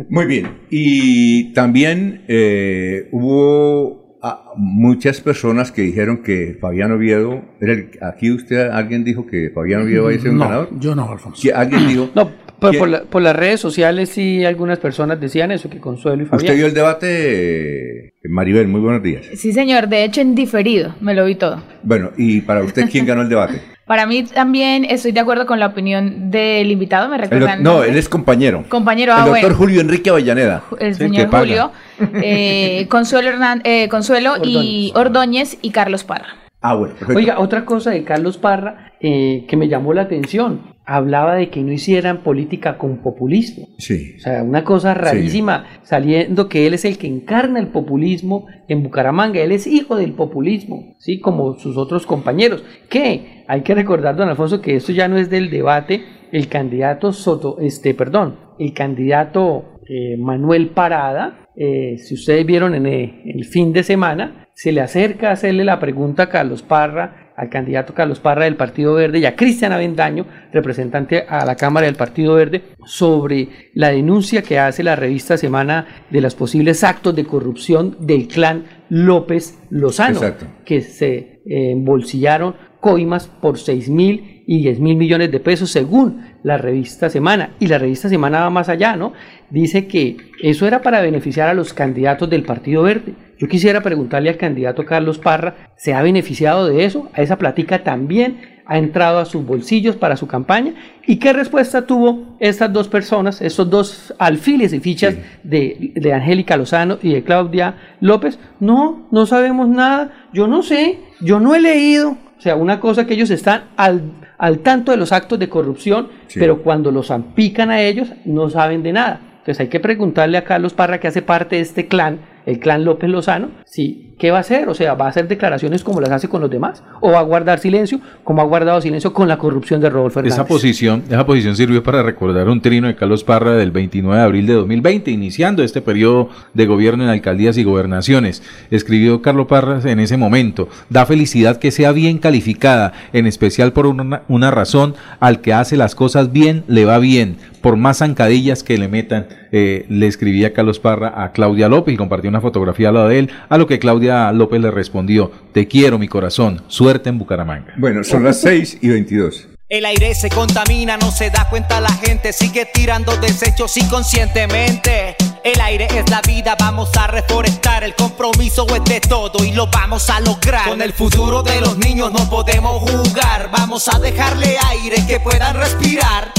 Muy 0.09 0.25
bien. 0.25 0.47
Y 0.69 1.53
también 1.53 2.23
eh, 2.27 3.07
hubo 3.11 4.17
ah, 4.21 4.51
muchas 4.57 5.21
personas 5.21 5.71
que 5.71 5.83
dijeron 5.83 6.21
que 6.23 6.57
Fabián 6.59 6.91
Oviedo, 6.91 7.43
era 7.61 7.73
el- 7.73 7.89
aquí 8.01 8.31
usted, 8.31 8.69
alguien 8.69 9.03
dijo 9.03 9.25
que 9.25 9.51
Fabián 9.53 9.83
Oviedo 9.83 10.09
iba 10.11 10.19
a 10.19 10.21
ser 10.21 10.31
un 10.31 10.37
No, 10.37 10.43
ganador. 10.45 10.69
yo 10.79 10.95
no, 10.95 11.09
Alfonso. 11.11 11.41
Que 11.41 11.53
alguien 11.53 11.87
dijo. 11.87 12.09
No, 12.15 12.29
pero 12.59 12.71
que- 12.71 12.77
por, 12.79 12.89
la- 12.89 13.03
por 13.03 13.21
las 13.21 13.35
redes 13.35 13.59
sociales 13.59 14.09
sí 14.09 14.43
algunas 14.43 14.79
personas 14.79 15.19
decían 15.19 15.51
eso, 15.51 15.69
que 15.69 15.79
Consuelo 15.79 16.23
y 16.23 16.25
Fabián. 16.25 16.43
Usted 16.45 16.55
vio 16.57 16.65
el 16.67 16.73
debate, 16.73 18.07
eh, 18.07 18.11
Maribel, 18.29 18.67
muy 18.67 18.81
buenos 18.81 19.03
días. 19.03 19.25
Sí, 19.35 19.53
señor, 19.53 19.87
de 19.87 20.03
hecho 20.03 20.21
en 20.21 20.35
diferido, 20.35 20.95
me 21.01 21.13
lo 21.13 21.25
vi 21.25 21.35
todo. 21.35 21.61
Bueno, 21.83 22.11
y 22.17 22.41
para 22.41 22.63
usted, 22.63 22.89
¿quién 22.91 23.05
ganó 23.05 23.21
el 23.21 23.29
debate? 23.29 23.61
Para 23.85 24.07
mí 24.07 24.23
también 24.23 24.83
estoy 24.83 25.11
de 25.11 25.19
acuerdo 25.19 25.45
con 25.45 25.59
la 25.59 25.67
opinión 25.67 26.31
del 26.31 26.71
invitado, 26.71 27.07
me 27.07 27.19
recuerdan. 27.19 27.61
no, 27.61 27.83
él 27.83 27.95
es 27.95 28.09
compañero. 28.09 28.65
Compañero, 28.67 29.13
el 29.13 29.19
ah, 29.19 29.25
doctor 29.25 29.41
bueno. 29.41 29.55
Julio 29.57 29.81
Enrique 29.81 30.09
Avellaneda. 30.09 30.63
el 30.79 30.95
señor. 30.95 31.29
Julio, 31.29 31.71
eh, 31.99 32.87
Consuelo, 32.89 33.29
Hernán- 33.29 33.61
eh, 33.63 33.87
Consuelo 33.87 34.37
y 34.43 34.91
Ordóñez 34.95 35.59
y 35.61 35.69
Carlos 35.69 36.03
Parra. 36.03 36.29
Ah, 36.61 36.73
bueno, 36.73 36.95
perfecto. 36.95 37.19
Oiga, 37.19 37.39
otra 37.39 37.63
cosa 37.63 37.91
de 37.91 38.03
Carlos 38.03 38.39
Parra 38.39 38.93
eh, 39.07 39.45
que 39.47 39.55
me 39.55 39.67
llamó 39.67 39.93
la 39.93 40.01
atención. 40.01 40.73
Hablaba 40.83 41.35
de 41.35 41.51
que 41.51 41.61
no 41.61 41.71
hicieran 41.71 42.23
política 42.23 42.79
con 42.79 43.03
populismo. 43.03 43.67
Sí. 43.77 44.15
O 44.17 44.19
sea, 44.19 44.41
una 44.41 44.63
cosa 44.63 44.95
rarísima, 44.95 45.67
saliendo 45.83 46.49
que 46.49 46.65
él 46.65 46.73
es 46.73 46.85
el 46.85 46.97
que 46.97 47.05
encarna 47.05 47.59
el 47.59 47.67
populismo 47.67 48.47
en 48.67 48.81
Bucaramanga, 48.81 49.39
él 49.41 49.51
es 49.51 49.67
hijo 49.67 49.95
del 49.95 50.13
populismo, 50.13 50.95
¿sí? 50.97 51.19
Como 51.19 51.59
sus 51.59 51.77
otros 51.77 52.07
compañeros. 52.07 52.63
Que 52.89 53.43
hay 53.47 53.61
que 53.61 53.75
recordar, 53.75 54.15
don 54.15 54.27
Alfonso, 54.27 54.59
que 54.59 54.75
esto 54.75 54.91
ya 54.91 55.07
no 55.07 55.17
es 55.17 55.29
del 55.29 55.51
debate, 55.51 56.01
el 56.31 56.47
candidato 56.47 57.13
Soto, 57.13 57.57
este, 57.59 57.93
perdón, 57.93 58.39
el 58.57 58.73
candidato 58.73 59.81
eh, 59.87 60.17
Manuel 60.17 60.69
Parada, 60.69 61.47
eh, 61.55 61.99
si 61.99 62.15
ustedes 62.15 62.43
vieron 62.43 62.73
en 62.73 62.87
el 62.87 63.45
fin 63.45 63.71
de 63.71 63.83
semana, 63.83 64.47
se 64.55 64.71
le 64.71 64.81
acerca 64.81 65.29
a 65.29 65.33
hacerle 65.33 65.63
la 65.63 65.79
pregunta 65.79 66.23
a 66.23 66.29
Carlos 66.29 66.63
Parra, 66.63 67.24
al 67.35 67.49
candidato 67.49 67.93
Carlos 67.93 68.19
Parra 68.19 68.45
del 68.45 68.55
Partido 68.55 68.93
Verde 68.93 69.19
y 69.19 69.25
a 69.25 69.35
Cristian 69.35 69.71
Avendaño, 69.71 70.25
representante 70.51 71.25
a 71.27 71.45
la 71.45 71.55
Cámara 71.55 71.85
del 71.85 71.95
Partido 71.95 72.35
Verde, 72.35 72.63
sobre 72.85 73.49
la 73.73 73.89
denuncia 73.89 74.41
que 74.41 74.59
hace 74.59 74.83
la 74.83 74.95
revista 74.95 75.37
Semana 75.37 75.85
de 76.09 76.21
los 76.21 76.35
posibles 76.35 76.83
actos 76.83 77.15
de 77.15 77.25
corrupción 77.25 77.97
del 77.99 78.27
clan 78.27 78.65
López 78.89 79.59
Lozano, 79.69 80.17
Exacto. 80.17 80.45
que 80.63 80.81
se 80.81 81.41
eh, 81.45 81.71
embolsillaron 81.71 82.55
coimas 82.79 83.27
por 83.27 83.57
6 83.57 83.89
mil 83.89 84.43
y 84.47 84.61
10 84.61 84.79
mil 84.79 84.95
millones 84.95 85.31
de 85.31 85.39
pesos 85.39 85.71
según 85.71 86.21
la 86.43 86.57
revista 86.57 87.09
Semana. 87.09 87.55
Y 87.59 87.67
la 87.67 87.79
revista 87.79 88.09
Semana 88.09 88.41
va 88.41 88.49
más 88.49 88.69
allá, 88.69 88.95
¿no? 88.95 89.13
Dice 89.49 89.87
que 89.87 90.17
eso 90.41 90.67
era 90.67 90.81
para 90.81 91.01
beneficiar 91.01 91.49
a 91.49 91.53
los 91.53 91.73
candidatos 91.73 92.29
del 92.29 92.43
Partido 92.43 92.83
Verde. 92.83 93.13
Yo 93.37 93.47
quisiera 93.47 93.81
preguntarle 93.81 94.29
al 94.29 94.37
candidato 94.37 94.85
Carlos 94.85 95.17
Parra, 95.19 95.55
¿se 95.75 95.93
ha 95.93 96.01
beneficiado 96.01 96.67
de 96.67 96.85
eso? 96.85 97.09
¿A 97.13 97.21
esa 97.21 97.37
platica 97.37 97.83
también 97.83 98.55
ha 98.67 98.77
entrado 98.77 99.19
a 99.19 99.25
sus 99.25 99.45
bolsillos 99.45 99.95
para 99.97 100.15
su 100.15 100.25
campaña? 100.27 100.73
¿Y 101.05 101.17
qué 101.17 101.33
respuesta 101.33 101.85
tuvo 101.85 102.37
estas 102.39 102.71
dos 102.71 102.87
personas, 102.87 103.41
estos 103.41 103.69
dos 103.69 104.13
alfiles 104.19 104.71
y 104.73 104.79
fichas 104.79 105.15
de, 105.43 105.91
de 105.95 106.13
Angélica 106.13 106.55
Lozano 106.57 106.97
y 107.01 107.13
de 107.13 107.23
Claudia 107.23 107.75
López? 107.99 108.39
No, 108.59 109.07
no 109.11 109.25
sabemos 109.25 109.67
nada, 109.67 110.11
yo 110.33 110.47
no 110.47 110.63
sé, 110.63 110.99
yo 111.21 111.39
no 111.39 111.53
he 111.55 111.59
leído. 111.59 112.17
O 112.37 112.41
sea, 112.41 112.55
una 112.55 112.79
cosa 112.79 113.05
que 113.05 113.13
ellos 113.15 113.31
están 113.31 113.65
al, 113.75 114.11
al 114.37 114.59
tanto 114.59 114.91
de 114.91 114.97
los 114.97 115.11
actos 115.11 115.39
de 115.39 115.49
corrupción, 115.49 116.07
Sí. 116.27 116.39
pero 116.39 116.63
cuando 116.63 116.91
los 116.91 117.11
ampican 117.11 117.69
a 117.69 117.81
ellos 117.81 118.09
no 118.25 118.49
saben 118.49 118.81
de 118.83 118.93
nada. 118.93 119.19
Entonces 119.39 119.59
hay 119.59 119.67
que 119.67 119.79
preguntarle 119.79 120.37
a 120.37 120.43
Carlos 120.43 120.73
Parra, 120.73 120.99
que 120.99 121.07
hace 121.07 121.21
parte 121.21 121.57
de 121.57 121.61
este 121.61 121.87
clan, 121.87 122.19
el 122.45 122.59
clan 122.59 122.85
López 122.85 123.09
Lozano, 123.09 123.49
sí, 123.65 124.13
¿qué 124.19 124.31
va 124.31 124.37
a 124.37 124.41
hacer? 124.41 124.69
O 124.69 124.73
sea, 124.73 124.93
¿va 124.93 125.05
a 125.05 125.09
hacer 125.09 125.27
declaraciones 125.27 125.83
como 125.83 125.99
las 125.99 126.11
hace 126.11 126.29
con 126.29 126.41
los 126.41 126.49
demás? 126.49 126.83
¿O 127.01 127.11
va 127.11 127.19
a 127.19 127.23
guardar 127.23 127.59
silencio 127.59 127.99
como 128.23 128.41
ha 128.41 128.45
guardado 128.45 128.79
silencio 128.81 129.13
con 129.13 129.27
la 129.27 129.37
corrupción 129.37 129.81
de 129.81 129.89
Rodolfo 129.89 130.19
Hernández? 130.19 130.35
Esa 130.35 130.47
posición, 130.47 131.03
esa 131.07 131.25
posición 131.25 131.55
sirvió 131.55 131.83
para 131.83 132.03
recordar 132.03 132.47
un 132.47 132.61
trino 132.61 132.87
de 132.87 132.95
Carlos 132.95 133.23
Parra 133.23 133.53
del 133.53 133.71
29 133.71 134.17
de 134.17 134.23
abril 134.23 134.47
de 134.47 134.53
2020, 134.53 135.11
iniciando 135.11 135.63
este 135.63 135.81
periodo 135.81 136.29
de 136.53 136.65
gobierno 136.65 137.03
en 137.03 137.09
alcaldías 137.09 137.57
y 137.57 137.63
gobernaciones. 137.63 138.43
Escribió 138.71 139.21
Carlos 139.21 139.47
Parra 139.47 139.79
en 139.83 139.99
ese 139.99 140.17
momento, 140.17 140.69
da 140.89 141.05
felicidad 141.05 141.57
que 141.57 141.71
sea 141.71 141.91
bien 141.91 142.19
calificada, 142.19 142.93
en 143.13 143.27
especial 143.27 143.73
por 143.73 143.87
una, 143.87 144.21
una 144.27 144.51
razón, 144.51 144.95
al 145.19 145.41
que 145.41 145.53
hace 145.53 145.77
las 145.77 145.95
cosas 145.95 146.31
bien, 146.31 146.63
le 146.67 146.85
va 146.85 146.99
bien, 146.99 147.37
por 147.61 147.77
más 147.77 147.97
zancadillas 147.97 148.63
que 148.63 148.77
le 148.77 148.87
metan, 148.87 149.27
eh, 149.57 149.85
le 149.87 150.07
escribía 150.07 150.51
Carlos 150.51 150.79
Parra 150.79 151.23
a 151.23 151.31
Claudia 151.31 151.69
López 151.69 151.93
y 151.93 151.97
compartió 151.97 152.29
una 152.29 152.41
fotografía 152.41 152.89
al 152.89 152.95
lado 152.95 153.07
de 153.07 153.19
él, 153.19 153.31
a 153.47 153.57
lo 153.57 153.67
que 153.67 153.79
Claudia 153.79 154.29
López 154.33 154.59
le 154.59 154.69
respondió, 154.69 155.31
te 155.53 155.65
quiero 155.65 155.97
mi 155.97 156.09
corazón, 156.09 156.61
suerte 156.67 157.07
en 157.07 157.17
Bucaramanga. 157.17 157.73
Bueno, 157.77 158.03
son 158.03 158.25
las 158.25 158.41
6 158.41 158.79
y 158.81 158.89
22. 158.89 159.47
El 159.69 159.85
aire 159.85 160.13
se 160.13 160.27
contamina, 160.27 160.97
no 160.97 161.09
se 161.09 161.29
da 161.29 161.47
cuenta 161.49 161.79
la 161.79 161.93
gente, 161.93 162.33
sigue 162.33 162.65
tirando 162.65 163.15
desechos 163.15 163.77
inconscientemente. 163.77 165.15
El 165.45 165.61
aire 165.61 165.87
es 165.89 166.09
la 166.09 166.19
vida, 166.19 166.57
vamos 166.59 166.89
a 166.97 167.07
reforestar, 167.07 167.85
el 167.85 167.95
compromiso 167.95 168.67
es 168.75 168.83
de 168.83 168.99
todo 168.99 169.41
y 169.45 169.53
lo 169.53 169.67
vamos 169.67 170.09
a 170.09 170.19
lograr. 170.19 170.67
Con 170.67 170.81
el 170.81 170.91
futuro 170.91 171.43
de 171.43 171.61
los 171.61 171.77
niños 171.77 172.11
no 172.11 172.29
podemos 172.29 172.81
jugar, 172.91 173.49
vamos 173.53 173.87
a 173.87 173.99
dejarle 173.99 174.57
aire 174.69 174.97
que 175.07 175.21
puedan 175.21 175.55
respirar. 175.55 176.33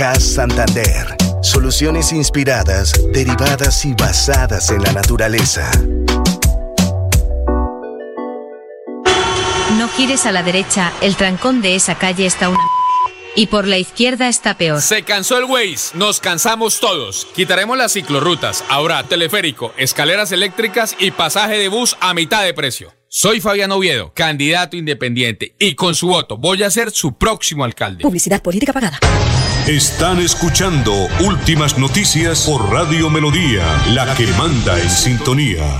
CAS 0.00 0.24
Santander. 0.24 1.14
Soluciones 1.42 2.14
inspiradas, 2.14 2.94
derivadas 3.12 3.84
y 3.84 3.92
basadas 3.92 4.70
en 4.70 4.82
la 4.82 4.94
naturaleza. 4.94 5.70
No 9.76 9.88
gires 9.94 10.24
a 10.24 10.32
la 10.32 10.42
derecha, 10.42 10.90
el 11.02 11.16
trancón 11.16 11.60
de 11.60 11.74
esa 11.74 11.96
calle 11.96 12.24
está 12.24 12.48
una... 12.48 12.58
Y 13.36 13.48
por 13.48 13.66
la 13.66 13.76
izquierda 13.76 14.28
está 14.28 14.56
peor. 14.56 14.80
Se 14.80 15.02
cansó 15.02 15.36
el 15.36 15.44
Waze, 15.44 15.94
nos 15.98 16.18
cansamos 16.18 16.80
todos. 16.80 17.26
Quitaremos 17.36 17.76
las 17.76 17.92
ciclorrutas, 17.92 18.64
ahora 18.70 19.02
teleférico, 19.02 19.74
escaleras 19.76 20.32
eléctricas 20.32 20.96
y 20.98 21.10
pasaje 21.10 21.58
de 21.58 21.68
bus 21.68 21.98
a 22.00 22.14
mitad 22.14 22.42
de 22.42 22.54
precio. 22.54 22.90
Soy 23.06 23.42
Fabián 23.42 23.70
Oviedo, 23.70 24.14
candidato 24.14 24.78
independiente, 24.78 25.54
y 25.58 25.74
con 25.74 25.94
su 25.94 26.06
voto 26.06 26.38
voy 26.38 26.62
a 26.62 26.70
ser 26.70 26.90
su 26.90 27.18
próximo 27.18 27.64
alcalde. 27.64 28.02
Publicidad 28.02 28.40
política 28.40 28.72
pagada. 28.72 28.98
Están 29.68 30.18
escuchando 30.18 31.06
Últimas 31.24 31.78
Noticias 31.78 32.46
por 32.46 32.72
Radio 32.72 33.10
Melodía, 33.10 33.62
la 33.94 34.14
que 34.16 34.26
manda 34.38 34.80
en 34.80 34.88
sintonía. 34.88 35.78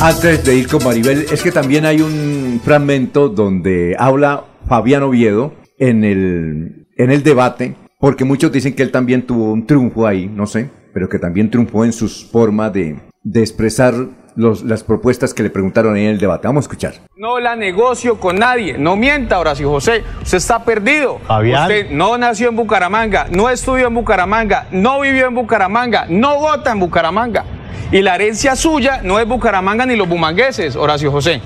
Antes 0.00 0.44
de 0.44 0.56
ir 0.56 0.66
con 0.66 0.84
Maribel, 0.84 1.26
es 1.32 1.42
que 1.42 1.52
también 1.52 1.86
hay 1.86 2.02
un 2.02 2.60
fragmento 2.62 3.28
donde 3.28 3.94
habla 3.96 4.44
Fabián 4.66 5.04
Oviedo 5.04 5.54
en 5.78 6.04
el, 6.04 6.88
en 6.96 7.10
el 7.12 7.22
debate, 7.22 7.76
porque 8.00 8.24
muchos 8.24 8.50
dicen 8.50 8.74
que 8.74 8.82
él 8.82 8.90
también 8.90 9.22
tuvo 9.26 9.52
un 9.52 9.64
triunfo 9.64 10.06
ahí, 10.08 10.28
no 10.28 10.46
sé, 10.46 10.68
pero 10.92 11.08
que 11.08 11.20
también 11.20 11.50
triunfó 11.50 11.84
en 11.84 11.92
sus 11.92 12.28
formas 12.30 12.72
de, 12.72 12.98
de 13.22 13.40
expresar 13.40 13.94
los, 14.36 14.62
las 14.62 14.82
propuestas 14.82 15.34
que 15.34 15.42
le 15.42 15.50
preguntaron 15.50 15.94
ahí 15.94 16.04
en 16.04 16.10
el 16.10 16.18
debate. 16.18 16.46
Vamos 16.46 16.64
a 16.64 16.66
escuchar. 16.66 16.94
No 17.16 17.38
la 17.40 17.56
negocio 17.56 18.18
con 18.18 18.36
nadie. 18.36 18.76
No 18.78 18.96
mienta, 18.96 19.38
Horacio 19.38 19.70
José. 19.70 20.04
Usted 20.22 20.38
está 20.38 20.64
perdido. 20.64 21.18
Fabián. 21.26 21.62
Usted 21.62 21.90
no 21.90 22.16
nació 22.18 22.48
en 22.48 22.56
Bucaramanga, 22.56 23.26
no 23.30 23.48
estudió 23.50 23.88
en 23.88 23.94
Bucaramanga, 23.94 24.66
no 24.70 25.00
vivió 25.00 25.26
en 25.26 25.34
Bucaramanga, 25.34 26.06
no 26.08 26.38
vota 26.38 26.72
en 26.72 26.80
Bucaramanga. 26.80 27.44
Y 27.90 28.00
la 28.00 28.14
herencia 28.14 28.56
suya 28.56 29.00
no 29.02 29.18
es 29.20 29.28
Bucaramanga 29.28 29.84
ni 29.84 29.96
los 29.96 30.08
bumangueses, 30.08 30.76
Horacio 30.76 31.10
José. 31.12 31.42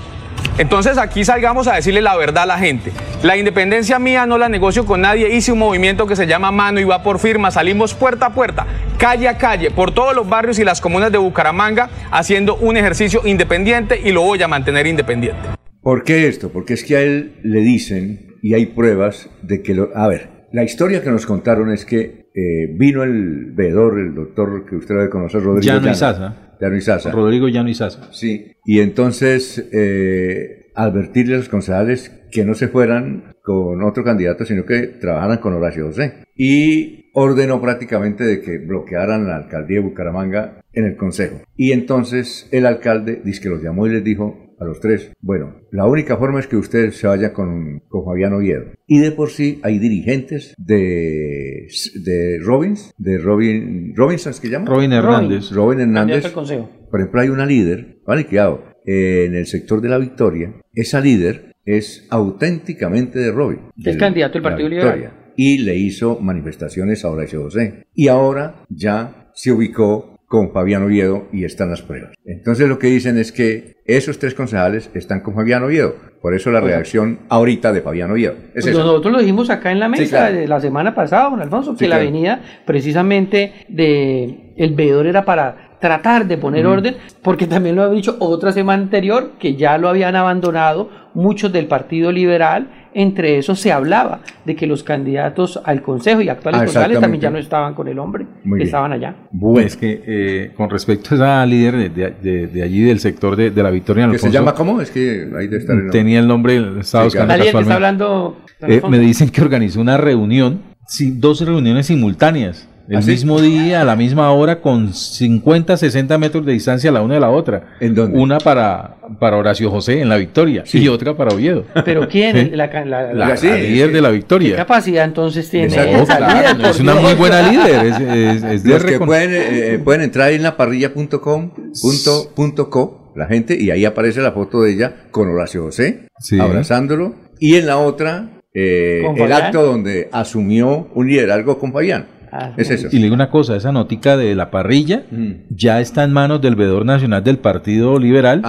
Entonces 0.58 0.98
aquí 0.98 1.24
salgamos 1.24 1.68
a 1.68 1.74
decirle 1.74 2.00
la 2.00 2.16
verdad 2.16 2.44
a 2.44 2.46
la 2.46 2.58
gente. 2.58 2.92
La 3.22 3.36
independencia 3.36 3.98
mía 3.98 4.26
no 4.26 4.38
la 4.38 4.48
negocio 4.48 4.86
con 4.86 5.00
nadie. 5.00 5.34
Hice 5.34 5.52
un 5.52 5.58
movimiento 5.58 6.06
que 6.06 6.16
se 6.16 6.26
llama 6.26 6.50
Mano 6.50 6.80
y 6.80 6.84
va 6.84 7.02
por 7.02 7.18
firma. 7.18 7.50
Salimos 7.50 7.94
puerta 7.94 8.26
a 8.26 8.34
puerta, 8.34 8.66
calle 8.98 9.28
a 9.28 9.36
calle, 9.36 9.70
por 9.70 9.92
todos 9.92 10.14
los 10.14 10.28
barrios 10.28 10.58
y 10.58 10.64
las 10.64 10.80
comunas 10.80 11.12
de 11.12 11.18
Bucaramanga, 11.18 11.90
haciendo 12.10 12.56
un 12.56 12.76
ejercicio 12.76 13.22
independiente 13.24 14.00
y 14.02 14.12
lo 14.12 14.22
voy 14.22 14.42
a 14.42 14.48
mantener 14.48 14.86
independiente. 14.86 15.48
¿Por 15.82 16.04
qué 16.04 16.26
esto? 16.26 16.50
Porque 16.50 16.74
es 16.74 16.84
que 16.84 16.96
a 16.96 17.00
él 17.00 17.36
le 17.42 17.60
dicen, 17.60 18.38
y 18.42 18.54
hay 18.54 18.66
pruebas 18.66 19.30
de 19.42 19.62
que 19.62 19.74
lo... 19.74 19.90
A 19.96 20.08
ver, 20.08 20.48
la 20.52 20.64
historia 20.64 21.02
que 21.02 21.10
nos 21.10 21.26
contaron 21.26 21.72
es 21.72 21.84
que 21.84 22.26
eh, 22.34 22.68
vino 22.76 23.02
el 23.02 23.52
veedor, 23.52 23.98
el 23.98 24.14
doctor 24.14 24.66
que 24.68 24.76
usted 24.76 24.94
debe 24.94 25.10
conocer, 25.10 25.42
Rodrigo 25.42 25.80
Llano 25.80 25.92
Llano. 25.92 26.45
Llano 26.60 26.76
Izaza. 26.76 27.10
Rodrigo 27.10 27.48
Llano 27.48 27.68
Izaza. 27.68 28.12
Sí, 28.12 28.52
y 28.64 28.80
entonces 28.80 29.68
eh, 29.72 30.70
advertirle 30.74 31.34
a 31.34 31.38
los 31.38 31.48
concejales 31.48 32.10
que 32.30 32.44
no 32.44 32.54
se 32.54 32.68
fueran 32.68 33.34
con 33.42 33.82
otro 33.82 34.04
candidato, 34.04 34.44
sino 34.44 34.64
que 34.64 34.86
trabajaran 34.86 35.38
con 35.38 35.54
Horacio 35.54 35.86
José. 35.86 36.24
Y 36.34 37.10
ordenó 37.14 37.60
prácticamente 37.62 38.24
de 38.24 38.40
que 38.40 38.58
bloquearan 38.58 39.26
la 39.26 39.36
alcaldía 39.36 39.78
de 39.78 39.84
Bucaramanga 39.84 40.60
en 40.72 40.84
el 40.84 40.96
consejo. 40.96 41.40
Y 41.56 41.72
entonces 41.72 42.48
el 42.50 42.66
alcalde 42.66 43.22
dice 43.24 43.40
que 43.40 43.48
los 43.48 43.62
llamó 43.62 43.86
y 43.86 43.90
les 43.90 44.04
dijo 44.04 44.45
a 44.58 44.64
los 44.64 44.80
tres, 44.80 45.12
bueno, 45.20 45.54
la 45.70 45.86
única 45.86 46.16
forma 46.16 46.40
es 46.40 46.46
que 46.46 46.56
usted 46.56 46.90
se 46.92 47.06
vaya 47.06 47.32
con, 47.32 47.80
con 47.88 48.04
Fabián 48.04 48.32
Oviedo. 48.32 48.64
Y 48.86 48.98
de 48.98 49.12
por 49.12 49.30
sí 49.30 49.60
hay 49.62 49.78
dirigentes 49.78 50.54
de, 50.58 51.68
de 52.04 52.38
Robbins, 52.42 52.92
de 52.98 53.18
Robin, 53.18 53.92
Robinson, 53.94 54.30
¿es 54.30 54.40
que 54.40 54.48
llama? 54.48 54.66
Robin 54.66 54.92
Hernández. 54.92 55.50
Robin 55.52 55.80
Hernández. 55.80 56.30
Consejo. 56.32 56.70
Por 56.90 57.00
ejemplo, 57.00 57.20
hay 57.20 57.28
una 57.28 57.46
líder, 57.46 57.98
vale, 58.06 58.26
cuidado, 58.26 58.64
eh, 58.86 59.24
en 59.26 59.34
el 59.34 59.46
sector 59.46 59.80
de 59.80 59.88
la 59.88 59.98
Victoria, 59.98 60.54
esa 60.72 61.00
líder 61.00 61.54
es 61.64 62.06
auténticamente 62.10 63.18
de 63.18 63.32
Robin. 63.32 63.58
Es 63.76 63.84
del- 63.84 63.98
candidato 63.98 64.34
del 64.34 64.42
Partido 64.42 64.68
Victoria. 64.70 64.94
Liberal. 64.94 65.12
Y 65.36 65.58
le 65.58 65.76
hizo 65.76 66.18
manifestaciones 66.20 67.04
a 67.04 67.10
Horacio 67.10 67.42
José. 67.42 67.86
Y 67.94 68.08
ahora 68.08 68.64
ya 68.70 69.30
se 69.34 69.52
ubicó 69.52 70.15
con 70.26 70.52
Fabián 70.52 70.82
Oviedo 70.82 71.26
y 71.32 71.44
están 71.44 71.70
las 71.70 71.82
pruebas. 71.82 72.12
Entonces 72.24 72.68
lo 72.68 72.78
que 72.78 72.88
dicen 72.88 73.16
es 73.18 73.30
que 73.32 73.76
esos 73.84 74.18
tres 74.18 74.34
concejales 74.34 74.90
están 74.94 75.20
con 75.20 75.34
Fabián 75.34 75.62
Oviedo. 75.62 75.94
Por 76.20 76.34
eso 76.34 76.50
la 76.50 76.60
reacción 76.60 77.20
ahorita 77.28 77.72
de 77.72 77.82
Fabián 77.82 78.10
Oviedo. 78.10 78.34
Es 78.54 78.64
Pues 78.64 78.76
nosotros 78.76 79.12
lo 79.12 79.20
dijimos 79.20 79.48
acá 79.50 79.70
en 79.70 79.78
la 79.78 79.88
mesa 79.88 80.02
Sí, 80.02 80.08
claro. 80.10 80.34
de 80.36 80.48
la 80.48 80.60
semana 80.60 80.94
pasada, 80.94 81.30
don 81.30 81.40
Alfonso, 81.40 81.72
que 81.74 81.78
Sí, 81.78 81.84
la 81.86 81.96
claro. 81.96 82.10
venida 82.10 82.40
precisamente 82.64 83.52
de 83.68 84.52
el 84.56 84.74
veedor 84.74 85.06
era 85.06 85.24
para 85.24 85.76
tratar 85.80 86.26
de 86.26 86.38
poner 86.38 86.66
orden, 86.66 86.96
porque 87.22 87.46
también 87.46 87.76
lo 87.76 87.82
había 87.82 87.94
dicho 87.96 88.16
otra 88.18 88.50
semana 88.50 88.82
anterior, 88.82 89.32
que 89.38 89.54
ya 89.56 89.78
lo 89.78 89.88
habían 89.88 90.16
abandonado 90.16 90.88
muchos 91.14 91.52
del 91.52 91.66
Partido 91.66 92.10
Liberal, 92.10 92.85
entre 92.98 93.36
esos 93.38 93.60
se 93.60 93.70
hablaba 93.72 94.20
de 94.44 94.56
que 94.56 94.66
los 94.66 94.82
candidatos 94.82 95.60
al 95.64 95.82
Consejo 95.82 96.22
y 96.22 96.28
actuales 96.30 96.60
Ah, 96.62 96.64
concejales 96.64 96.98
también 97.00 97.20
ya 97.20 97.30
no 97.30 97.38
estaban 97.38 97.74
con 97.74 97.88
el 97.88 97.98
hombre, 97.98 98.24
Muy 98.42 98.58
que 98.58 98.64
bien. 98.64 98.66
estaban 98.66 98.92
allá. 98.92 99.14
Bueno, 99.30 99.66
es 99.66 99.76
que 99.76 100.02
eh, 100.06 100.50
con 100.56 100.70
respecto 100.70 101.10
a 101.10 101.14
esa 101.16 101.46
líder 101.46 101.76
de, 101.76 101.88
de- 101.90 102.10
de- 102.22 102.46
de 102.46 102.62
allí 102.62 102.80
del 102.80 102.98
sector 102.98 103.36
de, 103.36 103.50
de 103.50 103.62
la 103.62 103.70
Victoria, 103.70 104.08
¿Que 104.10 104.18
se 104.18 104.30
llama 104.30 104.54
cómo? 104.54 104.80
Es 104.80 104.90
que 104.90 105.28
ahí 105.38 105.46
debe 105.46 105.58
estar 105.58 105.76
el 105.76 105.90
tenía 105.90 106.18
el 106.20 106.26
nombre, 106.26 106.56
estaba 106.80 107.04
Sí, 107.10 107.18
buscando 107.18 107.34
está 107.44 107.74
hablando... 107.74 108.38
Eh, 108.62 108.80
me 108.88 108.98
dicen 108.98 109.28
que 109.28 109.42
organizó 109.42 109.80
una 109.82 109.98
reunión, 109.98 110.62
sí, 110.86 111.10
dos 111.14 111.42
reuniones 111.44 111.86
simultáneas, 111.86 112.66
el 112.88 112.96
¿Ah, 112.96 113.02
sí? 113.02 113.10
mismo 113.10 113.40
día, 113.40 113.80
a 113.80 113.84
la 113.84 113.96
misma 113.96 114.30
hora, 114.32 114.60
con 114.60 114.94
50, 114.94 115.76
60 115.76 116.18
metros 116.18 116.46
de 116.46 116.52
distancia 116.52 116.92
la 116.92 117.02
una 117.02 117.14
de 117.14 117.20
la 117.20 117.30
otra. 117.30 117.76
¿En 117.80 117.94
dónde? 117.94 118.18
Una 118.18 118.38
para, 118.38 118.96
para 119.18 119.36
Horacio 119.36 119.70
José 119.70 120.00
en 120.00 120.08
la 120.08 120.16
Victoria 120.16 120.62
y 120.72 120.86
otra 120.88 121.16
para 121.16 121.34
Oviedo. 121.34 121.64
Pero 121.84 122.08
¿quién? 122.08 122.36
Sí. 122.36 122.50
La, 122.54 122.66
la- 122.66 122.84
la- 122.84 123.02
La, 123.12 123.28
la- 123.28 123.34
la 123.34 123.56
líder 123.56 123.92
de 123.92 124.00
la 124.00 124.08
¿Qué 124.10 124.14
Victoria. 124.14 124.56
capacidad 124.56 125.04
entonces 125.04 125.50
tiene 125.50 125.66
esa 125.66 126.16
claro, 126.16 126.38
líder, 126.40 126.58
no, 126.58 126.68
es 126.68 126.80
una 126.80 126.94
muy 126.94 127.14
buena 127.14 127.50
líder. 127.50 127.86
Es, 127.86 128.00
es- 128.00 128.42
es 128.44 128.62
de 128.62 128.70
Los 128.70 128.84
que 128.84 128.98
pueden, 129.00 129.32
eh, 129.32 129.74
eh, 129.74 129.78
pueden 129.78 130.02
entrar 130.02 130.30
en 130.32 130.42
la 130.42 130.56
parrilla.com, 130.56 131.50
punto, 131.82 132.30
punto 132.34 132.70
co, 132.70 133.12
la 133.16 133.26
gente, 133.26 133.56
y 133.60 133.70
ahí 133.70 133.84
aparece 133.84 134.20
la 134.20 134.32
foto 134.32 134.62
de 134.62 134.72
ella 134.72 134.92
con 135.10 135.28
Horacio 135.28 135.62
José, 135.62 136.06
Sí. 136.20 136.38
abrazándolo, 136.38 137.14
y 137.40 137.56
en 137.56 137.66
la 137.66 137.78
otra, 137.78 138.28
eh, 138.54 139.02
¿Con 139.04 139.18
el 139.18 139.32
acto 139.32 139.62
donde 139.62 140.08
asumió 140.12 140.88
un 140.94 141.08
liderazgo 141.08 141.58
con 141.58 141.72
Fabián. 141.72 142.06
Ah, 142.32 142.52
es 142.56 142.70
eso. 142.70 142.88
Y 142.90 142.96
le 142.96 143.04
digo 143.04 143.14
una 143.14 143.30
cosa, 143.30 143.56
esa 143.56 143.72
notica 143.72 144.16
de 144.16 144.34
la 144.34 144.50
parrilla 144.50 145.04
ya 145.50 145.80
está 145.80 146.04
en 146.04 146.12
manos 146.12 146.40
del 146.40 146.56
veedor 146.56 146.84
nacional 146.84 147.22
del 147.24 147.38
Partido 147.38 147.98
Liberal. 147.98 148.42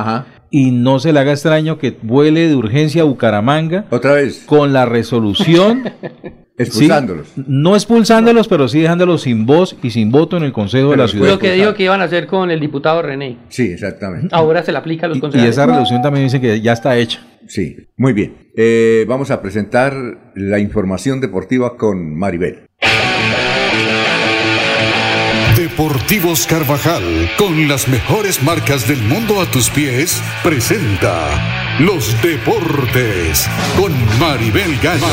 Y 0.50 0.72
no 0.72 1.00
se 1.00 1.12
le 1.12 1.20
haga 1.20 1.34
extraño 1.34 1.78
que 1.78 1.98
vuele 2.02 2.48
de 2.48 2.56
urgencia 2.56 3.02
a 3.02 3.06
Bucaramanga. 3.06 3.86
Otra 3.90 4.14
vez. 4.14 4.44
Con 4.46 4.72
la 4.72 4.86
resolución 4.86 5.84
Expulsándolos. 6.58 7.28
Sí, 7.36 7.44
no 7.46 7.76
expulsándolos, 7.76 8.48
pero 8.48 8.68
sí 8.68 8.80
dejándolos 8.80 9.22
sin 9.22 9.46
voz 9.46 9.78
y 9.84 9.92
sin 9.92 10.12
voto 10.12 10.38
en 10.38 10.44
el 10.44 10.52
Consejo 10.52 10.90
de 10.90 10.98
la 10.98 11.08
Ciudad. 11.08 11.30
Lo 11.30 11.40
que 11.40 11.54
dijo 11.54 11.76
que 11.76 11.84
iban 11.84 12.02
a 12.02 12.06
hacer 12.06 12.26
con 12.26 12.50
el 12.50 12.60
diputado 12.60 13.04
René. 13.04 13.38
Sí, 13.50 13.68
exactamente. 13.74 14.30
Ahora 14.32 14.64
se 14.64 14.72
le 14.72 14.80
aplica 14.80 15.06
a 15.06 15.10
los 15.10 15.20
Y 15.20 15.22
concejales. 15.22 15.52
esa 15.52 15.68
resolución 15.68 16.02
también 16.02 16.26
dice 16.26 16.42
que 16.42 16.60
ya 16.60 16.74
está 16.74 16.98
hecha. 16.98 17.20
Sí, 17.48 17.76
muy 17.96 18.14
bien. 18.14 18.50
Eh, 18.56 19.06
vamos 19.08 19.30
a 19.30 19.40
presentar 19.40 19.94
la 20.34 20.58
información 20.58 21.22
deportiva 21.22 21.78
con 21.78 22.18
Maribel. 22.18 22.66
Deportivos 25.78 26.48
Carvajal, 26.48 27.04
con 27.38 27.68
las 27.68 27.88
mejores 27.88 28.42
marcas 28.42 28.88
del 28.88 29.00
mundo 29.04 29.40
a 29.40 29.46
tus 29.46 29.70
pies, 29.70 30.24
presenta 30.42 31.78
Los 31.80 32.20
Deportes 32.24 33.48
con 33.80 33.94
Maribel 34.20 34.76
Gallo. 34.82 35.06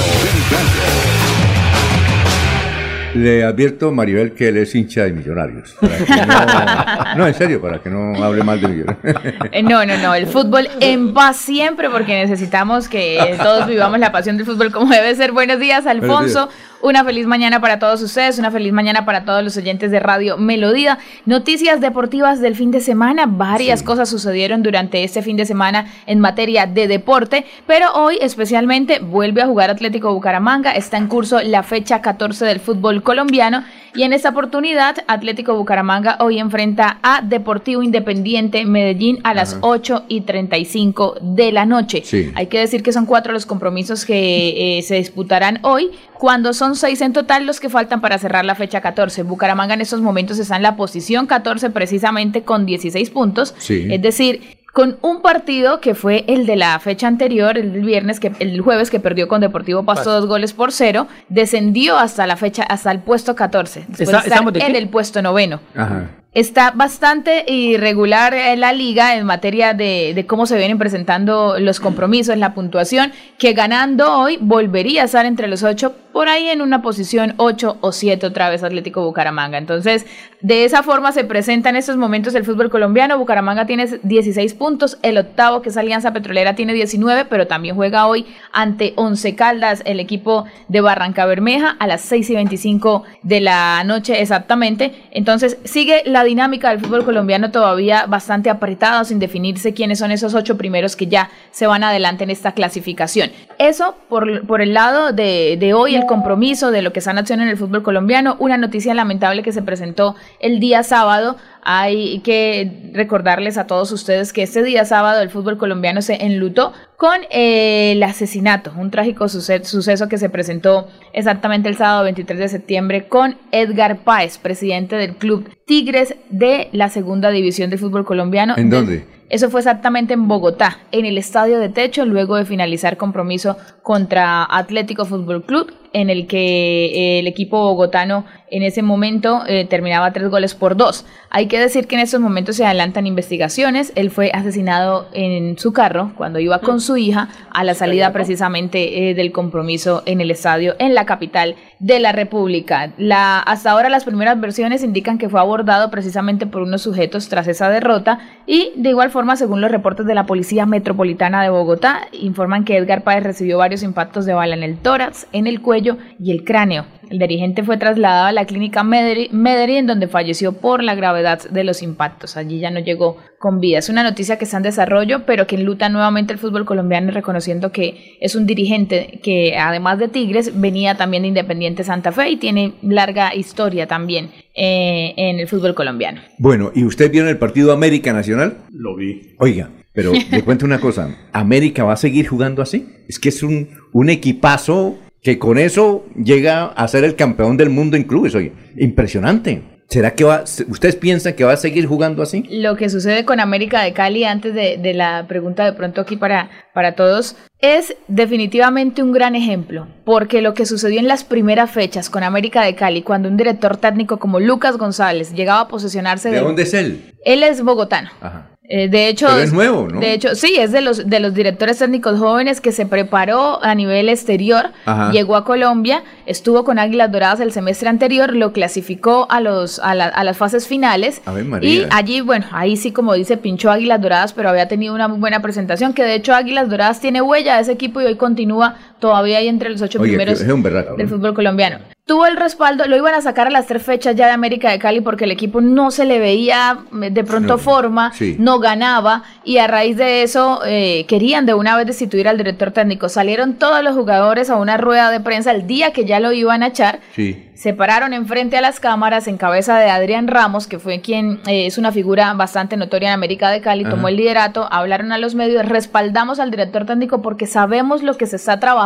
Le 3.14 3.44
advierto, 3.44 3.92
Maribel, 3.92 4.32
que 4.32 4.48
él 4.48 4.56
es 4.56 4.74
hincha 4.74 5.04
de 5.04 5.12
millonarios. 5.12 5.76
para 5.80 5.98
que 5.98 6.26
no, 6.26 7.14
no, 7.18 7.26
en 7.28 7.34
serio, 7.34 7.60
para 7.60 7.80
que 7.80 7.90
no 7.90 8.24
hable 8.24 8.42
mal 8.42 8.60
de 8.60 8.68
millonarios. 8.68 9.34
Eh, 9.52 9.62
No, 9.62 9.84
no, 9.84 9.98
no, 9.98 10.14
el 10.14 10.26
fútbol 10.26 10.68
en 10.80 11.12
paz 11.14 11.36
siempre 11.36 11.90
porque 11.90 12.16
necesitamos 12.16 12.88
que 12.88 13.36
todos 13.40 13.68
vivamos 13.68 13.98
la 13.98 14.10
pasión 14.10 14.38
del 14.38 14.46
fútbol 14.46 14.72
como 14.72 14.92
debe 14.92 15.14
ser. 15.14 15.30
Buenos 15.30 15.60
días, 15.60 15.86
Alfonso. 15.86 16.48
Una 16.84 17.02
feliz 17.02 17.26
mañana 17.26 17.62
para 17.62 17.78
todos 17.78 18.02
ustedes, 18.02 18.38
una 18.38 18.50
feliz 18.50 18.70
mañana 18.70 19.06
para 19.06 19.24
todos 19.24 19.42
los 19.42 19.56
oyentes 19.56 19.90
de 19.90 20.00
Radio 20.00 20.36
Melodía. 20.36 20.98
Noticias 21.24 21.80
deportivas 21.80 22.42
del 22.42 22.54
fin 22.54 22.70
de 22.72 22.82
semana. 22.82 23.24
Varias 23.24 23.82
cosas 23.82 24.10
sucedieron 24.10 24.62
durante 24.62 25.02
este 25.02 25.22
fin 25.22 25.38
de 25.38 25.46
semana 25.46 25.86
en 26.04 26.20
materia 26.20 26.66
de 26.66 26.86
deporte, 26.86 27.46
pero 27.66 27.90
hoy 27.94 28.18
especialmente 28.20 28.98
vuelve 28.98 29.40
a 29.40 29.46
jugar 29.46 29.70
Atlético 29.70 30.12
Bucaramanga. 30.12 30.72
Está 30.72 30.98
en 30.98 31.06
curso 31.06 31.40
la 31.42 31.62
fecha 31.62 32.02
14 32.02 32.44
del 32.44 32.60
fútbol 32.60 33.02
colombiano 33.02 33.64
y 33.94 34.02
en 34.02 34.12
esta 34.12 34.30
oportunidad 34.30 34.96
Atlético 35.06 35.54
Bucaramanga 35.54 36.18
hoy 36.20 36.38
enfrenta 36.38 36.98
a 37.02 37.22
Deportivo 37.22 37.82
Independiente 37.82 38.66
Medellín 38.66 39.20
a 39.22 39.32
las 39.34 39.56
8 39.60 40.04
y 40.08 40.22
35 40.22 41.18
de 41.20 41.52
la 41.52 41.64
noche. 41.64 42.02
Sí. 42.04 42.32
Hay 42.34 42.48
que 42.48 42.58
decir 42.58 42.82
que 42.82 42.92
son 42.92 43.06
cuatro 43.06 43.32
los 43.32 43.46
compromisos 43.46 44.04
que 44.04 44.78
eh, 44.78 44.82
se 44.82 44.96
disputarán 44.96 45.60
hoy, 45.62 45.92
cuando 46.18 46.52
son 46.52 46.73
seis 46.76 47.00
en 47.00 47.12
total 47.12 47.46
los 47.46 47.60
que 47.60 47.68
faltan 47.68 48.00
para 48.00 48.18
cerrar 48.18 48.44
la 48.44 48.54
fecha 48.54 48.80
14. 48.80 49.22
Bucaramanga 49.22 49.74
en 49.74 49.80
estos 49.80 50.00
momentos 50.00 50.38
está 50.38 50.56
en 50.56 50.62
la 50.62 50.76
posición 50.76 51.26
14 51.26 51.70
precisamente 51.70 52.42
con 52.42 52.66
16 52.66 53.10
puntos, 53.10 53.54
Sí. 53.58 53.86
es 53.90 54.00
decir, 54.02 54.56
con 54.72 54.98
un 55.02 55.22
partido 55.22 55.80
que 55.80 55.94
fue 55.94 56.24
el 56.26 56.46
de 56.46 56.56
la 56.56 56.76
fecha 56.80 57.06
anterior, 57.06 57.56
el 57.56 57.70
viernes, 57.84 58.18
que 58.18 58.32
el 58.40 58.60
jueves 58.60 58.90
que 58.90 58.98
perdió 58.98 59.28
con 59.28 59.40
Deportivo 59.40 59.84
Pasto 59.84 60.10
dos 60.10 60.26
goles 60.26 60.52
por 60.52 60.72
cero, 60.72 61.06
descendió 61.28 61.96
hasta 61.96 62.26
la 62.26 62.36
fecha, 62.36 62.64
hasta 62.64 62.90
el 62.90 62.98
puesto 62.98 63.36
14, 63.36 63.84
después 63.86 64.00
Está- 64.00 64.10
de 64.12 64.18
estar 64.18 64.26
¿estamos 64.32 64.52
de 64.52 64.60
en 64.60 64.72
qué? 64.72 64.78
el 64.78 64.88
puesto 64.88 65.22
noveno. 65.22 65.60
Ajá. 65.76 66.10
Está 66.34 66.72
bastante 66.72 67.44
irregular 67.46 68.34
eh, 68.34 68.56
la 68.56 68.72
liga 68.72 69.14
en 69.14 69.24
materia 69.24 69.72
de, 69.72 70.24
cómo 70.26 70.46
se 70.46 70.58
vienen 70.58 70.78
presentando 70.78 71.60
los 71.60 71.78
compromisos, 71.78 72.36
la 72.36 72.54
puntuación, 72.54 73.12
que 73.38 73.52
ganando 73.52 74.18
hoy 74.18 74.38
volvería 74.40 75.02
a 75.02 75.04
estar 75.04 75.26
entre 75.26 75.46
los 75.46 75.62
ocho, 75.62 75.94
por 76.12 76.28
ahí 76.28 76.48
en 76.48 76.60
una 76.60 76.82
posición 76.82 77.34
8 77.36 77.78
o 77.80 77.92
7 77.92 78.26
otra 78.26 78.50
vez 78.50 78.64
Atlético 78.64 79.04
Bucaramanga. 79.04 79.58
Entonces, 79.58 80.06
de 80.40 80.64
esa 80.64 80.82
forma 80.82 81.12
se 81.12 81.24
presenta 81.24 81.70
en 81.70 81.76
estos 81.76 81.96
momentos 81.96 82.34
el 82.34 82.44
fútbol 82.44 82.68
colombiano. 82.68 83.18
Bucaramanga 83.18 83.66
tiene 83.66 83.86
16 84.02 84.54
puntos, 84.54 84.98
el 85.02 85.18
octavo 85.18 85.62
que 85.62 85.68
es 85.68 85.76
Alianza 85.76 86.12
Petrolera 86.12 86.54
tiene 86.54 86.72
19, 86.72 87.26
pero 87.26 87.46
también 87.46 87.76
juega 87.76 88.06
hoy 88.06 88.26
ante 88.52 88.92
Once 88.96 89.34
Caldas, 89.36 89.82
el 89.86 90.00
equipo 90.00 90.46
de 90.68 90.80
Barranca 90.80 91.26
Bermeja, 91.26 91.76
a 91.78 91.86
las 91.86 92.00
6 92.02 92.30
y 92.30 92.34
25 92.34 93.04
de 93.22 93.40
la 93.40 93.82
noche 93.84 94.20
exactamente. 94.20 94.94
Entonces, 95.12 95.58
sigue 95.64 96.02
la 96.06 96.23
dinámica 96.24 96.70
del 96.70 96.80
fútbol 96.80 97.04
colombiano 97.04 97.50
todavía 97.50 98.06
bastante 98.06 98.50
apretada, 98.50 99.04
sin 99.04 99.18
definirse 99.18 99.74
quiénes 99.74 99.98
son 99.98 100.10
esos 100.10 100.34
ocho 100.34 100.56
primeros 100.56 100.96
que 100.96 101.06
ya 101.06 101.30
se 101.50 101.66
van 101.66 101.84
adelante 101.84 102.24
en 102.24 102.30
esta 102.30 102.52
clasificación. 102.52 103.30
Eso 103.58 103.94
por, 104.08 104.46
por 104.46 104.60
el 104.60 104.74
lado 104.74 105.12
de, 105.12 105.56
de 105.58 105.74
hoy, 105.74 105.94
el 105.94 106.06
compromiso 106.06 106.70
de 106.70 106.82
lo 106.82 106.92
que 106.92 107.00
está 107.00 107.12
en 107.34 107.40
en 107.40 107.48
el 107.48 107.56
fútbol 107.56 107.82
colombiano. 107.82 108.36
Una 108.38 108.56
noticia 108.56 108.94
lamentable 108.94 109.42
que 109.42 109.52
se 109.52 109.62
presentó 109.62 110.16
el 110.40 110.60
día 110.60 110.82
sábado. 110.82 111.36
Hay 111.66 112.18
que 112.20 112.90
recordarles 112.92 113.56
a 113.56 113.66
todos 113.66 113.90
ustedes 113.90 114.32
que 114.32 114.42
este 114.42 114.62
día 114.62 114.84
sábado 114.84 115.22
el 115.22 115.30
fútbol 115.30 115.56
colombiano 115.56 116.02
se 116.02 116.24
enlutó 116.26 116.72
con 116.98 117.14
eh, 117.30 117.92
el 117.92 118.02
asesinato, 118.02 118.72
un 118.76 118.90
trágico 118.90 119.28
suce- 119.28 119.64
suceso 119.64 120.08
que 120.08 120.18
se 120.18 120.28
presentó 120.28 120.88
exactamente 121.14 121.68
el 121.68 121.76
sábado 121.76 122.04
23 122.04 122.38
de 122.38 122.48
septiembre 122.48 123.08
con 123.08 123.36
Edgar 123.50 123.98
Páez, 124.04 124.38
presidente 124.38 124.96
del 124.96 125.16
club 125.16 125.48
Tigres 125.66 126.14
de 126.30 126.68
la 126.72 126.90
segunda 126.90 127.30
división 127.30 127.70
del 127.70 127.78
fútbol 127.78 128.04
colombiano. 128.04 128.54
¿En 128.56 128.68
De- 128.70 128.76
dónde? 128.76 129.14
Eso 129.30 129.48
fue 129.50 129.60
exactamente 129.60 130.12
en 130.14 130.28
Bogotá, 130.28 130.78
en 130.92 131.06
el 131.06 131.16
estadio 131.16 131.58
de 131.58 131.70
techo, 131.70 132.04
luego 132.04 132.36
de 132.36 132.44
finalizar 132.44 132.98
compromiso 132.98 133.56
contra 133.82 134.44
Atlético 134.48 135.06
Fútbol 135.06 135.44
Club, 135.44 135.72
en 135.94 136.10
el 136.10 136.26
que 136.26 136.86
eh, 136.86 137.18
el 137.20 137.26
equipo 137.26 137.58
bogotano 137.58 138.26
en 138.50 138.62
ese 138.62 138.82
momento 138.82 139.42
eh, 139.48 139.64
terminaba 139.64 140.12
tres 140.12 140.28
goles 140.28 140.54
por 140.54 140.76
dos. 140.76 141.06
Hay 141.30 141.46
que 141.46 141.58
decir 141.58 141.86
que 141.86 141.96
en 141.96 142.02
estos 142.02 142.20
momentos 142.20 142.56
se 142.56 142.64
adelantan 142.64 143.06
investigaciones. 143.06 143.92
Él 143.96 144.10
fue 144.10 144.30
asesinado 144.32 145.08
en 145.12 145.58
su 145.58 145.72
carro 145.72 146.12
cuando 146.16 146.38
iba 146.38 146.60
con 146.60 146.80
su 146.80 146.96
hija 146.96 147.28
a 147.50 147.64
la 147.64 147.74
salida 147.74 148.12
precisamente 148.12 149.10
eh, 149.10 149.14
del 149.14 149.32
compromiso 149.32 150.04
en 150.06 150.20
el 150.20 150.30
estadio 150.30 150.76
en 150.78 150.94
la 150.94 151.04
capital 151.04 151.56
de 151.80 151.98
la 152.00 152.12
República. 152.12 152.92
La, 152.96 153.40
hasta 153.40 153.70
ahora 153.70 153.88
las 153.88 154.04
primeras 154.04 154.40
versiones 154.40 154.84
indican 154.84 155.18
que 155.18 155.28
fue 155.28 155.40
abordado 155.40 155.90
precisamente 155.90 156.46
por 156.46 156.62
unos 156.62 156.82
sujetos 156.82 157.28
tras 157.28 157.48
esa 157.48 157.68
derrota 157.68 158.20
y 158.46 158.72
de 158.76 158.90
igual 158.90 159.10
forma, 159.10 159.36
según 159.36 159.60
los 159.60 159.70
reportes 159.70 160.06
de 160.06 160.14
la 160.14 160.26
Policía 160.26 160.66
Metropolitana 160.66 161.42
de 161.42 161.50
Bogotá, 161.50 162.08
informan 162.12 162.64
que 162.64 162.76
Edgar 162.76 163.02
Páez 163.02 163.22
recibió 163.22 163.58
varios 163.58 163.82
impactos 163.82 164.26
de 164.26 164.34
bala 164.34 164.54
en 164.54 164.62
el 164.62 164.78
tórax, 164.78 165.26
en 165.32 165.46
el 165.46 165.60
cuello 165.60 165.83
y 166.18 166.30
el 166.30 166.44
cráneo. 166.44 166.86
El 167.10 167.18
dirigente 167.18 167.62
fue 167.62 167.76
trasladado 167.76 168.26
a 168.26 168.32
la 168.32 168.46
clínica 168.46 168.82
Medellín, 168.82 169.86
donde 169.86 170.08
falleció 170.08 170.52
por 170.52 170.82
la 170.82 170.94
gravedad 170.94 171.42
de 171.50 171.64
los 171.64 171.82
impactos. 171.82 172.36
Allí 172.36 172.58
ya 172.58 172.70
no 172.70 172.80
llegó 172.80 173.18
con 173.38 173.60
vida. 173.60 173.78
Es 173.78 173.88
una 173.88 174.02
noticia 174.02 174.38
que 174.38 174.44
está 174.44 174.56
en 174.56 174.62
desarrollo, 174.62 175.26
pero 175.26 175.46
que 175.46 175.56
enluta 175.56 175.88
nuevamente 175.88 176.32
el 176.32 176.38
fútbol 176.38 176.64
colombiano, 176.64 177.12
reconociendo 177.12 177.72
que 177.72 178.16
es 178.20 178.34
un 178.34 178.46
dirigente 178.46 179.20
que, 179.22 179.56
además 179.56 179.98
de 179.98 180.08
Tigres, 180.08 180.58
venía 180.60 180.96
también 180.96 181.22
de 181.24 181.28
Independiente 181.28 181.84
Santa 181.84 182.10
Fe 182.12 182.30
y 182.30 182.36
tiene 182.36 182.74
larga 182.82 183.34
historia 183.34 183.86
también 183.86 184.30
eh, 184.54 185.12
en 185.16 185.40
el 185.40 185.48
fútbol 185.48 185.74
colombiano. 185.74 186.22
Bueno, 186.38 186.72
¿y 186.74 186.84
usted 186.84 187.10
vio 187.10 187.22
en 187.22 187.28
el 187.28 187.38
partido 187.38 187.72
América 187.72 188.12
Nacional? 188.12 188.58
Lo 188.70 188.96
vi. 188.96 189.34
Oiga, 189.38 189.70
pero 189.92 190.12
le 190.30 190.42
cuento 190.42 190.64
una 190.64 190.80
cosa. 190.80 191.14
¿América 191.32 191.84
va 191.84 191.92
a 191.92 191.96
seguir 191.96 192.26
jugando 192.26 192.62
así? 192.62 192.88
Es 193.08 193.18
que 193.18 193.28
es 193.28 193.42
un, 193.42 193.68
un 193.92 194.10
equipazo 194.10 194.98
que 195.24 195.38
con 195.38 195.56
eso 195.58 196.04
llega 196.22 196.66
a 196.66 196.86
ser 196.86 197.02
el 197.02 197.16
campeón 197.16 197.56
del 197.56 197.70
mundo 197.70 197.96
en 197.96 198.04
clubes. 198.04 198.34
Oye, 198.34 198.52
impresionante. 198.76 199.62
¿Será 199.88 200.14
que 200.14 200.24
va, 200.24 200.44
ustedes 200.68 200.96
piensan 200.96 201.34
que 201.34 201.44
va 201.44 201.52
a 201.52 201.56
seguir 201.56 201.86
jugando 201.86 202.22
así? 202.22 202.44
Lo 202.50 202.76
que 202.76 202.88
sucede 202.88 203.24
con 203.24 203.40
América 203.40 203.82
de 203.82 203.92
Cali, 203.92 204.24
antes 204.24 204.54
de, 204.54 204.76
de 204.76 204.94
la 204.94 205.26
pregunta 205.26 205.64
de 205.64 205.72
pronto 205.72 206.00
aquí 206.00 206.16
para, 206.16 206.50
para 206.72 206.94
todos, 206.94 207.36
es 207.60 207.96
definitivamente 208.08 209.02
un 209.02 209.12
gran 209.12 209.34
ejemplo, 209.34 209.86
porque 210.04 210.42
lo 210.42 210.52
que 210.52 210.66
sucedió 210.66 211.00
en 211.00 211.08
las 211.08 211.24
primeras 211.24 211.70
fechas 211.70 212.10
con 212.10 212.22
América 212.22 212.62
de 212.64 212.74
Cali, 212.74 213.02
cuando 213.02 213.28
un 213.28 213.36
director 213.36 213.76
técnico 213.76 214.18
como 214.18 214.40
Lucas 214.40 214.76
González 214.76 215.32
llegaba 215.32 215.60
a 215.60 215.68
posesionarse 215.68 216.30
¿De 216.30 216.36
de... 216.36 216.42
dónde 216.42 216.62
es 216.62 216.74
él? 216.74 217.12
Él 217.24 217.42
es 217.42 217.62
bogotano. 217.62 218.10
Ajá. 218.20 218.53
Eh, 218.66 218.88
de 218.88 219.08
hecho, 219.08 219.26
Pero 219.26 219.40
es 219.40 219.52
nuevo, 219.52 219.88
¿no? 219.92 220.00
De 220.00 220.14
hecho, 220.14 220.34
sí, 220.34 220.56
es 220.58 220.72
de 220.72 220.80
los 220.80 221.06
de 221.06 221.20
los 221.20 221.34
directores 221.34 221.78
técnicos 221.78 222.18
jóvenes 222.18 222.62
que 222.62 222.72
se 222.72 222.86
preparó 222.86 223.62
a 223.62 223.74
nivel 223.74 224.08
exterior, 224.08 224.70
Ajá. 224.86 225.10
llegó 225.12 225.36
a 225.36 225.44
Colombia, 225.44 226.02
estuvo 226.24 226.64
con 226.64 226.78
Águilas 226.78 227.12
Doradas 227.12 227.40
el 227.40 227.52
semestre 227.52 227.90
anterior, 227.90 228.34
lo 228.34 228.52
clasificó 228.54 229.26
a 229.30 229.42
los 229.42 229.80
a, 229.80 229.94
la- 229.94 230.06
a 230.06 230.24
las 230.24 230.38
fases 230.38 230.66
finales 230.66 231.20
Ave 231.26 231.44
María. 231.44 231.70
y 231.70 231.86
allí, 231.90 232.22
bueno, 232.22 232.46
ahí 232.52 232.78
sí 232.78 232.90
como 232.90 233.12
dice 233.12 233.36
pinchó 233.36 233.70
Águilas 233.70 234.00
Doradas, 234.00 234.32
pero 234.32 234.48
había 234.48 234.66
tenido 234.66 234.94
una 234.94 235.08
muy 235.08 235.18
buena 235.18 235.42
presentación, 235.42 235.92
que 235.92 236.02
de 236.02 236.14
hecho 236.14 236.34
Águilas 236.34 236.70
Doradas 236.70 237.00
tiene 237.00 237.20
huella 237.20 237.56
de 237.56 237.62
ese 237.62 237.72
equipo 237.72 238.00
y 238.00 238.06
hoy 238.06 238.16
continúa 238.16 238.76
todavía 239.04 239.36
ahí 239.36 239.48
entre 239.48 239.68
los 239.68 239.82
ocho 239.82 240.00
Oye, 240.00 240.12
primeros 240.12 240.42
berraco, 240.62 240.94
del 240.96 241.08
fútbol 241.10 241.34
colombiano. 241.34 241.78
Tuvo 242.06 242.26
el 242.26 242.36
respaldo, 242.36 242.84
lo 242.86 242.96
iban 242.96 243.14
a 243.14 243.20
sacar 243.22 243.46
a 243.46 243.50
las 243.50 243.66
tres 243.66 243.82
fechas 243.82 244.14
ya 244.14 244.26
de 244.26 244.32
América 244.32 244.70
de 244.70 244.78
Cali 244.78 245.00
porque 245.00 245.24
el 245.24 245.30
equipo 245.30 245.60
no 245.62 245.90
se 245.90 246.04
le 246.06 246.18
veía 246.18 246.78
eh, 247.02 247.10
de 247.10 247.24
pronto 247.24 247.54
No, 247.54 247.58
forma, 247.58 248.12
sí. 248.12 248.36
no 248.38 248.58
ganaba 248.60 249.22
y 249.44 249.56
a 249.58 249.66
raíz 249.66 249.96
de 249.96 250.22
eso 250.22 250.60
eh, 250.66 251.04
querían 251.08 251.44
de 251.46 251.54
una 251.54 251.76
vez 251.76 251.86
destituir 251.86 252.28
al 252.28 252.36
director 252.38 252.70
técnico. 252.72 253.08
Salieron 253.08 253.54
todos 253.54 253.82
los 253.82 253.94
jugadores 253.94 254.48
a 254.50 254.56
una 254.56 254.76
rueda 254.76 255.10
de 255.10 255.20
prensa 255.20 255.50
el 255.50 255.66
día 255.66 255.92
que 255.92 256.04
ya 256.06 256.20
lo 256.20 256.32
iban 256.32 256.62
a 256.62 256.68
echar 256.68 257.00
Sí. 257.14 257.48
se 257.54 257.72
pararon 257.72 258.12
enfrente 258.12 258.58
a 258.58 258.60
las 258.60 258.80
cámaras 258.80 259.26
en 259.26 259.38
cabeza 259.38 259.78
de 259.78 259.88
Adrián 259.88 260.28
Ramos, 260.28 260.66
que 260.66 260.78
fue 260.78 261.00
quien 261.00 261.40
eh, 261.46 261.64
es 261.66 261.78
una 261.78 261.90
figura 261.92 262.34
bastante 262.34 262.76
notoria 262.76 263.08
en 263.08 263.14
América 263.14 263.48
de 263.50 263.62
Cali, 263.62 263.84
tomó 263.84 264.08
el 264.08 264.16
liderato, 264.16 264.68
hablaron 264.70 265.10
a 265.12 265.16
los 265.18 265.34
medios, 265.34 265.64
respaldamos 265.66 266.38
al 266.38 266.50
director 266.50 266.84
técnico 266.84 267.22
porque 267.22 267.46
sabemos 267.46 268.02
lo 268.02 268.14
que 268.18 268.26
se 268.26 268.36
está 268.36 268.60
trabajando, 268.60 268.84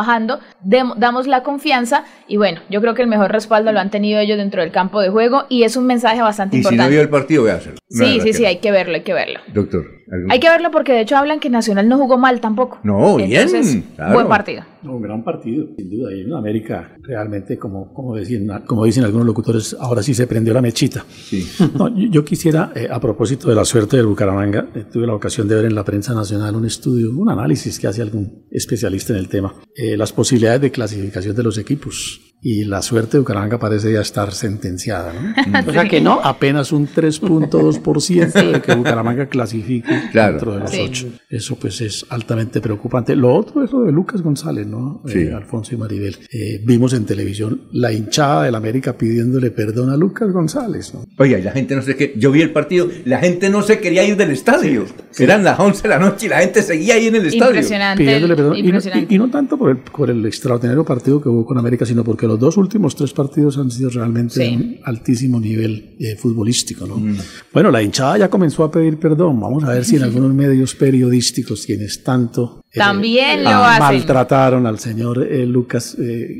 dem- 0.63 0.93
damos 0.97 1.27
la 1.27 1.43
confianza 1.43 2.03
y 2.27 2.37
bueno, 2.37 2.61
yo 2.69 2.81
creo 2.81 2.93
que 2.95 3.01
el 3.01 3.07
mejor 3.07 3.31
respaldo 3.31 3.71
lo 3.71 3.79
han 3.79 3.89
tenido 3.91 4.19
ellos 4.19 4.37
dentro 4.37 4.61
del 4.61 4.71
campo 4.71 4.99
de 5.01 5.09
juego 5.09 5.45
y 5.49 5.63
es 5.63 5.75
un 5.77 5.85
mensaje 5.85 6.21
bastante 6.21 6.57
Y 6.57 6.59
si 6.59 6.63
no 6.65 6.69
importante. 6.71 6.91
vio 6.91 7.01
el 7.01 7.09
partido, 7.09 7.43
véaselo. 7.43 7.75
No, 7.89 8.05
sí, 8.05 8.19
sí, 8.21 8.33
sí, 8.33 8.45
hay 8.45 8.57
que 8.57 8.71
verlo, 8.71 8.95
hay 8.95 9.01
que 9.03 9.13
verlo. 9.13 9.39
Doctor. 9.53 9.85
¿Algún- 10.11 10.31
Hay 10.31 10.39
que 10.39 10.49
verlo 10.49 10.71
porque 10.71 10.93
de 10.93 11.01
hecho 11.01 11.17
hablan 11.17 11.39
que 11.39 11.49
Nacional 11.49 11.87
no 11.87 11.97
jugó 11.97 12.17
mal 12.17 12.39
tampoco. 12.41 12.79
No, 12.83 13.17
bien, 13.17 13.31
Entonces, 13.31 13.83
claro. 13.95 14.13
buen 14.13 14.27
partido. 14.27 14.63
No, 14.81 14.95
un 14.95 15.01
gran 15.01 15.23
partido, 15.23 15.67
sin 15.77 15.89
duda. 15.89 16.13
Y 16.15 16.21
en 16.21 16.33
América, 16.33 16.95
realmente, 17.01 17.57
como, 17.57 17.93
como, 17.93 18.15
dicen, 18.15 18.47
como 18.65 18.85
dicen 18.85 19.03
algunos 19.03 19.27
locutores, 19.27 19.75
ahora 19.79 20.01
sí 20.01 20.13
se 20.13 20.25
prendió 20.27 20.53
la 20.53 20.61
mechita. 20.61 21.05
No, 21.77 21.89
yo, 21.95 22.07
yo 22.09 22.25
quisiera, 22.25 22.71
eh, 22.75 22.87
a 22.89 22.99
propósito 22.99 23.49
de 23.49 23.55
la 23.55 23.65
suerte 23.65 23.97
del 23.97 24.05
Bucaramanga, 24.07 24.67
eh, 24.75 24.85
tuve 24.91 25.05
la 25.05 25.13
ocasión 25.13 25.47
de 25.47 25.55
ver 25.55 25.65
en 25.65 25.75
la 25.75 25.83
prensa 25.83 26.13
nacional 26.13 26.55
un 26.55 26.65
estudio, 26.65 27.11
un 27.11 27.29
análisis 27.29 27.77
que 27.79 27.87
hace 27.87 28.01
algún 28.01 28.45
especialista 28.51 29.13
en 29.13 29.19
el 29.19 29.27
tema, 29.29 29.53
eh, 29.75 29.97
las 29.97 30.11
posibilidades 30.13 30.61
de 30.61 30.71
clasificación 30.71 31.35
de 31.35 31.43
los 31.43 31.57
equipos. 31.57 32.21
Y 32.41 32.63
la 32.63 32.81
suerte 32.81 33.13
de 33.13 33.19
Bucaramanga 33.19 33.59
parece 33.59 33.91
ya 33.91 34.01
estar 34.01 34.31
sentenciada, 34.33 35.11
¿no? 35.13 35.33
O 35.69 35.71
sea 35.73 35.87
que 35.89 35.99
no, 35.99 36.21
apenas 36.23 36.71
un 36.71 36.87
3.2% 36.87 38.51
de 38.51 38.61
que 38.61 38.75
Bucaramanga 38.75 39.27
clasifique 39.27 39.91
dentro 40.13 40.53
de 40.53 40.59
los 40.61 40.71
Sí. 40.71 40.79
ocho. 40.81 41.07
Eso 41.29 41.55
pues 41.57 41.81
es 41.81 42.05
altamente 42.09 42.61
preocupante. 42.61 43.15
Lo 43.15 43.33
otro 43.35 43.63
es 43.63 43.71
lo 43.71 43.81
de 43.81 43.91
Lucas 43.91 44.21
González, 44.21 44.67
¿no? 44.67 45.01
Sí. 45.07 45.19
Eh, 45.19 45.33
Alfonso 45.33 45.73
y 45.75 45.77
Maribel. 45.77 46.17
Eh, 46.31 46.61
vimos 46.65 46.93
en 46.93 47.05
televisión 47.05 47.63
la 47.71 47.91
hinchada 47.91 48.43
del 48.43 48.55
América 48.55 48.93
pidiéndole 48.97 49.51
perdón 49.51 49.89
a 49.89 49.97
Lucas 49.97 50.31
González, 50.31 50.93
¿no? 50.93 51.05
Oiga, 51.17 51.39
y 51.39 51.41
la 51.41 51.51
gente 51.51 51.75
no 51.75 51.81
sé 51.81 51.95
qué. 51.95 52.13
Yo 52.17 52.31
vi 52.31 52.41
el 52.41 52.51
partido, 52.51 52.87
la 53.05 53.19
gente 53.19 53.49
no 53.49 53.61
se 53.63 53.79
quería 53.79 54.03
ir 54.05 54.15
del 54.15 54.31
estadio. 54.31 54.85
Eran 55.17 55.43
las 55.43 55.59
11 55.59 55.81
de 55.83 55.89
la 55.89 55.99
noche 55.99 56.27
y 56.27 56.29
la 56.29 56.39
gente 56.39 56.61
seguía 56.61 56.95
ahí 56.95 57.07
en 57.07 57.15
el 57.15 57.25
estadio. 57.25 57.47
Impresionante, 57.51 58.03
Pidiéndole 58.03 58.35
perdón. 58.35 58.55
Y 58.55 58.61
no- 58.61 58.67
impresionante. 58.69 59.07
Y, 59.13 59.15
y 59.15 59.19
no 59.19 59.29
tanto 59.29 59.57
por 59.57 59.71
el, 59.71 59.77
por 59.77 60.09
el 60.09 60.25
extraordinario 60.25 60.85
partido 60.85 61.21
que 61.21 61.29
hubo 61.29 61.45
con 61.45 61.57
América, 61.57 61.85
sino 61.85 62.03
porque 62.03 62.28
los 62.29 62.39
dos 62.39 62.55
últimos 62.57 62.95
tres 62.95 63.11
partidos 63.11 63.57
han 63.57 63.69
sido 63.69 63.89
realmente 63.89 64.33
Sí. 64.35 64.39
de 64.39 64.55
un 64.55 64.77
altísimo 64.85 65.39
nivel 65.39 65.95
eh, 65.99 66.15
futbolístico, 66.15 66.87
¿no? 66.87 66.95
Bueno, 67.53 67.69
la 67.71 67.83
hinchada 67.83 68.17
ya 68.17 68.29
comenzó 68.29 68.63
a 68.63 68.71
pedir 68.71 68.97
perdón. 68.97 69.39
Vamos 69.41 69.63
a 69.65 69.73
ver 69.73 69.83
si 69.83 69.97
en 69.97 70.03
algunos 70.07 70.33
medios 70.33 70.75
periodísticos 70.75 71.65
quienes 71.65 72.03
tanto 72.03 72.61
eh, 72.71 72.77
También 72.77 73.43
lo 73.43 73.49
ah, 73.49 73.75
hacen. 73.77 73.83
maltrataron 73.97 74.67
al 74.67 74.77
señor 74.79 75.23
eh, 75.23 75.45
Lucas 75.45 75.95
eh, 75.99 76.39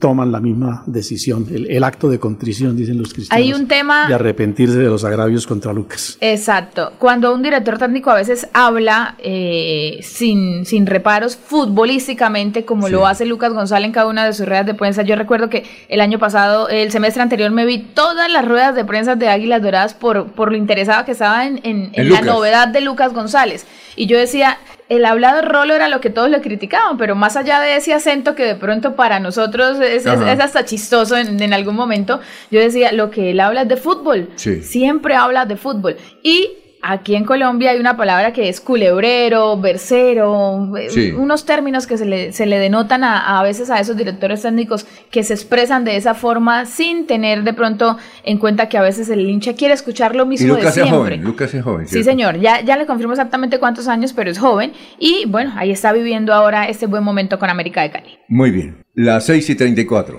toman 0.00 0.32
la 0.32 0.40
misma 0.40 0.82
decisión, 0.86 1.46
el, 1.52 1.70
el 1.70 1.84
acto 1.84 2.08
de 2.08 2.18
contrición, 2.18 2.76
dicen 2.76 2.98
los 2.98 3.12
cristianos, 3.14 3.44
Hay 3.44 3.52
un 3.52 3.68
tema 3.68 4.08
de 4.08 4.14
arrepentirse 4.14 4.76
de 4.78 4.88
los 4.88 5.04
agravios 5.04 5.46
contra 5.46 5.72
Lucas. 5.72 6.18
Exacto. 6.20 6.92
Cuando 6.98 7.32
un 7.32 7.42
director 7.42 7.78
técnico 7.78 8.10
a 8.10 8.14
veces 8.14 8.48
habla 8.52 9.14
eh, 9.20 10.00
sin, 10.02 10.66
sin 10.66 10.86
reparos 10.86 11.36
futbolísticamente, 11.36 12.64
como 12.64 12.88
lo 12.88 13.06
hace 13.06 13.24
Lucas 13.24 13.52
González 13.52 13.86
en 13.86 13.92
cada 13.92 14.06
una 14.08 14.26
de 14.26 14.32
sus 14.32 14.46
ruedas 14.46 14.66
de 14.66 14.74
prensa. 14.74 15.02
Yo 15.02 15.14
recuerdo 15.16 15.48
que 15.48 15.64
el 15.88 16.00
año 16.00 16.18
pasado, 16.18 16.68
el 16.68 16.90
semestre 16.90 17.22
anterior, 17.22 17.50
me 17.50 17.64
vi 17.64 17.78
todas 17.78 18.30
las 18.30 18.44
ruedas 18.46 18.74
de 18.74 18.84
prensa 18.84 19.14
de 19.14 19.28
Águilas 19.28 19.62
Doradas 19.62 19.94
por, 19.94 20.32
por 20.32 20.50
lo 20.50 20.56
interesada 20.58 21.04
que 21.04 21.12
estaba 21.12 21.46
en, 21.46 21.60
en- 21.62 21.90
en 21.92 22.10
la 22.12 22.20
novedad 22.20 22.68
de 22.68 22.80
Lucas 22.80 23.12
González. 23.14 23.64
Y 23.96 24.06
yo 24.06 24.18
decía, 24.18 24.58
el 24.88 25.04
hablado 25.04 25.42
rolo 25.42 25.74
era 25.74 25.88
lo 25.88 26.00
que 26.00 26.10
todos 26.10 26.30
le 26.30 26.40
criticaban, 26.40 26.96
pero 26.96 27.14
más 27.14 27.36
allá 27.36 27.60
de 27.60 27.76
ese 27.76 27.92
acento 27.92 28.34
que 28.34 28.44
de 28.44 28.54
pronto 28.54 28.94
para 28.96 29.20
nosotros 29.20 29.78
es, 29.80 30.04
es- 30.04 30.06
Ajá. 30.06 30.32
es 30.32 30.40
hasta 30.40 30.64
chistoso 30.64 31.16
en, 31.16 31.42
en 31.42 31.52
algún 31.52 31.74
momento, 31.76 32.20
yo 32.50 32.60
decía, 32.60 32.92
lo 32.92 33.10
que 33.10 33.30
él 33.32 33.40
habla 33.40 33.62
es 33.62 33.68
de 33.68 33.76
fútbol. 33.76 34.30
Sí. 34.36 34.62
Siempre 34.62 35.14
habla 35.14 35.44
de 35.44 35.56
fútbol. 35.56 35.96
Y 36.22 36.50
aquí 36.82 37.14
en 37.16 37.24
Colombia 37.24 37.70
hay 37.70 37.80
una 37.80 37.96
palabra 37.96 38.32
que 38.32 38.48
es 38.48 38.60
culebrero, 38.60 39.56
versero, 39.60 40.76
eh, 40.76 40.90
Sí. 40.90 41.10
unos 41.12 41.44
términos 41.44 41.86
que 41.86 41.98
se 41.98 42.04
le, 42.06 42.32
se 42.32 42.46
le 42.46 42.58
denotan 42.58 43.04
a, 43.04 43.38
a 43.38 43.42
veces 43.42 43.70
a 43.70 43.80
esos 43.80 43.96
directores 43.96 44.42
técnicos 44.42 44.86
que 45.10 45.22
se 45.24 45.34
expresan 45.34 45.84
de 45.84 45.96
esa 45.96 46.14
forma 46.14 46.66
sin 46.66 47.06
tener 47.06 47.42
de 47.42 47.52
pronto 47.52 47.96
en 48.24 48.38
cuenta 48.38 48.68
que 48.68 48.78
a 48.78 48.82
veces 48.82 49.08
el 49.10 49.20
hincha 49.28 49.54
quiere 49.54 49.74
escuchar 49.74 50.14
lo 50.14 50.24
Y 50.24 50.28
mismo 50.28 50.54
de 50.54 50.60
Lucas 50.60 50.68
es 50.76 50.82
siempre. 50.84 50.96
joven, 50.98 51.24
Lucas 51.24 51.54
es 51.54 51.62
joven. 51.64 51.88
Sí, 51.88 52.04
señor, 52.04 52.38
ya, 52.38 52.60
ya 52.62 52.76
le 52.76 52.86
confirmo 52.86 53.12
exactamente 53.12 53.58
cuántos 53.58 53.88
años, 53.88 54.12
pero 54.12 54.30
es 54.30 54.38
joven 54.38 54.72
y 54.98 55.24
bueno, 55.26 55.52
ahí 55.56 55.70
está 55.70 55.92
viviendo 55.92 56.32
ahora 56.32 56.68
este 56.68 56.86
buen 56.86 57.02
momento 57.04 57.38
con 57.38 57.50
América 57.50 57.82
de 57.82 57.90
Cali. 57.90 58.18
Muy 58.28 58.50
bien. 58.50 58.84
Las 58.94 59.26
6 59.26 59.50
y 59.50 59.54
34. 59.54 60.18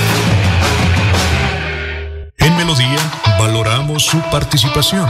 En 2.51 2.57
Melodía 2.57 2.99
valoramos 3.39 4.05
su 4.05 4.19
participación. 4.29 5.09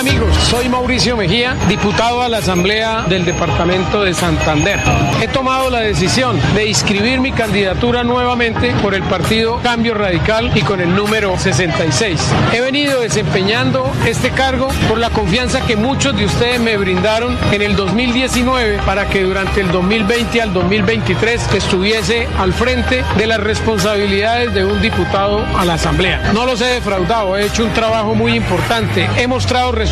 Amigos, 0.00 0.34
soy 0.34 0.66
Mauricio 0.70 1.14
Mejía, 1.14 1.54
diputado 1.68 2.22
a 2.22 2.28
la 2.30 2.38
Asamblea 2.38 3.02
del 3.02 3.26
Departamento 3.26 4.02
de 4.02 4.14
Santander. 4.14 4.80
He 5.20 5.28
tomado 5.28 5.68
la 5.68 5.80
decisión 5.80 6.40
de 6.54 6.68
inscribir 6.68 7.20
mi 7.20 7.32
candidatura 7.32 8.02
nuevamente 8.02 8.72
por 8.80 8.94
el 8.94 9.02
partido 9.02 9.60
Cambio 9.62 9.92
Radical 9.92 10.56
y 10.56 10.62
con 10.62 10.80
el 10.80 10.96
número 10.96 11.38
66. 11.38 12.18
He 12.54 12.62
venido 12.62 13.02
desempeñando 13.02 13.92
este 14.06 14.30
cargo 14.30 14.68
por 14.88 14.96
la 14.96 15.10
confianza 15.10 15.60
que 15.66 15.76
muchos 15.76 16.16
de 16.16 16.24
ustedes 16.24 16.60
me 16.60 16.78
brindaron 16.78 17.36
en 17.52 17.60
el 17.60 17.76
2019 17.76 18.78
para 18.86 19.06
que 19.06 19.22
durante 19.22 19.60
el 19.60 19.70
2020 19.70 20.40
al 20.40 20.54
2023 20.54 21.52
estuviese 21.52 22.26
al 22.38 22.54
frente 22.54 23.04
de 23.18 23.26
las 23.26 23.40
responsabilidades 23.40 24.54
de 24.54 24.64
un 24.64 24.80
diputado 24.80 25.44
a 25.58 25.66
la 25.66 25.74
Asamblea. 25.74 26.32
No 26.32 26.46
los 26.46 26.62
he 26.62 26.68
defraudado, 26.68 27.36
he 27.36 27.44
hecho 27.44 27.64
un 27.64 27.72
trabajo 27.74 28.14
muy 28.14 28.32
importante. 28.32 29.06
He 29.18 29.26
mostrado 29.26 29.72
resultados 29.72 29.89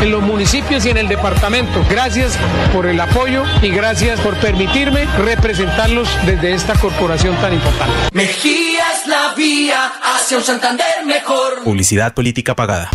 en 0.00 0.10
los 0.10 0.22
municipios 0.22 0.84
y 0.86 0.90
en 0.90 0.96
el 0.96 1.08
departamento. 1.08 1.84
Gracias 1.88 2.36
por 2.72 2.86
el 2.86 3.00
apoyo 3.00 3.44
y 3.62 3.68
gracias 3.68 4.20
por 4.20 4.36
permitirme 4.38 5.04
representarlos 5.18 6.08
desde 6.26 6.52
esta 6.52 6.74
corporación 6.74 7.36
tan 7.36 7.54
importante. 7.54 7.94
Mejía 8.12 8.82
es 8.92 9.06
la 9.06 9.32
vía 9.36 9.92
hacia 10.02 10.38
un 10.38 10.42
Santander 10.42 11.04
mejor. 11.06 11.62
Publicidad 11.62 12.12
política 12.12 12.56
pagada. 12.56 12.90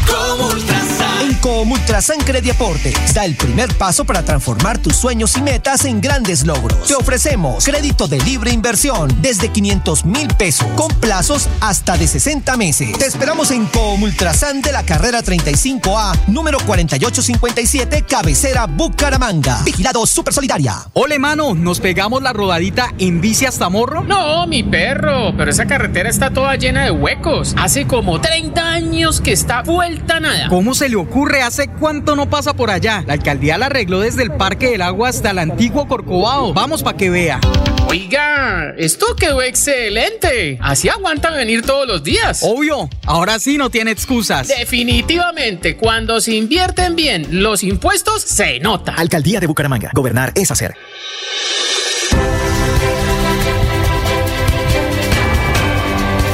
Con 1.45 1.71
Ultrasan 1.71 2.17
Crediaporte 2.21 2.91
da 3.13 3.23
el 3.23 3.35
primer 3.35 3.71
paso 3.75 4.03
para 4.03 4.25
transformar 4.25 4.79
tus 4.79 4.95
sueños 4.95 5.37
y 5.37 5.43
metas 5.43 5.85
en 5.85 6.01
grandes 6.01 6.43
logros. 6.43 6.87
Te 6.87 6.95
ofrecemos 6.95 7.63
crédito 7.63 8.07
de 8.07 8.19
libre 8.21 8.49
inversión 8.51 9.15
desde 9.21 9.49
500 9.49 10.05
mil 10.05 10.27
pesos 10.39 10.65
con 10.75 10.87
plazos 10.99 11.47
hasta 11.61 11.97
de 11.97 12.07
60 12.07 12.57
meses. 12.57 12.97
Te 12.97 13.05
esperamos 13.05 13.51
en 13.51 13.67
Comultrasan 13.67 14.63
de 14.63 14.71
la 14.71 14.81
carrera 14.81 15.21
35A, 15.21 16.17
número 16.25 16.57
4857, 16.65 18.05
cabecera 18.09 18.65
Bucaramanga. 18.65 19.61
Vigilado 19.63 20.03
Super 20.07 20.33
Solidaria. 20.33 20.77
Ole, 20.93 21.19
mano, 21.19 21.53
¿nos 21.53 21.79
pegamos 21.79 22.23
la 22.23 22.33
rodadita 22.33 22.91
en 22.97 23.21
bici 23.21 23.45
hasta 23.45 23.69
Morro? 23.69 24.03
No, 24.03 24.47
mi 24.47 24.63
perro, 24.63 25.37
pero 25.37 25.51
esa 25.51 25.67
carretera 25.67 26.09
está 26.09 26.31
toda 26.31 26.55
llena 26.55 26.85
de 26.85 26.89
huecos. 26.89 27.53
Hace 27.55 27.85
como 27.85 28.19
30 28.19 28.63
años 28.63 29.21
que 29.21 29.31
está 29.31 29.61
vuelta 29.61 30.19
nada. 30.19 30.49
¿Cómo 30.49 30.73
se 30.73 30.89
le 30.89 30.95
ocurre? 30.95 31.34
¿Hace 31.41 31.67
cuánto 31.67 32.15
no 32.15 32.29
pasa 32.29 32.53
por 32.53 32.69
allá? 32.69 33.03
La 33.05 33.13
alcaldía 33.13 33.57
la 33.57 33.67
arregló 33.67 33.99
desde 33.99 34.23
el 34.23 34.31
Parque 34.31 34.71
del 34.71 34.81
Agua 34.81 35.09
hasta 35.09 35.31
el 35.31 35.39
antiguo 35.39 35.87
Corcovado. 35.87 36.53
Vamos 36.53 36.81
para 36.81 36.97
que 36.97 37.09
vea. 37.09 37.39
Oiga, 37.87 38.73
esto 38.77 39.15
quedó 39.15 39.41
excelente. 39.41 40.57
Así 40.61 40.89
aguantan 40.89 41.35
venir 41.35 41.61
todos 41.61 41.87
los 41.87 42.03
días. 42.03 42.41
Obvio, 42.41 42.89
ahora 43.05 43.37
sí 43.39 43.57
no 43.57 43.69
tiene 43.69 43.91
excusas. 43.91 44.47
Definitivamente, 44.47 45.77
cuando 45.77 46.19
se 46.19 46.33
invierten 46.33 46.95
bien 46.95 47.27
los 47.43 47.63
impuestos, 47.63 48.21
se 48.21 48.59
nota. 48.59 48.93
Alcaldía 48.95 49.39
de 49.39 49.47
Bucaramanga. 49.47 49.91
Gobernar 49.93 50.31
es 50.35 50.49
hacer. 50.51 50.75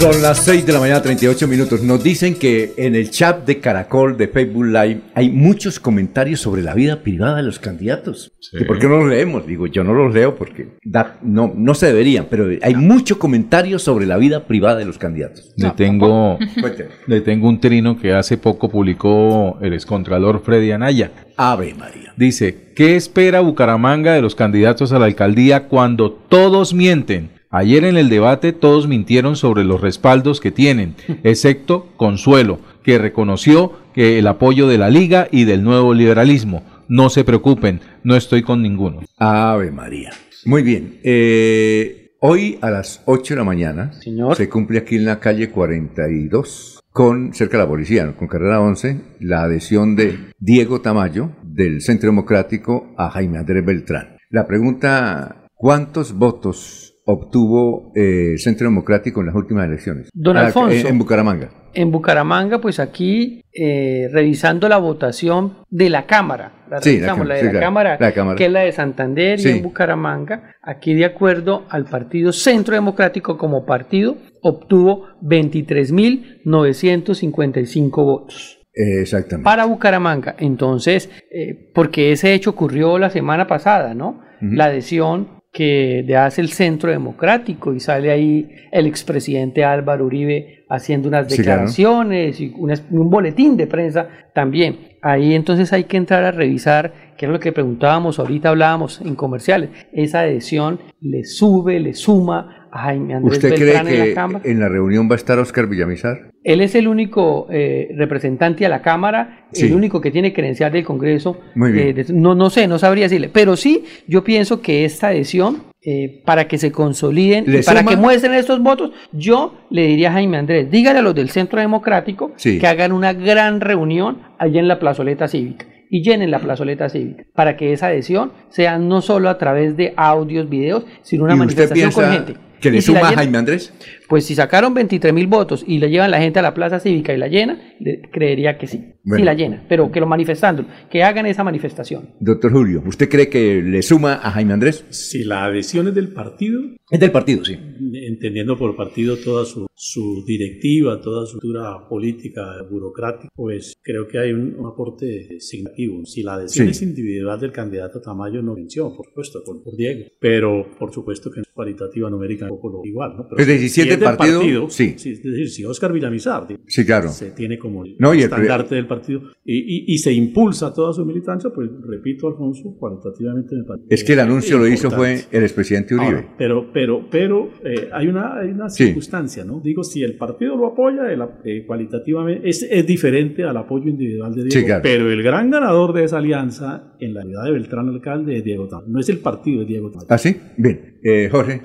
Son 0.00 0.22
las 0.22 0.38
6 0.46 0.64
de 0.64 0.72
la 0.72 0.80
mañana, 0.80 1.02
38 1.02 1.46
minutos. 1.46 1.82
Nos 1.82 2.02
dicen 2.02 2.34
que 2.34 2.72
en 2.78 2.94
el 2.94 3.10
chat 3.10 3.46
de 3.46 3.58
Caracol 3.60 4.16
de 4.16 4.28
Facebook 4.28 4.64
Live 4.64 5.00
hay 5.14 5.28
muchos 5.30 5.78
comentarios 5.78 6.40
sobre 6.40 6.62
la 6.62 6.72
vida 6.72 7.02
privada 7.02 7.36
de 7.36 7.42
los 7.42 7.58
candidatos. 7.58 8.32
¿Y 8.58 8.64
por 8.64 8.78
qué 8.78 8.88
no 8.88 9.00
los 9.00 9.10
leemos? 9.10 9.46
Digo, 9.46 9.66
yo 9.66 9.84
no 9.84 9.92
los 9.92 10.14
leo 10.14 10.36
porque 10.36 10.68
da- 10.82 11.18
no, 11.22 11.52
no 11.54 11.74
se 11.74 11.88
deberían, 11.88 12.28
pero 12.30 12.48
hay 12.62 12.74
muchos 12.76 13.18
comentarios 13.18 13.82
sobre 13.82 14.06
la 14.06 14.16
vida 14.16 14.46
privada 14.46 14.78
de 14.78 14.86
los 14.86 14.96
candidatos. 14.96 15.52
Le 15.58 15.70
tengo, 15.72 16.38
le 17.06 17.20
tengo 17.20 17.48
un 17.50 17.60
trino 17.60 17.98
que 18.00 18.14
hace 18.14 18.38
poco 18.38 18.70
publicó 18.70 19.58
el 19.60 19.74
excontralor 19.74 20.42
Freddy 20.42 20.70
Anaya. 20.72 21.12
Ave 21.36 21.74
María. 21.74 22.14
Dice, 22.16 22.72
¿qué 22.74 22.96
espera 22.96 23.40
Bucaramanga 23.40 24.14
de 24.14 24.22
los 24.22 24.34
candidatos 24.34 24.92
a 24.92 24.98
la 24.98 25.04
alcaldía 25.04 25.68
cuando 25.68 26.10
todos 26.10 26.72
mienten? 26.72 27.38
Ayer 27.52 27.84
en 27.84 27.96
el 27.96 28.08
debate 28.08 28.52
todos 28.52 28.86
mintieron 28.86 29.34
sobre 29.34 29.64
los 29.64 29.80
respaldos 29.80 30.40
que 30.40 30.52
tienen, 30.52 30.94
excepto 31.24 31.88
Consuelo, 31.96 32.60
que 32.84 32.96
reconoció 32.96 33.72
que 33.92 34.20
el 34.20 34.28
apoyo 34.28 34.68
de 34.68 34.78
la 34.78 34.88
Liga 34.88 35.26
y 35.32 35.44
del 35.44 35.64
nuevo 35.64 35.92
liberalismo. 35.92 36.62
No 36.86 37.10
se 37.10 37.24
preocupen, 37.24 37.80
no 38.04 38.14
estoy 38.14 38.42
con 38.42 38.62
ninguno. 38.62 39.00
Ave 39.18 39.72
María. 39.72 40.12
Muy 40.44 40.62
bien. 40.62 41.00
eh, 41.02 42.12
hoy 42.20 42.58
a 42.60 42.70
las 42.70 43.02
8 43.06 43.34
de 43.34 43.38
la 43.38 43.44
mañana 43.44 43.92
se 44.36 44.48
cumple 44.48 44.78
aquí 44.78 44.94
en 44.94 45.04
la 45.04 45.18
calle 45.18 45.50
42 45.50 46.80
con 46.92 47.34
cerca 47.34 47.56
de 47.56 47.64
la 47.64 47.68
policía, 47.68 48.04
¿no? 48.04 48.16
con 48.16 48.28
carrera 48.28 48.60
11, 48.60 49.00
la 49.20 49.42
adhesión 49.42 49.96
de 49.96 50.32
Diego 50.38 50.80
Tamayo 50.80 51.32
del 51.42 51.80
Centro 51.80 52.10
Democrático 52.10 52.94
a 52.96 53.10
Jaime 53.10 53.38
Andrés 53.38 53.64
Beltrán. 53.64 54.16
La 54.28 54.46
pregunta, 54.46 55.46
¿cuántos 55.54 56.14
votos 56.14 56.89
obtuvo 57.10 57.92
eh, 57.94 58.32
el 58.32 58.38
Centro 58.38 58.66
Democrático 58.68 59.20
en 59.20 59.26
las 59.26 59.34
últimas 59.34 59.66
elecciones? 59.66 60.08
Don 60.14 60.36
Ah, 60.36 60.46
Alfonso. 60.46 60.88
En, 60.88 60.98
Bucaramanga. 60.98 61.50
En 61.74 61.90
Bucaramanga, 61.90 62.60
pues 62.60 62.78
aquí, 62.80 63.42
eh, 63.52 64.08
revisando 64.12 64.68
la 64.68 64.78
votación 64.78 65.54
de 65.70 65.90
la 65.90 66.06
Cámara, 66.06 66.52
la 66.70 66.80
Sí, 66.80 66.98
la 67.00 67.14
revisamos, 67.14 67.26
la, 67.28 67.34
Cámara, 67.34 67.34
de 67.34 67.40
sí, 67.40 67.44
la, 67.46 67.50
claro, 67.50 67.66
cámara, 67.66 67.96
la 68.00 68.12
Cámara. 68.12 68.36
que 68.36 68.46
es 68.46 68.52
la 68.52 68.60
de 68.60 68.72
Santander 68.72 69.38
Sí. 69.38 69.48
y 69.48 69.52
en 69.52 69.62
Bucaramanga, 69.62 70.54
aquí 70.62 70.94
de 70.94 71.04
acuerdo 71.04 71.64
al 71.68 71.84
Partido 71.84 72.32
Centro 72.32 72.74
Democrático 72.74 73.36
como 73.38 73.64
partido, 73.66 74.16
obtuvo 74.42 75.06
23.955 75.22 78.04
votos. 78.04 78.58
Exactamente. 78.72 79.44
Para 79.44 79.64
Bucaramanga, 79.66 80.34
entonces, 80.38 81.10
eh, 81.30 81.70
porque 81.74 82.12
ese 82.12 82.32
hecho 82.34 82.50
ocurrió 82.50 82.98
la 82.98 83.10
semana 83.10 83.46
pasada, 83.46 83.94
¿no? 83.94 84.20
La 84.40 84.66
adhesión 84.66 85.39
que 85.52 86.04
le 86.06 86.16
hace 86.16 86.40
el 86.40 86.50
Centro 86.50 86.90
Democrático 86.90 87.74
y 87.74 87.80
sale 87.80 88.10
ahí 88.10 88.48
el 88.70 88.86
expresidente 88.86 89.64
Álvaro 89.64 90.06
Uribe 90.06 90.64
haciendo 90.68 91.08
unas 91.08 91.26
Sí, 91.26 91.42
claro. 91.42 91.62
declaraciones 91.62 92.40
y 92.40 92.52
unas- 92.56 92.84
un 92.90 93.10
boletín 93.10 93.56
de 93.56 93.66
prensa 93.66 94.08
también. 94.32 94.90
Ahí 95.02 95.34
entonces 95.34 95.72
hay 95.72 95.84
que 95.84 95.96
entrar 95.96 96.22
a 96.24 96.30
revisar, 96.30 96.92
que 97.16 97.26
es 97.26 97.32
lo 97.32 97.40
que 97.40 97.50
preguntábamos 97.52 98.18
ahorita, 98.20 98.50
hablábamos 98.50 99.00
en 99.00 99.16
comerciales, 99.16 99.70
esa 99.92 100.20
adhesión 100.20 100.78
le 101.00 101.24
sube, 101.24 101.80
le 101.80 101.94
suma 101.94 102.59
a 102.72 102.82
Jaime 102.84 103.14
Andrés 103.14 103.36
¿Usted 103.38 103.54
cree 103.54 103.64
Beltrán 103.66 103.88
en 103.88 103.98
la 103.98 104.04
que 104.04 104.14
Cámara. 104.14 104.40
en 104.44 104.60
la 104.60 104.68
reunión 104.68 105.08
va 105.08 105.14
a 105.14 105.16
estar 105.16 105.38
Oscar 105.38 105.66
Villamizar? 105.66 106.30
Él 106.44 106.60
es 106.60 106.74
el 106.74 106.88
único 106.88 107.46
eh, 107.50 107.88
representante 107.96 108.64
a 108.64 108.68
la 108.68 108.80
Cámara, 108.82 109.46
Sí. 109.52 109.66
el 109.66 109.74
único 109.74 110.00
que 110.00 110.10
tiene 110.10 110.32
credencial 110.32 110.72
del 110.72 110.84
Congreso. 110.84 111.38
Muy 111.54 111.72
bien. 111.72 111.88
Eh, 111.88 111.92
de- 111.92 112.12
no, 112.12 112.34
no 112.34 112.50
sé, 112.50 112.66
no 112.68 112.78
sabría 112.78 113.04
decirle. 113.04 113.28
Pero 113.32 113.56
sí, 113.56 113.84
yo 114.06 114.22
pienso 114.24 114.60
que 114.62 114.84
esta 114.84 115.08
adhesión, 115.08 115.64
eh, 115.84 116.22
para 116.24 116.46
que 116.46 116.56
se 116.58 116.70
consoliden 116.72 117.44
¿Le 117.46 117.60
y 117.60 117.62
para 117.62 117.80
suma? 117.80 117.90
que 117.90 117.96
muestren 117.96 118.34
estos 118.34 118.62
votos, 118.62 118.92
yo 119.12 119.54
le 119.70 119.86
diría 119.86 120.10
a 120.10 120.12
Jaime 120.12 120.36
Andrés, 120.38 120.70
dígale 120.70 120.98
a 120.98 121.02
los 121.02 121.14
del 121.14 121.30
Centro 121.30 121.58
Democrático 121.60 122.32
Sí. 122.36 122.58
que 122.58 122.66
hagan 122.66 122.92
una 122.92 123.12
gran 123.14 123.60
reunión 123.60 124.18
allá 124.38 124.60
en 124.60 124.68
la 124.68 124.78
plazoleta 124.78 125.26
cívica 125.28 125.66
y 125.90 126.02
llenen 126.04 126.30
la 126.30 126.38
plazoleta 126.38 126.88
cívica 126.88 127.24
para 127.34 127.56
que 127.56 127.72
esa 127.72 127.88
adhesión 127.88 128.32
sea 128.50 128.78
no 128.78 129.00
solo 129.02 129.28
a 129.28 129.38
través 129.38 129.76
de 129.76 129.92
audios, 129.96 130.48
videos, 130.48 130.84
sino 131.02 131.24
una 131.24 131.34
¿Y 131.34 131.40
usted 131.40 131.70
manifestación 131.70 131.90
con 131.92 132.12
gente. 132.12 132.40
Que 132.60 132.70
le 132.70 132.80
si 132.80 132.86
suma 132.86 133.08
a 133.08 133.12
Jaime 133.14 133.38
Andrés? 133.38 133.72
Pues 134.10 134.26
si 134.26 134.34
sacaron 134.34 134.74
23 134.74 135.14
mil 135.14 135.26
votos 135.28 135.64
y 135.66 135.78
le 135.78 135.88
llevan 135.88 136.10
la 136.10 136.20
gente 136.20 136.38
a 136.40 136.42
la 136.42 136.52
plaza 136.52 136.80
cívica 136.80 137.14
y 137.14 137.16
la 137.16 137.28
llena, 137.28 137.58
le- 137.80 138.02
creería 138.12 138.58
que 138.58 138.66
sí. 138.66 138.84
Bueno. 139.02 139.22
Sí 139.22 139.24
la 139.24 139.32
llena, 139.32 139.64
pero 139.66 139.90
que 139.90 139.98
lo 139.98 140.06
manifestando, 140.06 140.66
que 140.90 141.02
hagan 141.02 141.24
esa 141.24 141.42
manifestación. 141.42 142.10
Doctor 142.20 142.52
Julio, 142.52 142.82
¿usted 142.86 143.08
cree 143.08 143.30
que 143.30 143.62
le 143.62 143.80
suma 143.80 144.14
a 144.22 144.30
Jaime 144.32 144.52
Andrés? 144.52 144.84
Si 144.90 145.24
la 145.24 145.46
adhesión 145.46 145.88
es 145.88 145.94
del 145.94 146.12
partido, 146.12 146.60
Es 146.90 147.00
del 147.00 147.10
partido, 147.10 147.42
sí. 147.42 147.56
entendiendo 147.94 148.58
por 148.58 148.76
partido 148.76 149.16
toda 149.16 149.46
su, 149.46 149.66
su 149.74 150.22
directiva, 150.26 151.00
toda 151.00 151.24
su 151.24 151.36
estructura 151.38 151.88
política, 151.88 152.42
burocrática, 152.70 153.28
pues 153.34 153.72
creo 153.82 154.06
que 154.06 154.18
hay 154.18 154.32
un, 154.32 154.54
un 154.58 154.66
aporte 154.66 155.40
significativo. 155.40 156.04
Si 156.04 156.22
la 156.22 156.34
adhesión 156.34 156.66
Sí. 156.66 156.70
es 156.72 156.82
individual 156.82 157.40
del 157.40 157.52
candidato 157.52 158.00
Tamayo, 158.02 158.42
no 158.42 158.54
venció, 158.54 158.94
por 158.94 159.06
supuesto, 159.06 159.42
por, 159.46 159.62
por 159.62 159.76
Diego. 159.76 160.04
Pero 160.20 160.66
por 160.78 160.92
supuesto 160.92 161.30
que 161.30 161.40
en 161.40 161.44
cualitativa 161.54 162.10
numérica 162.10 162.44
un 162.44 162.50
poco 162.50 162.68
lo 162.68 162.84
igual, 162.84 163.16
¿no? 163.16 163.26
Pero 163.34 163.44
si 163.44 163.80
es 163.80 163.99
del 164.00 164.16
partido, 164.16 164.70
sí. 164.70 164.94
Es 164.96 165.22
decir, 165.22 165.48
si 165.50 165.64
Oscar 165.64 165.92
Villamizar 165.92 166.46
Sí, 166.66 166.84
claro. 166.84 167.08
se 167.08 167.30
tiene 167.32 167.58
como 167.58 167.84
el 167.84 167.96
No, 167.98 168.12
el 168.12 168.20
estandarte 168.20 168.74
del 168.74 168.86
partido 168.86 169.22
y, 169.44 169.58
y- 169.58 169.84
y 169.94 169.98
se 169.98 170.12
impulsa 170.12 170.72
toda 170.74 170.92
su 170.92 171.04
militancia, 171.04 171.50
pues 171.54 171.68
repito, 171.86 172.28
Alfonso, 172.28 172.74
cualitativamente 172.78 173.54
me 173.56 173.64
parece 173.64 173.86
Es 173.90 174.04
que 174.04 174.12
el 174.14 174.20
anuncio 174.20 174.58
lo 174.58 174.66
hizo 174.66 174.90
fue 174.90 175.20
el 175.30 175.42
expresidente 175.42 175.94
Uribe. 175.94 176.06
Ahora, 176.16 176.34
pero, 176.38 176.70
pero, 176.72 177.06
pero 177.10 177.50
eh, 177.64 177.88
hay 177.92 178.08
una, 178.08 178.38
hay 178.38 178.50
una 178.50 178.68
Sí. 178.70 178.84
circunstancia, 178.86 179.44
¿no? 179.44 179.60
Digo, 179.62 179.82
si 179.84 180.02
el 180.02 180.16
partido 180.16 180.56
lo 180.56 180.66
apoya, 180.68 181.10
el, 181.12 181.20
eh, 181.44 181.64
cualitativamente 181.66 182.48
es, 182.48 182.62
es 182.68 182.86
diferente 182.86 183.44
al 183.44 183.56
apoyo 183.56 183.88
individual 183.88 184.32
de 184.34 184.44
Diego. 184.44 184.58
Sí, 184.60 184.64
claro. 184.64 184.82
Pero 184.82 185.10
el 185.10 185.22
gran 185.22 185.50
ganador 185.50 185.92
de 185.92 186.04
esa 186.04 186.18
alianza 186.18 186.94
en 187.00 187.14
la 187.14 187.24
unidad 187.24 187.44
de 187.44 187.52
Beltrán 187.52 187.88
Alcalde 187.88 188.36
es 188.38 188.44
Diego 188.44 188.68
Tamayo. 188.68 188.88
No 188.88 189.00
es 189.00 189.08
el 189.08 189.18
partido 189.18 189.60
de 189.60 189.66
Diego 189.66 189.90
Tamayo. 189.90 190.06
¿Ah, 190.10 190.18
sí? 190.18 190.36
Bien. 190.56 190.89
Eh, 191.02 191.28
Jorge, 191.30 191.62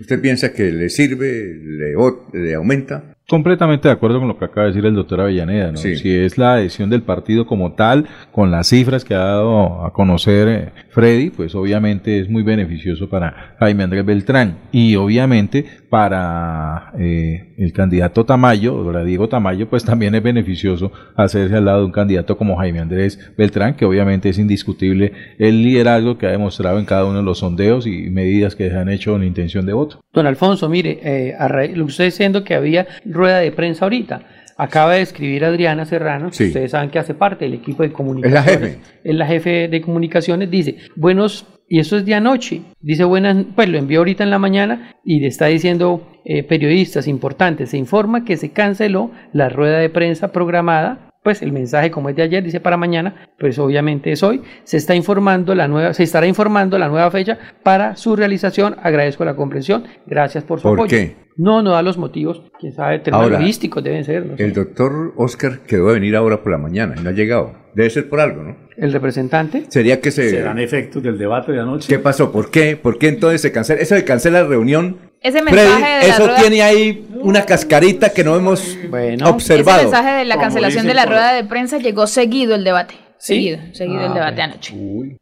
¿usted 0.00 0.20
piensa 0.20 0.52
que 0.52 0.70
le 0.70 0.88
sirve, 0.88 1.58
le, 1.62 1.94
le 2.32 2.54
aumenta? 2.54 3.14
Completamente 3.28 3.88
de 3.88 3.92
acuerdo 3.92 4.20
con 4.20 4.28
lo 4.28 4.38
que 4.38 4.46
acaba 4.46 4.62
de 4.62 4.72
decir 4.72 4.86
el 4.86 4.94
doctor 4.94 5.20
Avellaneda, 5.20 5.72
¿no? 5.72 5.76
Si 5.76 6.16
es 6.16 6.38
la 6.38 6.54
adhesión 6.54 6.88
del 6.88 7.02
partido 7.02 7.46
como 7.46 7.74
tal, 7.74 8.08
con 8.32 8.50
las 8.50 8.68
cifras 8.68 9.04
que 9.04 9.14
ha 9.14 9.18
dado 9.18 9.84
a 9.84 9.92
conocer 9.92 10.48
eh, 10.48 10.72
Freddy, 10.98 11.30
pues 11.30 11.54
obviamente 11.54 12.18
es 12.18 12.28
muy 12.28 12.42
beneficioso 12.42 13.08
para 13.08 13.54
Jaime 13.60 13.84
Andrés 13.84 14.04
Beltrán 14.04 14.58
y 14.72 14.96
obviamente 14.96 15.64
para 15.88 16.90
eh, 16.98 17.54
el 17.56 17.72
candidato 17.72 18.24
Tamayo, 18.24 18.84
para 18.84 19.04
Diego 19.04 19.28
Tamayo, 19.28 19.68
pues 19.68 19.84
también 19.84 20.16
es 20.16 20.24
beneficioso 20.24 20.90
hacerse 21.14 21.54
al 21.54 21.66
lado 21.66 21.78
de 21.78 21.84
un 21.84 21.92
candidato 21.92 22.36
como 22.36 22.56
Jaime 22.56 22.80
Andrés 22.80 23.32
Beltrán, 23.38 23.76
que 23.76 23.84
obviamente 23.84 24.28
es 24.28 24.40
indiscutible 24.40 25.12
el 25.38 25.62
liderazgo 25.62 26.18
que 26.18 26.26
ha 26.26 26.30
demostrado 26.30 26.80
en 26.80 26.84
cada 26.84 27.04
uno 27.04 27.18
de 27.18 27.24
los 27.24 27.38
sondeos 27.38 27.86
y 27.86 28.10
medidas 28.10 28.56
que 28.56 28.68
se 28.68 28.76
han 28.76 28.88
hecho 28.88 29.14
en 29.14 29.22
intención 29.22 29.66
de 29.66 29.74
voto. 29.74 30.00
Don 30.12 30.26
Alfonso, 30.26 30.68
mire, 30.68 30.98
eh, 31.04 31.80
usted 31.80 32.06
diciendo 32.06 32.42
que 32.42 32.56
había 32.56 32.88
rueda 33.04 33.38
de 33.38 33.52
prensa 33.52 33.84
ahorita. 33.84 34.22
Acaba 34.60 34.94
de 34.94 35.02
escribir 35.02 35.44
Adriana 35.44 35.84
Serrano, 35.84 36.28
ustedes 36.28 36.72
saben 36.72 36.90
que 36.90 36.98
hace 36.98 37.14
parte 37.14 37.44
del 37.44 37.54
equipo 37.54 37.84
de 37.84 37.92
comunicaciones. 37.92 38.44
Es 38.44 38.60
la 38.60 38.66
jefe. 38.66 38.80
Es 39.04 39.14
la 39.14 39.26
jefe 39.26 39.68
de 39.68 39.80
comunicaciones, 39.80 40.50
dice, 40.50 40.78
buenos, 40.96 41.46
y 41.68 41.78
eso 41.78 41.96
es 41.96 42.04
de 42.04 42.14
anoche, 42.14 42.62
dice 42.80 43.04
buenas, 43.04 43.36
pues 43.54 43.68
lo 43.68 43.78
envió 43.78 44.00
ahorita 44.00 44.24
en 44.24 44.30
la 44.30 44.40
mañana 44.40 44.96
y 45.04 45.20
le 45.20 45.28
está 45.28 45.46
diciendo 45.46 46.02
eh, 46.24 46.42
periodistas 46.42 47.06
importantes, 47.06 47.70
se 47.70 47.78
informa 47.78 48.24
que 48.24 48.36
se 48.36 48.50
canceló 48.50 49.12
la 49.32 49.48
rueda 49.48 49.78
de 49.78 49.90
prensa 49.90 50.32
programada 50.32 51.07
pues 51.28 51.42
el 51.42 51.52
mensaje 51.52 51.90
como 51.90 52.08
es 52.08 52.16
de 52.16 52.22
ayer 52.22 52.42
dice 52.42 52.58
para 52.58 52.78
mañana, 52.78 53.28
pues 53.38 53.58
obviamente 53.58 54.10
es 54.10 54.22
hoy, 54.22 54.40
se 54.64 54.78
está 54.78 54.94
informando 54.94 55.54
la 55.54 55.68
nueva, 55.68 55.92
se 55.92 56.02
estará 56.02 56.26
informando 56.26 56.78
la 56.78 56.88
nueva 56.88 57.10
fecha 57.10 57.38
para 57.62 57.96
su 57.96 58.16
realización. 58.16 58.76
Agradezco 58.82 59.26
la 59.26 59.36
comprensión, 59.36 59.84
gracias 60.06 60.42
por 60.44 60.58
su 60.58 60.62
¿Por 60.62 60.78
apoyo. 60.78 60.88
qué? 60.88 61.16
No, 61.36 61.60
no 61.60 61.72
da 61.72 61.82
los 61.82 61.98
motivos, 61.98 62.44
quién 62.58 62.72
sabe, 62.72 63.00
temas 63.00 63.28
logísticos 63.30 63.84
deben 63.84 64.04
ser. 64.04 64.24
no 64.24 64.38
sé. 64.38 64.42
El 64.42 64.54
doctor 64.54 65.12
Oscar 65.18 65.58
quedó 65.66 65.88
de 65.88 65.94
venir 66.00 66.16
ahora 66.16 66.42
por 66.42 66.50
la 66.50 66.56
mañana 66.56 66.94
y 66.98 67.02
no 67.02 67.10
ha 67.10 67.12
llegado. 67.12 67.52
Debe 67.74 67.90
ser 67.90 68.08
por 68.08 68.20
algo, 68.20 68.42
¿no? 68.42 68.56
El 68.78 68.90
representante. 68.90 69.64
Sería 69.68 70.00
que 70.00 70.10
se... 70.10 70.30
Serán 70.30 70.58
efectos 70.58 71.02
del 71.02 71.18
debate 71.18 71.52
de 71.52 71.60
anoche. 71.60 71.88
¿Qué 71.94 71.98
pasó? 71.98 72.32
¿Por 72.32 72.50
qué? 72.50 72.76
¿Por 72.76 72.98
qué 72.98 73.08
entonces 73.08 73.42
se 73.42 73.52
cancela? 73.52 73.82
Eso 73.82 73.94
de 73.94 74.04
cancela 74.04 74.40
la 74.40 74.48
reunión. 74.48 74.96
Ese 75.20 75.42
Freddy, 75.42 75.56
mensaje 75.56 75.92
de 75.96 76.08
la 76.08 76.14
eso 76.14 76.26
rueda- 76.26 76.40
tiene 76.40 76.62
ahí 76.62 77.06
una 77.20 77.44
cascarita 77.44 78.10
que 78.10 78.22
no 78.24 78.36
hemos 78.36 78.60
Ese 78.76 79.24
observado. 79.24 79.82
mensaje 79.82 80.10
de 80.18 80.24
la 80.24 80.38
cancelación 80.38 80.86
de 80.86 80.94
la 80.94 81.06
rueda 81.06 81.32
de 81.34 81.44
prensa 81.44 81.78
llegó 81.78 82.06
seguido 82.06 82.54
el 82.54 82.64
debate. 82.64 82.94
¿Sí? 83.20 83.34
Seguido, 83.34 83.58
seguido 83.72 84.00
el 84.00 84.12
Ah, 84.12 84.14
debate 84.14 84.42
anoche. 84.42 84.74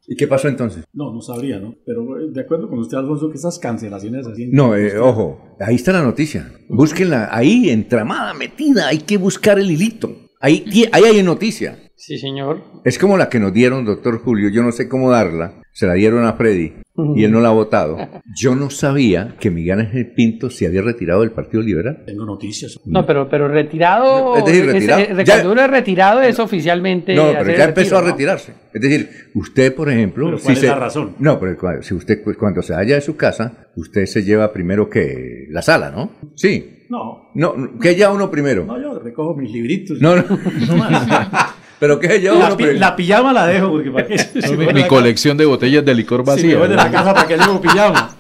¿Y 0.07 0.17
qué 0.17 0.27
pasó 0.27 0.49
entonces? 0.49 0.85
No, 0.93 1.15
no 1.15 1.23
sabría, 1.23 1.59
¿no? 1.59 1.77
Pero 1.87 2.19
eh, 2.21 2.25
de 2.31 2.41
acuerdo 2.43 2.69
con 2.69 2.79
usted, 2.81 2.99
Alfonso, 2.99 3.31
que 3.31 3.39
esas 3.39 3.59
cancelaciones 3.59 4.27
así... 4.27 4.49
No, 4.53 4.77
eh, 4.77 4.99
ojo, 4.99 5.57
ahí 5.61 5.77
está 5.77 5.93
la 5.93 6.03
noticia. 6.03 6.47
Búsquenla, 6.69 7.31
ahí, 7.33 7.71
entramada, 7.71 8.35
metida, 8.35 8.89
hay 8.89 8.99
que 8.99 9.17
buscar 9.17 9.59
el 9.59 9.71
hilito. 9.71 10.15
Ahí, 10.43 10.87
ahí 10.93 11.05
hay 11.05 11.23
noticia. 11.23 11.79
Sí, 11.97 12.19
señor. 12.19 12.63
Es 12.85 12.99
como 12.99 13.17
la 13.17 13.31
que 13.31 13.41
nos 13.41 13.55
dieron, 13.55 13.87
doctor 13.87 14.21
Julio, 14.23 14.51
yo 14.51 14.63
no 14.63 14.73
sé 14.73 14.91
cómo 14.91 15.11
darla, 15.11 15.55
se 15.73 15.87
la 15.87 15.95
dieron 15.95 16.27
a 16.27 16.35
Freddy 16.35 16.75
y 17.15 17.25
él 17.25 17.33
no 17.33 17.41
la 17.41 17.49
ha 17.49 17.53
votado. 17.53 17.97
Yo 18.35 18.55
no 18.55 18.71
sabía 18.71 19.35
que 19.39 19.51
Miguel 19.51 19.81
Ángel 19.81 20.13
Pinto 20.13 20.51
se 20.51 20.67
había 20.67 20.83
retirado 20.83 21.21
del 21.21 21.31
Partido 21.33 21.63
Liberal. 21.63 22.03
Tengo 22.07 22.25
noticias. 22.25 22.79
No, 22.85 23.05
pero, 23.05 23.29
pero 23.29 23.49
retirado, 23.49 24.37
Es 24.37 24.45
decir, 24.45 24.67
retirado. 24.67 25.01
eh, 25.03 25.15
Ya- 25.25 25.25
cuando 25.35 25.53
uno 25.53 25.63
es 25.63 25.71
retirado 25.71 26.23
es 26.23 26.39
oficialmente. 26.39 27.15
No, 27.15 27.33
pero 27.39 27.57
ya 27.57 27.65
empezó 27.65 27.97
retiro, 27.97 27.99
a 27.99 28.01
¿no? 28.03 28.07
retirarse. 28.09 28.53
Es 28.73 28.81
decir, 28.81 29.09
usted, 29.35 29.75
por 29.75 29.91
ejemplo... 29.91 30.27
Pero 30.27 30.39
¿cuál 30.39 30.47
si 30.47 30.53
es 30.53 30.59
se- 30.61 30.67
la 30.67 30.75
razón? 30.77 31.15
No, 31.19 31.39
pero 31.41 31.83
si 31.83 31.95
usted, 31.95 32.23
pues, 32.23 32.37
cuando 32.37 32.63
se 32.63 32.73
vaya 32.75 32.95
de 32.97 33.01
su 33.01 33.17
casa, 33.17 33.69
usted 33.77 34.07
se 34.07 34.23
lleva 34.23 34.53
primero 34.53 34.89
que 34.91 35.47
la 35.51 35.63
sala, 35.63 35.91
¿no? 35.91 36.11
Sí. 36.35 36.73
No, 36.89 37.31
No, 37.35 37.79
¿qué 37.81 37.95
lleva 37.97 38.13
uno 38.13 38.31
primero? 38.31 38.65
no, 38.65 38.81
yo 38.81 38.99
recojo 39.01 39.35
mis 39.35 39.51
libritos. 39.51 40.01
No, 40.01 40.15
no. 40.17 40.23
¿Pero 41.79 42.01
qué 42.01 42.19
lleva 42.21 42.39
la, 42.39 42.57
pi- 42.57 42.65
pijama 42.97 43.33
la 43.33 43.47
dejo 43.47 43.71
porque 43.71 43.91
para 43.91 44.07
qué. 44.07 44.19
Si 44.19 44.57
Mi, 44.57 44.87
colección 44.87 45.37
de 45.37 45.45
botellas 45.45 45.85
de 45.85 45.95
licor 45.95 46.25
casa- 46.25 46.37
Si 46.37 46.47
me 46.47 46.55
vacía. 46.55 46.59
voy 46.59 46.69
de 46.69 46.77
la 46.77 46.91
casa, 46.91 47.13
¿para 47.15 47.27
qué 47.29 47.37
llevo 47.37 47.61
pijama? 47.61 48.17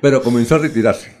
Pero 0.00 0.22
comenzó 0.22 0.56
a 0.56 0.58
retirarse. 0.58 1.12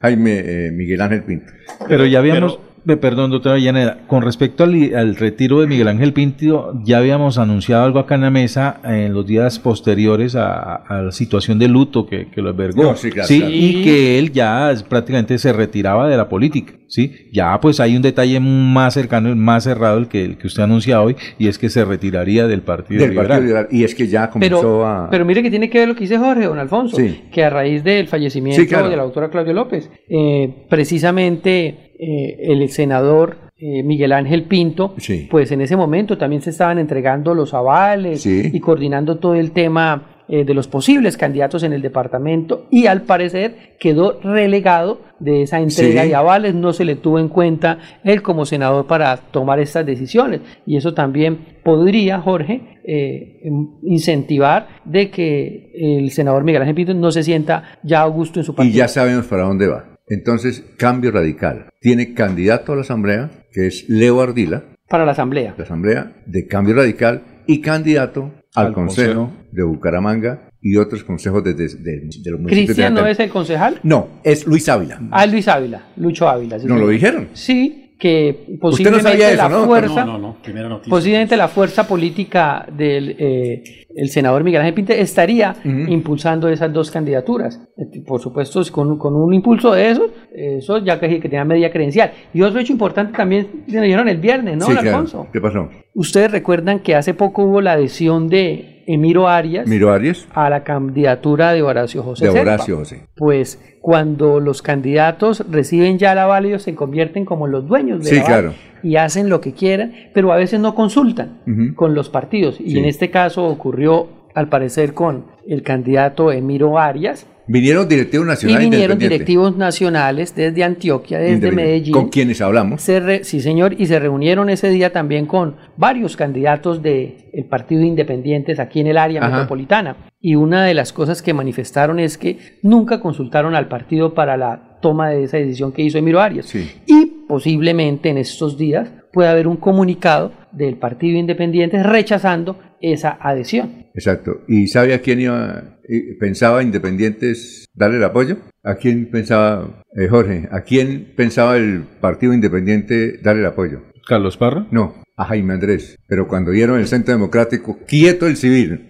Jaime 0.00 0.42
eh, 0.44 0.70
Miguel 0.72 1.00
Ángel 1.00 1.22
Pinto. 1.24 1.52
Pero 1.88 2.04
ya 2.06 2.18
habíamos, 2.20 2.58
perdón, 2.86 3.32
doctora 3.32 3.56
Villaneda, 3.56 3.98
con 4.06 4.22
respecto 4.22 4.62
al, 4.62 4.94
al 4.94 5.16
retiro 5.16 5.60
de 5.60 5.66
Miguel 5.66 5.88
Ángel 5.88 6.12
Pinto, 6.12 6.72
ya 6.84 6.98
habíamos 6.98 7.36
anunciado 7.38 7.84
algo 7.84 7.98
acá 7.98 8.14
en 8.14 8.20
la 8.20 8.30
mesa 8.30 8.80
en 8.84 9.12
los 9.12 9.26
días 9.26 9.58
posteriores 9.58 10.36
a, 10.36 10.76
a 10.76 11.02
la 11.02 11.10
situación 11.10 11.58
de 11.58 11.66
luto 11.68 12.06
que, 12.06 12.28
que 12.30 12.40
lo 12.40 12.50
albergó. 12.50 12.82
No, 12.84 12.96
sí, 12.96 13.10
claro, 13.10 13.26
claro. 13.28 13.46
y 13.52 13.82
que 13.82 14.18
él 14.20 14.30
ya 14.32 14.72
prácticamente 14.88 15.36
se 15.38 15.52
retiraba 15.52 16.08
de 16.08 16.16
la 16.16 16.28
política. 16.28 16.74
Sí, 16.88 17.12
ya 17.32 17.58
pues 17.60 17.80
hay 17.80 17.96
un 17.96 18.02
detalle 18.02 18.38
más 18.38 18.94
cercano, 18.94 19.34
más 19.34 19.64
cerrado 19.64 19.98
el 19.98 20.06
que, 20.06 20.24
el 20.24 20.38
que 20.38 20.46
usted 20.46 20.62
anuncia 20.62 21.02
hoy, 21.02 21.16
y 21.36 21.48
es 21.48 21.58
que 21.58 21.68
se 21.68 21.84
retiraría 21.84 22.46
del 22.46 22.62
Partido 22.62 23.00
Del 23.00 23.10
Liberal. 23.10 23.28
Partido 23.28 23.46
Liberal. 23.48 23.68
Y 23.72 23.82
es 23.82 23.92
que 23.96 24.06
ya 24.06 24.30
comenzó 24.30 24.60
Pero, 24.60 24.86
a... 24.86 25.10
pero 25.10 25.24
mire 25.24 25.42
que 25.42 25.50
tiene 25.50 25.68
que 25.68 25.80
ver 25.80 25.88
lo 25.88 25.94
que 25.96 26.02
dice 26.02 26.16
Jorge, 26.16 26.44
don 26.44 26.60
Alfonso, 26.60 26.96
Sí. 26.96 27.22
que 27.32 27.42
a 27.42 27.50
raíz 27.50 27.82
del 27.82 28.06
fallecimiento 28.06 28.62
Sí, 28.62 28.68
claro. 28.68 28.88
de 28.88 28.96
la 28.96 29.02
autora 29.02 29.30
Claudio 29.30 29.52
López, 29.52 29.90
eh, 30.08 30.64
precisamente 30.70 31.85
eh, 31.98 32.36
el 32.52 32.68
senador 32.68 33.38
eh, 33.58 33.82
Miguel 33.82 34.12
Ángel 34.12 34.42
Pinto, 34.44 34.94
Sí. 34.98 35.28
pues 35.30 35.50
en 35.50 35.62
ese 35.62 35.76
momento 35.76 36.18
también 36.18 36.42
se 36.42 36.50
estaban 36.50 36.78
entregando 36.78 37.32
los 37.34 37.54
avales 37.54 38.20
Sí. 38.22 38.50
y 38.52 38.60
coordinando 38.60 39.16
todo 39.16 39.34
el 39.34 39.52
tema 39.52 40.12
eh, 40.28 40.44
de 40.44 40.54
los 40.54 40.66
posibles 40.66 41.16
candidatos 41.16 41.62
en 41.62 41.72
el 41.72 41.80
departamento 41.80 42.66
y 42.70 42.86
al 42.86 43.02
parecer 43.02 43.76
quedó 43.78 44.18
relegado 44.20 45.00
de 45.20 45.42
esa 45.42 45.60
entrega 45.60 46.02
Sí. 46.02 46.08
de 46.08 46.14
avales, 46.16 46.52
no 46.54 46.72
se 46.72 46.84
le 46.84 46.96
tuvo 46.96 47.18
en 47.20 47.28
cuenta 47.28 47.78
él 48.04 48.22
como 48.22 48.44
senador 48.44 48.86
para 48.88 49.16
tomar 49.16 49.60
estas 49.60 49.86
decisiones 49.86 50.40
y 50.66 50.76
eso 50.76 50.92
también 50.94 51.38
podría, 51.62 52.20
Jorge, 52.20 52.60
eh, 52.84 53.40
em- 53.44 53.68
incentivar 53.84 54.66
de 54.84 55.10
que 55.10 55.70
el 55.74 56.10
senador 56.10 56.44
Miguel 56.44 56.62
Ángel 56.62 56.74
Pinto 56.74 56.92
no 56.94 57.10
se 57.10 57.22
sienta 57.22 57.62
ya 57.82 58.02
a 58.02 58.06
gusto 58.06 58.40
en 58.40 58.44
su 58.44 58.52
Y 58.52 58.54
partido. 58.56 58.76
ya 58.76 58.88
sabemos 58.88 59.26
para 59.26 59.44
dónde 59.44 59.68
va. 59.68 59.95
Entonces, 60.08 60.64
cambio 60.78 61.10
radical. 61.10 61.70
Tiene 61.80 62.14
candidato 62.14 62.72
a 62.72 62.76
la 62.76 62.82
Asamblea, 62.82 63.30
que 63.52 63.66
es 63.66 63.84
Leo 63.88 64.20
Ardila, 64.20 64.64
Para 64.88 65.04
la 65.04 65.12
asamblea. 65.12 65.54
la 65.58 65.64
Asamblea 65.64 66.12
de 66.26 66.46
Cambio 66.46 66.74
Radical, 66.76 67.22
y 67.48 67.60
candidato 67.60 68.32
al, 68.54 68.66
Al 68.66 68.72
Consejo, 68.72 69.32
de 69.52 69.62
Bucaramanga 69.64 70.50
y 70.60 70.76
otros 70.76 71.04
consejos 71.04 71.44
de, 71.44 71.54
de- 71.54 71.68
de- 71.68 72.08
de 72.22 72.30
los 72.30 72.40
municipios 72.40 72.50
de 72.50 72.64
Cristian 72.66 72.94
no 72.94 73.06
es 73.06 73.20
el 73.20 73.30
concejal. 73.30 73.78
No, 73.84 74.08
es 74.24 74.46
Luis 74.46 74.68
Ávila. 74.68 75.00
Ah, 75.12 75.26
Luis 75.26 75.46
Ávila, 75.48 75.86
Lucho 75.96 76.28
Ávila. 76.28 76.58
sí, 76.58 76.66
¿No 76.66 76.76
lo 76.76 76.88
dijeron? 76.88 77.28
Sí, 77.34 77.85
que 77.98 78.30
Usted 78.40 78.52
no 78.52 78.58
posiblemente 78.60 79.24
eso, 79.32 79.36
la 79.42 79.48
¿no? 79.48 79.64
fuerza, 79.64 80.04
No, 80.04 80.12
no, 80.12 80.18
no. 80.18 80.36
Primera 80.42 80.68
noticia. 80.68 80.90
posiblemente 80.90 81.36
la 81.36 81.48
fuerza 81.48 81.88
política 81.88 82.66
del 82.70 83.16
eh, 83.18 83.64
el 83.94 84.08
senador 84.10 84.44
Miguel 84.44 84.60
Ángel 84.60 84.74
Pinto 84.74 84.92
estaría 84.92 85.56
impulsando 85.64 86.48
esas 86.48 86.70
dos 86.72 86.90
candidaturas. 86.90 87.58
Eh, 87.78 88.02
Por 88.06 88.20
supuesto, 88.20 88.60
con, 88.70 88.98
con 88.98 89.14
un 89.16 89.32
impulso 89.32 89.72
de 89.72 89.90
eso, 89.90 90.10
eso 90.34 90.78
ya 90.78 91.00
que, 91.00 91.08
que 91.20 91.28
tenía 91.28 91.44
media 91.46 91.70
credencial. 91.70 92.10
Y 92.34 92.42
otro 92.42 92.60
hecho 92.60 92.72
importante 92.72 93.16
también 93.16 93.64
le 93.66 93.80
dijeron 93.80 94.08
el 94.08 94.18
viernes, 94.18 94.58
¿no, 94.58 94.66
sí, 94.66 94.74
don 94.74 94.82
claro. 94.82 94.98
Alfonso? 94.98 95.26
¿Qué 95.32 95.40
pasó? 95.40 95.70
Ustedes 95.94 96.30
recuerdan 96.30 96.80
que 96.80 96.94
hace 96.94 97.14
poco 97.14 97.44
hubo 97.44 97.62
la 97.62 97.72
adhesión 97.72 98.28
de 98.28 98.75
Emiro 98.86 99.28
Arias 99.28 99.66
Miro 99.66 99.90
Arias, 99.92 100.26
a 100.34 100.48
la 100.48 100.62
candidatura 100.64 101.52
de 101.52 101.62
Horacio 101.62 102.02
José 102.02 102.30
de. 102.30 102.40
Horacio 102.40 102.76
José. 102.78 103.06
Pues 103.16 103.60
cuando 103.80 104.40
los 104.40 104.62
candidatos 104.62 105.44
reciben 105.50 105.98
ya 105.98 106.12
el 106.12 106.18
aval, 106.18 106.46
ellos 106.46 106.62
se 106.62 106.74
convierten 106.74 107.24
como 107.24 107.46
los 107.46 107.66
dueños 107.66 107.98
del 108.04 108.06
Sí, 108.08 108.16
aval 108.18 108.26
claro. 108.26 108.54
y 108.82 108.96
hacen 108.96 109.28
lo 109.28 109.40
que 109.40 109.52
quieran, 109.52 109.92
pero 110.14 110.32
a 110.32 110.36
veces 110.36 110.60
no 110.60 110.74
consultan 110.74 111.38
con 111.76 111.94
los 111.94 112.08
partidos. 112.08 112.60
Y 112.60 112.70
Sí. 112.70 112.78
en 112.78 112.84
este 112.84 113.10
caso 113.10 113.44
ocurrió, 113.46 114.08
al 114.34 114.48
parecer, 114.48 114.92
con 114.94 115.24
el 115.48 115.62
candidato 115.62 116.30
Emiro 116.32 116.78
Arias. 116.78 117.26
Vinieron 117.48 117.88
directivos 117.88 118.26
Y 118.26 118.28
nacionales 118.28 118.60
vinieron 118.70 118.94
independientes. 118.96 119.10
directivos 119.26 119.56
nacionales 119.56 120.34
desde 120.34 120.64
Antioquia, 120.64 121.18
desde. 121.18 121.52
Medellín. 121.52 121.92
Con 121.92 122.08
quienes 122.08 122.40
hablamos. 122.40 122.82
Se 122.82 122.98
re- 123.00 123.24
sí, 123.24 123.40
señor, 123.40 123.74
y 123.78 123.86
se 123.86 123.98
reunieron 124.00 124.50
ese 124.50 124.68
día 124.70 124.92
también 124.92 125.26
con 125.26 125.56
varios 125.76 126.16
candidatos 126.16 126.82
del 126.82 127.14
Partido 127.48 127.82
Independientes 127.82 128.58
aquí 128.58 128.80
en 128.80 128.88
el 128.88 128.96
área 128.98 129.20
Ajá. 129.20 129.30
metropolitana. 129.30 129.96
Y 130.20 130.34
una 130.34 130.64
de 130.64 130.74
las 130.74 130.92
cosas 130.92 131.22
que 131.22 131.34
manifestaron 131.34 132.00
es 132.00 132.18
que 132.18 132.38
nunca 132.62 133.00
consultaron 133.00 133.54
al 133.54 133.68
partido 133.68 134.12
para 134.14 134.36
la 134.36 134.78
toma 134.82 135.10
de 135.10 135.22
esa 135.24 135.36
decisión 135.36 135.72
que 135.72 135.82
hizo 135.82 135.98
Emiro 135.98 136.20
Arias. 136.20 136.46
Sí. 136.46 136.68
Y 136.86 137.26
posiblemente 137.28 138.08
en 138.08 138.18
estos 138.18 138.58
días 138.58 138.90
pueda 139.12 139.30
haber 139.30 139.46
un 139.46 139.56
comunicado 139.56 140.32
del 140.52 140.76
Partido 140.78 141.16
Independiente 141.18 141.82
rechazando 141.82 142.58
esa 142.80 143.16
adhesión. 143.20 143.86
Exacto. 143.94 144.32
¿Y 144.48 144.66
sabe 144.66 144.92
a 144.94 145.00
quién 145.00 145.20
iba, 145.20 145.75
pensaba 146.18 146.62
Independientes 146.62 147.66
darle 147.74 147.98
el 147.98 148.04
apoyo? 148.04 148.38
¿A 148.62 148.74
quién 148.74 149.10
pensaba, 149.10 149.82
eh, 149.96 150.08
Jorge, 150.08 150.48
a 150.50 150.62
quién 150.62 151.12
pensaba 151.16 151.56
el 151.56 151.84
Partido 152.00 152.32
Independiente 152.32 153.18
darle 153.22 153.42
el 153.42 153.46
apoyo? 153.46 153.82
Carlos 154.06 154.36
Parra. 154.36 154.66
No, 154.70 155.02
a 155.16 155.24
Jaime 155.24 155.54
Andrés. 155.54 155.98
Pero 156.06 156.28
cuando 156.28 156.52
vieron 156.52 156.78
el 156.78 156.86
Centro 156.86 157.12
Democrático, 157.12 157.78
quieto 157.86 158.26
el 158.26 158.36
civil. 158.36 158.88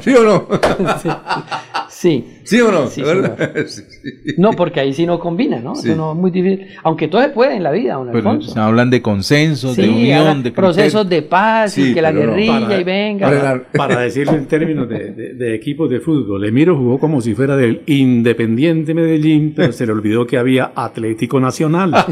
¿Sí 0.00 0.14
o 0.14 0.24
no? 0.24 0.48
Sí. 1.88 2.24
¿Sí 2.41 2.41
o 2.62 2.72
no? 2.72 2.86
Sí, 2.88 3.02
¿verdad? 3.02 3.36
No, 4.36 4.52
porque 4.52 4.80
ahí 4.80 4.92
sí 4.92 5.06
no 5.06 5.18
combina, 5.18 5.58
¿no? 5.60 5.74
Sí. 5.76 5.88
Eso 5.88 5.96
no 5.96 6.12
es 6.12 6.18
muy 6.18 6.30
difícil. 6.30 6.66
Aunque 6.82 7.06
todo 7.08 7.22
se 7.22 7.28
puede 7.30 7.56
en 7.56 7.62
la 7.62 7.70
vida, 7.70 7.94
don 7.94 8.06
Pero 8.06 8.18
Alfonso. 8.18 8.52
se 8.52 8.58
hablan 8.60 8.90
de 8.90 9.00
consensos, 9.02 9.76
de 9.76 9.84
Sí, 9.84 9.88
unión, 9.88 10.42
de 10.42 10.50
procesos 10.52 11.08
de 11.08 11.22
paz 11.22 11.76
y 11.78 11.88
Sí, 11.88 11.94
que 11.94 12.02
la 12.02 12.12
no, 12.12 12.20
guerrilla 12.20 12.60
para- 12.60 12.80
y 12.80 12.84
venga. 12.84 13.28
Para, 13.28 13.62
para 13.72 14.00
decirlo 14.00 14.32
en 14.34 14.46
términos 14.46 14.88
de, 14.88 15.12
de- 15.12 15.34
de 15.34 15.54
equipos 15.54 15.88
de 15.90 16.00
fútbol, 16.00 16.44
Emiro 16.44 16.76
jugó 16.76 16.98
como 16.98 17.20
si 17.20 17.34
fuera 17.34 17.56
del 17.56 17.82
Independiente 17.86 18.94
Medellín, 18.94 19.52
pero 19.54 19.72
se 19.72 19.86
le 19.86 19.92
olvidó 19.92 20.26
que 20.26 20.38
había 20.38 20.72
Atlético 20.74 21.38
Nacional. 21.40 21.92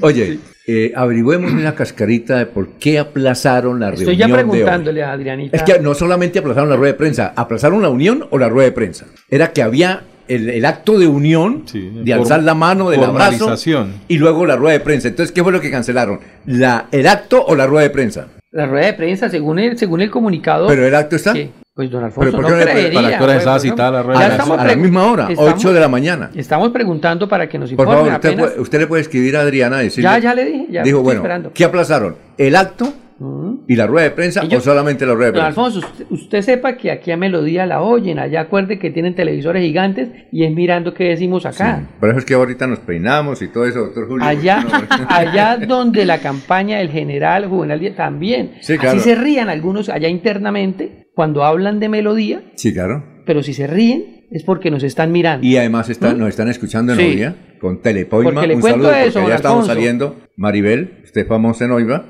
Oye, 0.00 0.38
eh, 0.66 0.92
averigüemos 0.94 1.50
una 1.52 1.74
cascarita 1.74 2.38
de 2.38 2.46
por 2.46 2.68
qué 2.78 2.98
aplazaron 2.98 3.80
la 3.80 3.90
Estoy 3.90 4.06
reunión 4.16 4.28
ya 4.28 4.36
de 4.36 4.42
hoy. 4.42 4.48
preguntándole 4.50 5.02
a 5.02 5.12
Adrianita. 5.12 5.56
Es 5.56 5.62
que 5.62 5.78
no 5.80 5.94
solamente 5.94 6.38
aplazaron 6.38 6.68
la 6.68 6.76
rueda 6.76 6.92
de 6.92 6.98
prensa, 6.98 7.32
aplazaron 7.36 7.80
la 7.82 7.88
unión 7.88 8.26
o 8.30 8.38
la 8.38 8.47
rueda 8.48 8.66
de 8.68 8.72
prensa. 8.72 9.06
Era 9.30 9.52
que 9.52 9.62
había 9.62 10.02
el, 10.28 10.50
el 10.50 10.64
acto 10.66 10.98
de 10.98 11.06
unión, 11.06 11.64
de 11.72 12.12
alzar 12.12 12.42
la 12.42 12.54
mano, 12.54 12.90
del 12.90 13.02
abrazo, 13.02 13.38
formalización. 13.38 13.94
y 14.08 14.18
luego 14.18 14.44
la 14.46 14.56
rueda 14.56 14.74
de 14.74 14.80
prensa. 14.80 15.08
Entonces, 15.08 15.32
¿qué 15.32 15.42
fue 15.42 15.52
lo 15.52 15.60
que 15.60 15.70
cancelaron? 15.70 16.20
La, 16.46 16.86
¿El 16.92 17.06
acto 17.08 17.44
o 17.46 17.54
la 17.54 17.66
rueda 17.66 17.84
de 17.84 17.90
prensa? 17.90 18.28
La 18.50 18.66
rueda 18.66 18.86
de 18.86 18.92
prensa, 18.94 19.28
según 19.28 19.58
el, 19.58 19.78
según 19.78 20.00
el 20.00 20.10
comunicado. 20.10 20.66
¿Pero 20.68 20.86
el 20.86 20.94
acto 20.94 21.16
está? 21.16 21.32
que- 21.34 21.50
Pues 21.74 21.90
don 21.90 22.02
Alfonso, 22.02 22.30
¿Pero 22.30 22.42
por 22.42 22.50
no 22.50 22.58
qué 22.58 22.64
no 22.64 22.70
creería. 22.72 22.92
para 23.00 23.06
hora 23.08 23.18
pues, 23.26 23.36
estaba 23.38 23.56
no. 23.56 23.62
citada 23.62 23.90
la 23.92 24.02
rueda 24.02 24.20
de 24.20 24.26
prensa? 24.36 24.54
A 24.54 24.66
la 24.66 24.76
misma 24.76 25.06
hora, 25.12 25.28
estamos- 25.30 25.54
8 25.54 25.72
de 25.72 25.80
la 25.80 25.88
mañana. 25.88 26.30
Estamos 26.34 26.70
preguntando 26.70 27.28
para 27.28 27.48
que 27.48 27.58
nos 27.58 27.70
Por 27.72 27.86
informen 27.86 28.12
favor, 28.12 28.14
usted, 28.14 28.38
puede- 28.38 28.60
usted 28.60 28.78
le 28.80 28.86
puede 28.86 29.02
escribir 29.02 29.36
a 29.36 29.40
Adriana 29.42 29.80
y 29.82 29.84
decirle. 29.84 30.10
Ya, 30.10 30.18
ya 30.18 30.34
le 30.34 30.44
dije, 30.44 30.66
ya 30.70 30.82
Dijo, 30.82 30.96
estoy 30.98 31.04
bueno, 31.04 31.20
esperando. 31.20 31.52
¿qué 31.54 31.64
aplazaron? 31.64 32.16
¿El 32.36 32.56
acto 32.56 32.92
y 33.68 33.76
la 33.76 33.86
rueda 33.86 34.04
de 34.04 34.10
prensa 34.12 34.42
o 34.42 34.60
solamente 34.60 35.04
la 35.06 35.14
rueda 35.14 35.30
de 35.30 35.38
Don 35.38 35.44
prensa? 35.44 35.60
Alfonso, 35.60 35.78
usted, 35.86 36.06
usted 36.10 36.42
sepa 36.42 36.76
que 36.76 36.90
aquí 36.90 37.10
a 37.12 37.16
Melodía 37.16 37.66
la 37.66 37.82
oyen, 37.82 38.18
allá 38.18 38.40
acuerde 38.40 38.78
que 38.78 38.90
tienen 38.90 39.14
televisores 39.14 39.62
gigantes 39.62 40.08
y 40.32 40.44
es 40.44 40.52
mirando 40.52 40.94
qué 40.94 41.04
decimos 41.04 41.44
acá. 41.46 41.86
Por 42.00 42.08
eso 42.08 42.18
es 42.18 42.24
que 42.24 42.34
ahorita 42.34 42.66
nos 42.66 42.80
peinamos 42.80 43.42
y 43.42 43.48
todo 43.48 43.66
eso, 43.66 43.80
doctor 43.80 44.08
Julio. 44.08 44.26
Allá, 44.26 44.64
no- 44.64 45.06
allá 45.08 45.56
donde 45.58 46.04
la 46.06 46.18
campaña 46.18 46.78
del 46.78 46.90
general 46.90 47.46
Juvenal 47.46 47.78
Díaz 47.78 47.94
también. 47.96 48.52
Sí, 48.62 48.78
claro. 48.78 48.98
Así 48.98 49.08
se 49.08 49.14
rían 49.14 49.48
algunos 49.50 49.88
allá 49.90 50.08
internamente 50.08 51.08
cuando 51.14 51.44
hablan 51.44 51.78
de 51.80 51.88
melodía, 51.88 52.42
Sí, 52.54 52.72
claro. 52.72 53.04
pero 53.26 53.42
si 53.42 53.52
se 53.52 53.66
ríen 53.66 54.26
es 54.30 54.44
porque 54.44 54.70
nos 54.70 54.82
están 54.82 55.10
mirando. 55.12 55.46
Y 55.46 55.56
además 55.56 55.88
están, 55.90 56.18
nos 56.18 56.28
están 56.28 56.48
escuchando 56.48 56.92
en 56.92 56.98
Sí. 56.98 57.04
Oiva 57.04 57.34
con 57.60 57.82
Telepoima. 57.82 58.30
Porque 58.32 58.46
le 58.46 58.54
Un 58.54 58.60
cuento 58.60 58.84
saludo 58.84 58.92
eso, 58.94 59.04
porque 59.04 59.14
don 59.14 59.26
allá 59.26 59.34
estamos 59.36 59.66
saliendo. 59.66 60.16
Maribel, 60.36 61.00
usted 61.04 61.26
famosa 61.26 61.64
en 61.64 61.72
Oiva, 61.72 62.04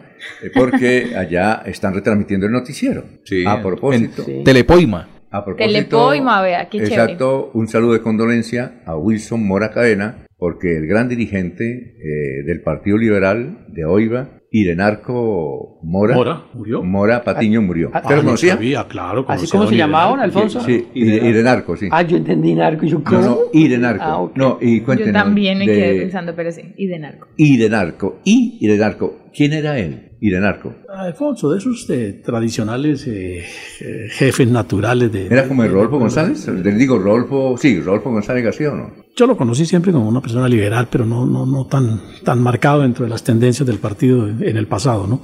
porque 0.55 1.15
allá 1.17 1.63
están 1.67 1.95
retransmitiendo 1.95 2.47
el 2.47 2.53
noticiero. 2.53 3.05
a 3.47 3.63
propósito. 3.63 4.25
en 4.27 4.45
Telepoima. 4.45 5.09
A 5.31 5.45
propósito. 5.45 5.73
Telepoima, 5.73 6.41
vea, 6.43 6.69
qué 6.69 6.79
chévere. 6.79 6.95
Exacto, 6.95 7.51
un 7.55 7.69
saludo 7.69 7.93
de 7.93 8.01
condolencia 8.01 8.81
a 8.87 8.97
Wilson 8.97 9.47
Mora 9.47 9.71
Cadena, 9.73 10.27
porque 10.39 10.77
el 10.77 10.87
gran 10.87 11.09
dirigente 11.09 11.97
eh, 11.99 12.43
del 12.47 12.63
Partido 12.63 12.97
Liberal 12.97 13.67
de 13.69 13.85
Oiva, 13.85 14.31
Irenarco 14.51 15.79
Mora, 15.83 16.15
Mora, 16.15 16.43
murió. 16.55 16.83
Mora 16.83 17.23
Patiño 17.25 17.61
murió. 17.61 17.91
Ah, 17.93 17.99
¿Usted 18.03 18.17
lo 18.17 18.23
no 18.23 18.27
conocía? 18.29 18.55
sabía, 18.55 18.87
claro. 18.89 19.25
¿Así 19.29 19.47
como 19.49 19.67
se 19.67 19.77
llamaba, 19.77 20.07
don 20.11 20.19
Irenarco. 20.21 20.39
Alfonso? 20.39 20.61
Sí, 20.67 20.87
Ire- 20.95 21.29
Irenarco, 21.29 21.77
sí. 21.77 21.89
Ah, 21.91 22.03
yo 22.03 22.17
entendí 22.17 22.55
narco. 22.55 22.87
y 22.87 22.89
Yo, 22.89 22.99
No, 22.99 23.05
¿cómo? 23.05 23.21
no, 23.23 23.39
Irenarco. 23.53 24.03
Ah, 24.05 24.19
ok. 24.21 24.37
No, 24.37 24.59
y 24.63 24.79
Yo 24.81 24.85
cuéntenos. 24.87 25.13
también 25.13 25.59
me 25.59 25.67
de 25.67 25.75
quedé 25.75 26.01
pensando, 26.01 26.35
pero 26.35 26.51
sí, 26.53 26.63
y 26.77 26.87
de 26.87 26.99
narco. 26.99 27.29
Irenarco. 27.37 28.21
Y 28.25 28.57
Irenarco. 28.61 29.19
¿Quién 29.35 29.53
era 29.53 29.79
él? 29.79 30.08
Irenarco. 30.21 30.75
Alfonso, 30.89 31.51
de 31.51 31.59
esos 31.59 31.89
eh, 31.91 32.21
tradicionales 32.25 33.07
eh, 33.07 33.45
eh, 33.81 34.09
jefes 34.11 34.49
naturales 34.49 35.13
de... 35.13 35.27
¿Era 35.27 35.47
como 35.47 35.63
el 35.63 35.69
de- 35.69 35.75
Rodolfo 35.75 35.97
de- 35.97 36.01
González? 36.01 36.49
Le 36.49 36.73
digo, 36.73 36.99
Rodolfo, 36.99 37.57
sí, 37.57 37.81
Rodolfo 37.81 38.11
González 38.11 38.45
García 38.45 38.73
o 38.73 38.77
no. 38.77 38.93
Yo 39.19 39.27
lo 39.27 39.37
conocí 39.37 39.67
siempre 39.67 39.91
como 39.91 40.09
una 40.09 40.21
persona 40.21 40.49
liberal, 40.49 40.87
pero 40.93 41.05
no, 41.05 41.27
no, 41.27 41.45
no 41.45 41.67
tan, 41.67 42.01
tan 42.23 42.41
marcado 42.41 42.83
dentro 42.83 43.05
de 43.05 43.11
las 43.11 43.25
tendencias 43.25 43.67
del 43.67 43.79
partido 43.79 44.29
en 44.29 44.57
el 44.57 44.69
pasado, 44.69 45.09
¿no? 45.09 45.21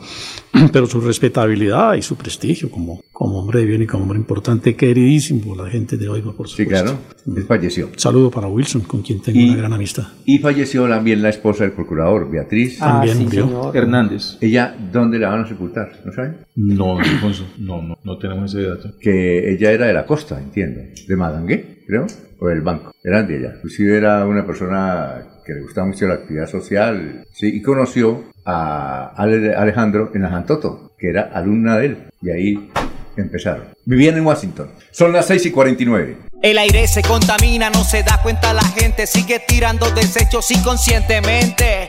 Pero 0.73 0.87
su 0.87 1.01
respetabilidad 1.01 1.95
y 1.95 2.03
su 2.03 2.17
prestigio 2.17 2.71
como, 2.71 3.01
como 3.13 3.39
hombre 3.39 3.61
de 3.61 3.67
bien 3.67 3.83
y 3.83 3.87
como 3.87 4.03
hombre 4.03 4.19
importante, 4.19 4.75
queridísimo 4.75 5.43
por 5.55 5.65
la 5.65 5.71
gente 5.71 5.97
de 5.97 6.09
Oiva, 6.09 6.33
por 6.33 6.49
supuesto. 6.49 6.57
Sí, 6.57 6.67
claro. 6.67 6.99
Él 7.37 7.45
falleció. 7.45 7.89
Saludo 7.97 8.31
para 8.33 8.49
Wilson, 8.49 8.83
con 8.83 9.03
quien 9.03 9.21
tengo 9.23 9.39
Y- 9.39 9.51
una 9.51 9.59
gran 9.59 9.73
amistad. 9.73 10.09
Y 10.25 10.39
falleció 10.39 10.89
también 10.89 11.23
la 11.23 11.29
esposa 11.29 11.63
del 11.65 11.73
procurador, 11.73 12.29
Beatriz. 12.31 12.79
Ah, 12.83 12.95
También 13.05 13.19
sí, 13.19 13.25
murió. 13.25 13.47
señor. 13.47 13.77
Hernández. 13.77 14.39
¿Ella 14.41 14.77
dónde 14.93 15.19
la 15.21 15.29
van 15.29 15.43
a 15.45 15.49
sepultar? 15.49 15.93
¿No 16.05 16.13
saben? 16.13 16.39
No, 16.57 16.99
Alfonso, 16.99 17.47
no, 17.59 17.81
no, 17.83 17.97
no 18.03 18.19
tenemos 18.19 18.53
ese 18.55 18.69
dato. 18.69 18.91
Que 19.01 19.53
ella 19.55 19.71
era 19.71 19.87
de 19.87 19.93
la 19.93 20.05
costa, 20.07 20.41
entiendo. 20.41 20.81
De 21.07 21.17
Madangué, 21.17 21.84
creo. 21.87 22.07
O 22.41 22.49
del 22.49 22.61
banco. 22.63 22.93
Eran 23.03 23.27
de 23.27 23.39
ella. 23.39 23.53
Inclusive 23.57 23.97
era 23.97 24.27
una 24.27 24.45
persona 24.47 25.23
que 25.47 25.55
le 25.55 25.61
gustaba 25.63 25.87
mucho 25.87 26.07
la 26.07 26.15
actividad 26.15 26.49
social. 26.49 27.25
Sí, 27.33 27.49
y 27.57 27.63
conoció 27.63 28.25
a 28.45 29.13
Ale- 29.17 29.55
Alejandro 29.55 30.11
en 30.15 30.25
Ajantoto, 30.25 30.93
que 30.99 31.11
era 31.11 31.31
alumna 31.35 31.79
de 31.79 31.87
él. 31.87 31.99
Y 32.23 32.31
ahí 32.31 32.71
empezaron. 33.17 33.65
Vivían 33.85 34.17
en 34.17 34.27
Washington. 34.27 34.71
Son 34.91 35.13
las 35.13 35.27
6 35.27 35.47
y 35.47 35.51
49. 35.51 36.17
El 36.43 36.59
aire 36.59 36.87
se 36.89 37.03
contamina, 37.03 37.71
no 37.71 37.85
se 37.85 38.03
da 38.03 38.21
cuenta 38.23 38.53
la 38.53 38.65
gente, 38.65 39.07
sigue 39.07 39.41
tirando 39.47 39.91
desechos 39.93 40.51
inconscientemente. 40.51 41.89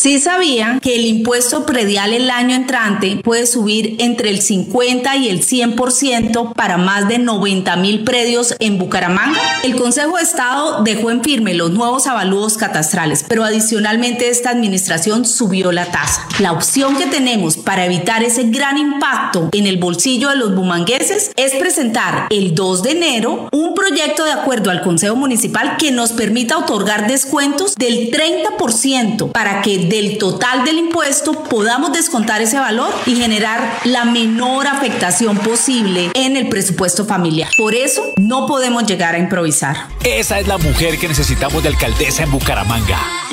Sí 0.00 0.20
sabían 0.20 0.78
que 0.78 0.94
el 0.94 1.06
impuesto 1.06 1.66
predial 1.66 2.12
el 2.12 2.30
año 2.30 2.54
entrante 2.54 3.16
puede 3.24 3.48
subir 3.48 3.96
entre 3.98 4.30
el 4.30 4.40
50 4.40 5.16
y 5.16 5.28
el 5.28 5.44
100% 5.44 6.54
para 6.54 6.78
más 6.78 7.08
de 7.08 7.18
90 7.18 7.74
mil 7.78 8.04
predios 8.04 8.54
en 8.60 8.78
Bucaramanga. 8.78 9.40
El 9.64 9.74
Consejo 9.74 10.16
de 10.16 10.22
Estado 10.22 10.84
dejó 10.84 11.10
en 11.10 11.24
firme 11.24 11.52
los 11.54 11.72
nuevos 11.72 12.06
avalúos 12.06 12.56
catastrales, 12.56 13.24
pero 13.28 13.42
adicionalmente 13.42 14.28
esta 14.28 14.50
administración 14.50 15.24
subió 15.24 15.72
la 15.72 15.86
tasa. 15.86 16.28
La 16.38 16.52
opción 16.52 16.96
que 16.96 17.06
tenemos 17.06 17.56
para 17.56 17.84
evitar 17.84 18.22
ese 18.22 18.44
gran 18.44 18.78
impacto 18.78 19.48
en 19.50 19.66
el 19.66 19.78
bolsillo 19.78 20.28
de 20.28 20.36
los 20.36 20.54
bumangueses 20.54 21.32
es 21.34 21.56
presentar 21.56 22.28
el 22.30 22.54
2 22.54 22.84
de 22.84 22.90
enero 22.92 23.48
un 23.50 23.74
proyecto 23.74 24.24
de 24.24 24.30
acuerdo 24.30 24.70
al 24.70 24.80
Consejo 24.80 25.16
Municipal 25.16 25.76
que 25.76 25.90
nos 25.90 26.12
permita 26.12 26.56
otorgar 26.56 27.08
descuentos 27.08 27.74
del 27.74 28.12
30% 28.12 29.32
para 29.32 29.60
que 29.60 29.87
del 29.88 30.18
total 30.18 30.64
del 30.64 30.78
impuesto 30.78 31.44
podamos 31.44 31.92
descontar 31.92 32.42
ese 32.42 32.58
valor 32.58 32.92
y 33.06 33.16
generar 33.16 33.80
la 33.84 34.04
menor 34.04 34.66
afectación 34.66 35.38
posible 35.38 36.10
en 36.14 36.36
el 36.36 36.48
presupuesto 36.48 37.04
familiar. 37.04 37.50
Por 37.56 37.74
eso 37.74 38.12
no 38.16 38.46
podemos 38.46 38.86
llegar 38.86 39.14
a 39.14 39.18
improvisar. 39.18 39.88
Esa 40.04 40.40
es 40.40 40.46
la 40.46 40.58
mujer 40.58 40.98
que 40.98 41.08
necesitamos 41.08 41.62
de 41.62 41.70
alcaldesa 41.70 42.22
en 42.22 42.30
Bucaramanga. 42.30 43.27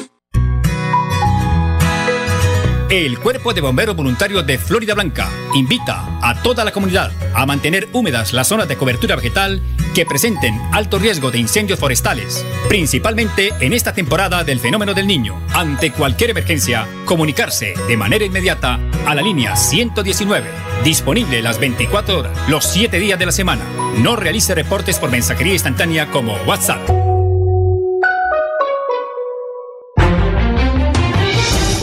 El 2.96 3.20
Cuerpo 3.20 3.54
de 3.54 3.60
Bomberos 3.60 3.94
Voluntarios 3.94 4.48
de 4.48 4.58
Florida 4.58 4.94
Blanca 4.94 5.30
invita 5.54 6.18
a 6.22 6.42
toda 6.42 6.64
la 6.64 6.72
comunidad 6.72 7.12
a 7.34 7.46
mantener 7.46 7.90
húmedas 7.92 8.32
las 8.32 8.48
zonas 8.48 8.70
de 8.70 8.78
cobertura 8.78 9.18
vegetal 9.18 9.62
que 9.94 10.06
presenten 10.06 10.58
alto 10.72 10.98
riesgo 10.98 11.30
de 11.30 11.40
incendios 11.40 11.78
forestales, 11.78 12.46
principalmente 12.70 13.52
en 13.60 13.74
esta 13.74 13.94
temporada 13.94 14.46
del 14.46 14.62
fenómeno 14.62 14.94
del 14.94 15.08
niño. 15.08 15.38
Ante 15.54 15.92
cualquier 15.92 16.30
emergencia, 16.30 16.88
comunicarse 17.04 17.74
de 17.86 17.98
manera 17.98 18.24
inmediata 18.24 18.80
a 19.06 19.14
la 19.14 19.22
línea 19.22 19.58
119, 19.58 20.48
disponible 20.86 21.42
las 21.42 21.60
24 21.60 22.20
horas, 22.20 22.50
los 22.50 22.64
7 22.64 22.98
días 22.98 23.20
de 23.20 23.26
la 23.26 23.34
semana. 23.34 23.66
No 23.98 24.16
realice 24.16 24.56
reportes 24.56 25.00
por 25.00 25.12
mensajería 25.12 25.52
instantánea 25.52 26.10
como 26.12 26.38
WhatsApp. 26.46 27.15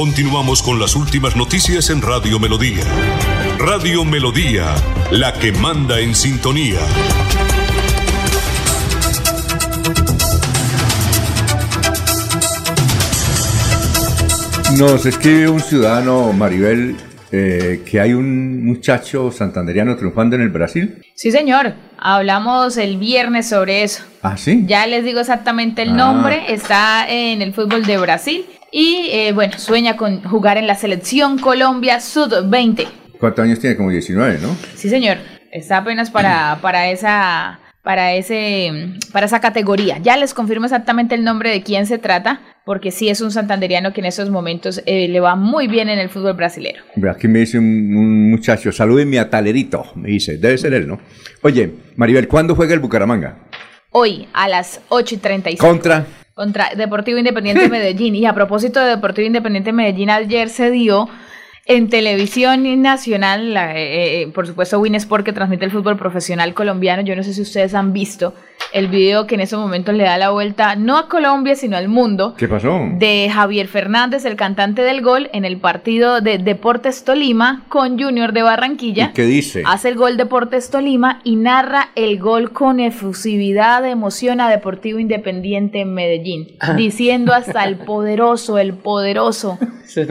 Continuamos 0.03 0.63
con 0.65 0.81
las 0.81 0.97
últimas 0.97 1.37
noticias 1.37 1.89
en 1.89 2.03
Radio 2.03 2.41
Melodía. 2.41 2.83
Radio 3.61 4.05
Melodía, 4.05 4.75
la 5.13 5.33
que 5.33 5.53
manda 5.53 6.01
en 6.01 6.17
sintonía. 6.17 6.81
Nos 14.79 15.05
escribe 15.05 15.49
un 15.49 15.61
ciudadano, 15.61 16.33
Maribel, 16.33 16.97
eh, 17.31 17.83
que 17.89 18.01
hay 18.01 18.15
un 18.15 18.65
muchacho 18.65 19.31
santanderiano 19.31 19.97
triunfando 19.97 20.35
en 20.37 20.43
el 20.43 20.49
Brasil. 20.49 21.03
Sí, 21.15 21.31
señor. 21.31 21.75
Hablamos 21.99 22.77
el 22.79 22.97
viernes 22.97 23.49
sobre 23.49 23.83
eso. 23.85 24.03
¿Ah, 24.23 24.37
sí? 24.37 24.65
Ya 24.67 24.87
les 24.87 25.05
digo 25.05 25.21
exactamente 25.21 25.83
el 25.83 25.91
Ah. 25.91 25.95
nombre. 25.95 26.53
Está 26.53 27.07
en 27.09 27.43
el 27.43 27.53
fútbol 27.53 27.85
de 27.85 27.99
Brasil. 27.99 28.47
Y 28.73 29.09
eh, 29.13 29.33
bueno, 29.33 29.59
sueña 29.59 29.97
con 29.97 30.23
jugar 30.23 30.57
en 30.57 30.67
la 30.67 30.75
selección 30.75 31.39
Colombia 31.39 32.01
Sud-20. 32.01 32.89
¿Cuántos 33.21 33.45
años 33.45 33.61
tiene? 33.61 33.77
Como 33.77 33.91
19, 33.91 34.39
¿no? 34.43 34.57
Sí, 34.75 34.89
señor. 34.89 35.19
Está 35.53 35.77
apenas 35.77 36.11
para, 36.11 36.59
para 36.63 36.91
esa 36.91 37.61
para 37.83 38.15
ese 38.15 38.95
para 39.13 39.27
esa 39.27 39.41
categoría. 39.41 39.99
Ya 39.99 40.17
les 40.17 40.35
confirmo 40.35 40.65
exactamente 40.65 41.15
el 41.15 41.25
nombre 41.25 41.51
de 41.51 41.63
quién 41.63 41.87
se 41.87 41.99
trata, 41.99 42.41
porque 42.65 42.91
sí 42.91 43.11
es 43.11 43.21
un 43.21 43.31
santanderiano 43.31 43.93
que 43.93 44.01
en 44.01 44.07
estos 44.07 44.31
momentos 44.31 44.83
eh, 44.87 45.09
le 45.09 45.21
va 45.21 45.37
muy 45.37 45.69
bien 45.69 45.91
en 45.91 45.99
el 45.99 46.09
fútbol 46.09 46.35
brasilero. 46.35 46.83
Aquí 47.11 47.29
me 47.29 47.41
dice 47.41 47.59
un, 47.59 47.67
un 47.67 48.31
muchacho, 48.31 48.73
salúdenme 48.73 49.19
a 49.19 49.29
Talerito, 49.29 49.85
me 49.97 50.09
dice, 50.09 50.39
debe 50.39 50.57
ser 50.57 50.73
él, 50.73 50.89
¿no? 50.89 51.01
Oye, 51.43 51.71
Maribel, 51.97 52.29
¿cuándo 52.29 52.55
juega 52.55 52.73
el 52.73 52.81
Bucaramanga? 52.81 53.37
Hoy 53.91 54.27
a 54.33 54.49
las 54.49 54.81
8 54.89 55.17
y 55.17 55.19
35. 55.19 55.67
Contra. 55.67 56.07
Contra 56.35 56.71
Deportivo 56.75 57.19
Independiente 57.19 57.69
Medellín. 57.69 58.15
Y 58.15 58.27
a 58.27 58.33
propósito 58.33 58.81
de 58.81 58.87
Deportivo 58.87 59.27
Independiente 59.27 59.73
Medellín, 59.73 60.11
ayer 60.11 60.49
se 60.49 60.71
dio 60.71 61.09
en 61.65 61.89
televisión 61.89 62.83
nacional, 62.83 63.55
la, 63.55 63.79
eh, 63.79 64.23
eh, 64.23 64.29
por 64.29 64.47
supuesto 64.47 64.81
Winsport 64.81 65.25
que 65.25 65.33
transmite 65.33 65.65
el 65.65 65.71
fútbol 65.71 65.97
profesional 65.97 66.55
colombiano, 66.55 67.03
yo 67.03 67.15
no 67.15 67.23
sé 67.23 67.35
si 67.35 67.43
ustedes 67.43 67.75
han 67.75 67.93
visto 67.93 68.35
el 68.73 68.89
video 68.89 69.27
que 69.27 69.35
en 69.35 69.43
esos 69.43 69.61
momentos 69.61 69.95
le 69.95 70.05
da 70.05 70.17
la 70.19 70.31
vuelta 70.31 70.77
no 70.77 70.97
a 70.97 71.09
Colombia 71.09 71.55
sino 71.55 71.77
al 71.77 71.89
mundo. 71.89 72.35
¿Qué 72.37 72.49
pasó? 72.49 72.81
De 72.95 73.31
Javier 73.33 73.69
Fernández, 73.69 74.25
el 74.25 74.37
cantante 74.37 74.83
del 74.83 75.03
gol 75.03 75.31
en 75.33 75.45
el 75.45 75.59
partido 75.59 76.21
de 76.21 76.39
Deportes 76.39 77.05
Tolima 77.05 77.65
con 77.69 77.99
Junior 77.99 78.33
de 78.33 78.43
Barranquilla. 78.43 79.11
¿Y 79.11 79.13
qué 79.13 79.25
dice? 79.25 79.63
Hace 79.67 79.91
el 79.91 79.97
gol 79.97 80.17
Deportes 80.17 80.71
Tolima 80.71 81.21
y 81.23 81.37
narra 81.37 81.91
el 81.95 82.19
gol 82.19 82.53
con 82.53 82.81
efusividad, 82.81 83.87
emoción 83.87 84.41
a 84.41 84.49
Deportivo 84.49 84.99
Independiente 84.99 85.81
en 85.81 85.95
Medellín, 85.95 86.57
diciendo 86.77 87.33
hasta 87.33 87.65
el 87.65 87.77
poderoso, 87.85 88.59
el 88.59 88.75
poderoso. 88.75 89.59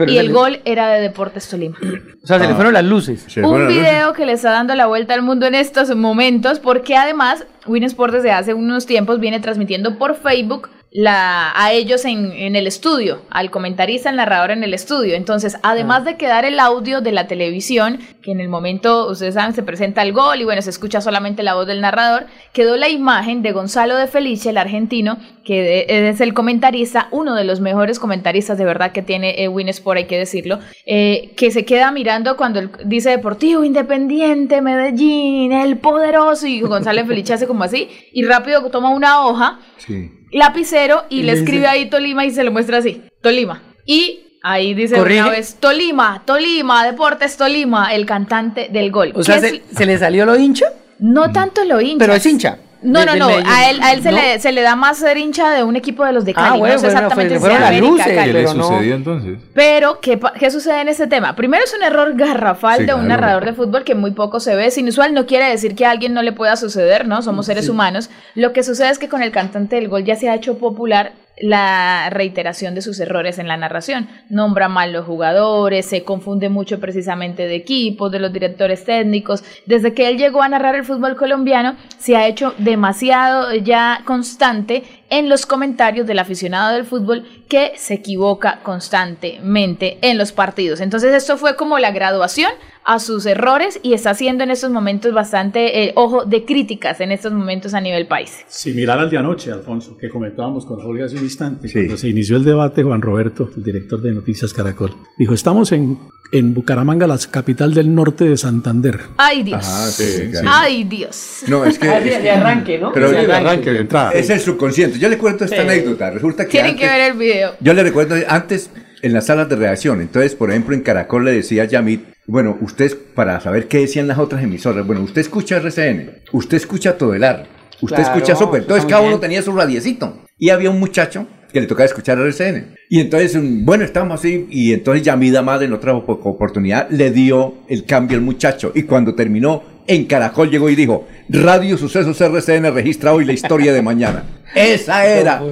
y 0.06 0.16
el 0.16 0.32
gol 0.32 0.60
era 0.64 0.88
de 0.88 1.00
Deportes 1.00 1.48
Tolima. 1.52 1.76
O 2.22 2.26
sea, 2.26 2.38
se 2.38 2.48
le 2.48 2.54
fueron 2.54 2.72
las 2.72 2.84
luces. 2.84 3.26
Un 3.36 3.68
video 3.68 4.14
que 4.14 4.24
le 4.24 4.32
está 4.32 4.50
dando 4.50 4.74
la 4.74 4.86
vuelta 4.86 5.12
al 5.12 5.20
mundo 5.20 5.44
en 5.46 5.54
estos 5.54 5.94
momentos, 5.94 6.58
porque 6.58 6.96
además 6.96 7.44
Winsport 7.66 8.14
desde 8.14 8.32
hace 8.32 8.54
unos 8.54 8.86
tiempos 8.86 9.20
viene 9.20 9.38
transmitiendo 9.38 9.98
por 9.98 10.16
Facebook 10.16 10.70
la, 10.92 11.52
a 11.54 11.72
ellos 11.72 12.04
en, 12.04 12.32
en, 12.32 12.54
el 12.54 12.66
estudio, 12.66 13.22
al 13.30 13.50
comentarista, 13.50 14.10
al 14.10 14.16
narrador 14.16 14.50
en 14.50 14.62
el 14.62 14.74
estudio. 14.74 15.14
Entonces, 15.14 15.56
además 15.62 16.04
de 16.04 16.16
quedar 16.16 16.44
el 16.44 16.60
audio 16.60 17.00
de 17.00 17.12
la 17.12 17.26
televisión, 17.26 17.98
que 18.20 18.30
en 18.30 18.40
el 18.40 18.50
momento, 18.50 19.10
ustedes 19.10 19.34
saben, 19.34 19.54
se 19.54 19.62
presenta 19.62 20.02
el 20.02 20.12
gol 20.12 20.40
y 20.40 20.44
bueno, 20.44 20.60
se 20.60 20.68
escucha 20.68 21.00
solamente 21.00 21.42
la 21.42 21.54
voz 21.54 21.66
del 21.66 21.80
narrador, 21.80 22.26
quedó 22.52 22.76
la 22.76 22.90
imagen 22.90 23.40
de 23.40 23.52
Gonzalo 23.52 23.96
de 23.96 24.06
Felice, 24.06 24.50
el 24.50 24.58
argentino, 24.58 25.18
que 25.44 25.86
es 25.88 26.20
el 26.20 26.34
comentarista, 26.34 27.08
uno 27.10 27.34
de 27.34 27.44
los 27.44 27.60
mejores 27.60 27.98
comentaristas 27.98 28.58
de 28.58 28.64
verdad 28.66 28.92
que 28.92 29.02
tiene 29.02 29.48
Winsport, 29.48 29.96
hay 29.96 30.04
que 30.04 30.18
decirlo, 30.18 30.58
eh, 30.84 31.32
que 31.36 31.50
se 31.50 31.64
queda 31.64 31.90
mirando 31.90 32.36
cuando 32.36 32.60
él 32.60 32.70
dice 32.84 33.10
Deportivo 33.10 33.64
Independiente, 33.64 34.60
Medellín, 34.60 35.52
el 35.52 35.78
poderoso, 35.78 36.46
y 36.46 36.60
Gonzalo 36.60 37.00
de 37.00 37.06
Felice 37.06 37.32
hace 37.32 37.46
como 37.46 37.64
así, 37.64 37.88
y 38.12 38.24
rápido 38.24 38.62
toma 38.70 38.90
una 38.90 39.24
hoja. 39.24 39.58
Sí 39.78 40.21
lapicero 40.32 41.04
y, 41.08 41.22
le 41.22 41.32
escribe 41.32 41.66
ahí 41.66 41.88
Tolima 41.88 42.24
y 42.24 42.30
se 42.30 42.44
lo 42.44 42.50
muestra 42.50 42.78
así, 42.78 43.02
Tolima. 43.20 43.62
Y 43.86 44.38
ahí 44.42 44.74
dice 44.74 45.00
una 45.00 45.30
vez, 45.30 45.56
Tolima, 45.60 46.22
Tolima, 46.24 46.84
Deportes 46.84 47.36
Tolima, 47.36 47.94
el 47.94 48.06
cantante 48.06 48.68
del 48.70 48.90
gol. 48.90 49.12
O 49.14 49.22
sea, 49.22 49.38
se, 49.38 49.62
¿se, 49.74 49.86
le 49.86 49.98
salió 49.98 50.26
lo 50.26 50.36
hincha? 50.36 50.66
No 50.98 51.32
tanto 51.32 51.64
lo 51.64 51.80
hincha. 51.80 51.98
Pero 51.98 52.14
es 52.14 52.26
hincha. 52.26 52.58
No, 52.82 53.04
no, 53.04 53.14
no. 53.16 53.28
A 53.28 53.70
él, 53.70 53.80
a 53.82 53.92
él 53.92 54.02
se, 54.02 54.12
Le, 54.12 54.38
se 54.40 54.52
le 54.52 54.62
da 54.62 54.76
más 54.76 54.98
ser 54.98 55.16
hincha 55.16 55.50
de 55.50 55.62
un 55.62 55.76
equipo 55.76 56.04
de 56.04 56.12
los 56.12 56.24
de 56.24 56.34
Cali. 56.34 56.48
Ah, 56.48 56.58
bueno, 56.58 56.74
no 56.74 56.80
sé 56.80 56.86
exactamente 56.86 57.38
bueno, 57.38 57.56
si 57.56 57.62
América, 57.62 57.88
luces, 57.88 58.12
Cali. 58.14 58.32
¿Qué 58.32 58.38
le 58.38 58.48
sucedió 58.48 58.94
entonces? 58.94 59.38
Pero, 59.54 60.00
¿qué, 60.00 60.20
¿qué 60.38 60.50
sucede 60.50 60.80
en 60.80 60.88
este 60.88 61.06
tema? 61.06 61.36
Primero 61.36 61.64
es 61.64 61.74
un 61.74 61.82
error 61.82 62.14
garrafal 62.14 62.78
sí, 62.78 62.84
de 62.84 62.94
un 62.94 63.06
claro. 63.06 63.20
narrador 63.20 63.44
de 63.44 63.52
fútbol 63.52 63.84
que 63.84 63.94
muy 63.94 64.10
poco 64.10 64.40
se 64.40 64.56
ve. 64.56 64.66
Es 64.66 64.78
inusual, 64.78 65.14
no 65.14 65.26
quiere 65.26 65.48
decir 65.48 65.74
que 65.74 65.86
a 65.86 65.90
alguien 65.90 66.14
no 66.14 66.22
le 66.22 66.32
pueda 66.32 66.56
suceder, 66.56 67.06
¿no? 67.06 67.22
Somos 67.22 67.46
seres 67.46 67.66
sí. 67.66 67.70
humanos. 67.70 68.10
Lo 68.34 68.52
que 68.52 68.62
sucede 68.62 68.90
es 68.90 68.98
que 68.98 69.08
con 69.08 69.22
el 69.22 69.32
cantante 69.32 69.76
del 69.76 69.88
gol 69.88 70.04
ya 70.04 70.16
se 70.16 70.28
ha 70.28 70.34
hecho 70.34 70.58
popular 70.58 71.12
la 71.42 72.08
reiteración 72.10 72.74
de 72.74 72.82
sus 72.82 73.00
errores 73.00 73.38
en 73.38 73.48
la 73.48 73.56
narración. 73.56 74.08
Nombra 74.30 74.68
mal 74.68 74.92
los 74.92 75.04
jugadores, 75.04 75.86
se 75.86 76.04
confunde 76.04 76.48
mucho 76.48 76.78
precisamente 76.78 77.46
de 77.46 77.56
equipos, 77.56 78.12
de 78.12 78.20
los 78.20 78.32
directores 78.32 78.84
técnicos. 78.84 79.42
Desde 79.66 79.92
que 79.92 80.08
él 80.08 80.18
llegó 80.18 80.40
a 80.42 80.48
narrar 80.48 80.76
el 80.76 80.84
fútbol 80.84 81.16
colombiano, 81.16 81.76
se 81.98 82.16
ha 82.16 82.28
hecho 82.28 82.54
demasiado 82.58 83.52
ya 83.56 84.02
constante 84.04 84.84
en 85.12 85.28
los 85.28 85.44
comentarios 85.44 86.06
del 86.06 86.18
aficionado 86.18 86.74
del 86.74 86.86
fútbol 86.86 87.24
que 87.46 87.72
se 87.76 87.92
equivoca 87.92 88.60
constantemente 88.62 89.98
en 90.00 90.16
los 90.16 90.32
partidos. 90.32 90.80
Entonces 90.80 91.12
esto 91.14 91.36
fue 91.36 91.54
como 91.54 91.78
la 91.78 91.90
graduación 91.90 92.50
a 92.84 92.98
sus 92.98 93.26
errores 93.26 93.78
y 93.82 93.92
está 93.92 94.10
haciendo 94.10 94.42
en 94.42 94.50
estos 94.50 94.70
momentos 94.70 95.12
bastante 95.12 95.84
eh, 95.84 95.92
ojo 95.94 96.24
de 96.24 96.44
críticas 96.44 97.00
en 97.00 97.12
estos 97.12 97.32
momentos 97.32 97.74
a 97.74 97.80
nivel 97.80 98.06
país. 98.06 98.38
Similar 98.48 98.98
al 98.98 99.10
de 99.10 99.18
anoche, 99.18 99.52
Alfonso, 99.52 99.96
que 99.96 100.08
comentábamos 100.08 100.66
con 100.66 100.80
Jorge 100.80 101.04
hace 101.04 101.16
un 101.16 101.24
instante. 101.24 101.68
Sí. 101.68 101.74
Cuando 101.74 101.96
se 101.96 102.08
inició 102.08 102.36
el 102.36 102.44
debate, 102.44 102.82
Juan 102.82 103.02
Roberto, 103.02 103.50
el 103.56 103.62
director 103.62 104.00
de 104.00 104.12
Noticias 104.12 104.52
Caracol, 104.52 104.94
dijo, 105.16 105.34
estamos 105.34 105.70
en, 105.72 105.98
en 106.32 106.54
Bucaramanga, 106.54 107.06
la 107.06 107.18
capital 107.30 107.72
del 107.72 107.94
norte 107.94 108.24
de 108.24 108.36
Santander. 108.36 108.98
¡Ay, 109.16 109.42
Dios! 109.44 109.60
Ajá, 109.64 109.86
sí, 109.88 110.04
sí. 110.04 110.46
¡Ay, 110.46 110.84
Dios! 110.84 111.44
No, 111.46 111.64
es 111.64 111.78
que... 111.78 111.88
Ah, 111.88 112.00
de, 112.00 112.18
de, 112.18 112.30
arranque, 112.30 112.78
¿no? 112.78 112.92
Pero 112.92 113.10
de 113.10 113.32
arranque, 113.32 113.70
de 113.70 113.80
entrada. 113.80 114.10
Es 114.12 114.28
el 114.30 114.40
subconsciente. 114.40 114.98
Yo 115.02 115.08
le 115.08 115.18
cuento 115.18 115.44
esta 115.44 115.62
anécdota. 115.62 116.10
Resulta 116.10 116.44
que 116.44 116.52
Tienen 116.52 116.74
antes, 116.74 116.88
que 116.88 116.94
ver 116.96 117.10
el 117.10 117.18
video. 117.18 117.56
Yo 117.58 117.74
le 117.74 117.82
recuerdo 117.82 118.14
antes 118.28 118.70
en 119.02 119.12
las 119.12 119.26
salas 119.26 119.48
de 119.48 119.56
reacción. 119.56 120.00
Entonces, 120.00 120.36
por 120.36 120.50
ejemplo, 120.50 120.76
en 120.76 120.82
Caracol 120.82 121.24
le 121.24 121.32
decía 121.32 121.64
a 121.64 121.66
Yamit, 121.66 122.04
bueno, 122.28 122.56
usted, 122.60 122.96
para 123.16 123.40
saber 123.40 123.66
qué 123.66 123.78
decían 123.78 124.06
las 124.06 124.18
otras 124.18 124.44
emisoras, 124.44 124.86
bueno, 124.86 125.02
usted 125.02 125.22
escucha 125.22 125.56
RCN, 125.56 126.22
usted 126.30 126.56
escucha 126.56 126.96
Todelar, 126.96 127.48
usted 127.80 127.96
claro, 127.96 128.14
escucha 128.14 128.36
Super, 128.36 128.62
entonces 128.62 128.88
cada 128.88 129.02
uno 129.02 129.18
tenía 129.18 129.42
su 129.42 129.50
radiecito. 129.50 130.22
Y 130.38 130.50
había 130.50 130.70
un 130.70 130.78
muchacho 130.78 131.26
que 131.52 131.60
le 131.60 131.66
tocaba 131.66 131.86
escuchar 131.86 132.20
RCN. 132.20 132.76
Y 132.88 133.00
entonces, 133.00 133.36
bueno, 133.42 133.82
estábamos 133.82 134.20
así, 134.20 134.46
y 134.50 134.72
entonces 134.72 135.02
Yamida 135.02 135.42
más 135.42 135.60
en 135.62 135.72
otra 135.72 135.94
oportunidad 135.94 136.88
le 136.90 137.10
dio 137.10 137.54
el 137.68 137.86
cambio 137.86 138.16
al 138.16 138.22
muchacho. 138.22 138.70
Y 138.72 138.84
cuando 138.84 139.16
terminó, 139.16 139.64
en 139.86 140.04
Caracol 140.06 140.50
llegó 140.50 140.68
y 140.70 140.74
dijo, 140.74 141.06
Radio 141.28 141.76
Sucesos 141.78 142.20
RCN 142.20 142.72
registra 142.74 143.12
hoy 143.12 143.24
la 143.24 143.32
historia 143.32 143.72
de 143.72 143.82
mañana. 143.82 144.24
Esa 144.54 145.06
era. 145.06 145.42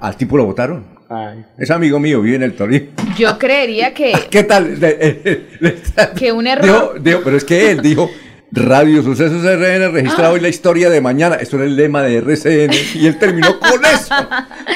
Al 0.00 0.16
tipo 0.16 0.36
lo 0.36 0.44
votaron. 0.46 0.84
Ay. 1.08 1.44
Es 1.56 1.70
amigo 1.70 1.98
mío, 1.98 2.20
vive 2.20 2.36
en 2.36 2.42
el 2.42 2.52
Torino. 2.54 2.86
Yo 3.16 3.38
creería 3.38 3.94
que. 3.94 4.12
¿Qué 4.30 4.44
tal? 4.44 4.78
que 6.16 6.32
un 6.32 6.46
error. 6.46 6.64
Dijo, 6.64 6.92
dijo, 7.00 7.20
pero 7.24 7.36
es 7.36 7.44
que 7.44 7.70
él 7.70 7.80
dijo. 7.80 8.10
Radio 8.50 9.02
Sucesos 9.02 9.42
RN 9.42 9.92
registrado 9.92 10.30
ah. 10.30 10.32
hoy 10.32 10.40
la 10.40 10.48
historia 10.48 10.88
de 10.88 11.02
mañana. 11.02 11.36
Eso 11.36 11.56
era 11.56 11.66
el 11.66 11.76
lema 11.76 12.02
de 12.02 12.16
RCN 12.16 12.72
y 12.94 13.06
él 13.06 13.18
terminó 13.18 13.58
con 13.58 13.84
eso. 13.84 14.14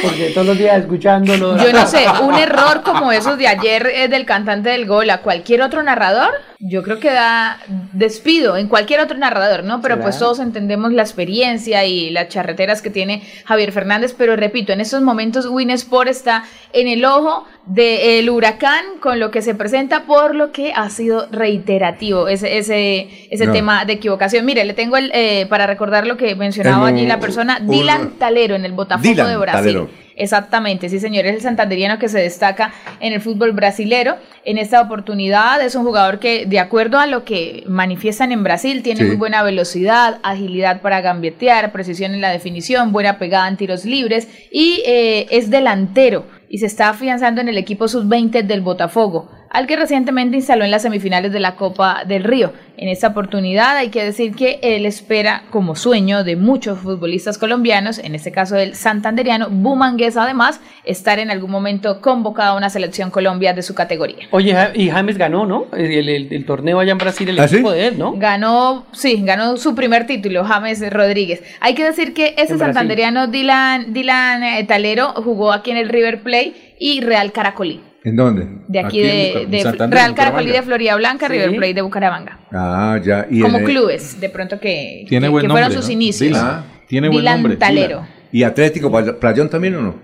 Porque 0.02 0.30
todos 0.34 0.46
los 0.46 0.58
días 0.58 0.78
escuchándolo. 0.78 1.56
Yo 1.56 1.72
no 1.72 1.86
sé, 1.86 2.04
un 2.22 2.34
error 2.34 2.82
como 2.82 3.12
esos 3.12 3.38
de 3.38 3.46
ayer 3.46 3.86
eh, 3.86 4.08
del 4.08 4.26
cantante 4.26 4.68
del 4.68 4.86
gol 4.86 5.08
a 5.08 5.22
cualquier 5.22 5.62
otro 5.62 5.82
narrador, 5.82 6.32
yo 6.58 6.82
creo 6.82 7.00
que 7.00 7.10
da 7.10 7.60
despido 7.92 8.56
en 8.56 8.68
cualquier 8.68 9.00
otro 9.00 9.16
narrador, 9.16 9.64
¿no? 9.64 9.80
Pero 9.80 10.00
pues 10.00 10.18
todos 10.18 10.38
entendemos 10.38 10.92
la 10.92 11.02
experiencia 11.02 11.84
y 11.84 12.10
las 12.10 12.28
charreteras 12.28 12.82
que 12.82 12.90
tiene 12.90 13.22
Javier 13.46 13.72
Fernández, 13.72 14.14
pero 14.16 14.36
repito, 14.36 14.72
en 14.72 14.80
estos 14.80 15.02
momentos 15.02 15.46
Winsport 15.46 16.08
está 16.08 16.44
en 16.72 16.88
el 16.88 17.04
ojo 17.04 17.46
del 17.66 18.28
huracán 18.28 18.84
con 19.00 19.20
lo 19.20 19.30
que 19.30 19.40
se 19.40 19.54
presenta 19.54 20.04
por 20.04 20.34
lo 20.34 20.50
que 20.50 20.72
ha 20.72 20.90
sido 20.90 21.28
reiterativo 21.30 22.26
ese, 22.26 22.58
ese, 22.58 23.28
ese 23.30 23.46
no. 23.46 23.52
tema 23.52 23.61
de 23.86 23.92
equivocación. 23.92 24.44
Mire, 24.44 24.64
le 24.64 24.74
tengo 24.74 24.96
el, 24.96 25.10
eh, 25.14 25.46
para 25.48 25.66
recordar 25.66 26.06
lo 26.06 26.16
que 26.16 26.34
mencionaba 26.34 26.88
allí 26.88 27.06
la 27.06 27.20
persona, 27.20 27.58
un, 27.60 27.68
Dylan 27.68 28.10
Talero 28.18 28.54
en 28.54 28.64
el 28.64 28.72
Botafogo 28.72 29.08
Dylan 29.08 29.28
de 29.28 29.36
Brasil. 29.36 29.72
Talero. 29.74 30.02
Exactamente, 30.14 30.88
sí 30.88 31.00
señor, 31.00 31.26
es 31.26 31.36
el 31.36 31.40
santanderiano 31.40 31.98
que 31.98 32.08
se 32.08 32.20
destaca 32.20 32.72
en 33.00 33.12
el 33.12 33.20
fútbol 33.20 33.52
brasilero. 33.52 34.16
En 34.44 34.58
esta 34.58 34.80
oportunidad 34.80 35.60
es 35.62 35.74
un 35.74 35.84
jugador 35.84 36.18
que, 36.18 36.44
de 36.46 36.58
acuerdo 36.58 36.98
a 36.98 37.06
lo 37.06 37.24
que 37.24 37.64
manifiestan 37.66 38.30
en 38.32 38.44
Brasil, 38.44 38.82
tiene 38.82 39.00
sí. 39.00 39.06
muy 39.06 39.16
buena 39.16 39.42
velocidad, 39.42 40.18
agilidad 40.22 40.82
para 40.82 41.00
gambetear, 41.00 41.72
precisión 41.72 42.12
en 42.14 42.20
la 42.20 42.30
definición, 42.30 42.92
buena 42.92 43.18
pegada 43.18 43.48
en 43.48 43.56
tiros 43.56 43.84
libres 43.84 44.28
y 44.50 44.82
eh, 44.86 45.28
es 45.30 45.50
delantero 45.50 46.26
y 46.48 46.58
se 46.58 46.66
está 46.66 46.90
afianzando 46.90 47.40
en 47.40 47.48
el 47.48 47.56
equipo 47.56 47.88
sub-20 47.88 48.42
del 48.42 48.60
Botafogo, 48.60 49.30
al 49.52 49.66
que 49.66 49.76
recientemente 49.76 50.36
instaló 50.36 50.64
en 50.64 50.70
las 50.70 50.82
semifinales 50.82 51.30
de 51.30 51.38
la 51.38 51.56
Copa 51.56 52.04
del 52.06 52.24
Río. 52.24 52.52
En 52.78 52.88
esta 52.88 53.08
oportunidad 53.08 53.76
hay 53.76 53.90
que 53.90 54.02
decir 54.02 54.34
que 54.34 54.58
él 54.62 54.86
espera 54.86 55.44
como 55.50 55.76
sueño 55.76 56.24
de 56.24 56.36
muchos 56.36 56.78
futbolistas 56.78 57.36
colombianos, 57.36 57.98
en 57.98 58.14
este 58.14 58.32
caso 58.32 58.56
el 58.56 58.74
santanderiano 58.74 59.50
Bumangués 59.50 60.16
además, 60.16 60.58
estar 60.84 61.18
en 61.18 61.30
algún 61.30 61.50
momento 61.50 62.00
convocado 62.00 62.54
a 62.54 62.56
una 62.56 62.70
selección 62.70 63.10
Colombia 63.10 63.52
de 63.52 63.62
su 63.62 63.74
categoría. 63.74 64.26
Oye, 64.30 64.56
y 64.74 64.88
James 64.88 65.18
ganó, 65.18 65.44
¿no? 65.44 65.66
El, 65.76 66.08
el, 66.08 66.32
el 66.32 66.46
torneo 66.46 66.80
allá 66.80 66.92
en 66.92 66.98
Brasil, 66.98 67.28
el 67.28 67.38
¿Ah, 67.38 67.44
equipo 67.44 67.70
sí? 67.70 67.76
de 67.76 67.86
él, 67.88 67.98
¿no? 67.98 68.14
Ganó, 68.16 68.86
sí, 68.92 69.20
ganó 69.22 69.58
su 69.58 69.74
primer 69.74 70.06
título, 70.06 70.44
James 70.44 70.82
Rodríguez. 70.90 71.42
Hay 71.60 71.74
que 71.74 71.84
decir 71.84 72.14
que 72.14 72.34
ese 72.38 72.56
santanderiano 72.56 73.26
Dylan, 73.26 73.92
Dylan 73.92 74.42
eh, 74.42 74.64
Talero 74.64 75.12
jugó 75.12 75.52
aquí 75.52 75.70
en 75.70 75.76
el 75.76 75.90
River 75.90 76.22
Plate 76.22 76.74
y 76.80 77.02
Real 77.02 77.32
Caracolí. 77.32 77.91
¿En 78.04 78.16
dónde? 78.16 78.46
De 78.68 78.80
aquí, 78.80 79.00
de, 79.00 79.60
Santander, 79.62 79.96
Real 79.98 80.10
Bucaramanga. 80.10 80.52
de 80.52 80.62
Florida 80.62 80.96
Blanca, 80.96 81.26
Sí. 81.28 81.32
River 81.34 81.56
Plate 81.56 81.74
de 81.74 81.82
Bucaramanga. 81.82 82.40
Ah, 82.52 82.98
ya. 83.02 83.26
Y 83.30 83.40
Como 83.40 83.60
clubes, 83.62 84.20
de 84.20 84.28
pronto 84.28 84.58
que, 84.58 85.04
Tiene 85.08 85.26
que, 85.26 85.30
buen 85.30 85.46
que 85.46 85.50
fueron 85.52 85.72
sus 85.72 85.86
¿no? 85.86 85.92
inicios. 85.92 86.36
Ah, 86.40 86.64
tiene 86.88 87.08
buen 87.08 87.24
nombre. 87.24 87.54
Dilantalero. 87.54 88.04
¿Y 88.34 88.44
Atlético 88.44 88.90
Play- 88.90 89.12
Playón 89.20 89.50
también 89.50 89.74
o 89.76 89.82
no? 89.82 89.94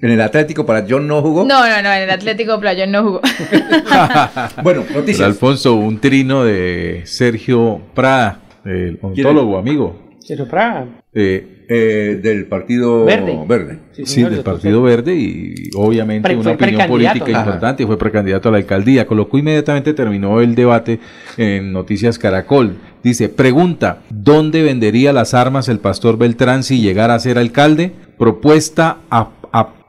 ¿En 0.00 0.10
el 0.10 0.20
Atlético 0.20 0.66
Playón 0.66 1.06
no 1.06 1.22
jugó? 1.22 1.44
No, 1.44 1.60
no, 1.60 1.80
no, 1.82 1.92
en 1.92 2.02
el 2.02 2.10
Atlético 2.10 2.58
Playón 2.58 2.90
no 2.90 3.02
jugó. 3.04 3.20
bueno, 4.62 4.82
Pero, 4.86 5.00
noticias. 5.00 5.26
Alfonso, 5.26 5.74
un 5.76 6.00
trino 6.00 6.44
de 6.44 7.02
Sergio 7.04 7.80
Prada, 7.94 8.40
el 8.64 8.98
ontólogo, 9.00 9.56
amigo. 9.58 10.08
Sergio 10.18 10.48
Prada. 10.48 10.86
Eh, 11.14 11.57
Eh, 11.70 12.18
del 12.22 12.46
partido 12.46 13.04
Verde. 13.04 13.38
Verde. 13.46 13.78
Sí, 14.04 14.22
del 14.22 14.40
Partido 14.40 14.80
Verde 14.80 15.14
y 15.16 15.68
obviamente 15.76 16.26
Pre- 16.26 16.36
una 16.38 16.52
opinión 16.52 16.88
política 16.88 17.26
Ajá. 17.30 17.40
importante 17.40 17.86
fue 17.86 17.98
precandidato 17.98 18.48
a 18.48 18.52
la 18.52 18.58
alcaldía. 18.58 19.06
Colocó 19.06 19.36
inmediatamente 19.36 19.92
terminó 19.92 20.40
el 20.40 20.54
debate 20.54 20.98
en 21.36 21.72
Noticias 21.72 22.18
Caracol. 22.18 22.76
Dice, 23.02 23.28
pregunta, 23.28 23.98
¿dónde 24.08 24.62
vendería 24.62 25.12
las 25.12 25.34
armas 25.34 25.68
el 25.68 25.78
pastor 25.78 26.16
Beltrán 26.16 26.62
si 26.62 26.80
llegara 26.80 27.14
a 27.14 27.18
ser 27.20 27.36
alcalde? 27.38 27.92
Propuesta 28.16 28.98
a- 29.10 29.28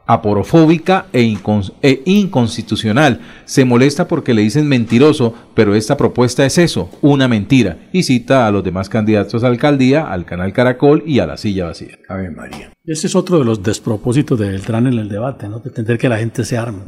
aporofóbica 0.10 1.06
e, 1.14 1.22
incons- 1.22 1.72
e 1.84 2.02
inconstitucional. 2.06 3.20
Se 3.46 3.64
molesta 3.64 4.08
porque 4.08 4.34
le 4.34 4.42
dicen 4.42 4.68
mentiroso, 4.68 5.36
pero 5.54 5.76
esta 5.76 5.98
propuesta 5.98 6.44
es 6.48 6.58
eso, 6.58 6.90
una 7.02 7.28
mentira. 7.28 7.78
Y 7.94 8.02
cita 8.04 8.48
a 8.48 8.52
los 8.52 8.64
demás 8.64 8.90
candidatos 8.90 9.44
a 9.44 9.48
alcaldía, 9.48 10.12
al 10.12 10.26
canal 10.26 10.52
Caracol 10.52 11.04
y 11.06 11.20
a 11.20 11.28
la 11.28 11.38
silla 11.38 11.66
vacía. 11.66 12.00
A 12.08 12.16
ver, 12.16 12.32
María. 12.32 12.74
Ese 12.86 13.06
es 13.06 13.16
otro 13.16 13.38
de 13.38 13.46
los 13.46 13.62
despropósitos 13.62 14.40
de 14.40 14.50
Beltrán 14.50 14.88
en 14.88 14.98
el 14.98 15.10
debate, 15.10 15.48
¿no? 15.48 15.62
Pretender 15.62 16.00
que 16.00 16.10
la 16.10 16.18
gente 16.18 16.44
se 16.44 16.58
arme. 16.58 16.80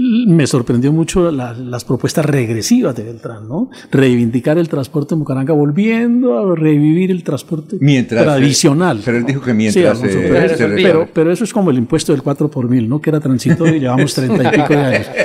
Eh, 0.00 0.24
Me 0.26 0.46
sorprendió 0.46 0.92
mucho 0.92 1.30
la- 1.30 1.52
las 1.52 1.84
propuestas 1.84 2.24
regresivas 2.24 2.96
de 2.96 3.02
Beltrán, 3.04 3.46
¿no? 3.48 3.70
Reivindicar 3.90 4.56
el 4.58 4.68
transporte 4.68 5.14
en 5.14 5.20
Bucaramanga, 5.20 5.52
volviendo 5.52 6.38
a 6.52 6.56
revivir 6.56 7.10
el 7.10 7.22
transporte 7.22 7.76
Mientras, 7.80 8.22
tradicional. 8.24 8.98
eh, 8.98 9.02
pero 9.04 9.18
él 9.18 9.26
dijo 9.26 9.42
que 9.42 9.52
mientras, 9.52 9.98
Sí, 9.98 10.06
eh, 10.08 10.28
pero, 10.30 11.02
se 11.04 11.10
pero- 11.12 11.32
eso 11.32 11.44
es 11.44 11.52
como 11.52 11.70
el 11.70 11.76
impuesto 11.78 12.12
del 12.12 12.22
4 12.22 12.50
por 12.50 12.68
mil, 12.68 12.88
¿no? 12.88 13.00
Que 13.00 13.10
era 13.10 13.20
transitorio 13.20 13.76
y 13.76 13.80
llevamos 13.80 14.14
treinta 14.14 14.42
y 14.48 14.56
pico 14.60 14.72
de 14.74 14.78
años. 14.84 15.06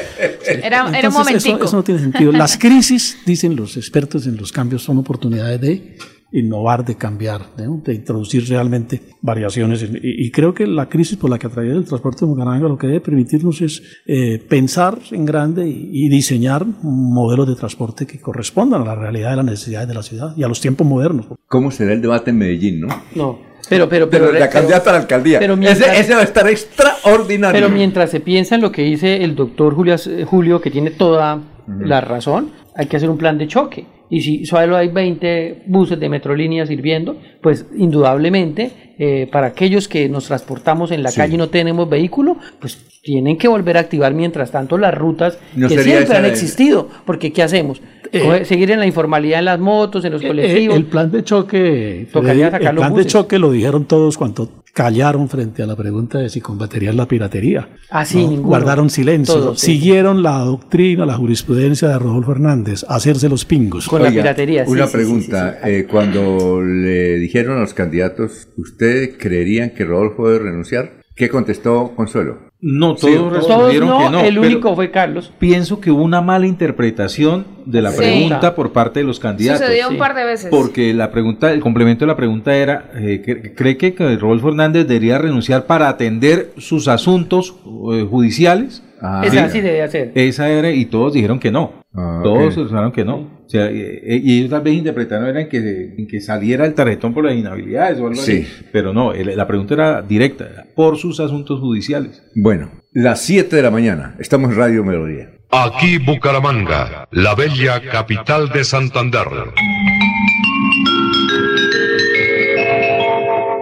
Era, 0.47 0.87
era 0.97 1.09
un 1.09 1.13
momentico. 1.15 1.55
Eso, 1.57 1.65
eso 1.65 1.75
no 1.77 1.83
tiene 1.83 1.99
sentido. 1.99 2.31
Las 2.31 2.55
crisis, 2.59 3.17
dicen 3.25 3.55
los 3.55 3.77
expertos 3.77 4.27
en 4.27 4.37
los 4.37 4.51
cambios, 4.51 4.83
son 4.83 4.99
oportunidades 4.99 5.59
de 5.59 5.97
innovar, 6.39 6.83
de 6.85 6.95
cambiar, 6.95 7.41
¿no? 7.57 7.81
de 7.83 7.93
introducir 7.95 8.47
realmente 8.47 9.01
variaciones. 9.21 9.81
Y, 9.83 10.25
y 10.27 10.31
creo 10.31 10.53
que 10.53 10.67
la 10.67 10.87
crisis 10.89 11.17
por 11.17 11.29
la 11.29 11.39
que 11.39 11.47
atraviesa 11.47 11.77
el 11.77 11.85
transporte 11.85 12.21
de 12.21 12.25
Bucaramanga 12.27 12.67
lo 12.67 12.77
que 12.77 12.87
debe 12.87 13.01
permitirnos 13.01 13.61
es 13.61 13.81
eh, 14.05 14.37
pensar 14.47 14.97
en 15.11 15.25
grande 15.25 15.67
y, 15.67 15.89
y 16.05 16.09
diseñar 16.09 16.65
modelos 16.83 17.47
de 17.47 17.55
transporte 17.55 18.05
que 18.05 18.19
correspondan 18.19 18.81
a 18.81 18.85
la 18.85 18.95
realidad 18.95 19.31
de 19.31 19.35
las 19.37 19.45
necesidades 19.45 19.87
de 19.87 19.93
la 19.93 20.03
ciudad 20.03 20.33
y 20.37 20.43
a 20.43 20.47
los 20.47 20.61
tiempos 20.61 20.85
modernos. 20.85 21.27
¿Cómo 21.47 21.71
será 21.71 21.93
el 21.93 22.01
debate 22.01 22.31
en 22.31 22.37
Medellín, 22.37 22.81
no? 22.81 22.87
No, 23.15 23.39
pero, 23.69 23.87
pero, 23.89 24.09
Pero, 24.09 24.27
pero, 24.27 24.39
la 24.39 24.49
candidata 24.49 24.89
a 24.91 24.93
la 24.93 24.99
alcaldía. 24.99 25.39
pero 25.39 25.53
ese, 25.53 25.59
mientras- 25.61 25.99
ese 25.99 26.13
va 26.13 26.21
a 26.21 26.23
estar 26.23 26.47
extraordinario. 26.49 27.59
Pero 27.61 27.73
mientras 27.73 28.09
se 28.11 28.19
piensa 28.19 28.55
en 28.55 28.61
lo 28.61 28.71
que 28.71 28.83
dice 28.83 29.23
el 29.23 29.35
doctor 29.35 29.73
Julio, 29.73 29.95
Julio 30.25 30.61
que 30.61 30.69
tiene 30.69 30.91
toda 30.91 31.41
la 31.79 32.01
razón, 32.01 32.51
hay 32.75 32.85
que 32.87 32.97
hacer 32.97 33.09
un 33.09 33.17
plan 33.17 33.37
de 33.37 33.47
choque. 33.47 33.87
Y 34.09 34.21
si 34.21 34.45
solo 34.45 34.77
hay 34.77 34.89
20 34.89 35.63
buses 35.67 35.99
de 35.99 36.09
Metrolínea 36.09 36.65
sirviendo, 36.65 37.17
pues 37.41 37.65
indudablemente 37.75 38.71
eh, 38.97 39.27
para 39.31 39.47
aquellos 39.47 39.87
que 39.87 40.07
nos 40.07 40.25
transportamos 40.27 40.91
en 40.91 41.03
la 41.03 41.09
Sí. 41.09 41.17
calle 41.17 41.33
y 41.35 41.37
no 41.37 41.49
tenemos 41.49 41.89
vehículo, 41.89 42.37
pues 42.59 42.77
tienen 43.01 43.37
que 43.37 43.47
volver 43.47 43.77
a 43.77 43.81
activar 43.81 44.13
mientras 44.13 44.51
tanto 44.51 44.77
las 44.77 44.93
rutas 44.95 45.37
No 45.55 45.67
que 45.67 45.79
siempre 45.79 46.15
han 46.15 46.25
existido. 46.25 46.87
Porque 47.05 47.33
¿qué 47.33 47.43
hacemos? 47.43 47.81
Eh, 48.11 48.45
Seguir 48.45 48.71
en 48.71 48.79
la 48.79 48.85
informalidad 48.85 49.39
en 49.39 49.45
las 49.45 49.59
motos, 49.59 50.03
en 50.05 50.13
los 50.13 50.21
Eh, 50.23 50.27
colectivos. 50.27 50.75
El 50.77 50.85
plan 50.85 51.11
de 51.11 51.23
choque, 51.23 52.07
Tocaría 52.11 52.47
el 52.47 52.63
los 52.75 52.75
plan 52.75 52.93
de 52.95 53.05
choque 53.05 53.39
lo 53.39 53.51
dijeron 53.51 53.85
todos 53.85 54.17
cuando 54.17 54.63
callaron 54.73 55.29
frente 55.29 55.63
a 55.63 55.65
la 55.65 55.75
pregunta 55.75 56.19
de 56.19 56.29
si 56.29 56.41
combaterían 56.41 56.97
la 56.97 57.07
piratería. 57.07 57.69
Ah, 57.89 58.03
sí, 58.03 58.23
¿no? 58.23 58.29
ninguno. 58.31 58.47
Guardaron 58.49 58.89
silencio. 58.89 59.35
Todos, 59.35 59.59
sí. 59.59 59.67
Siguieron 59.73 60.21
la 60.21 60.39
doctrina, 60.39 61.05
la 61.05 61.13
jurisprudencia 61.15 61.87
de 61.87 61.97
Rodolfo 61.99 62.33
Hernández, 62.33 62.83
hacerse 62.89 63.29
los 63.29 63.45
pingos. 63.45 63.87
Con 63.87 64.03
la 64.03 64.09
piratería, 64.09 64.65
sí, 64.65 64.71
Una 64.71 64.85
sí, 64.87 64.91
sí, 64.91 64.97
pregunta. 64.97 65.59
eh, 65.63 65.87
cuando 65.89 66.61
le 66.61 67.15
dijeron 67.19 67.57
a 67.57 67.61
los 67.61 67.73
candidatos, 67.73 68.49
¿ustedes 68.57 69.15
creerían 69.17 69.69
que 69.69 69.85
Rodolfo 69.85 70.27
debe 70.29 70.43
renunciar? 70.45 71.03
¿Qué 71.15 71.29
contestó 71.29 71.93
Consuelo? 71.95 72.44
No, 72.61 72.95
Sí, 72.97 73.07
todos 73.07 73.17
todos 73.17 73.33
respondieron 73.33 73.89
no, 73.89 73.99
que 73.99 74.09
no. 74.09 74.19
el 74.21 74.39
único 74.39 74.75
fue 74.75 74.89
Carlos. 74.89 75.31
Pienso 75.37 75.79
que 75.81 75.91
hubo 75.91 76.01
una 76.03 76.21
mala 76.21 76.47
interpretación 76.47 77.45
de 77.65 77.81
la 77.81 77.91
Sí. 77.91 77.97
pregunta 77.97 78.55
por 78.55 78.71
parte 78.71 79.01
de 79.01 79.05
los 79.05 79.19
candidatos. 79.19 79.61
Sucedió 79.61 79.89
un 79.89 79.97
par 79.97 80.15
de 80.15 80.23
veces. 80.25 80.47
Porque 80.49 80.93
la 80.93 81.11
pregunta, 81.11 81.51
el 81.51 81.59
complemento 81.59 82.05
de 82.05 82.07
la 82.07 82.15
pregunta 82.15 82.55
era, 82.55 82.89
eh, 82.95 83.53
¿cree 83.55 83.77
que, 83.77 83.93
Rodolfo 84.17 84.49
Hernández 84.49 84.87
debería 84.87 85.17
renunciar 85.17 85.65
para 85.65 85.89
atender 85.89 86.53
sus 86.57 86.87
asuntos 86.87 87.55
eh, 87.93 88.07
judiciales? 88.09 88.81
Esa 89.23 89.49
sí 89.49 89.61
debe 89.61 89.83
hacer. 89.83 90.11
Esa 90.15 90.49
era, 90.49 90.71
y 90.71 90.85
todos 90.85 91.13
dijeron 91.13 91.39
que 91.39 91.51
no. 91.51 91.73
Ah, 91.97 92.19
todos 92.23 92.57
ok. 92.57 92.63
pensaron 92.63 92.91
que 92.91 93.05
no. 93.05 93.15
O 93.45 93.49
sea, 93.49 93.67
eh, 93.67 94.01
eh, 94.03 94.21
y 94.23 94.39
ellos 94.39 94.49
tal 94.51 94.61
vez 94.61 94.73
interpretaron 94.73 95.27
era 95.29 95.41
en 95.41 95.49
que, 95.49 95.93
en 95.97 96.07
que 96.07 96.19
saliera 96.19 96.65
el 96.65 96.73
tarjetón 96.73 97.13
por 97.13 97.23
las 97.23 97.35
inhabilidades 97.35 97.99
o 97.99 98.07
algo 98.07 98.15
Sí. 98.15 98.45
así. 98.47 98.65
Pero 98.71 98.91
no, 98.93 99.13
la 99.13 99.47
pregunta 99.47 99.73
era 99.75 100.01
directa, 100.01 100.65
por 100.75 100.97
sus 100.97 101.19
asuntos 101.19 101.59
judiciales. 101.59 102.23
Bueno, 102.35 102.71
las 102.91 103.21
7 103.21 103.55
de 103.55 103.61
la 103.61 103.71
mañana. 103.71 104.15
Estamos 104.19 104.51
en 104.51 104.57
Radio 104.57 104.83
Melodía. 104.83 105.29
Aquí 105.51 105.99
Bucaramanga, 105.99 107.07
la 107.11 107.33
bella 107.35 107.79
capital 107.89 108.49
de 108.49 108.63
Santander. 108.63 109.27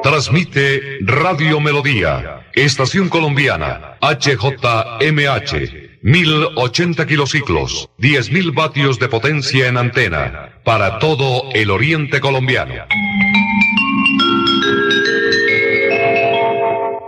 Transmite 0.01 0.99
Radio 1.01 1.59
Melodía, 1.61 2.41
Estación 2.53 3.09
Colombiana, 3.09 3.97
HJMH, 4.01 5.82
1080 6.03 7.05
kilociclos, 7.05 7.89
10.000 7.97 8.53
vatios 8.53 8.99
de 8.99 9.07
potencia 9.07 9.69
en 9.69 9.77
antena, 9.77 10.59
para 10.65 10.99
todo 10.99 11.49
el 11.53 11.71
oriente 11.71 12.19
colombiano. 12.19 12.73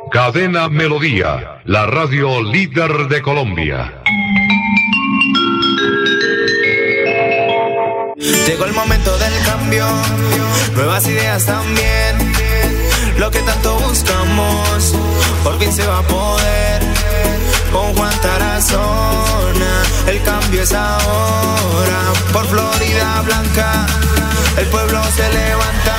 Cadena 0.10 0.70
Melodía, 0.70 1.62
la 1.66 1.86
radio 1.88 2.42
líder 2.42 3.10
de 3.10 3.22
Colombia. 3.22 4.02
Llegó 8.48 8.64
el 8.64 8.74
momento 8.74 9.18
del 9.18 9.34
cambio, 9.46 9.86
nuevas 10.74 11.06
ideas 11.06 11.46
también. 11.46 12.16
Lo 13.20 13.30
que 13.30 13.40
tanto 13.40 13.78
buscamos, 13.80 14.96
por 15.44 15.60
fin 15.60 15.74
se 15.74 15.86
va 15.86 16.00
a 16.00 16.04
poder. 16.04 16.95
Con 17.76 17.94
Juan 17.94 18.22
Tarazona, 18.22 19.84
el 20.08 20.24
cambio 20.24 20.62
es 20.62 20.72
ahora. 20.72 22.14
Por 22.32 22.48
Florida 22.48 23.22
Blanca, 23.26 23.86
el 24.58 24.66
pueblo 24.68 25.04
se 25.14 25.28
levanta. 25.34 25.96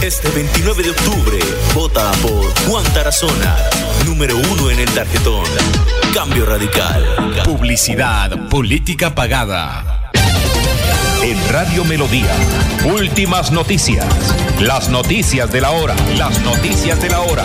Este 0.00 0.28
29 0.30 0.84
de 0.84 0.90
octubre, 0.90 1.38
vota 1.74 2.12
por 2.22 2.68
Juan 2.68 2.84
Tarazona, 2.94 3.56
número 4.06 4.36
uno 4.36 4.70
en 4.70 4.78
el 4.78 4.88
tarjetón. 4.90 5.46
Cambio 6.14 6.46
radical. 6.46 7.42
Publicidad 7.44 8.48
política 8.50 9.12
pagada. 9.16 10.12
En 11.24 11.48
Radio 11.48 11.84
Melodía, 11.84 12.36
últimas 12.84 13.50
noticias. 13.50 14.06
Las 14.60 14.90
noticias 14.90 15.50
de 15.50 15.60
la 15.60 15.72
hora. 15.72 15.96
Las 16.16 16.38
noticias 16.42 17.02
de 17.02 17.10
la 17.10 17.20
hora. 17.22 17.44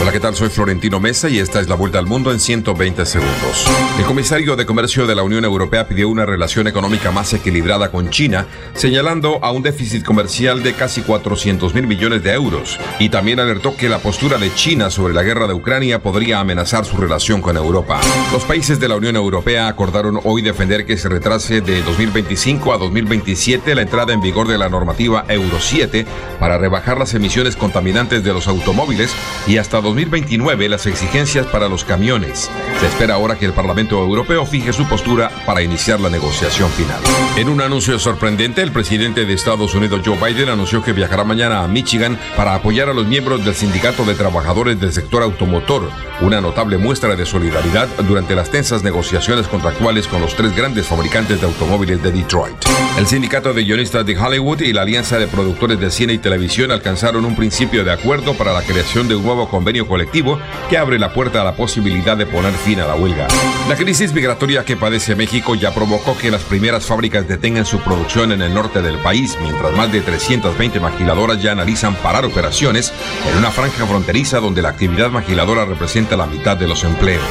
Hola, 0.00 0.10
¿qué 0.10 0.20
tal? 0.20 0.34
Soy 0.34 0.48
Florentino 0.48 0.98
Mesa 0.98 1.28
y 1.28 1.38
esta 1.38 1.60
es 1.60 1.68
la 1.68 1.76
vuelta 1.76 1.98
al 1.98 2.06
mundo 2.06 2.32
en 2.32 2.40
120 2.40 3.04
segundos. 3.06 3.66
El 3.98 4.04
comisario 4.04 4.56
de 4.56 4.66
Comercio 4.66 5.06
de 5.06 5.14
la 5.14 5.22
Unión 5.22 5.44
Europea 5.44 5.86
pidió 5.86 6.08
una 6.08 6.26
relación 6.26 6.66
económica 6.66 7.12
más 7.12 7.32
equilibrada 7.34 7.90
con 7.90 8.10
China, 8.10 8.46
señalando 8.74 9.38
a 9.44 9.52
un 9.52 9.62
déficit 9.62 10.04
comercial 10.04 10.62
de 10.62 10.74
casi 10.74 11.02
400 11.02 11.74
mil 11.74 11.86
millones 11.86 12.22
de 12.22 12.32
euros. 12.32 12.80
Y 12.98 13.10
también 13.10 13.38
alertó 13.38 13.76
que 13.76 13.88
la 13.88 13.98
postura 13.98 14.38
de 14.38 14.52
China 14.54 14.90
sobre 14.90 15.14
la 15.14 15.22
guerra 15.22 15.46
de 15.46 15.54
Ucrania 15.54 16.02
podría 16.02 16.40
amenazar 16.40 16.84
su 16.84 16.96
relación 16.96 17.42
con 17.42 17.56
Europa. 17.56 18.00
Los 18.32 18.44
países 18.44 18.80
de 18.80 18.88
la 18.88 18.96
Unión 18.96 19.16
Europea 19.16 19.68
acordaron 19.68 20.20
hoy 20.24 20.42
defender 20.42 20.86
que 20.86 20.96
se 20.96 21.08
retrase 21.08 21.60
de 21.60 21.82
2025 21.82 22.72
a 22.72 22.78
2027 22.78 23.74
la 23.74 23.82
entrada 23.82 24.12
en 24.12 24.20
vigor 24.20 24.48
de 24.48 24.58
la 24.58 24.68
normativa 24.68 25.24
Euro 25.28 25.58
7 25.60 26.06
para 26.40 26.58
rebajar 26.58 26.98
las 26.98 27.14
emisiones 27.14 27.56
contaminantes 27.56 28.24
de 28.24 28.32
los 28.32 28.48
automóviles 28.48 29.14
y 29.46 29.58
hasta 29.58 29.81
2029 29.82 30.68
las 30.68 30.86
exigencias 30.86 31.46
para 31.46 31.68
los 31.68 31.84
camiones. 31.84 32.50
Se 32.80 32.86
espera 32.86 33.14
ahora 33.14 33.36
que 33.36 33.44
el 33.44 33.52
Parlamento 33.52 33.98
Europeo 33.98 34.46
fije 34.46 34.72
su 34.72 34.86
postura 34.86 35.30
para 35.44 35.62
iniciar 35.62 36.00
la 36.00 36.08
negociación 36.08 36.70
final. 36.70 37.00
En 37.36 37.48
un 37.48 37.60
anuncio 37.60 37.98
sorprendente, 37.98 38.62
el 38.62 38.72
presidente 38.72 39.26
de 39.26 39.34
Estados 39.34 39.74
Unidos 39.74 40.00
Joe 40.04 40.16
Biden 40.16 40.48
anunció 40.48 40.82
que 40.82 40.92
viajará 40.92 41.24
mañana 41.24 41.62
a 41.62 41.68
Michigan 41.68 42.18
para 42.36 42.54
apoyar 42.54 42.88
a 42.88 42.94
los 42.94 43.06
miembros 43.06 43.44
del 43.44 43.54
Sindicato 43.54 44.04
de 44.04 44.14
Trabajadores 44.14 44.80
del 44.80 44.92
Sector 44.92 45.22
Automotor, 45.22 45.90
una 46.20 46.40
notable 46.40 46.78
muestra 46.78 47.16
de 47.16 47.26
solidaridad 47.26 47.88
durante 48.06 48.34
las 48.34 48.50
tensas 48.50 48.82
negociaciones 48.82 49.48
contractuales 49.48 50.06
con 50.06 50.20
los 50.20 50.34
tres 50.34 50.54
grandes 50.56 50.86
fabricantes 50.86 51.40
de 51.40 51.46
automóviles 51.46 52.02
de 52.02 52.12
Detroit. 52.12 52.54
El 52.96 53.06
Sindicato 53.06 53.52
de 53.52 53.64
Guionistas 53.64 54.06
de 54.06 54.16
Hollywood 54.16 54.60
y 54.60 54.72
la 54.72 54.82
Alianza 54.82 55.18
de 55.18 55.26
Productores 55.26 55.80
de 55.80 55.90
Cine 55.90 56.12
y 56.12 56.18
Televisión 56.18 56.70
alcanzaron 56.70 57.24
un 57.24 57.34
principio 57.34 57.84
de 57.84 57.92
acuerdo 57.92 58.34
para 58.34 58.52
la 58.52 58.62
creación 58.62 59.08
de 59.08 59.16
un 59.16 59.24
nuevo 59.24 59.48
convenio 59.48 59.71
colectivo 59.80 60.38
que 60.68 60.78
abre 60.78 60.98
la 60.98 61.12
puerta 61.12 61.40
a 61.40 61.44
la 61.44 61.56
posibilidad 61.56 62.16
de 62.16 62.26
poner 62.26 62.52
fin 62.52 62.80
a 62.80 62.86
la 62.86 62.94
huelga. 62.94 63.26
La 63.68 63.76
crisis 63.76 64.12
migratoria 64.12 64.64
que 64.64 64.76
padece 64.76 65.14
México 65.14 65.54
ya 65.54 65.74
provocó 65.74 66.16
que 66.16 66.30
las 66.30 66.42
primeras 66.42 66.84
fábricas 66.84 67.26
detengan 67.26 67.64
su 67.64 67.78
producción 67.80 68.32
en 68.32 68.42
el 68.42 68.52
norte 68.54 68.82
del 68.82 68.98
país, 68.98 69.36
mientras 69.40 69.72
más 69.76 69.90
de 69.90 70.00
320 70.00 70.80
maquiladoras 70.80 71.42
ya 71.42 71.52
analizan 71.52 71.94
parar 71.96 72.24
operaciones 72.24 72.92
en 73.30 73.38
una 73.38 73.50
franja 73.50 73.86
fronteriza 73.86 74.40
donde 74.40 74.62
la 74.62 74.70
actividad 74.70 75.10
maquiladora 75.10 75.64
representa 75.64 76.16
la 76.16 76.26
mitad 76.26 76.56
de 76.56 76.68
los 76.68 76.84
empleos. 76.84 77.22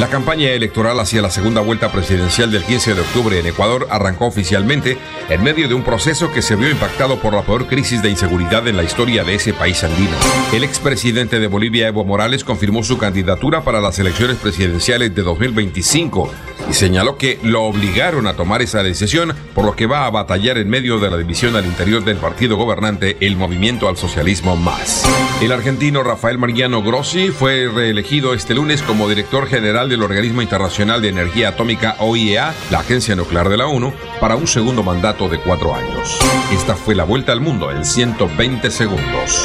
La 0.00 0.08
campaña 0.08 0.50
electoral 0.50 0.98
hacia 1.00 1.22
la 1.22 1.30
segunda 1.30 1.60
vuelta 1.60 1.92
presidencial 1.92 2.50
del 2.50 2.64
15 2.64 2.94
de 2.94 3.00
octubre 3.00 3.38
en 3.38 3.46
Ecuador 3.46 3.86
arrancó 3.90 4.26
oficialmente 4.26 4.98
en 5.28 5.42
medio 5.42 5.68
de 5.68 5.74
un 5.74 5.82
proceso 5.82 6.32
que 6.32 6.42
se 6.42 6.56
vio 6.56 6.70
impactado 6.70 7.18
por 7.20 7.34
la 7.34 7.42
peor 7.42 7.66
crisis 7.66 8.02
de 8.02 8.10
inseguridad 8.10 8.66
en 8.68 8.76
la 8.76 8.82
historia 8.82 9.24
de 9.24 9.34
ese 9.34 9.52
país 9.52 9.82
andino. 9.84 10.16
El 10.52 10.64
expresidente 10.64 11.38
de 11.40 11.46
Bolivia, 11.46 11.75
Evo 11.80 12.04
Morales, 12.04 12.44
confirmó 12.44 12.82
su 12.82 12.98
candidatura 12.98 13.62
para 13.62 13.80
las 13.80 13.98
elecciones 13.98 14.36
presidenciales 14.36 15.14
de 15.14 15.22
2025 15.22 16.30
y 16.70 16.74
señaló 16.74 17.16
que 17.16 17.38
lo 17.42 17.62
obligaron 17.64 18.26
a 18.26 18.34
tomar 18.34 18.62
esa 18.62 18.82
decisión, 18.82 19.34
por 19.54 19.64
lo 19.64 19.76
que 19.76 19.86
va 19.86 20.06
a 20.06 20.10
batallar 20.10 20.58
en 20.58 20.68
medio 20.68 20.98
de 20.98 21.10
la 21.10 21.16
división 21.16 21.56
al 21.56 21.64
interior 21.64 22.04
del 22.04 22.16
partido 22.16 22.56
gobernante, 22.56 23.16
el 23.20 23.36
Movimiento 23.36 23.88
al 23.88 23.96
Socialismo 23.96 24.56
Más. 24.56 25.04
El 25.40 25.52
argentino 25.52 26.02
Rafael 26.02 26.38
Mariano 26.38 26.82
Grossi 26.82 27.28
fue 27.28 27.68
reelegido 27.72 28.34
este 28.34 28.54
lunes 28.54 28.82
como 28.82 29.08
director 29.08 29.46
general 29.46 29.88
del 29.88 30.02
Organismo 30.02 30.42
Internacional 30.42 31.02
de 31.02 31.08
Energía 31.08 31.50
Atómica 31.50 31.96
OIEA, 31.98 32.54
la 32.70 32.80
agencia 32.80 33.14
nuclear 33.16 33.48
de 33.48 33.56
la 33.56 33.66
ONU, 33.66 33.92
para 34.20 34.36
un 34.36 34.46
segundo 34.46 34.82
mandato 34.82 35.28
de 35.28 35.38
cuatro 35.38 35.74
años. 35.74 36.18
Esta 36.52 36.74
fue 36.74 36.94
la 36.94 37.04
vuelta 37.04 37.32
al 37.32 37.40
mundo 37.40 37.70
en 37.70 37.84
120 37.84 38.70
segundos. 38.70 39.44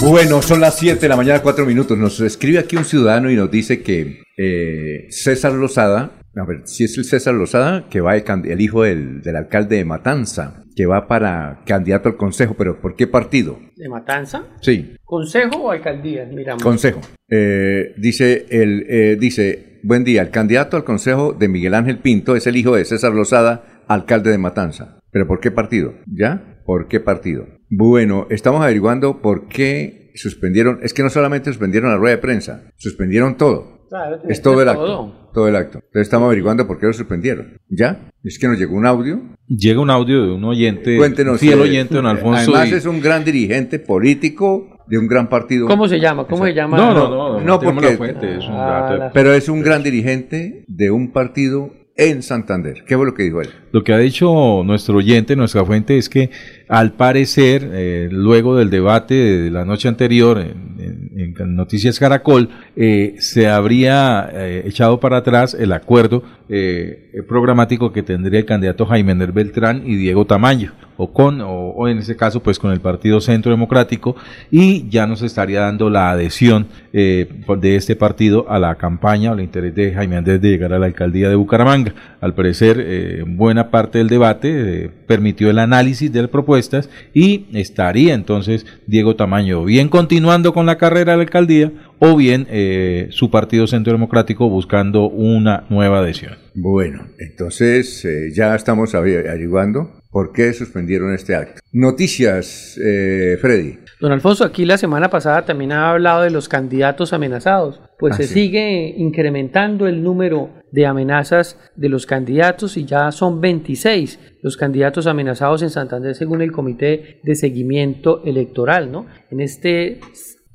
Bueno, 0.00 0.42
son 0.42 0.60
las 0.60 0.78
7 0.78 1.00
de 1.00 1.08
la 1.08 1.16
mañana, 1.16 1.42
4 1.42 1.66
minutos. 1.66 1.98
Nos 1.98 2.20
escribe 2.20 2.58
aquí 2.58 2.76
un 2.76 2.84
ciudadano 2.84 3.30
y 3.30 3.36
nos 3.36 3.50
dice 3.50 3.82
que 3.82 4.22
eh, 4.36 5.06
César 5.10 5.52
Lozada, 5.52 6.12
a 6.36 6.44
ver, 6.46 6.62
si 6.66 6.84
es 6.84 6.96
el 6.96 7.04
César 7.04 7.34
Lozada, 7.34 7.88
que 7.90 8.00
va 8.00 8.16
el, 8.16 8.24
el 8.46 8.60
hijo 8.60 8.84
del, 8.84 9.22
del, 9.22 9.36
alcalde 9.36 9.76
de 9.76 9.84
Matanza, 9.84 10.64
que 10.76 10.86
va 10.86 11.08
para 11.08 11.62
candidato 11.66 12.08
al 12.08 12.16
consejo, 12.16 12.54
pero 12.56 12.80
¿por 12.80 12.94
qué 12.94 13.08
partido? 13.08 13.58
¿De 13.76 13.88
Matanza? 13.88 14.46
Sí. 14.60 14.94
¿Consejo 15.04 15.64
o 15.64 15.70
alcaldía? 15.72 16.26
Miramos. 16.26 16.62
Consejo. 16.62 17.00
Eh, 17.28 17.92
dice, 17.96 18.46
el, 18.50 18.86
eh, 18.88 19.16
dice, 19.18 19.80
buen 19.82 20.04
día, 20.04 20.22
el 20.22 20.30
candidato 20.30 20.76
al 20.76 20.84
consejo 20.84 21.32
de 21.32 21.48
Miguel 21.48 21.74
Ángel 21.74 21.98
Pinto 21.98 22.36
es 22.36 22.46
el 22.46 22.56
hijo 22.56 22.76
de 22.76 22.84
César 22.84 23.12
Lozada, 23.12 23.82
alcalde 23.88 24.30
de 24.30 24.38
Matanza. 24.38 25.00
¿Pero 25.10 25.26
por 25.26 25.40
qué 25.40 25.50
partido? 25.50 25.94
¿Ya? 26.06 26.60
¿Por 26.64 26.86
qué 26.86 27.00
partido? 27.00 27.57
Bueno, 27.70 28.26
estamos 28.30 28.62
averiguando 28.62 29.20
por 29.20 29.48
qué 29.48 30.10
suspendieron, 30.14 30.80
es 30.82 30.94
que 30.94 31.02
no 31.02 31.10
solamente 31.10 31.50
suspendieron 31.50 31.90
la 31.90 31.96
rueda 31.96 32.16
de 32.16 32.22
prensa, 32.22 32.62
suspendieron 32.76 33.36
todo. 33.36 33.78
Claro, 33.88 34.18
es 34.28 34.42
todo 34.42 34.60
el 34.60 34.68
todo. 34.68 35.00
acto. 35.02 35.30
Todo 35.32 35.48
el 35.48 35.56
acto. 35.56 35.78
Entonces 35.78 36.02
estamos 36.02 36.26
averiguando 36.26 36.66
por 36.66 36.78
qué 36.78 36.86
lo 36.86 36.92
suspendieron. 36.92 37.58
¿Ya? 37.68 38.10
Es 38.24 38.38
que 38.38 38.48
nos 38.48 38.58
llegó 38.58 38.76
un 38.76 38.84
audio. 38.86 39.20
Llega 39.46 39.80
un 39.80 39.88
audio 39.90 40.26
de 40.26 40.32
un 40.32 40.44
oyente, 40.44 40.96
Cuéntenos. 40.96 41.38
fiel 41.40 41.60
oyente, 41.60 41.94
don 41.94 42.06
Alfonso. 42.06 42.50
Además 42.54 42.70
y- 42.70 42.74
es 42.74 42.86
un 42.86 43.00
gran 43.00 43.24
dirigente 43.24 43.78
político 43.78 44.78
de 44.88 44.98
un 44.98 45.06
gran 45.06 45.28
partido. 45.28 45.66
¿Cómo 45.66 45.86
se 45.88 46.00
llama? 46.00 46.26
¿Cómo 46.26 46.44
se 46.44 46.52
llama? 46.54 46.76
No, 46.76 46.92
no, 46.94 47.08
no, 47.08 47.40
No, 47.40 47.60
porque- 47.60 47.90
la 47.92 47.96
fuente, 47.96 48.38
es 48.38 48.44
un 48.46 48.54
Ah, 48.54 49.10
Pero 49.14 49.32
es 49.32 49.48
un 49.48 49.62
gran 49.62 49.82
dirigente 49.82 50.64
de 50.66 50.90
un 50.90 51.12
partido 51.12 51.70
en 51.98 52.22
Santander. 52.22 52.84
¿Qué 52.86 52.96
fue 52.96 53.04
lo 53.04 53.12
que 53.12 53.24
dijo 53.24 53.42
él? 53.42 53.48
Lo 53.72 53.82
que 53.84 53.92
ha 53.92 53.98
dicho 53.98 54.62
nuestro 54.64 54.96
oyente, 54.98 55.36
nuestra 55.36 55.64
fuente, 55.64 55.98
es 55.98 56.08
que 56.08 56.30
al 56.68 56.92
parecer, 56.92 57.68
eh, 57.72 58.08
luego 58.10 58.56
del 58.56 58.70
debate 58.70 59.14
de 59.14 59.50
la 59.50 59.64
noche 59.66 59.88
anterior 59.88 60.38
en, 60.38 60.76
en- 60.78 61.34
en 61.38 61.56
Noticias 61.56 61.98
Caracol, 61.98 62.48
eh, 62.80 63.16
se 63.18 63.48
habría 63.48 64.30
eh, 64.32 64.62
echado 64.64 65.00
para 65.00 65.16
atrás 65.16 65.52
el 65.58 65.72
acuerdo 65.72 66.22
eh, 66.48 67.24
programático 67.28 67.92
que 67.92 68.04
tendría 68.04 68.38
el 68.38 68.46
candidato 68.46 68.86
Jaime 68.86 69.16
Ner 69.16 69.32
Beltrán 69.32 69.82
y 69.84 69.96
Diego 69.96 70.26
Tamayo, 70.26 70.70
o 70.96 71.12
con, 71.12 71.40
o, 71.40 71.70
o 71.70 71.88
en 71.88 71.98
ese 71.98 72.16
caso, 72.16 72.40
pues 72.40 72.60
con 72.60 72.70
el 72.70 72.80
Partido 72.80 73.20
Centro 73.20 73.50
Democrático, 73.50 74.14
y 74.52 74.88
ya 74.88 75.08
nos 75.08 75.22
estaría 75.22 75.62
dando 75.62 75.90
la 75.90 76.12
adhesión 76.12 76.68
eh, 76.92 77.28
de 77.60 77.74
este 77.74 77.96
partido 77.96 78.46
a 78.48 78.60
la 78.60 78.76
campaña 78.76 79.32
o 79.32 79.34
el 79.34 79.40
interés 79.40 79.74
de 79.74 79.92
Jaime 79.92 80.16
Andrés 80.16 80.40
de 80.40 80.48
llegar 80.48 80.72
a 80.72 80.78
la 80.78 80.86
alcaldía 80.86 81.28
de 81.28 81.34
Bucaramanga. 81.34 81.92
Al 82.20 82.34
parecer, 82.34 83.24
buena 83.26 83.70
parte 83.70 83.98
del 83.98 84.08
debate 84.08 84.90
permitió 85.06 85.50
el 85.50 85.58
análisis 85.58 86.12
de 86.12 86.22
las 86.22 86.30
propuestas 86.30 86.90
y 87.14 87.46
estaría 87.52 88.14
entonces 88.14 88.66
Diego 88.86 89.14
Tamayo 89.14 89.64
bien 89.64 89.88
continuando 89.88 90.52
con 90.52 90.66
la 90.66 90.78
carrera 90.78 91.12
de 91.12 91.18
la 91.18 91.22
alcaldía 91.22 91.72
o 92.00 92.16
bien 92.16 92.46
eh, 92.50 93.08
su 93.10 93.30
partido 93.30 93.66
Centro 93.66 93.92
Democrático 93.92 94.48
buscando 94.48 95.08
una 95.08 95.64
nueva 95.70 95.98
adhesión. 96.00 96.34
Bueno, 96.54 97.06
entonces 97.18 98.04
eh, 98.04 98.30
ya 98.34 98.54
estamos 98.54 98.94
aver- 98.94 99.28
averiguando 99.28 99.92
por 100.10 100.32
qué 100.32 100.52
suspendieron 100.52 101.12
este 101.14 101.34
acto. 101.34 101.60
Noticias, 101.72 102.78
eh, 102.84 103.36
Freddy. 103.40 103.78
Don 104.00 104.12
Alfonso, 104.12 104.44
aquí 104.44 104.64
la 104.64 104.78
semana 104.78 105.10
pasada 105.10 105.44
también 105.44 105.72
ha 105.72 105.90
hablado 105.90 106.22
de 106.22 106.30
los 106.30 106.48
candidatos 106.48 107.12
amenazados. 107.12 107.80
Pues 107.98 108.14
Ah, 108.14 108.16
se 108.18 108.24
sí. 108.28 108.34
sigue 108.34 108.94
incrementando 108.96 109.88
el 109.88 110.02
número 110.02 110.50
de 110.70 110.86
amenazas 110.86 111.58
de 111.74 111.88
los 111.88 112.06
candidatos 112.06 112.76
y 112.76 112.84
ya 112.84 113.10
son 113.10 113.40
26 113.40 114.20
los 114.42 114.56
candidatos 114.56 115.06
amenazados 115.08 115.62
en 115.62 115.70
Santander 115.70 116.14
según 116.14 116.42
el 116.42 116.52
Comité 116.52 117.20
de 117.24 117.34
Seguimiento 117.34 118.22
Electoral, 118.24 118.92
¿no? 118.92 119.06
En 119.30 119.40
este 119.40 119.98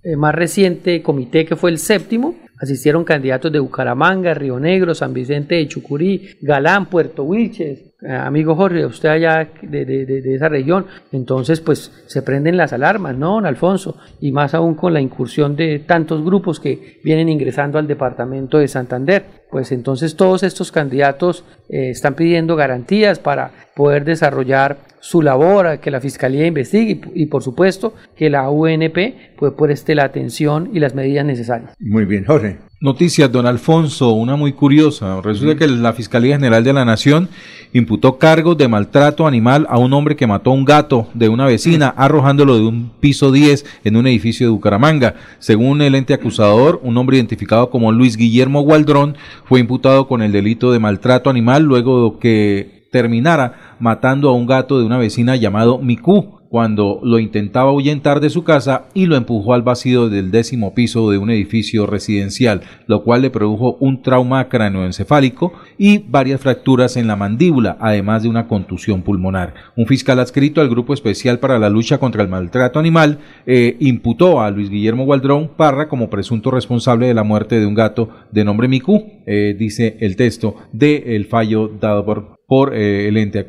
eh, 0.03 0.15
más 0.15 0.35
reciente 0.35 1.01
comité 1.01 1.45
que 1.45 1.55
fue 1.55 1.71
el 1.71 1.77
séptimo, 1.79 2.35
asistieron 2.59 3.03
candidatos 3.03 3.51
de 3.51 3.59
Bucaramanga, 3.59 4.33
Río 4.33 4.59
Negro, 4.59 4.93
San 4.95 5.13
Vicente 5.13 5.55
de 5.55 5.67
Chucurí, 5.67 6.29
Galán, 6.41 6.85
Puerto 6.85 7.23
Wilches, 7.23 7.79
eh, 8.01 8.11
amigo 8.11 8.55
Jorge, 8.55 8.85
usted 8.85 9.09
allá 9.09 9.49
de, 9.61 9.85
de- 9.85 10.05
de- 10.05 10.35
esa 10.35 10.47
región, 10.49 10.85
entonces 11.11 11.59
pues 11.61 11.91
se 12.07 12.21
prenden 12.21 12.55
las 12.57 12.71
alarmas, 12.73 13.17
¿no, 13.17 13.33
don 13.35 13.45
Alfonso? 13.45 13.97
Y 14.21 14.31
más 14.31 14.53
aún 14.53 14.75
con 14.75 14.93
la 14.93 15.01
incursión 15.01 15.55
de 15.55 15.79
tantos 15.79 16.23
grupos 16.23 16.59
que 16.59 16.99
vienen 17.03 17.27
ingresando 17.29 17.79
al 17.79 17.87
departamento 17.87 18.57
de 18.59 18.67
Santander. 18.67 19.23
pues 19.51 19.71
entonces 19.71 20.15
todos 20.15 20.41
estos 20.43 20.71
candidatos 20.71 21.43
eh, 21.69 21.89
están 21.91 22.15
pidiendo 22.15 22.55
garantías 22.55 23.19
para 23.19 23.51
poder 23.75 24.03
desarrollar 24.03 24.77
su 25.03 25.21
labor, 25.21 25.79
que 25.81 25.91
la 25.91 25.99
Fiscalía 25.99 26.47
investigue 26.47 27.01
y, 27.13 27.23
y 27.23 27.25
por 27.25 27.43
supuesto 27.43 27.93
que 28.15 28.29
la 28.29 28.49
UNP 28.49 29.35
pues 29.37 29.51
preste 29.51 29.95
la 29.95 30.05
atención 30.05 30.69
y 30.73 30.79
las 30.79 30.95
medidas 30.95 31.25
necesarias. 31.25 31.75
Muy 31.77 32.05
bien, 32.05 32.23
Jorge. 32.23 32.59
Noticias, 32.79 33.29
don 33.29 33.45
Alfonso, 33.45 34.13
una 34.13 34.37
muy 34.37 34.53
curiosa. 34.53 35.19
Resulta 35.21 35.57
que 35.57 35.67
la 35.67 35.91
Fiscalía 35.91 36.35
General 36.37 36.63
de 36.63 36.71
la 36.71 36.85
Nación 36.85 37.27
imputó 37.73 38.17
cargos 38.17 38.57
de 38.57 38.69
maltrato 38.69 39.27
animal 39.27 39.67
a 39.69 39.77
un 39.77 39.91
hombre 39.91 40.15
que 40.15 40.25
mató 40.25 40.51
a 40.51 40.53
un 40.53 40.63
gato 40.63 41.09
de 41.13 41.27
una 41.27 41.47
vecina 41.47 41.93
arrojándolo 41.97 42.55
de 42.55 42.65
un 42.65 42.89
piso 43.01 43.33
10 43.33 43.65
en 43.83 43.97
un 43.97 44.07
edificio 44.07 44.47
de 44.47 44.51
Bucaramanga. 44.51 45.15
Según 45.39 45.81
el 45.81 45.95
ente 45.95 46.13
acusador, 46.13 46.79
un 46.81 46.97
hombre 46.97 47.17
identificado 47.17 47.69
como 47.69 47.91
Luis 47.91 48.15
Guillermo 48.15 48.61
Gualdrón 48.61 49.17
fue 49.43 49.59
imputado 49.59 50.07
con 50.07 50.21
el 50.21 50.31
delito 50.31 50.71
de 50.71 50.79
maltrato 50.79 51.29
animal 51.29 51.63
luego 51.63 52.11
de 52.11 52.19
que 52.19 52.83
terminara 52.93 53.72
matando 53.79 54.29
a 54.29 54.33
un 54.33 54.45
gato 54.45 54.79
de 54.79 54.85
una 54.85 54.97
vecina 54.97 55.35
llamado 55.35 55.79
Miku 55.79 56.43
cuando 56.53 56.99
lo 57.01 57.17
intentaba 57.17 57.71
ahuyentar 57.71 58.19
de 58.19 58.29
su 58.29 58.43
casa 58.43 58.85
y 58.93 59.07
lo 59.07 59.15
empujó 59.15 59.55
al 59.55 59.63
vacío 59.63 60.07
del 60.07 60.29
décimo 60.29 60.75
piso 60.75 61.09
de 61.09 61.17
un 61.17 61.31
edificio 61.31 61.87
residencial, 61.87 62.61
lo 62.85 63.03
cual 63.03 63.23
le 63.23 63.31
produjo 63.31 63.75
un 63.79 64.03
trauma 64.03 64.49
cráneoencefálico 64.49 65.53
y 65.79 65.97
varias 65.97 66.41
fracturas 66.41 66.95
en 66.95 67.07
la 67.07 67.15
mandíbula, 67.15 67.75
además 67.79 68.21
de 68.21 68.29
una 68.29 68.47
contusión 68.47 69.01
pulmonar. 69.01 69.55
Un 69.75 69.87
fiscal 69.87 70.19
adscrito 70.19 70.61
al 70.61 70.69
Grupo 70.69 70.93
Especial 70.93 71.39
para 71.39 71.57
la 71.57 71.71
Lucha 71.71 71.97
contra 71.97 72.21
el 72.21 72.29
Maltrato 72.29 72.77
Animal 72.77 73.17
eh, 73.47 73.75
imputó 73.79 74.39
a 74.39 74.51
Luis 74.51 74.69
Guillermo 74.69 75.05
Gualdrón 75.05 75.53
Parra 75.57 75.89
como 75.89 76.11
presunto 76.11 76.51
responsable 76.51 77.07
de 77.07 77.15
la 77.15 77.23
muerte 77.23 77.59
de 77.59 77.65
un 77.65 77.73
gato 77.73 78.09
de 78.31 78.45
nombre 78.45 78.67
Miku, 78.67 79.03
eh, 79.25 79.55
dice 79.57 79.97
el 80.01 80.15
texto 80.15 80.57
del 80.71 81.25
fallo 81.25 81.67
dado 81.67 82.05
por, 82.05 82.75
eh, 82.75 83.07
el 83.07 83.17
ente 83.17 83.39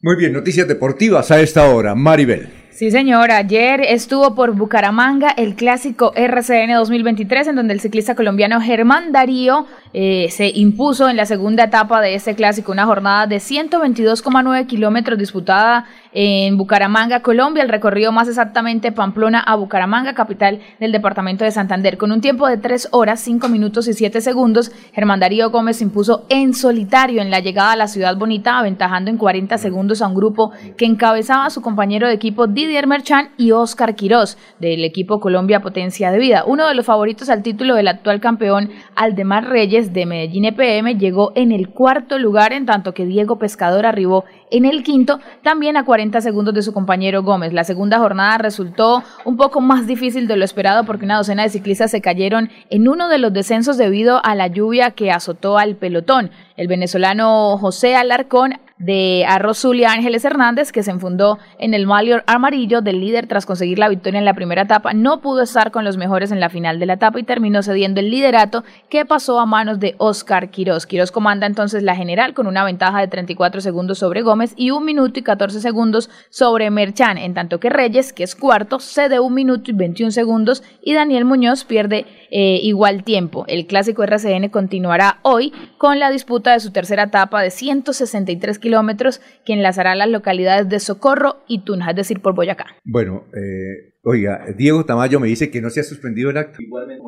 Muy 0.00 0.16
bien, 0.16 0.32
noticias 0.32 0.68
deportivas 0.68 1.30
a 1.30 1.40
esta 1.40 1.68
hora. 1.68 1.94
Maribel. 1.94 2.48
Sí, 2.78 2.92
señor. 2.92 3.32
Ayer 3.32 3.80
estuvo 3.80 4.36
por 4.36 4.54
Bucaramanga 4.54 5.30
el 5.30 5.56
clásico 5.56 6.12
RCN 6.14 6.74
2023, 6.74 7.48
en 7.48 7.56
donde 7.56 7.74
el 7.74 7.80
ciclista 7.80 8.14
colombiano 8.14 8.60
Germán 8.60 9.10
Darío 9.10 9.66
eh, 9.92 10.28
se 10.30 10.48
impuso 10.48 11.08
en 11.08 11.16
la 11.16 11.26
segunda 11.26 11.64
etapa 11.64 12.00
de 12.00 12.14
este 12.14 12.34
clásico, 12.34 12.72
una 12.72 12.86
jornada 12.86 13.26
de 13.26 13.36
122,9 13.36 14.66
kilómetros 14.66 15.18
disputada 15.18 15.86
en 16.12 16.56
Bucaramanga, 16.56 17.20
Colombia, 17.20 17.62
el 17.62 17.68
recorrido 17.68 18.12
más 18.12 18.28
exactamente 18.28 18.92
Pamplona 18.92 19.40
a 19.40 19.54
Bucaramanga, 19.54 20.14
capital 20.14 20.60
del 20.80 20.92
departamento 20.92 21.44
de 21.44 21.50
Santander. 21.50 21.96
Con 21.96 22.12
un 22.12 22.20
tiempo 22.20 22.48
de 22.48 22.56
3 22.56 22.88
horas, 22.92 23.20
5 23.20 23.48
minutos 23.48 23.88
y 23.88 23.94
7 23.94 24.20
segundos, 24.20 24.72
Germán 24.92 25.20
Darío 25.20 25.50
Gómez 25.50 25.78
se 25.78 25.84
impuso 25.84 26.26
en 26.28 26.54
solitario 26.54 27.22
en 27.22 27.30
la 27.30 27.40
llegada 27.40 27.72
a 27.72 27.76
la 27.76 27.88
ciudad 27.88 28.16
bonita, 28.16 28.58
aventajando 28.58 29.10
en 29.10 29.16
40 29.16 29.58
segundos 29.58 30.02
a 30.02 30.08
un 30.08 30.14
grupo 30.14 30.52
que 30.76 30.86
encabezaba 30.86 31.46
a 31.46 31.50
su 31.50 31.62
compañero 31.62 32.08
de 32.08 32.14
equipo 32.14 32.46
Didier 32.46 32.86
Merchan 32.86 33.30
y 33.36 33.52
Oscar 33.52 33.94
Quirós, 33.94 34.38
del 34.58 34.84
equipo 34.84 35.20
Colombia 35.20 35.60
Potencia 35.60 36.10
de 36.10 36.18
Vida. 36.18 36.44
Uno 36.46 36.66
de 36.66 36.74
los 36.74 36.86
favoritos 36.86 37.28
al 37.28 37.42
título 37.42 37.74
del 37.74 37.88
actual 37.88 38.20
campeón 38.20 38.70
Aldemar 38.96 39.48
Reyes 39.48 39.77
de 39.78 40.06
Medellín 40.06 40.44
EPM 40.44 40.98
llegó 40.98 41.30
en 41.36 41.52
el 41.52 41.68
cuarto 41.68 42.18
lugar, 42.18 42.52
en 42.52 42.66
tanto 42.66 42.94
que 42.94 43.06
Diego 43.06 43.38
Pescador 43.38 43.86
arribó 43.86 44.24
en 44.50 44.64
el 44.64 44.82
quinto, 44.82 45.20
también 45.42 45.76
a 45.76 45.84
40 45.84 46.20
segundos 46.20 46.54
de 46.54 46.62
su 46.62 46.72
compañero 46.72 47.22
Gómez. 47.22 47.52
La 47.52 47.64
segunda 47.64 47.98
jornada 47.98 48.38
resultó 48.38 49.02
un 49.24 49.36
poco 49.36 49.60
más 49.60 49.86
difícil 49.86 50.28
de 50.28 50.36
lo 50.36 50.44
esperado 50.44 50.84
porque 50.84 51.04
una 51.04 51.16
docena 51.16 51.42
de 51.42 51.50
ciclistas 51.50 51.90
se 51.90 52.00
cayeron 52.00 52.50
en 52.70 52.88
uno 52.88 53.08
de 53.08 53.18
los 53.18 53.32
descensos 53.32 53.76
debido 53.76 54.24
a 54.24 54.34
la 54.34 54.46
lluvia 54.46 54.92
que 54.92 55.10
azotó 55.10 55.58
al 55.58 55.76
pelotón. 55.76 56.30
El 56.56 56.68
venezolano 56.68 57.56
José 57.58 57.94
Alarcón 57.94 58.54
de 58.78 59.24
Arroz 59.28 59.58
Zulia 59.58 59.92
Ángeles 59.92 60.24
Hernández, 60.24 60.72
que 60.72 60.82
se 60.82 60.90
enfundó 60.90 61.38
en 61.58 61.74
el 61.74 61.86
Malior 61.86 62.22
amarillo 62.26 62.80
del 62.80 63.00
líder 63.00 63.26
tras 63.26 63.44
conseguir 63.44 63.78
la 63.78 63.88
victoria 63.88 64.18
en 64.18 64.24
la 64.24 64.34
primera 64.34 64.62
etapa, 64.62 64.92
no 64.92 65.20
pudo 65.20 65.42
estar 65.42 65.70
con 65.70 65.84
los 65.84 65.96
mejores 65.96 66.30
en 66.30 66.40
la 66.40 66.48
final 66.48 66.78
de 66.78 66.86
la 66.86 66.94
etapa 66.94 67.18
y 67.18 67.24
terminó 67.24 67.62
cediendo 67.62 68.00
el 68.00 68.10
liderato 68.10 68.64
que 68.88 69.04
pasó 69.04 69.40
a 69.40 69.46
manos 69.46 69.80
de 69.80 69.94
Oscar 69.98 70.50
Quiroz. 70.50 70.86
Quiroz 70.86 71.10
comanda 71.10 71.46
entonces 71.46 71.82
la 71.82 71.96
general 71.96 72.34
con 72.34 72.46
una 72.46 72.64
ventaja 72.64 73.00
de 73.00 73.08
34 73.08 73.60
segundos 73.60 73.98
sobre 73.98 74.22
Gómez 74.22 74.37
y 74.56 74.70
un 74.70 74.84
minuto 74.84 75.20
y 75.20 75.22
14 75.22 75.60
segundos 75.60 76.10
sobre 76.30 76.70
Merchan, 76.70 77.18
en 77.18 77.34
tanto 77.34 77.60
que 77.60 77.70
Reyes, 77.70 78.12
que 78.12 78.24
es 78.24 78.34
cuarto, 78.34 78.78
cede 78.78 79.20
un 79.20 79.34
minuto 79.34 79.70
y 79.70 79.74
21 79.74 80.10
segundos 80.10 80.62
y 80.82 80.94
Daniel 80.94 81.24
Muñoz 81.24 81.64
pierde 81.64 82.06
eh, 82.30 82.58
igual 82.62 83.04
tiempo. 83.04 83.44
El 83.48 83.66
clásico 83.66 84.02
RCN 84.02 84.48
continuará 84.50 85.18
hoy 85.22 85.52
con 85.78 85.98
la 85.98 86.10
disputa 86.10 86.52
de 86.52 86.60
su 86.60 86.72
tercera 86.72 87.04
etapa 87.04 87.42
de 87.42 87.50
163 87.50 88.58
kilómetros 88.58 89.20
que 89.44 89.52
enlazará 89.52 89.94
las 89.94 90.08
localidades 90.08 90.68
de 90.68 90.80
Socorro 90.80 91.38
y 91.46 91.60
Tunja, 91.60 91.90
es 91.90 91.96
decir, 91.96 92.20
por 92.20 92.34
Boyacá. 92.34 92.66
Bueno, 92.84 93.24
eh, 93.34 93.94
oiga, 94.08 94.40
Diego 94.56 94.86
Tamayo 94.86 95.20
me 95.20 95.28
dice 95.28 95.50
que 95.50 95.60
no 95.60 95.68
se 95.68 95.80
ha 95.80 95.82
suspendido 95.82 96.30
el 96.30 96.38
acto. 96.38 96.60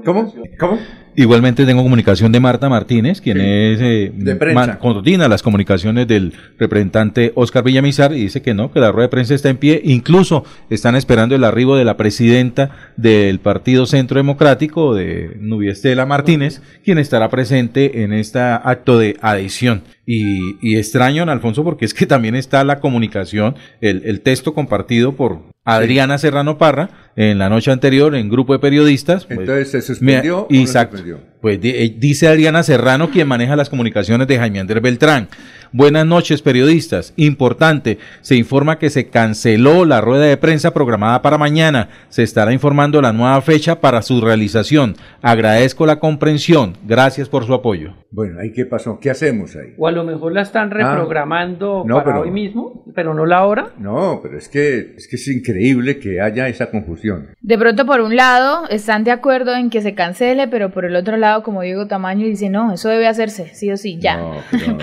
¿Cómo? 0.04 0.34
¿Cómo? 0.58 0.78
Igualmente 1.16 1.64
tengo 1.64 1.82
comunicación 1.82 2.30
de 2.30 2.40
Marta 2.40 2.68
Martínez, 2.68 3.22
quien 3.22 3.38
es 3.40 3.80
eh, 3.80 4.12
De 4.14 4.36
prensa. 4.36 4.78
coordina 4.78 5.26
las 5.26 5.42
comunicaciones 5.42 6.06
del 6.06 6.34
representante 6.58 7.32
Oscar 7.34 7.64
Villamizar 7.64 8.12
y 8.12 8.20
dice 8.20 8.42
que 8.42 8.52
no, 8.52 8.70
que 8.70 8.80
la 8.80 8.92
rueda 8.92 9.06
de 9.06 9.10
prensa 9.10 9.34
está 9.34 9.48
en 9.48 9.56
pie. 9.56 9.80
Incluso 9.82 10.44
están 10.68 10.94
esperando 10.94 11.34
el 11.34 11.44
arribo 11.44 11.74
de 11.74 11.86
la 11.86 11.96
presidenta 11.96 12.92
del 12.98 13.40
Partido 13.40 13.86
Centro 13.86 14.18
Democrático, 14.18 14.94
de 14.94 15.36
Nubia 15.40 15.72
Estela 15.72 16.04
Martínez, 16.04 16.60
quien 16.84 16.98
estará 16.98 17.30
presente 17.30 18.02
en 18.02 18.12
este 18.12 18.38
acto 18.40 18.98
de 18.98 19.16
adhesión. 19.22 19.82
Y, 20.12 20.56
y 20.60 20.76
extraño, 20.76 21.22
Alfonso, 21.22 21.62
porque 21.62 21.84
es 21.84 21.94
que 21.94 22.04
también 22.04 22.34
está 22.34 22.64
la 22.64 22.80
comunicación, 22.80 23.54
el, 23.80 24.02
el 24.04 24.22
texto 24.22 24.54
compartido 24.54 25.14
por 25.14 25.42
Adriana 25.64 26.18
Serrano 26.18 26.58
Parra 26.58 27.12
en 27.14 27.38
la 27.38 27.48
noche 27.48 27.70
anterior 27.70 28.16
en 28.16 28.28
grupo 28.28 28.52
de 28.52 28.58
periodistas. 28.58 29.24
pues, 29.26 29.38
Entonces, 29.38 29.70
¿se 29.70 29.82
suspendió 29.82 30.20
mira, 30.22 30.34
o 30.36 30.46
no 30.50 30.60
exacto. 30.60 30.96
suspendió? 30.96 31.24
Pues 31.40 31.60
eh, 31.62 31.94
dice 31.96 32.26
Adriana 32.26 32.64
Serrano, 32.64 33.10
quien 33.10 33.28
maneja 33.28 33.54
las 33.54 33.68
comunicaciones 33.68 34.26
de 34.26 34.36
Jaime 34.38 34.58
Andrés 34.58 34.82
Beltrán. 34.82 35.28
Buenas 35.72 36.04
noches, 36.04 36.42
periodistas. 36.42 37.12
Importante, 37.16 37.98
se 38.22 38.34
informa 38.34 38.78
que 38.80 38.90
se 38.90 39.08
canceló 39.08 39.84
la 39.84 40.00
rueda 40.00 40.24
de 40.24 40.36
prensa 40.36 40.72
programada 40.74 41.22
para 41.22 41.38
mañana. 41.38 41.88
Se 42.08 42.24
estará 42.24 42.52
informando 42.52 43.00
la 43.00 43.12
nueva 43.12 43.40
fecha 43.40 43.80
para 43.80 44.02
su 44.02 44.20
realización. 44.20 44.96
Agradezco 45.22 45.86
la 45.86 46.00
comprensión. 46.00 46.76
Gracias 46.84 47.28
por 47.28 47.44
su 47.46 47.54
apoyo. 47.54 47.94
Bueno, 48.10 48.40
¿ahí 48.40 48.52
qué 48.52 48.66
pasó? 48.66 48.98
¿Qué 49.00 49.10
hacemos 49.10 49.54
ahí? 49.54 49.74
O 49.78 49.86
a 49.86 49.92
lo 49.92 50.02
mejor 50.02 50.32
la 50.32 50.42
están 50.42 50.72
reprogramando 50.72 51.82
Ah. 51.82 51.84
No, 51.86 51.94
para 51.98 52.04
pero- 52.06 52.20
hoy 52.22 52.30
mismo, 52.32 52.84
pero 52.94 53.14
no 53.14 53.24
la 53.24 53.46
hora. 53.46 53.68
No, 53.78 54.18
pero 54.22 54.38
es 54.38 54.48
que, 54.48 54.94
es 54.96 55.06
que 55.06 55.14
es 55.16 55.28
increíble 55.28 56.00
que 56.00 56.20
haya 56.20 56.48
esa 56.48 56.68
confusión. 56.70 57.28
De 57.40 57.56
pronto, 57.56 57.86
por 57.86 58.00
un 58.00 58.16
lado, 58.16 58.68
están 58.68 59.04
de 59.04 59.12
acuerdo 59.12 59.54
en 59.54 59.70
que 59.70 59.82
se 59.82 59.94
cancele, 59.94 60.48
pero 60.48 60.70
por 60.70 60.84
el 60.84 60.96
otro 60.96 61.16
lado, 61.16 61.44
como 61.44 61.62
Diego 61.62 61.86
Tamaño 61.86 62.26
dice, 62.26 62.50
no, 62.50 62.72
eso 62.72 62.88
debe 62.88 63.06
hacerse, 63.06 63.54
sí 63.54 63.70
o 63.70 63.76
sí, 63.76 63.98
ya. 64.00 64.20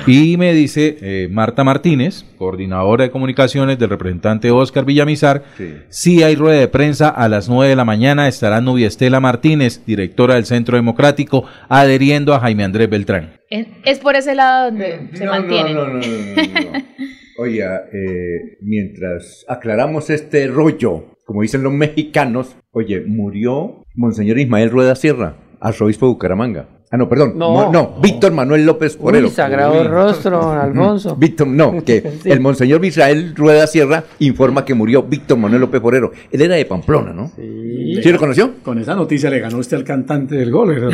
Y 0.05 0.37
me 0.37 0.53
dice 0.53 0.76
eh, 0.77 1.27
Marta 1.31 1.63
Martínez, 1.63 2.23
coordinadora 2.37 3.05
de 3.05 3.11
comunicaciones 3.11 3.79
del 3.79 3.89
representante 3.89 4.51
Oscar 4.51 4.85
Villamizar, 4.85 5.43
si 5.89 6.23
hay 6.23 6.35
rueda 6.35 6.59
de 6.59 6.67
prensa 6.67 7.09
a 7.09 7.27
las 7.27 7.49
9 7.49 7.69
de 7.69 7.75
la 7.75 7.85
mañana, 7.85 8.27
estará 8.27 8.61
Nubia 8.61 8.87
Estela 8.87 9.19
Martínez, 9.19 9.83
directora 9.85 10.35
del 10.35 10.45
Centro 10.45 10.77
Democrático, 10.77 11.45
adheriendo 11.69 12.33
a 12.33 12.39
Jaime 12.39 12.63
Andrés 12.63 12.89
Beltrán. 12.89 13.33
Es, 13.49 13.67
es 13.85 13.99
por 13.99 14.15
ese 14.15 14.35
lado 14.35 14.65
donde 14.71 15.09
se 15.13 15.25
mantienen. 15.25 15.73
no, 15.73 15.87
no, 15.87 15.93
no, 15.93 15.99
no, 15.99 16.71
no. 16.71 16.83
Oiga, 17.39 17.83
eh, 17.93 18.57
mientras 18.61 19.45
aclaramos 19.47 20.09
este 20.09 20.47
rollo, 20.47 21.17
como 21.23 21.43
dicen 21.43 21.61
los 21.61 21.71
mexicanos, 21.71 22.55
oye, 22.71 23.01
murió 23.01 23.83
Monseñor 23.93 24.39
Ismael 24.39 24.71
Rueda 24.71 24.95
Sierra, 24.95 25.37
arzobispo 25.59 26.07
de 26.07 26.13
Bucaramanga. 26.13 26.76
Ah, 26.89 26.95
no, 26.95 27.09
perdón. 27.09 27.33
No. 27.35 27.51
Mo- 27.51 27.69
No, 27.71 27.95
Víctor 28.01 28.31
Manuel 28.31 28.65
López 28.65 28.95
Porero. 28.95 29.27
Uy, 29.27 29.33
sagrado 29.33 29.83
rostro, 29.89 30.39
don 30.39 30.57
Alfonso. 30.57 31.17
Víctor, 31.17 31.47
no, 31.47 31.83
que 31.83 32.01
Sí. 32.23 32.29
el 32.31 32.39
Monseñor 32.39 32.85
Israel 32.85 33.33
Rueda 33.35 33.67
Sierra 33.67 34.05
informa 34.19 34.63
que 34.63 34.73
murió 34.73 35.03
Víctor 35.03 35.37
Manuel 35.37 35.61
López 35.61 35.81
Porero. 35.81 36.11
Él 36.31 36.41
era 36.41 36.55
de 36.55 36.63
Pamplona, 36.63 37.11
¿no? 37.11 37.29
Sí. 37.35 37.99
¿Sí 38.01 38.09
lo 38.11 38.17
conoció? 38.17 38.51
Con 38.63 38.79
esa 38.79 38.95
noticia 38.95 39.29
le 39.29 39.39
ganó 39.39 39.57
usted 39.57 39.75
al 39.77 39.83
cantante 39.83 40.35
del 40.35 40.49
gol. 40.51 40.93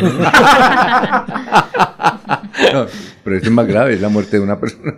pero 3.24 3.36
esto 3.36 3.48
es 3.48 3.54
más 3.54 3.66
grave, 3.66 3.94
es 3.94 4.00
la 4.00 4.08
muerte 4.08 4.36
de 4.38 4.42
una 4.42 4.58
persona. 4.60 4.94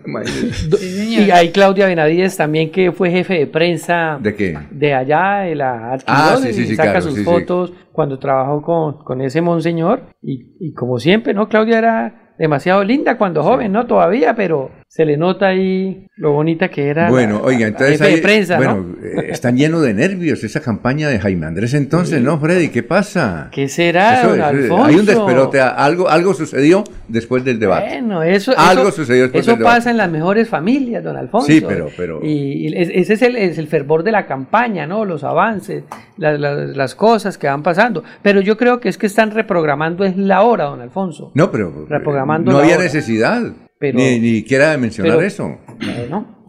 Y 0.80 1.30
hay 1.30 1.50
Claudia 1.50 1.86
Benavides 1.86 2.36
también 2.36 2.70
que 2.70 2.92
fue 2.92 3.10
jefe 3.10 3.34
de 3.34 3.46
prensa 3.46 4.18
¿De 4.20 4.34
qué? 4.34 4.58
de 4.70 4.94
allá, 4.94 5.38
de 5.40 5.54
la 5.54 5.76
Ah, 5.76 5.92
arquidiócesis, 5.94 6.56
sí, 6.56 6.62
sí, 6.62 6.66
sí, 6.68 6.72
y 6.72 6.76
saca 6.76 6.90
claro, 6.92 7.02
sus 7.06 7.14
sí, 7.14 7.18
sí. 7.20 7.24
fotos 7.24 7.72
cuando 7.92 8.18
trabajó 8.18 8.62
con, 8.62 8.98
con 9.04 9.20
ese 9.20 9.40
monseñor. 9.40 10.02
Y, 10.22 10.54
y 10.60 10.72
como 10.74 10.98
siempre, 10.98 11.34
¿no? 11.34 11.48
Claudia 11.48 11.78
era 11.78 12.34
demasiado 12.38 12.84
linda 12.84 13.16
cuando 13.16 13.42
joven, 13.42 13.72
¿no? 13.72 13.86
Todavía, 13.86 14.34
pero, 14.34 14.70
Se 14.88 15.04
le 15.04 15.18
nota 15.18 15.48
ahí 15.48 16.06
lo 16.16 16.32
bonita 16.32 16.68
que 16.70 16.88
era. 16.88 17.10
Bueno, 17.10 17.40
la- 17.40 17.44
oiga, 17.48 17.66
entonces 17.66 18.00
de 18.00 18.16
prensa, 18.18 18.56
bueno, 18.56 18.76
¿no? 18.98 19.06
eh, 19.06 19.26
están 19.30 19.56
llenos 19.58 19.82
de 19.82 19.92
nervios 19.92 20.42
esa 20.42 20.60
campaña 20.60 21.08
de 21.10 21.18
Jaime 21.18 21.44
Andrés 21.44 21.74
entonces, 21.74 22.22
¿no, 22.22 22.38
Freddy? 22.40 22.68
¿Qué 22.70 22.82
pasa? 22.82 23.48
¿Qué 23.52 23.68
será, 23.68 24.20
Eso 24.20 24.28
don 24.30 24.38
es, 24.38 24.40
eh, 24.40 24.48
Alfonso? 24.48 24.84
Hay 24.86 24.94
un 24.94 25.04
despelote, 25.04 25.60
algo, 25.60 26.08
algo 26.08 26.32
sucedió 26.32 26.82
después 27.08 27.44
del 27.44 27.58
debate. 27.58 27.88
Bueno, 28.00 28.22
eso, 28.22 28.54
Algo 28.56 28.84
eso- 28.88 28.92
sucedió 28.92 29.24
después 29.24 29.42
eso 29.42 29.50
del 29.50 29.58
debate. 29.58 29.76
pasa 29.76 29.90
en 29.90 29.98
las 29.98 30.10
mejores 30.10 30.48
familias, 30.48 31.04
don 31.04 31.16
Alfonso. 31.16 31.46
Sí, 31.48 31.60
pero- 31.60 31.88
pero- 31.94 32.20
Y, 32.22 32.68
y 32.68 32.74
es- 32.74 32.88
ese 32.94 33.14
es 33.14 33.22
el, 33.22 33.36
es 33.36 33.58
el 33.58 33.66
fervor 33.66 34.02
de 34.02 34.12
la 34.12 34.24
campaña, 34.24 34.86
¿no? 34.86 35.04
Los 35.04 35.24
avances, 35.24 35.84
la- 36.16 36.38
la- 36.38 36.54
las 36.54 36.94
cosas 36.94 37.36
que 37.36 37.48
van 37.48 37.62
pasando. 37.62 38.02
Pero 38.22 38.40
yo 38.40 38.56
creo 38.56 38.80
que 38.80 38.88
es 38.88 38.96
que 38.96 39.06
están 39.06 39.30
reprogramando 39.32 40.04
es 40.04 40.16
la 40.16 40.40
hora, 40.42 40.64
don 40.64 40.80
Alfonso. 40.80 41.32
No, 41.34 41.50
pero 41.50 41.68
eh, 41.68 41.86
Reprogramando 41.88 42.50
no 42.52 42.58
la 42.58 42.62
había 42.64 42.76
hora. 42.76 42.84
necesidad, 42.84 43.42
Pero- 43.78 43.98
ni, 43.98 44.18
ni 44.18 44.36
siquiera 44.38 44.70
de 44.70 44.78
mencionar 44.78 45.16
pero- 45.16 45.26
eso. 45.26 45.58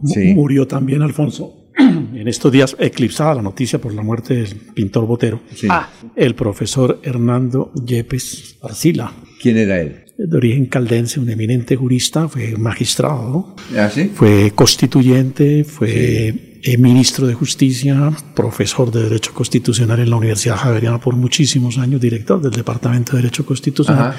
Sí. 0.04 0.32
Murió 0.34 0.66
también 0.66 1.02
Alfonso. 1.02 1.54
En 1.80 2.26
estos 2.26 2.50
días 2.50 2.74
eclipsada 2.80 3.36
la 3.36 3.42
noticia 3.42 3.80
por 3.80 3.94
la 3.94 4.02
muerte 4.02 4.34
del 4.34 4.48
pintor 4.74 5.06
Botero. 5.06 5.40
Ah. 5.68 5.88
El 6.16 6.34
profesor 6.34 7.00
Hernando 7.04 7.72
Yepes 7.86 8.56
Arcila. 8.62 9.12
¿Quién 9.40 9.58
era 9.58 9.80
él? 9.80 10.04
De 10.18 10.36
origen 10.36 10.66
caldense, 10.66 11.20
un 11.20 11.30
eminente 11.30 11.76
jurista, 11.76 12.26
fue 12.28 12.56
magistrado, 12.56 13.30
¿no? 13.30 13.78
¿Ah, 13.78 13.88
sí? 13.88 14.10
Fue 14.12 14.50
constituyente, 14.52 15.62
fue 15.62 16.58
eh, 16.64 16.78
ministro 16.78 17.28
de 17.28 17.34
Justicia, 17.34 18.10
profesor 18.34 18.90
de 18.90 19.04
Derecho 19.04 19.32
Constitucional 19.32 20.00
en 20.00 20.10
la 20.10 20.16
Universidad 20.16 20.56
Javeriana 20.56 20.98
por 20.98 21.14
muchísimos 21.14 21.78
años, 21.78 22.00
director 22.00 22.40
del 22.42 22.50
Departamento 22.50 23.12
de 23.12 23.18
Derecho 23.22 23.46
Constitucional. 23.46 24.08
Ajá. 24.08 24.16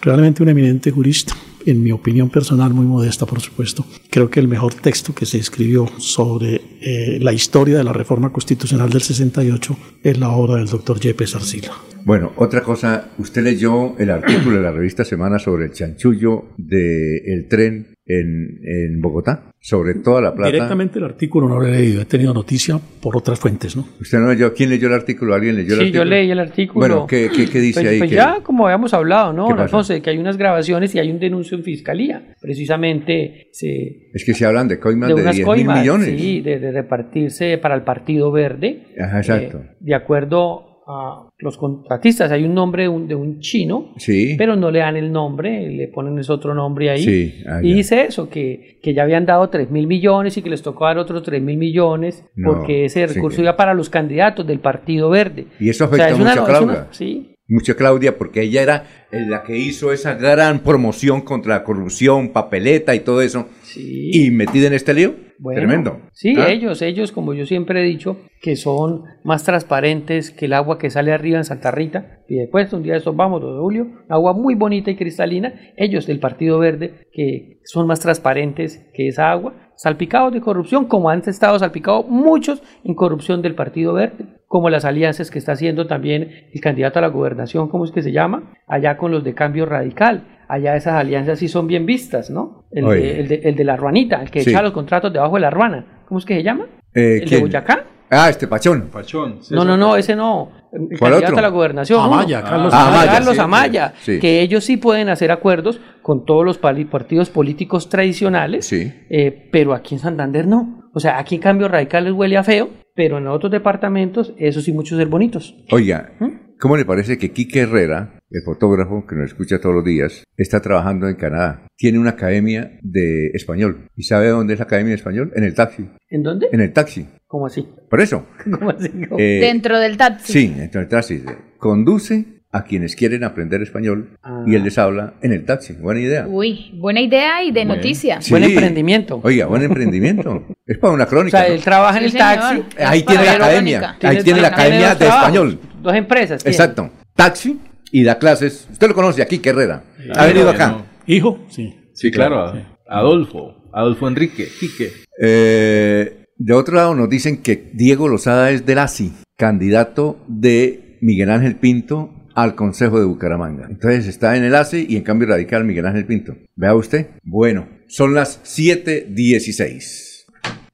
Realmente 0.00 0.42
un 0.42 0.48
eminente 0.48 0.90
jurista, 0.90 1.34
en 1.66 1.82
mi 1.82 1.92
opinión 1.92 2.30
personal, 2.30 2.72
muy 2.72 2.86
modesta, 2.86 3.26
por 3.26 3.40
supuesto. 3.40 3.84
Creo 4.10 4.30
que 4.30 4.40
el 4.40 4.48
mejor 4.48 4.74
texto 4.74 5.14
que 5.14 5.26
se 5.26 5.38
escribió 5.38 5.86
sobre 5.98 6.60
eh, 6.80 7.18
la 7.20 7.32
historia 7.32 7.78
de 7.78 7.84
la 7.84 7.92
reforma 7.92 8.32
constitucional 8.32 8.90
del 8.90 9.02
68 9.02 9.76
es 10.02 10.18
la 10.18 10.30
obra 10.30 10.56
del 10.56 10.66
doctor 10.66 11.00
Yepes 11.00 11.34
Arcila. 11.34 11.72
Bueno, 12.04 12.32
otra 12.36 12.62
cosa, 12.62 13.10
usted 13.18 13.42
leyó 13.42 13.96
el 13.98 14.10
artículo 14.10 14.56
de 14.56 14.62
la 14.62 14.72
revista 14.72 15.04
Semana 15.04 15.38
sobre 15.38 15.66
el 15.66 15.72
chanchullo 15.72 16.46
del 16.56 17.46
tren 17.48 17.91
en, 18.04 18.58
en 18.64 19.00
Bogotá, 19.00 19.52
sobre 19.60 19.94
toda 19.94 20.20
la 20.20 20.34
plata. 20.34 20.50
Directamente 20.50 20.98
el 20.98 21.04
artículo 21.04 21.48
no 21.48 21.60
lo 21.60 21.66
he 21.66 21.70
leído, 21.72 22.02
he 22.02 22.04
tenido 22.04 22.34
noticia 22.34 22.80
por 23.00 23.16
otras 23.16 23.38
fuentes, 23.38 23.76
¿no? 23.76 23.86
¿Usted 24.00 24.18
no 24.18 24.28
leyó? 24.32 24.52
¿Quién 24.52 24.70
leyó 24.70 24.88
el 24.88 24.94
artículo? 24.94 25.34
¿Alguien 25.34 25.54
leyó 25.54 25.74
el 25.74 25.78
sí, 25.78 25.84
artículo? 25.86 26.04
yo 26.04 26.10
leí 26.10 26.30
el 26.30 26.38
artículo. 26.40 26.80
Bueno, 26.80 27.06
¿qué, 27.06 27.30
qué, 27.34 27.48
qué 27.48 27.60
dice 27.60 27.80
Pues, 27.80 27.92
ahí? 27.92 27.98
pues 27.98 28.10
que- 28.10 28.16
ya, 28.16 28.40
como 28.42 28.66
habíamos 28.66 28.92
hablado, 28.92 29.32
¿no. 29.32 29.46
De 29.88 30.02
que 30.02 30.10
hay 30.10 30.18
unas 30.18 30.36
grabaciones 30.36 30.94
y 30.94 30.98
hay 30.98 31.10
un 31.10 31.20
denuncio 31.20 31.56
en 31.56 31.62
fiscalía. 31.64 32.34
Precisamente 32.40 33.48
se, 33.52 34.10
Es 34.12 34.24
que 34.24 34.34
se 34.34 34.44
hablan 34.46 34.68
de 34.68 34.78
coimas 34.78 35.08
de 35.10 35.14
de, 35.14 35.22
unas 35.22 35.34
10 35.36 35.46
mil 35.46 35.54
coimas, 35.56 35.80
millones. 35.80 36.20
sí, 36.20 36.40
de, 36.40 36.58
de 36.58 36.72
repartirse 36.72 37.58
para 37.58 37.74
el 37.74 37.82
Partido 37.82 38.32
Verde. 38.32 38.86
Ajá, 39.00 39.18
exacto. 39.18 39.58
eh, 39.58 39.76
de 39.80 39.94
acuerdo 39.94 40.71
a 40.86 41.28
los 41.38 41.56
contratistas, 41.58 42.30
hay 42.32 42.44
un 42.44 42.54
nombre 42.54 42.84
de 42.84 42.88
un, 42.88 43.06
de 43.08 43.14
un 43.14 43.38
chino, 43.40 43.92
Sí. 43.98 44.34
pero 44.36 44.56
no 44.56 44.70
le 44.70 44.80
dan 44.80 44.96
el 44.96 45.12
nombre, 45.12 45.70
le 45.70 45.88
ponen 45.88 46.18
ese 46.18 46.32
otro 46.32 46.54
nombre 46.54 46.90
ahí. 46.90 47.02
Sí, 47.02 47.34
ah, 47.48 47.60
y 47.62 47.72
dice 47.74 48.04
eso, 48.06 48.28
que, 48.28 48.78
que 48.82 48.92
ya 48.94 49.02
habían 49.04 49.24
dado 49.26 49.48
3 49.48 49.70
mil 49.70 49.86
millones 49.86 50.36
y 50.36 50.42
que 50.42 50.50
les 50.50 50.62
tocó 50.62 50.84
dar 50.86 50.98
otros 50.98 51.22
3 51.22 51.40
mil 51.42 51.56
millones, 51.56 52.24
No, 52.34 52.52
porque 52.54 52.84
ese 52.86 53.06
recurso 53.06 53.40
iba 53.42 53.56
para 53.56 53.74
los 53.74 53.90
candidatos 53.90 54.46
del 54.46 54.58
Partido 54.60 55.08
Verde. 55.10 55.46
Y 55.60 55.68
eso 55.70 55.84
O 55.84 55.88
sea, 55.94 56.06
afecta 56.06 56.08
es 56.14 56.20
una- 56.20 56.30
mucho 56.30 56.40
a 56.40 56.44
una- 56.44 56.58
Claudia. 56.74 56.88
sí, 56.90 57.28
Mucho 57.48 57.72
a 57.72 57.74
Claudia, 57.76 58.16
porque 58.16 58.42
ella 58.42 58.62
era 58.62 58.84
eh, 59.10 59.26
la 59.28 59.42
que 59.42 59.58
hizo 59.58 59.92
esa 59.92 60.14
gran 60.14 60.60
promoción 60.60 61.20
contra 61.20 61.56
la 61.58 61.64
corrupción, 61.64 62.30
papeleta 62.32 62.94
y 62.94 63.00
todo 63.00 63.20
eso. 63.20 63.46
Y 63.76 64.30
metida 64.30 64.68
en 64.68 64.72
este 64.72 64.94
lío. 64.94 65.14
Bueno, 65.42 65.58
Tremendo. 65.58 66.00
Sí, 66.12 66.36
¿Ah? 66.38 66.50
ellos, 66.50 66.82
ellos, 66.82 67.10
como 67.10 67.34
yo 67.34 67.46
siempre 67.46 67.80
he 67.80 67.84
dicho, 67.84 68.16
que 68.40 68.54
son 68.54 69.02
más 69.24 69.42
transparentes 69.42 70.30
que 70.30 70.44
el 70.44 70.52
agua 70.52 70.78
que 70.78 70.88
sale 70.88 71.12
arriba 71.12 71.38
en 71.38 71.44
Santa 71.44 71.72
Rita. 71.72 72.20
Y 72.28 72.36
después, 72.36 72.72
un 72.72 72.84
día 72.84 72.92
de 72.92 72.98
estos 72.98 73.16
vamos, 73.16 73.40
2 73.40 73.54
de 73.56 73.60
julio, 73.60 73.86
agua 74.08 74.34
muy 74.34 74.54
bonita 74.54 74.92
y 74.92 74.96
cristalina. 74.96 75.52
Ellos 75.76 76.06
del 76.06 76.20
Partido 76.20 76.60
Verde, 76.60 77.08
que 77.12 77.58
son 77.64 77.88
más 77.88 77.98
transparentes 77.98 78.88
que 78.94 79.08
esa 79.08 79.32
agua, 79.32 79.72
salpicados 79.74 80.32
de 80.32 80.40
corrupción, 80.40 80.84
como 80.84 81.10
han 81.10 81.22
estado 81.26 81.58
salpicados 81.58 82.06
muchos 82.06 82.62
en 82.84 82.94
corrupción 82.94 83.42
del 83.42 83.56
Partido 83.56 83.94
Verde, 83.94 84.24
como 84.46 84.70
las 84.70 84.84
alianzas 84.84 85.32
que 85.32 85.40
está 85.40 85.52
haciendo 85.52 85.88
también 85.88 86.46
el 86.52 86.60
candidato 86.60 87.00
a 87.00 87.02
la 87.02 87.08
gobernación, 87.08 87.68
¿cómo 87.68 87.84
es 87.84 87.90
que 87.90 88.02
se 88.02 88.12
llama? 88.12 88.52
Allá 88.68 88.96
con 88.96 89.10
los 89.10 89.24
de 89.24 89.34
Cambio 89.34 89.66
Radical. 89.66 90.28
Allá 90.46 90.76
esas 90.76 90.94
alianzas 90.94 91.40
sí 91.40 91.48
son 91.48 91.66
bien 91.66 91.84
vistas, 91.84 92.30
¿no? 92.30 92.61
El, 92.74 92.84
de, 92.86 93.20
el, 93.20 93.28
de, 93.28 93.34
el 93.44 93.54
de 93.56 93.64
la 93.64 93.76
ruanita, 93.76 94.22
el 94.22 94.30
que 94.30 94.40
Sí. 94.42 94.50
echa 94.50 94.62
los 94.62 94.72
contratos 94.72 95.12
debajo 95.12 95.34
de 95.34 95.40
la 95.42 95.50
ruana. 95.50 96.02
¿Cómo 96.08 96.18
es 96.18 96.24
que 96.24 96.34
se 96.36 96.42
llama? 96.42 96.66
Eh, 96.94 97.20
¿El 97.22 97.28
de. 97.30 97.40
Boyacá? 97.40 97.84
Ah, 98.10 98.28
este 98.28 98.46
Pachón. 98.46 98.88
Pachón. 98.92 99.40
No, 99.50 99.64
no, 99.64 99.76
no, 99.76 99.96
ese 99.96 100.14
no. 100.14 100.50
El 100.72 100.98
¿Cuál 100.98 101.12
candidato 101.12 101.24
otro? 101.32 101.38
a 101.38 101.42
la 101.42 101.48
gobernación. 101.48 102.00
Amaya, 102.04 102.40
uno. 102.40 102.48
Carlos 102.50 102.74
Ah, 102.74 102.88
Amaya. 102.88 103.12
Carlos 103.12 103.34
Sí, 103.34 103.40
Amaya. 103.40 103.92
sí. 104.00 104.18
Que 104.20 104.40
ellos 104.42 104.64
sí 104.64 104.76
pueden 104.76 105.08
hacer 105.08 105.30
acuerdos 105.30 105.80
con 106.02 106.24
todos 106.26 106.44
los 106.44 106.58
partidos 106.58 107.30
políticos 107.30 107.88
tradicionales, 107.88 108.66
Sí. 108.66 108.92
eh, 109.10 109.48
pero 109.50 109.72
aquí 109.74 109.94
en 109.94 110.00
Santander 110.00 110.46
no. 110.46 110.90
O 110.94 111.00
sea, 111.00 111.18
aquí 111.18 111.36
en 111.36 111.40
cambio 111.40 111.68
radical 111.68 112.04
les 112.04 112.12
huele 112.12 112.36
a 112.36 112.42
feo, 112.42 112.68
pero 112.94 113.16
en 113.18 113.28
otros 113.28 113.50
departamentos, 113.50 114.34
eso 114.38 114.60
sí, 114.60 114.72
muchos 114.72 114.98
ser 114.98 115.08
bonitos. 115.08 115.54
Oiga, 115.70 116.12
¿Mm? 116.20 116.56
¿cómo 116.60 116.76
le 116.76 116.84
parece 116.84 117.16
que 117.16 117.32
Quique 117.32 117.60
Herrera, 117.60 118.18
el 118.32 118.42
fotógrafo 118.44 119.06
que 119.06 119.14
nos 119.14 119.26
escucha 119.30 119.60
todos 119.60 119.74
los 119.74 119.84
días, 119.84 120.24
está 120.36 120.60
trabajando 120.60 121.08
en 121.08 121.16
Canadá? 121.16 121.62
Tiene 121.76 121.98
una 121.98 122.10
academia 122.10 122.78
de 122.82 123.28
español. 123.34 123.86
¿Y 123.96 124.04
sabe 124.04 124.28
dónde 124.28 124.54
es 124.54 124.58
la 124.58 124.64
academia 124.64 124.90
de 124.90 124.96
español? 124.96 125.32
En 125.36 125.44
el 125.44 125.54
taxi. 125.54 125.88
¿En 126.08 126.22
dónde? 126.22 126.48
En 126.52 126.60
el 126.60 126.72
taxi. 126.72 127.06
¿Cómo 127.26 127.46
así? 127.46 127.66
Por 127.88 128.00
eso. 128.00 128.26
¿Cómo 128.44 128.70
así? 128.70 128.90
Eh, 129.18 129.38
Dentro 129.40 129.78
del 129.78 129.96
taxi. 129.96 130.32
Sí, 130.32 130.54
dentro 130.56 130.80
del 130.80 130.88
taxi. 130.88 131.22
Conduce 131.58 132.42
a 132.54 132.64
quienes 132.64 132.96
quieren 132.96 133.24
aprender 133.24 133.62
español 133.62 134.10
y 134.46 134.54
él 134.56 134.62
les 134.64 134.76
habla 134.76 135.14
en 135.22 135.32
el 135.32 135.46
taxi. 135.46 135.72
Buena 135.72 136.00
idea. 136.00 136.26
Uy, 136.28 136.70
buena 136.74 137.00
idea 137.00 137.42
y 137.42 137.50
de 137.50 137.60
Bueno. 137.64 137.76
noticia. 137.76 138.20
Sí. 138.20 138.34
Oiga, 138.34 139.46
buen 139.46 139.62
emprendimiento. 139.62 140.46
es 140.66 140.76
para 140.76 140.92
una 140.92 141.04
O 141.04 141.08
crónica. 141.08 141.38
sea, 141.38 141.48
¿no? 141.48 141.54
él 141.54 141.62
trabaja 141.64 141.98
en 141.98 142.10
Sí, 142.10 142.16
el 142.16 142.18
taxi. 142.22 142.48
señor. 142.48 142.66
Ahí 142.78 143.02
tiene 143.04 143.24
la 143.24 143.32
academia. 143.32 143.96
Ahí 144.02 144.22
tiene 144.22 144.40
la 144.42 144.48
academia 144.48 144.94
de 144.94 145.06
español. 145.06 145.60
Dos 145.82 145.94
empresas. 145.94 146.44
Exacto. 146.44 146.90
Taxi 147.14 147.58
y 147.92 148.02
da 148.02 148.18
clases. 148.18 148.66
Usted 148.72 148.88
lo 148.88 148.94
conoce 148.94 149.22
aquí, 149.22 149.40
Herrera. 149.44 149.84
Ha 150.16 150.26
venido 150.26 150.50
acá. 150.50 150.84
Hijo, 151.06 151.38
sí. 151.48 151.74
Sí, 151.92 152.10
claro. 152.10 152.52
Adolfo. 152.88 153.68
Adolfo 153.72 154.08
Enrique. 154.08 154.48
Quique. 154.58 154.90
Eh, 155.20 156.24
de 156.36 156.52
otro 156.54 156.74
lado 156.74 156.94
nos 156.94 157.08
dicen 157.08 157.42
que 157.42 157.70
Diego 157.74 158.08
Lozada 158.08 158.50
es 158.50 158.66
del 158.66 158.78
ASI, 158.78 159.12
candidato 159.36 160.18
de 160.26 160.98
Miguel 161.00 161.30
Ángel 161.30 161.56
Pinto 161.56 162.10
al 162.34 162.54
Consejo 162.54 162.98
de 162.98 163.04
Bucaramanga. 163.04 163.66
Entonces 163.68 164.06
está 164.06 164.36
en 164.36 164.44
el 164.44 164.54
ASI 164.54 164.86
y 164.88 164.96
en 164.96 165.02
cambio 165.02 165.28
radical 165.28 165.64
Miguel 165.64 165.86
Ángel 165.86 166.06
Pinto. 166.06 166.34
Vea 166.56 166.74
usted. 166.74 167.10
Bueno, 167.22 167.68
son 167.88 168.14
las 168.14 168.42
7.16. 168.42 170.11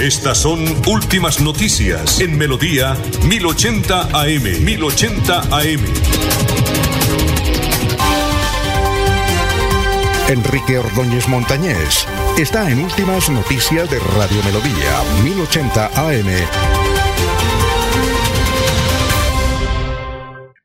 Estas 0.00 0.38
son 0.38 0.64
últimas 0.86 1.40
noticias 1.40 2.20
en 2.20 2.38
Melodía 2.38 2.96
1080 3.22 4.08
AM. 4.18 4.64
1080 4.64 5.40
AM. 5.40 5.84
Enrique 10.28 10.78
Ordóñez 10.78 11.28
Montañés, 11.28 12.06
está 12.38 12.70
en 12.70 12.82
Últimas 12.82 13.28
Noticias 13.28 13.90
de 13.90 13.98
Radio 13.98 14.42
Melodía, 14.42 15.02
1080 15.22 15.90
AM. 15.94 17.09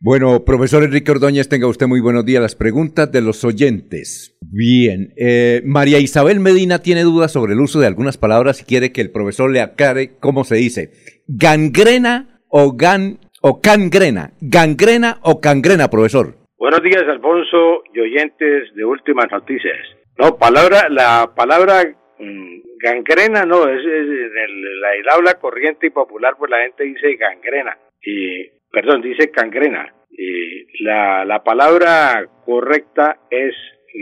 Bueno, 0.07 0.45
profesor 0.45 0.84
Enrique 0.84 1.10
Ordóñez, 1.10 1.49
tenga 1.49 1.65
usted 1.65 1.88
muy 1.88 1.99
buenos 1.99 2.27
días. 2.27 2.40
Las 2.40 2.56
preguntas 2.56 3.11
de 3.11 3.23
los 3.23 3.44
oyentes. 3.44 4.38
Bien, 4.40 5.15
eh, 5.18 5.64
María 5.65 5.98
Isabel 5.98 6.40
Medina 6.40 6.77
tiene 6.77 7.02
dudas 7.02 7.34
sobre 7.34 7.53
el 7.53 7.60
uso 7.60 7.80
de 7.80 7.88
algunas 7.88 8.15
palabras 8.15 8.61
y 8.61 8.65
quiere 8.65 8.91
que 8.91 9.02
el 9.02 9.11
profesor 9.11 9.52
le 9.52 9.61
aclare 9.61 10.11
cómo 10.19 10.44
se 10.44 10.57
dice. 10.57 10.91
¿Gangrena 11.27 12.40
o 12.49 12.73
gan 12.77 13.18
o 13.41 13.61
cangrena? 13.64 14.30
¿Gangrena 14.41 15.18
o 15.23 15.41
cangrena, 15.41 15.90
profesor? 15.90 16.36
Buenos 16.60 16.84
días, 16.84 17.02
Alfonso 17.10 17.82
y 17.91 17.99
oyentes 17.99 18.76
de 18.76 18.86
Últimas 18.86 19.26
Noticias. 19.32 19.90
No, 20.19 20.38
palabra, 20.38 20.88
la 20.88 21.32
palabra 21.36 21.82
mm, 22.19 22.61
gangrena 22.77 23.44
no, 23.44 23.68
es, 23.68 23.84
en 23.84 24.38
el, 24.38 25.10
habla 25.11 25.34
corriente 25.41 25.88
y 25.88 25.90
popular, 25.90 26.36
pues 26.38 26.52
la 26.52 26.61
gente 26.61 26.84
dice 26.84 27.15
gangrena. 27.15 27.76
Y 28.03 28.53
perdón, 28.72 29.02
dice 29.02 29.32
cangrena. 29.32 29.94
Y 30.17 30.83
la, 30.83 31.25
la 31.25 31.43
palabra 31.43 32.25
correcta 32.45 33.19
es 33.29 33.53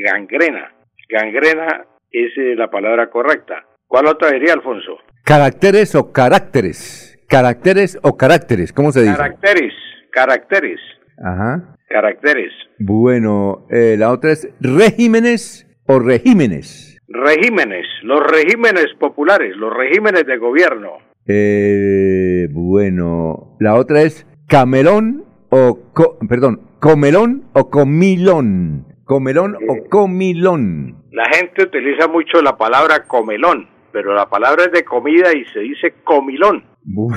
gangrena. 0.05 0.73
Gangrena 1.09 1.85
es 2.11 2.31
eh, 2.37 2.55
la 2.55 2.69
palabra 2.69 3.09
correcta. 3.09 3.65
¿Cuál 3.87 4.07
otra 4.07 4.31
diría, 4.31 4.53
Alfonso? 4.53 4.97
Caracteres 5.23 5.95
o 5.95 6.11
caracteres. 6.11 7.19
Caracteres 7.27 7.97
o 8.03 8.15
caracteres, 8.17 8.73
¿cómo 8.73 8.91
se 8.91 9.01
dice? 9.01 9.15
Caracteres, 9.15 9.73
caracteres. 10.11 10.79
Ajá. 11.17 11.75
Caracteres. 11.89 12.51
Bueno, 12.79 13.65
eh, 13.69 13.95
la 13.97 14.11
otra 14.11 14.31
es 14.31 14.49
regímenes 14.59 15.67
o 15.87 15.99
regímenes. 15.99 16.99
Regímenes, 17.07 17.85
los 18.03 18.19
regímenes 18.21 18.87
populares, 18.99 19.55
los 19.55 19.73
regímenes 19.75 20.25
de 20.25 20.37
gobierno. 20.37 20.97
Eh, 21.27 22.47
bueno, 22.51 23.55
la 23.59 23.75
otra 23.75 24.01
es 24.01 24.27
camelón 24.47 25.22
o, 25.55 25.79
perdón, 26.27 26.61
comelón 26.79 27.43
o 27.53 27.69
comilón. 27.69 28.87
Comelón 29.05 29.55
o 29.69 29.87
comilón. 29.89 31.03
La 31.11 31.25
gente 31.25 31.63
utiliza 31.63 32.07
mucho 32.07 32.41
la 32.41 32.57
palabra 32.57 33.03
comelón, 33.07 33.67
pero 33.91 34.15
la 34.15 34.27
palabra 34.29 34.63
es 34.63 34.71
de 34.71 34.83
comida 34.83 35.31
y 35.35 35.45
se 35.53 35.59
dice 35.59 35.93
comilón. 36.03 36.63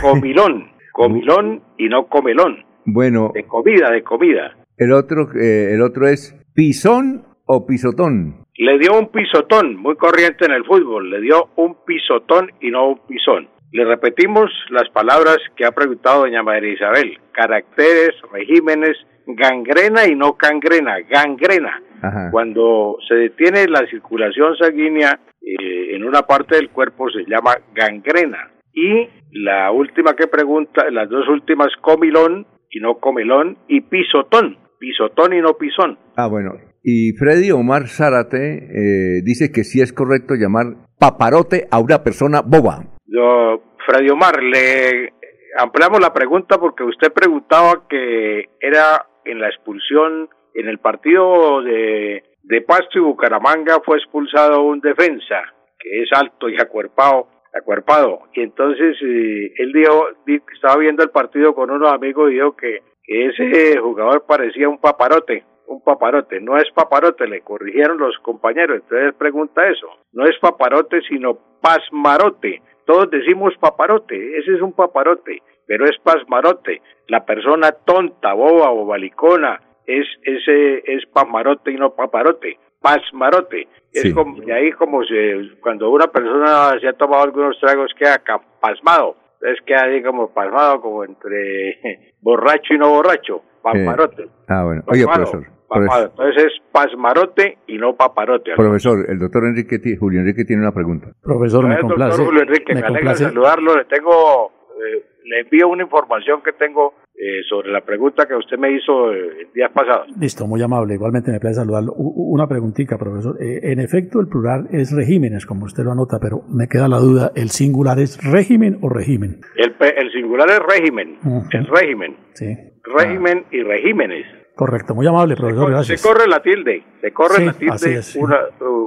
Comilón, 0.03 0.71
comilón 0.93 1.63
y 1.79 1.89
no 1.89 2.09
comelón. 2.09 2.65
Bueno. 2.85 3.31
De 3.33 3.45
comida, 3.45 3.91
de 3.91 4.03
comida. 4.03 4.55
El 4.77 4.93
otro, 4.93 5.29
eh, 5.41 5.73
el 5.73 5.81
otro 5.81 6.07
es 6.07 6.37
pisón 6.55 7.25
o 7.47 7.67
pisotón. 7.67 8.45
Le 8.59 8.79
dio 8.79 8.99
un 8.99 9.09
pisotón, 9.09 9.77
muy 9.77 9.97
corriente 9.97 10.45
en 10.45 10.53
el 10.53 10.65
fútbol. 10.65 11.09
Le 11.09 11.21
dio 11.23 11.49
un 11.57 11.77
pisotón 11.87 12.51
y 12.61 12.71
no 12.71 12.89
un 12.91 13.01
pisón. 13.07 13.49
Le 13.73 13.85
repetimos 13.85 14.51
las 14.71 14.89
palabras 14.91 15.39
que 15.57 15.65
ha 15.65 15.73
preguntado 15.73 16.21
doña 16.21 16.43
María 16.43 16.73
Isabel. 16.73 17.19
Caracteres, 17.33 18.15
regímenes, 18.33 18.97
gangrena 19.27 20.07
y 20.07 20.15
no 20.15 20.37
cangrena, 20.37 20.97
gangrena. 21.09 21.83
Cuando 22.31 22.99
se 23.09 23.15
detiene 23.15 23.67
la 23.67 23.85
circulación 23.89 24.57
sanguínea 24.57 25.19
eh, 25.43 25.97
en 25.97 26.05
una 26.05 26.23
parte 26.23 26.57
del 26.57 26.71
cuerpo 26.71 27.09
se 27.11 27.25
llama 27.29 27.57
gangrena. 27.75 28.51
Y 28.73 29.09
la 29.33 29.73
última 29.73 30.15
que 30.15 30.27
pregunta, 30.27 30.91
las 30.91 31.09
dos 31.09 31.29
últimas, 31.29 31.69
comilón 31.81 32.47
y 32.71 32.81
no 32.81 32.99
comelón 32.99 33.59
y 33.69 33.81
pisotón, 33.81 34.59
pisotón 34.79 35.33
y 35.33 35.41
no 35.41 35.55
pisón. 35.55 35.99
Ah, 36.17 36.29
bueno. 36.29 36.53
Y 36.83 37.13
Freddy 37.13 37.51
Omar 37.51 37.89
Zárate 37.89 38.59
eh, 38.59 39.23
dice 39.25 39.51
que 39.51 39.65
sí 39.65 39.81
es 39.81 39.93
correcto 39.93 40.35
llamar 40.35 40.67
paparote 40.99 41.67
a 41.71 41.81
una 41.81 42.05
persona 42.05 42.43
boba. 42.43 42.96
Yo, 43.17 43.63
Freddy 43.87 44.11
Omar, 44.11 44.43
le 44.43 45.15
ampliamos 45.57 46.01
la 46.01 46.13
pregunta 46.13 46.59
porque 46.59 46.85
usted 46.85 47.11
preguntaba 47.15 47.89
que 47.89 48.51
era 48.61 49.07
en 49.25 49.41
la 49.41 49.49
expulsión, 49.49 50.29
en 50.53 50.69
el 50.69 50.79
partido 50.79 51.63
de, 51.63 52.25
de 52.43 52.61
Pasto 52.61 52.99
y 52.99 53.01
Bucaramanga 53.01 53.81
fue 53.87 53.97
expulsado 53.97 54.61
un 54.65 54.81
defensa 54.81 55.41
que 55.79 56.03
es 56.03 56.11
alto 56.13 56.51
y 56.51 56.61
acuerpado, 56.61 57.29
acuerpado. 57.59 58.25
Y 58.35 58.43
entonces 58.43 58.99
eh, 59.01 59.53
él 59.57 59.73
dijo, 59.73 60.09
estaba 60.53 60.77
viendo 60.77 61.03
el 61.03 61.11
partido 61.11 61.55
con 61.55 61.71
unos 61.71 61.91
amigos 61.91 62.31
y 62.31 62.35
dijo 62.35 62.55
que, 62.55 62.83
que 63.03 63.29
ese 63.29 63.79
jugador 63.79 64.27
parecía 64.27 64.69
un 64.69 64.79
paparote 64.79 65.43
un 65.69 65.81
paparote, 65.83 66.41
no 66.41 66.57
es 66.57 66.71
paparote, 66.73 67.27
le 67.27 67.41
corrigieron 67.41 67.99
los 67.99 68.17
compañeros, 68.19 68.83
entonces 68.83 69.15
pregunta 69.15 69.69
eso, 69.69 69.89
no 70.13 70.25
es 70.25 70.39
paparote 70.39 71.01
sino 71.09 71.37
pasmarote, 71.61 72.63
todos 72.87 73.11
decimos 73.11 73.53
paparote, 73.61 74.39
ese 74.39 74.55
es 74.55 74.63
un 74.63 74.73
paparote, 74.73 75.43
pero 75.67 75.85
es 75.85 75.99
pasmarote. 76.03 76.81
La 77.09 77.27
persona 77.27 77.73
tonta, 77.73 78.33
boba 78.33 78.71
o 78.71 78.87
balicona 78.87 79.61
es 79.87 80.07
ese 80.23 80.79
es 80.87 81.05
pasmarote 81.13 81.73
y 81.73 81.77
no 81.77 81.95
paparote. 81.95 82.59
Pasmarote. 82.81 83.69
Es 83.93 84.15
como, 84.15 84.41
y 84.43 84.51
ahí 84.51 84.71
como 84.73 85.03
se, 85.05 85.59
cuando 85.61 85.91
una 85.91 86.07
persona 86.07 86.79
se 86.81 86.87
ha 86.87 86.93
tomado 86.93 87.25
algunos 87.25 87.59
tragos 87.59 87.93
queda 87.99 88.23
pasmado. 88.61 89.17
Entonces 89.41 89.65
queda 89.65 89.85
ahí 89.85 90.03
como 90.03 90.33
pasmado, 90.33 90.81
como 90.81 91.05
entre 91.05 92.15
borracho 92.21 92.75
y 92.75 92.79
no 92.79 92.91
borracho. 92.91 93.43
Pasmarote. 93.63 94.29
ah, 94.47 94.65
bueno. 94.65 94.83
Oye, 94.87 95.05
profesor. 95.05 95.56
Entonces 95.71 96.45
es 96.45 96.53
pasmarote 96.73 97.59
y 97.67 97.79
no 97.79 97.97
paparote. 97.97 98.53
Profesor, 98.57 99.05
el 99.09 99.19
doctor 99.19 99.45
Enrique, 99.45 99.79
Julio 99.99 100.21
Enrique 100.21 100.45
tiene 100.45 100.63
una 100.63 100.73
pregunta. 100.73 101.09
Profesor, 101.23 101.67
me 101.67 101.79
complace. 101.79 102.11
Doctor 102.11 102.27
Julio 102.27 102.43
Enrique, 102.43 102.75
me, 102.75 102.81
alegra 102.81 103.15
saludarlo. 103.15 103.77
Le 103.77 103.85
tengo, 103.87 104.53
eh, 104.77 105.05
le 105.25 105.41
envío 105.41 105.69
una 105.69 105.83
información 105.83 106.41
que 106.43 106.53
tengo 106.53 106.95
eh, 107.15 107.43
sobre 107.49 107.71
la 107.73 107.81
pregunta 107.81 108.27
que 108.27 108.35
usted 108.35 108.59
me 108.59 108.73
hizo 108.73 109.13
eh, 109.13 109.41
el 109.41 109.53
día 109.53 109.69
pasado. 109.71 110.05
Listo, 110.21 110.47
muy 110.47 110.63
amable. 110.63 110.95
Igualmente 110.95 111.33
me 111.33 111.41
place 111.41 111.57
saludarlo. 111.57 111.93
una 111.95 112.47
preguntita, 112.47 112.97
profesor. 112.97 113.37
en 113.41 113.81
efecto, 113.81 114.21
el 114.21 114.29
plural 114.29 114.69
es 114.71 114.95
regímenes, 114.95 115.47
como 115.47 115.65
usted 115.65 115.83
lo 115.83 115.93
anota, 115.93 116.19
pero 116.21 116.43
me 116.49 116.69
queda 116.69 116.89
la 116.89 116.99
duda, 116.99 117.33
¿el 117.35 117.51
singular 117.51 117.99
es 117.99 118.19
régimen 118.23 118.79
o 118.83 118.89
régimen? 118.89 119.41
El, 119.57 119.75
el 119.81 120.13
singular 120.13 120.49
es 120.49 120.61
régimen, 120.61 121.19
es 121.53 121.69
régimen. 121.69 122.17
Sí. 122.35 122.55
Régimen 122.85 123.47
y 123.51 123.63
regímenes. 123.63 124.46
Correcto, 124.57 124.95
muy 124.95 125.07
amable, 125.07 125.37
profesor, 125.37 125.71
gracias. 125.71 126.01
Se 126.01 126.09
corre 126.09 126.27
la 126.27 126.41
tilde, 126.41 126.83
se 127.03 127.13
corre 127.13 127.45
la 127.45 127.53
tilde, 127.53 128.01
una, 128.17 128.39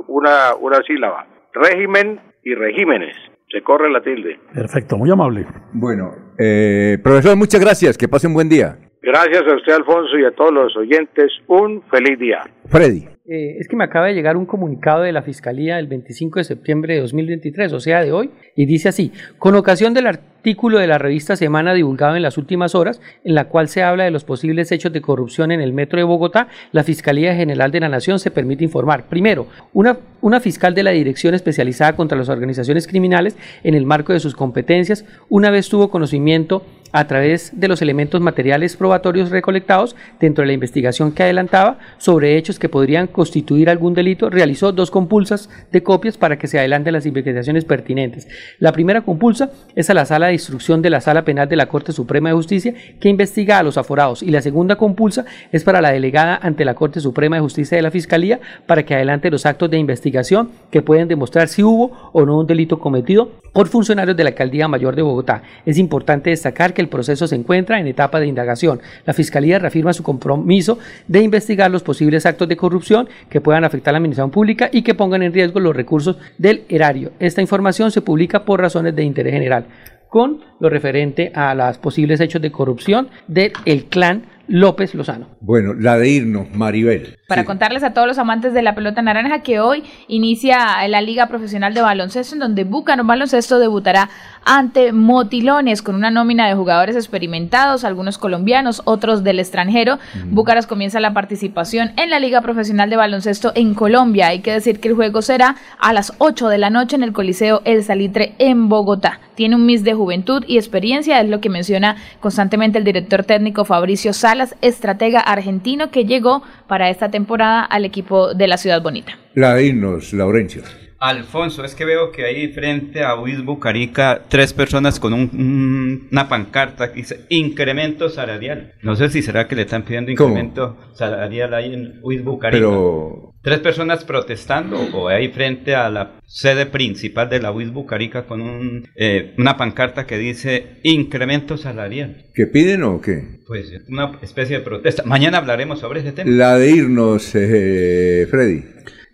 una, 0.07 0.55
una 0.59 0.81
sílaba. 0.81 1.27
Régimen 1.53 2.19
y 2.43 2.55
regímenes, 2.55 3.15
se 3.51 3.61
corre 3.61 3.91
la 3.91 4.01
tilde. 4.01 4.39
Perfecto, 4.51 4.97
muy 4.97 5.11
amable. 5.11 5.45
Bueno, 5.71 6.11
eh, 6.39 6.97
profesor, 7.03 7.35
muchas 7.35 7.61
gracias, 7.61 7.99
que 7.99 8.07
pase 8.07 8.25
un 8.25 8.33
buen 8.33 8.49
día. 8.49 8.79
Gracias 9.01 9.43
a 9.47 9.55
usted, 9.55 9.73
Alfonso, 9.73 10.19
y 10.19 10.25
a 10.25 10.31
todos 10.31 10.53
los 10.53 10.75
oyentes, 10.75 11.31
un 11.47 11.81
feliz 11.83 12.19
día. 12.19 12.41
Freddy. 12.67 13.07
Eh, 13.31 13.57
es 13.59 13.67
que 13.67 13.75
me 13.75 13.83
acaba 13.83 14.07
de 14.07 14.13
llegar 14.13 14.35
un 14.35 14.45
comunicado 14.45 15.03
de 15.03 15.11
la 15.11 15.21
Fiscalía 15.21 15.79
el 15.79 15.87
25 15.87 16.39
de 16.39 16.43
septiembre 16.43 16.95
de 16.95 17.01
2023, 17.01 17.71
o 17.73 17.79
sea, 17.79 18.03
de 18.03 18.11
hoy, 18.11 18.31
y 18.55 18.65
dice 18.65 18.89
así, 18.89 19.13
con 19.37 19.55
ocasión 19.55 19.93
del 19.93 20.07
artículo 20.07 20.79
de 20.79 20.87
la 20.87 20.97
revista 20.97 21.35
Semana 21.35 21.73
divulgado 21.73 22.15
en 22.15 22.23
las 22.23 22.37
últimas 22.37 22.73
horas, 22.73 22.99
en 23.23 23.35
la 23.35 23.45
cual 23.45 23.69
se 23.69 23.83
habla 23.83 24.05
de 24.05 24.11
los 24.11 24.23
posibles 24.23 24.71
hechos 24.71 24.91
de 24.91 25.01
corrupción 25.01 25.51
en 25.51 25.61
el 25.61 25.73
metro 25.73 25.97
de 25.97 26.05
Bogotá, 26.05 26.47
la 26.71 26.83
Fiscalía 26.83 27.35
General 27.35 27.71
de 27.71 27.81
la 27.81 27.89
Nación 27.89 28.19
se 28.19 28.31
permite 28.31 28.63
informar, 28.63 29.07
primero, 29.07 29.45
una, 29.73 29.99
una 30.21 30.39
fiscal 30.39 30.73
de 30.73 30.83
la 30.83 30.91
Dirección 30.91 31.35
Especializada 31.35 31.95
contra 31.95 32.17
las 32.17 32.29
Organizaciones 32.29 32.87
Criminales, 32.87 33.37
en 33.63 33.75
el 33.75 33.85
marco 33.85 34.11
de 34.11 34.19
sus 34.19 34.35
competencias, 34.35 35.05
una 35.29 35.51
vez 35.51 35.69
tuvo 35.69 35.91
conocimiento 35.91 36.63
a 36.91 37.07
través 37.07 37.59
de 37.59 37.67
los 37.67 37.81
elementos 37.81 38.21
materiales 38.21 38.75
probatorios 38.75 39.29
recolectados 39.29 39.95
dentro 40.19 40.41
de 40.41 40.47
la 40.47 40.53
investigación 40.53 41.11
que 41.11 41.23
adelantaba 41.23 41.77
sobre 41.97 42.37
hechos 42.37 42.59
que 42.59 42.69
podrían 42.69 43.07
constituir 43.07 43.69
algún 43.69 43.93
delito, 43.93 44.29
realizó 44.29 44.71
dos 44.71 44.91
compulsas 44.91 45.49
de 45.71 45.83
copias 45.83 46.17
para 46.17 46.37
que 46.37 46.47
se 46.47 46.59
adelanten 46.59 46.93
las 46.93 47.05
investigaciones 47.05 47.65
pertinentes. 47.65 48.27
La 48.59 48.71
primera 48.71 49.01
compulsa 49.01 49.51
es 49.75 49.89
a 49.89 49.93
la 49.93 50.05
sala 50.05 50.27
de 50.27 50.33
instrucción 50.33 50.81
de 50.81 50.89
la 50.89 51.01
Sala 51.01 51.25
Penal 51.25 51.49
de 51.49 51.55
la 51.55 51.67
Corte 51.67 51.91
Suprema 51.91 52.29
de 52.29 52.35
Justicia 52.35 52.73
que 52.99 53.09
investiga 53.09 53.59
a 53.59 53.63
los 53.63 53.77
aforados 53.77 54.23
y 54.23 54.29
la 54.29 54.41
segunda 54.41 54.75
compulsa 54.75 55.25
es 55.51 55.63
para 55.63 55.81
la 55.81 55.91
delegada 55.91 56.39
ante 56.41 56.65
la 56.65 56.75
Corte 56.75 56.99
Suprema 56.99 57.35
de 57.35 57.41
Justicia 57.41 57.75
de 57.75 57.81
la 57.81 57.91
Fiscalía 57.91 58.39
para 58.65 58.83
que 58.83 58.95
adelante 58.95 59.29
los 59.29 59.45
actos 59.45 59.69
de 59.69 59.77
investigación 59.77 60.49
que 60.71 60.81
pueden 60.81 61.07
demostrar 61.07 61.47
si 61.47 61.63
hubo 61.63 61.91
o 62.13 62.25
no 62.25 62.39
un 62.39 62.47
delito 62.47 62.79
cometido 62.79 63.31
por 63.53 63.67
funcionarios 63.67 64.15
de 64.15 64.23
la 64.23 64.29
Alcaldía 64.29 64.67
Mayor 64.67 64.95
de 64.95 65.01
Bogotá. 65.01 65.41
Es 65.65 65.77
importante 65.77 66.29
destacar 66.29 66.73
que 66.73 66.78
el 66.81 66.89
proceso 66.89 67.27
se 67.27 67.35
encuentra 67.35 67.79
en 67.79 67.87
etapa 67.87 68.19
de 68.19 68.27
indagación. 68.27 68.81
La 69.05 69.13
Fiscalía 69.13 69.59
reafirma 69.59 69.93
su 69.93 70.03
compromiso 70.03 70.79
de 71.07 71.21
investigar 71.21 71.71
los 71.71 71.83
posibles 71.83 72.25
actos 72.25 72.47
de 72.47 72.57
corrupción 72.57 73.09
que 73.29 73.41
puedan 73.41 73.63
afectar 73.63 73.91
a 73.91 73.93
la 73.93 73.97
administración 73.97 74.31
pública 74.31 74.69
y 74.71 74.81
que 74.81 74.95
pongan 74.95 75.23
en 75.23 75.33
riesgo 75.33 75.59
los 75.59 75.75
recursos 75.75 76.17
del 76.37 76.63
erario. 76.69 77.11
Esta 77.19 77.41
información 77.41 77.91
se 77.91 78.01
publica 78.01 78.45
por 78.45 78.61
razones 78.61 78.95
de 78.95 79.03
interés 79.03 79.33
general 79.33 79.65
con 80.09 80.41
lo 80.59 80.69
referente 80.69 81.31
a 81.35 81.53
los 81.53 81.77
posibles 81.77 82.19
hechos 82.19 82.41
de 82.41 82.51
corrupción 82.51 83.09
del 83.27 83.53
clan 83.89 84.25
López 84.47 84.95
Lozano. 84.95 85.27
Bueno, 85.41 85.75
la 85.75 85.97
de 85.99 86.09
irnos, 86.09 86.49
Maribel. 86.51 87.19
Para 87.27 87.45
contarles 87.45 87.83
a 87.83 87.93
todos 87.93 88.07
los 88.07 88.17
amantes 88.17 88.51
de 88.51 88.63
la 88.63 88.73
pelota 88.73 89.03
naranja 89.03 89.43
que 89.43 89.59
hoy 89.59 89.83
inicia 90.07 90.87
la 90.87 91.01
Liga 91.01 91.27
Profesional 91.27 91.75
de 91.75 91.81
Baloncesto, 91.81 92.33
en 92.33 92.39
donde 92.39 92.63
Bucano 92.63 93.03
Baloncesto 93.05 93.59
debutará 93.59 94.09
ante 94.45 94.91
Motilones 94.91 95.81
con 95.81 95.95
una 95.95 96.11
nómina 96.11 96.47
de 96.47 96.55
jugadores 96.55 96.95
experimentados, 96.95 97.83
algunos 97.83 98.17
colombianos, 98.17 98.81
otros 98.85 99.23
del 99.23 99.39
extranjero. 99.39 99.99
Búcaros 100.25 100.67
comienza 100.67 100.99
la 100.99 101.13
participación 101.13 101.91
en 101.97 102.09
la 102.09 102.19
Liga 102.19 102.41
Profesional 102.41 102.89
de 102.89 102.95
Baloncesto 102.95 103.51
en 103.55 103.73
Colombia. 103.73 104.27
Hay 104.27 104.39
que 104.39 104.53
decir 104.53 104.79
que 104.79 104.89
el 104.89 104.95
juego 104.95 105.21
será 105.21 105.55
a 105.79 105.93
las 105.93 106.13
8 106.17 106.49
de 106.49 106.57
la 106.57 106.69
noche 106.69 106.95
en 106.95 107.03
el 107.03 107.13
Coliseo 107.13 107.61
El 107.65 107.83
Salitre 107.83 108.33
en 108.39 108.69
Bogotá. 108.69 109.19
Tiene 109.35 109.55
un 109.55 109.65
mis 109.65 109.83
de 109.83 109.93
juventud 109.93 110.43
y 110.47 110.57
experiencia, 110.57 111.21
es 111.21 111.29
lo 111.29 111.39
que 111.39 111.49
menciona 111.49 111.95
constantemente 112.19 112.77
el 112.77 112.83
director 112.83 113.23
técnico 113.23 113.65
Fabricio 113.65 114.13
Salas, 114.13 114.55
estratega 114.61 115.19
argentino 115.19 115.91
que 115.91 116.05
llegó 116.05 116.43
para 116.67 116.89
esta 116.89 117.09
temporada 117.09 117.63
al 117.63 117.85
equipo 117.85 118.33
de 118.33 118.47
la 118.47 118.57
Ciudad 118.57 118.81
Bonita. 118.81 119.17
La 119.35 119.53
de 119.53 119.67
irnos, 119.67 120.11
Laurencio. 120.13 120.63
Alfonso, 120.99 121.63
es 121.63 121.75
que 121.75 121.85
veo 121.85 122.11
que 122.11 122.25
hay 122.25 122.49
frente 122.49 123.03
a 123.03 123.15
Luis 123.15 123.43
Bucarica 123.43 124.23
tres 124.27 124.53
personas 124.53 124.99
con 124.99 125.13
un- 125.13 125.29
un- 125.33 126.07
una 126.11 126.27
pancarta 126.27 126.91
que 126.91 126.97
dice 126.97 127.21
incremento 127.29 128.09
salarial. 128.09 128.73
No 128.81 128.95
sé 128.95 129.09
si 129.09 129.21
será 129.21 129.47
que 129.47 129.55
le 129.55 129.61
están 129.63 129.83
pidiendo 129.83 130.11
¿Cómo? 130.15 130.31
incremento 130.31 130.77
salarial 130.93 131.53
ahí 131.53 131.73
en 131.73 131.99
Luis 132.01 132.23
Bucarica. 132.23 132.57
Pero, 132.59 133.25
Tres 133.41 133.59
personas 133.59 134.03
protestando 134.03 134.77
o 134.93 135.07
ahí 135.07 135.29
frente 135.29 135.73
a 135.73 135.89
la 135.89 136.19
sede 136.25 136.65
principal 136.65 137.29
de 137.29 137.39
la 137.39 137.53
UIS 137.53 137.71
Bucarica 137.71 138.23
con 138.23 138.41
un, 138.41 138.85
eh, 138.97 139.33
una 139.37 139.55
pancarta 139.55 140.05
que 140.05 140.17
dice 140.17 140.79
incremento 140.83 141.55
salarial. 141.55 142.25
¿qué 142.33 142.47
piden 142.47 142.83
o 142.83 142.99
qué? 142.99 143.39
Pues 143.47 143.71
una 143.87 144.11
especie 144.21 144.57
de 144.57 144.63
protesta. 144.65 145.03
Mañana 145.05 145.37
hablaremos 145.37 145.79
sobre 145.79 146.01
ese 146.01 146.11
tema. 146.11 146.29
La 146.29 146.57
de 146.57 146.69
irnos, 146.69 147.31
eh, 147.33 148.27
Freddy. 148.29 148.61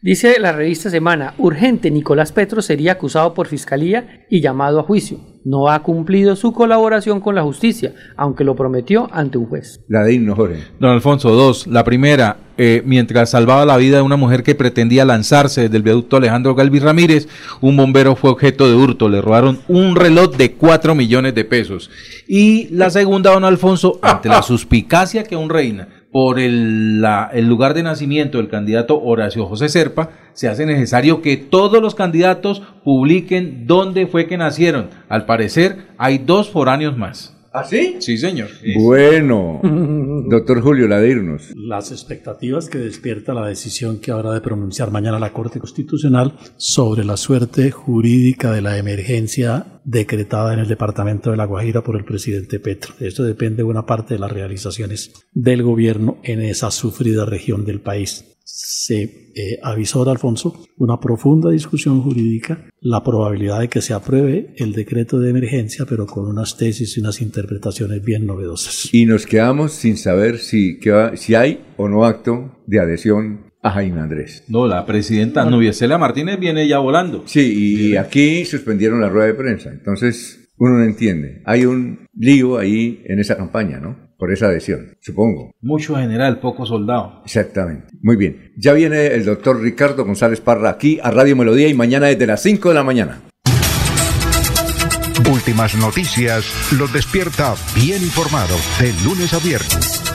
Dice 0.06 0.40
la 0.40 0.52
revista 0.52 0.92
Semana, 0.92 1.34
urgente, 1.40 1.90
Nicolás 1.90 2.32
Petro 2.32 2.62
sería 2.62 2.92
acusado 2.92 3.34
por 3.34 3.48
fiscalía 3.48 4.28
y 4.30 4.40
llamado 4.40 4.80
a 4.80 4.84
juicio. 4.84 5.18
No 5.44 5.68
ha 5.68 5.82
cumplido 5.82 6.36
su 6.36 6.54
colaboración 6.54 7.20
con 7.20 7.34
la 7.34 7.42
justicia, 7.42 7.96
aunque 8.16 8.44
lo 8.44 8.56
prometió 8.56 9.10
ante 9.12 9.40
un 9.40 9.48
juez. 9.48 9.82
La 9.88 10.04
de 10.04 10.14
irnos, 10.14 10.36
Jorge. 10.36 10.60
Don 10.80 10.92
Alfonso, 10.92 11.32
dos. 11.32 11.66
La 11.66 11.84
primera, 11.84 12.38
eh, 12.56 12.84
mientras 12.86 13.32
salvaba 13.32 13.66
la 13.66 13.78
vida 13.78 13.98
de 13.98 14.04
una 14.04 14.16
mujer 14.16 14.44
que 14.44 14.54
pretendía 14.54 15.06
lanzarse 15.06 15.62
desde 15.62 15.78
el 15.78 15.82
viaducto 15.82 16.18
Alejandro 16.18 16.54
Galvi 16.54 16.78
Ramírez, 16.78 17.28
un 17.62 17.76
bombero 17.76 18.16
fue 18.16 18.30
objeto 18.30 18.70
de 18.70 18.76
hurto. 18.76 19.10
Le 19.10 19.22
robaron 19.22 19.62
un 19.68 19.96
reloj 19.96 20.36
de 20.36 20.52
4 20.52 20.94
millones 20.94 21.34
de 21.34 21.46
pesos. 21.46 21.90
Y 22.28 22.68
la 22.68 22.92
segunda, 22.92 23.32
don 23.32 23.44
Alfonso, 23.44 23.98
ante 24.04 24.30
la 24.30 24.42
suspicacia 24.44 25.24
que 25.24 25.34
aún 25.34 25.50
reina 25.50 25.95
por 26.16 26.40
el, 26.40 27.02
la- 27.02 27.30
el 27.34 27.46
lugar 27.46 27.74
de 27.74 27.84
nacimiento 27.84 28.38
del 28.38 28.48
candidato 28.48 29.02
Horacio 29.04 29.46
José 29.48 29.68
Serpa, 29.68 30.12
se 30.32 30.48
hace 30.48 30.66
necesario 30.66 31.22
que 31.22 31.36
todos 31.36 31.82
los 31.82 31.94
candidatos 31.94 32.62
publiquen 32.86 33.68
dónde 33.68 34.08
fue 34.08 34.26
que 34.26 34.38
nacieron. 34.38 34.92
Al 35.10 35.26
parecer, 35.26 35.88
hay 35.98 36.20
dos 36.20 36.50
foráneos 36.50 36.96
más. 36.96 37.35
¿Ah, 37.56 37.64
sí? 37.64 37.96
Sí, 38.00 38.18
señor. 38.18 38.50
Bueno, 38.78 39.62
doctor 40.30 40.62
Julio, 40.62 40.90
la 40.90 41.00
de 41.00 41.10
irnos. 41.10 41.54
Las 41.56 41.90
expectativas 41.94 42.68
que 42.68 42.80
despierta 42.80 43.34
la 43.34 43.48
decisión 43.48 44.00
que 44.00 44.12
habrá 44.12 44.34
de 44.34 44.42
pronunciar 44.42 44.92
mañana 44.92 45.20
la 45.20 45.32
Corte 45.32 45.62
Constitucional 45.62 46.36
sobre 46.58 47.06
la 47.06 47.16
suerte 47.16 47.72
jurídica 47.72 48.52
de 48.52 48.62
la 48.62 48.78
emergencia 48.78 49.80
decretada 49.86 50.54
en 50.54 50.60
el 50.60 50.68
departamento 50.68 51.32
de 51.32 51.38
La 51.38 51.46
Guajira 51.46 51.82
por 51.82 51.96
el 51.96 52.04
presidente 52.04 52.60
Petro. 52.60 52.94
Esto 53.00 53.24
depende 53.24 53.64
buena 53.64 53.86
parte 53.86 54.16
de 54.16 54.20
las 54.20 54.34
realizaciones 54.34 55.14
del 55.32 55.64
gobierno 55.64 56.18
en 56.24 56.42
esa 56.42 56.72
sufrida 56.72 57.24
región 57.24 57.64
del 57.64 57.80
país. 57.80 58.35
Se 58.58 59.04
eh, 59.36 59.60
avisó, 59.62 60.10
Alfonso, 60.10 60.66
una 60.78 60.98
profunda 60.98 61.50
discusión 61.52 62.02
jurídica, 62.02 62.70
la 62.80 63.04
probabilidad 63.04 63.60
de 63.60 63.68
que 63.68 63.82
se 63.82 63.94
apruebe 63.94 64.54
el 64.56 64.72
decreto 64.72 65.20
de 65.20 65.32
emergencia, 65.32 65.86
pero 65.90 66.06
con 66.08 66.26
unas 66.26 66.56
tesis 66.56 66.96
y 66.96 67.02
unas 67.02 67.22
interpretaciones 67.22 68.02
bien 68.02 68.26
novedosas. 68.26 68.88
Y 68.94 69.06
nos 69.06 69.26
quedamos 69.26 69.74
sin 69.74 69.98
saber 69.98 70.38
si, 70.38 70.80
que 70.80 70.92
va- 70.92 71.18
si 71.18 71.36
hay 71.36 71.66
o 71.76 71.90
no 71.90 72.06
acto 72.06 72.56
de 72.66 72.80
adhesión 72.80 73.42
a 73.62 73.72
Jaime 73.72 74.00
Andrés. 74.00 74.46
No, 74.48 74.68
la 74.68 74.86
presidenta 74.86 75.44
Nubiesela 75.44 75.98
Martínez 75.98 76.40
viene 76.40 76.66
ya 76.66 76.80
volando. 76.80 77.24
Sí, 77.26 77.90
y 77.92 77.98
aquí 77.98 78.46
suspendieron 78.46 79.02
la 79.02 79.10
rueda 79.10 79.28
de 79.28 79.34
prensa. 79.34 79.70
Entonces, 79.70 80.50
uno 80.58 80.78
no 80.78 80.86
entiende. 80.86 81.42
Hay 81.44 81.66
un 81.66 82.08
lío 82.18 82.58
ahí 82.58 83.02
en 83.06 83.20
esa 83.20 83.36
campaña, 83.36 83.80
¿no? 83.82 84.05
Por 84.18 84.32
esa 84.32 84.48
adhesión, 84.48 84.98
supongo. 85.02 85.52
Mucho 85.62 85.96
general, 85.96 86.40
poco 86.40 86.66
soldado. 86.66 87.22
Exactamente. 87.26 87.88
Muy 88.02 88.16
bien. 88.16 88.54
Ya 88.58 88.74
viene 88.74 89.08
el 89.08 89.26
doctor 89.26 89.62
Ricardo 89.62 90.06
González 90.06 90.40
Parra 90.40 90.70
aquí 90.70 91.00
a 91.04 91.12
Radio 91.12 91.36
Melodía 91.36 91.68
y 91.68 91.74
mañana 91.74 92.08
desde 92.08 92.28
las 92.28 92.42
5 92.42 92.70
de 92.70 92.76
la 92.76 92.84
mañana. 92.84 93.22
Últimas 95.32 95.76
noticias 95.76 96.46
los 96.78 96.94
despierta 96.94 97.56
bien 97.74 98.02
informados 98.04 98.62
de 98.80 98.94
lunes 99.04 99.34
a 99.34 99.40
viernes. 99.40 100.15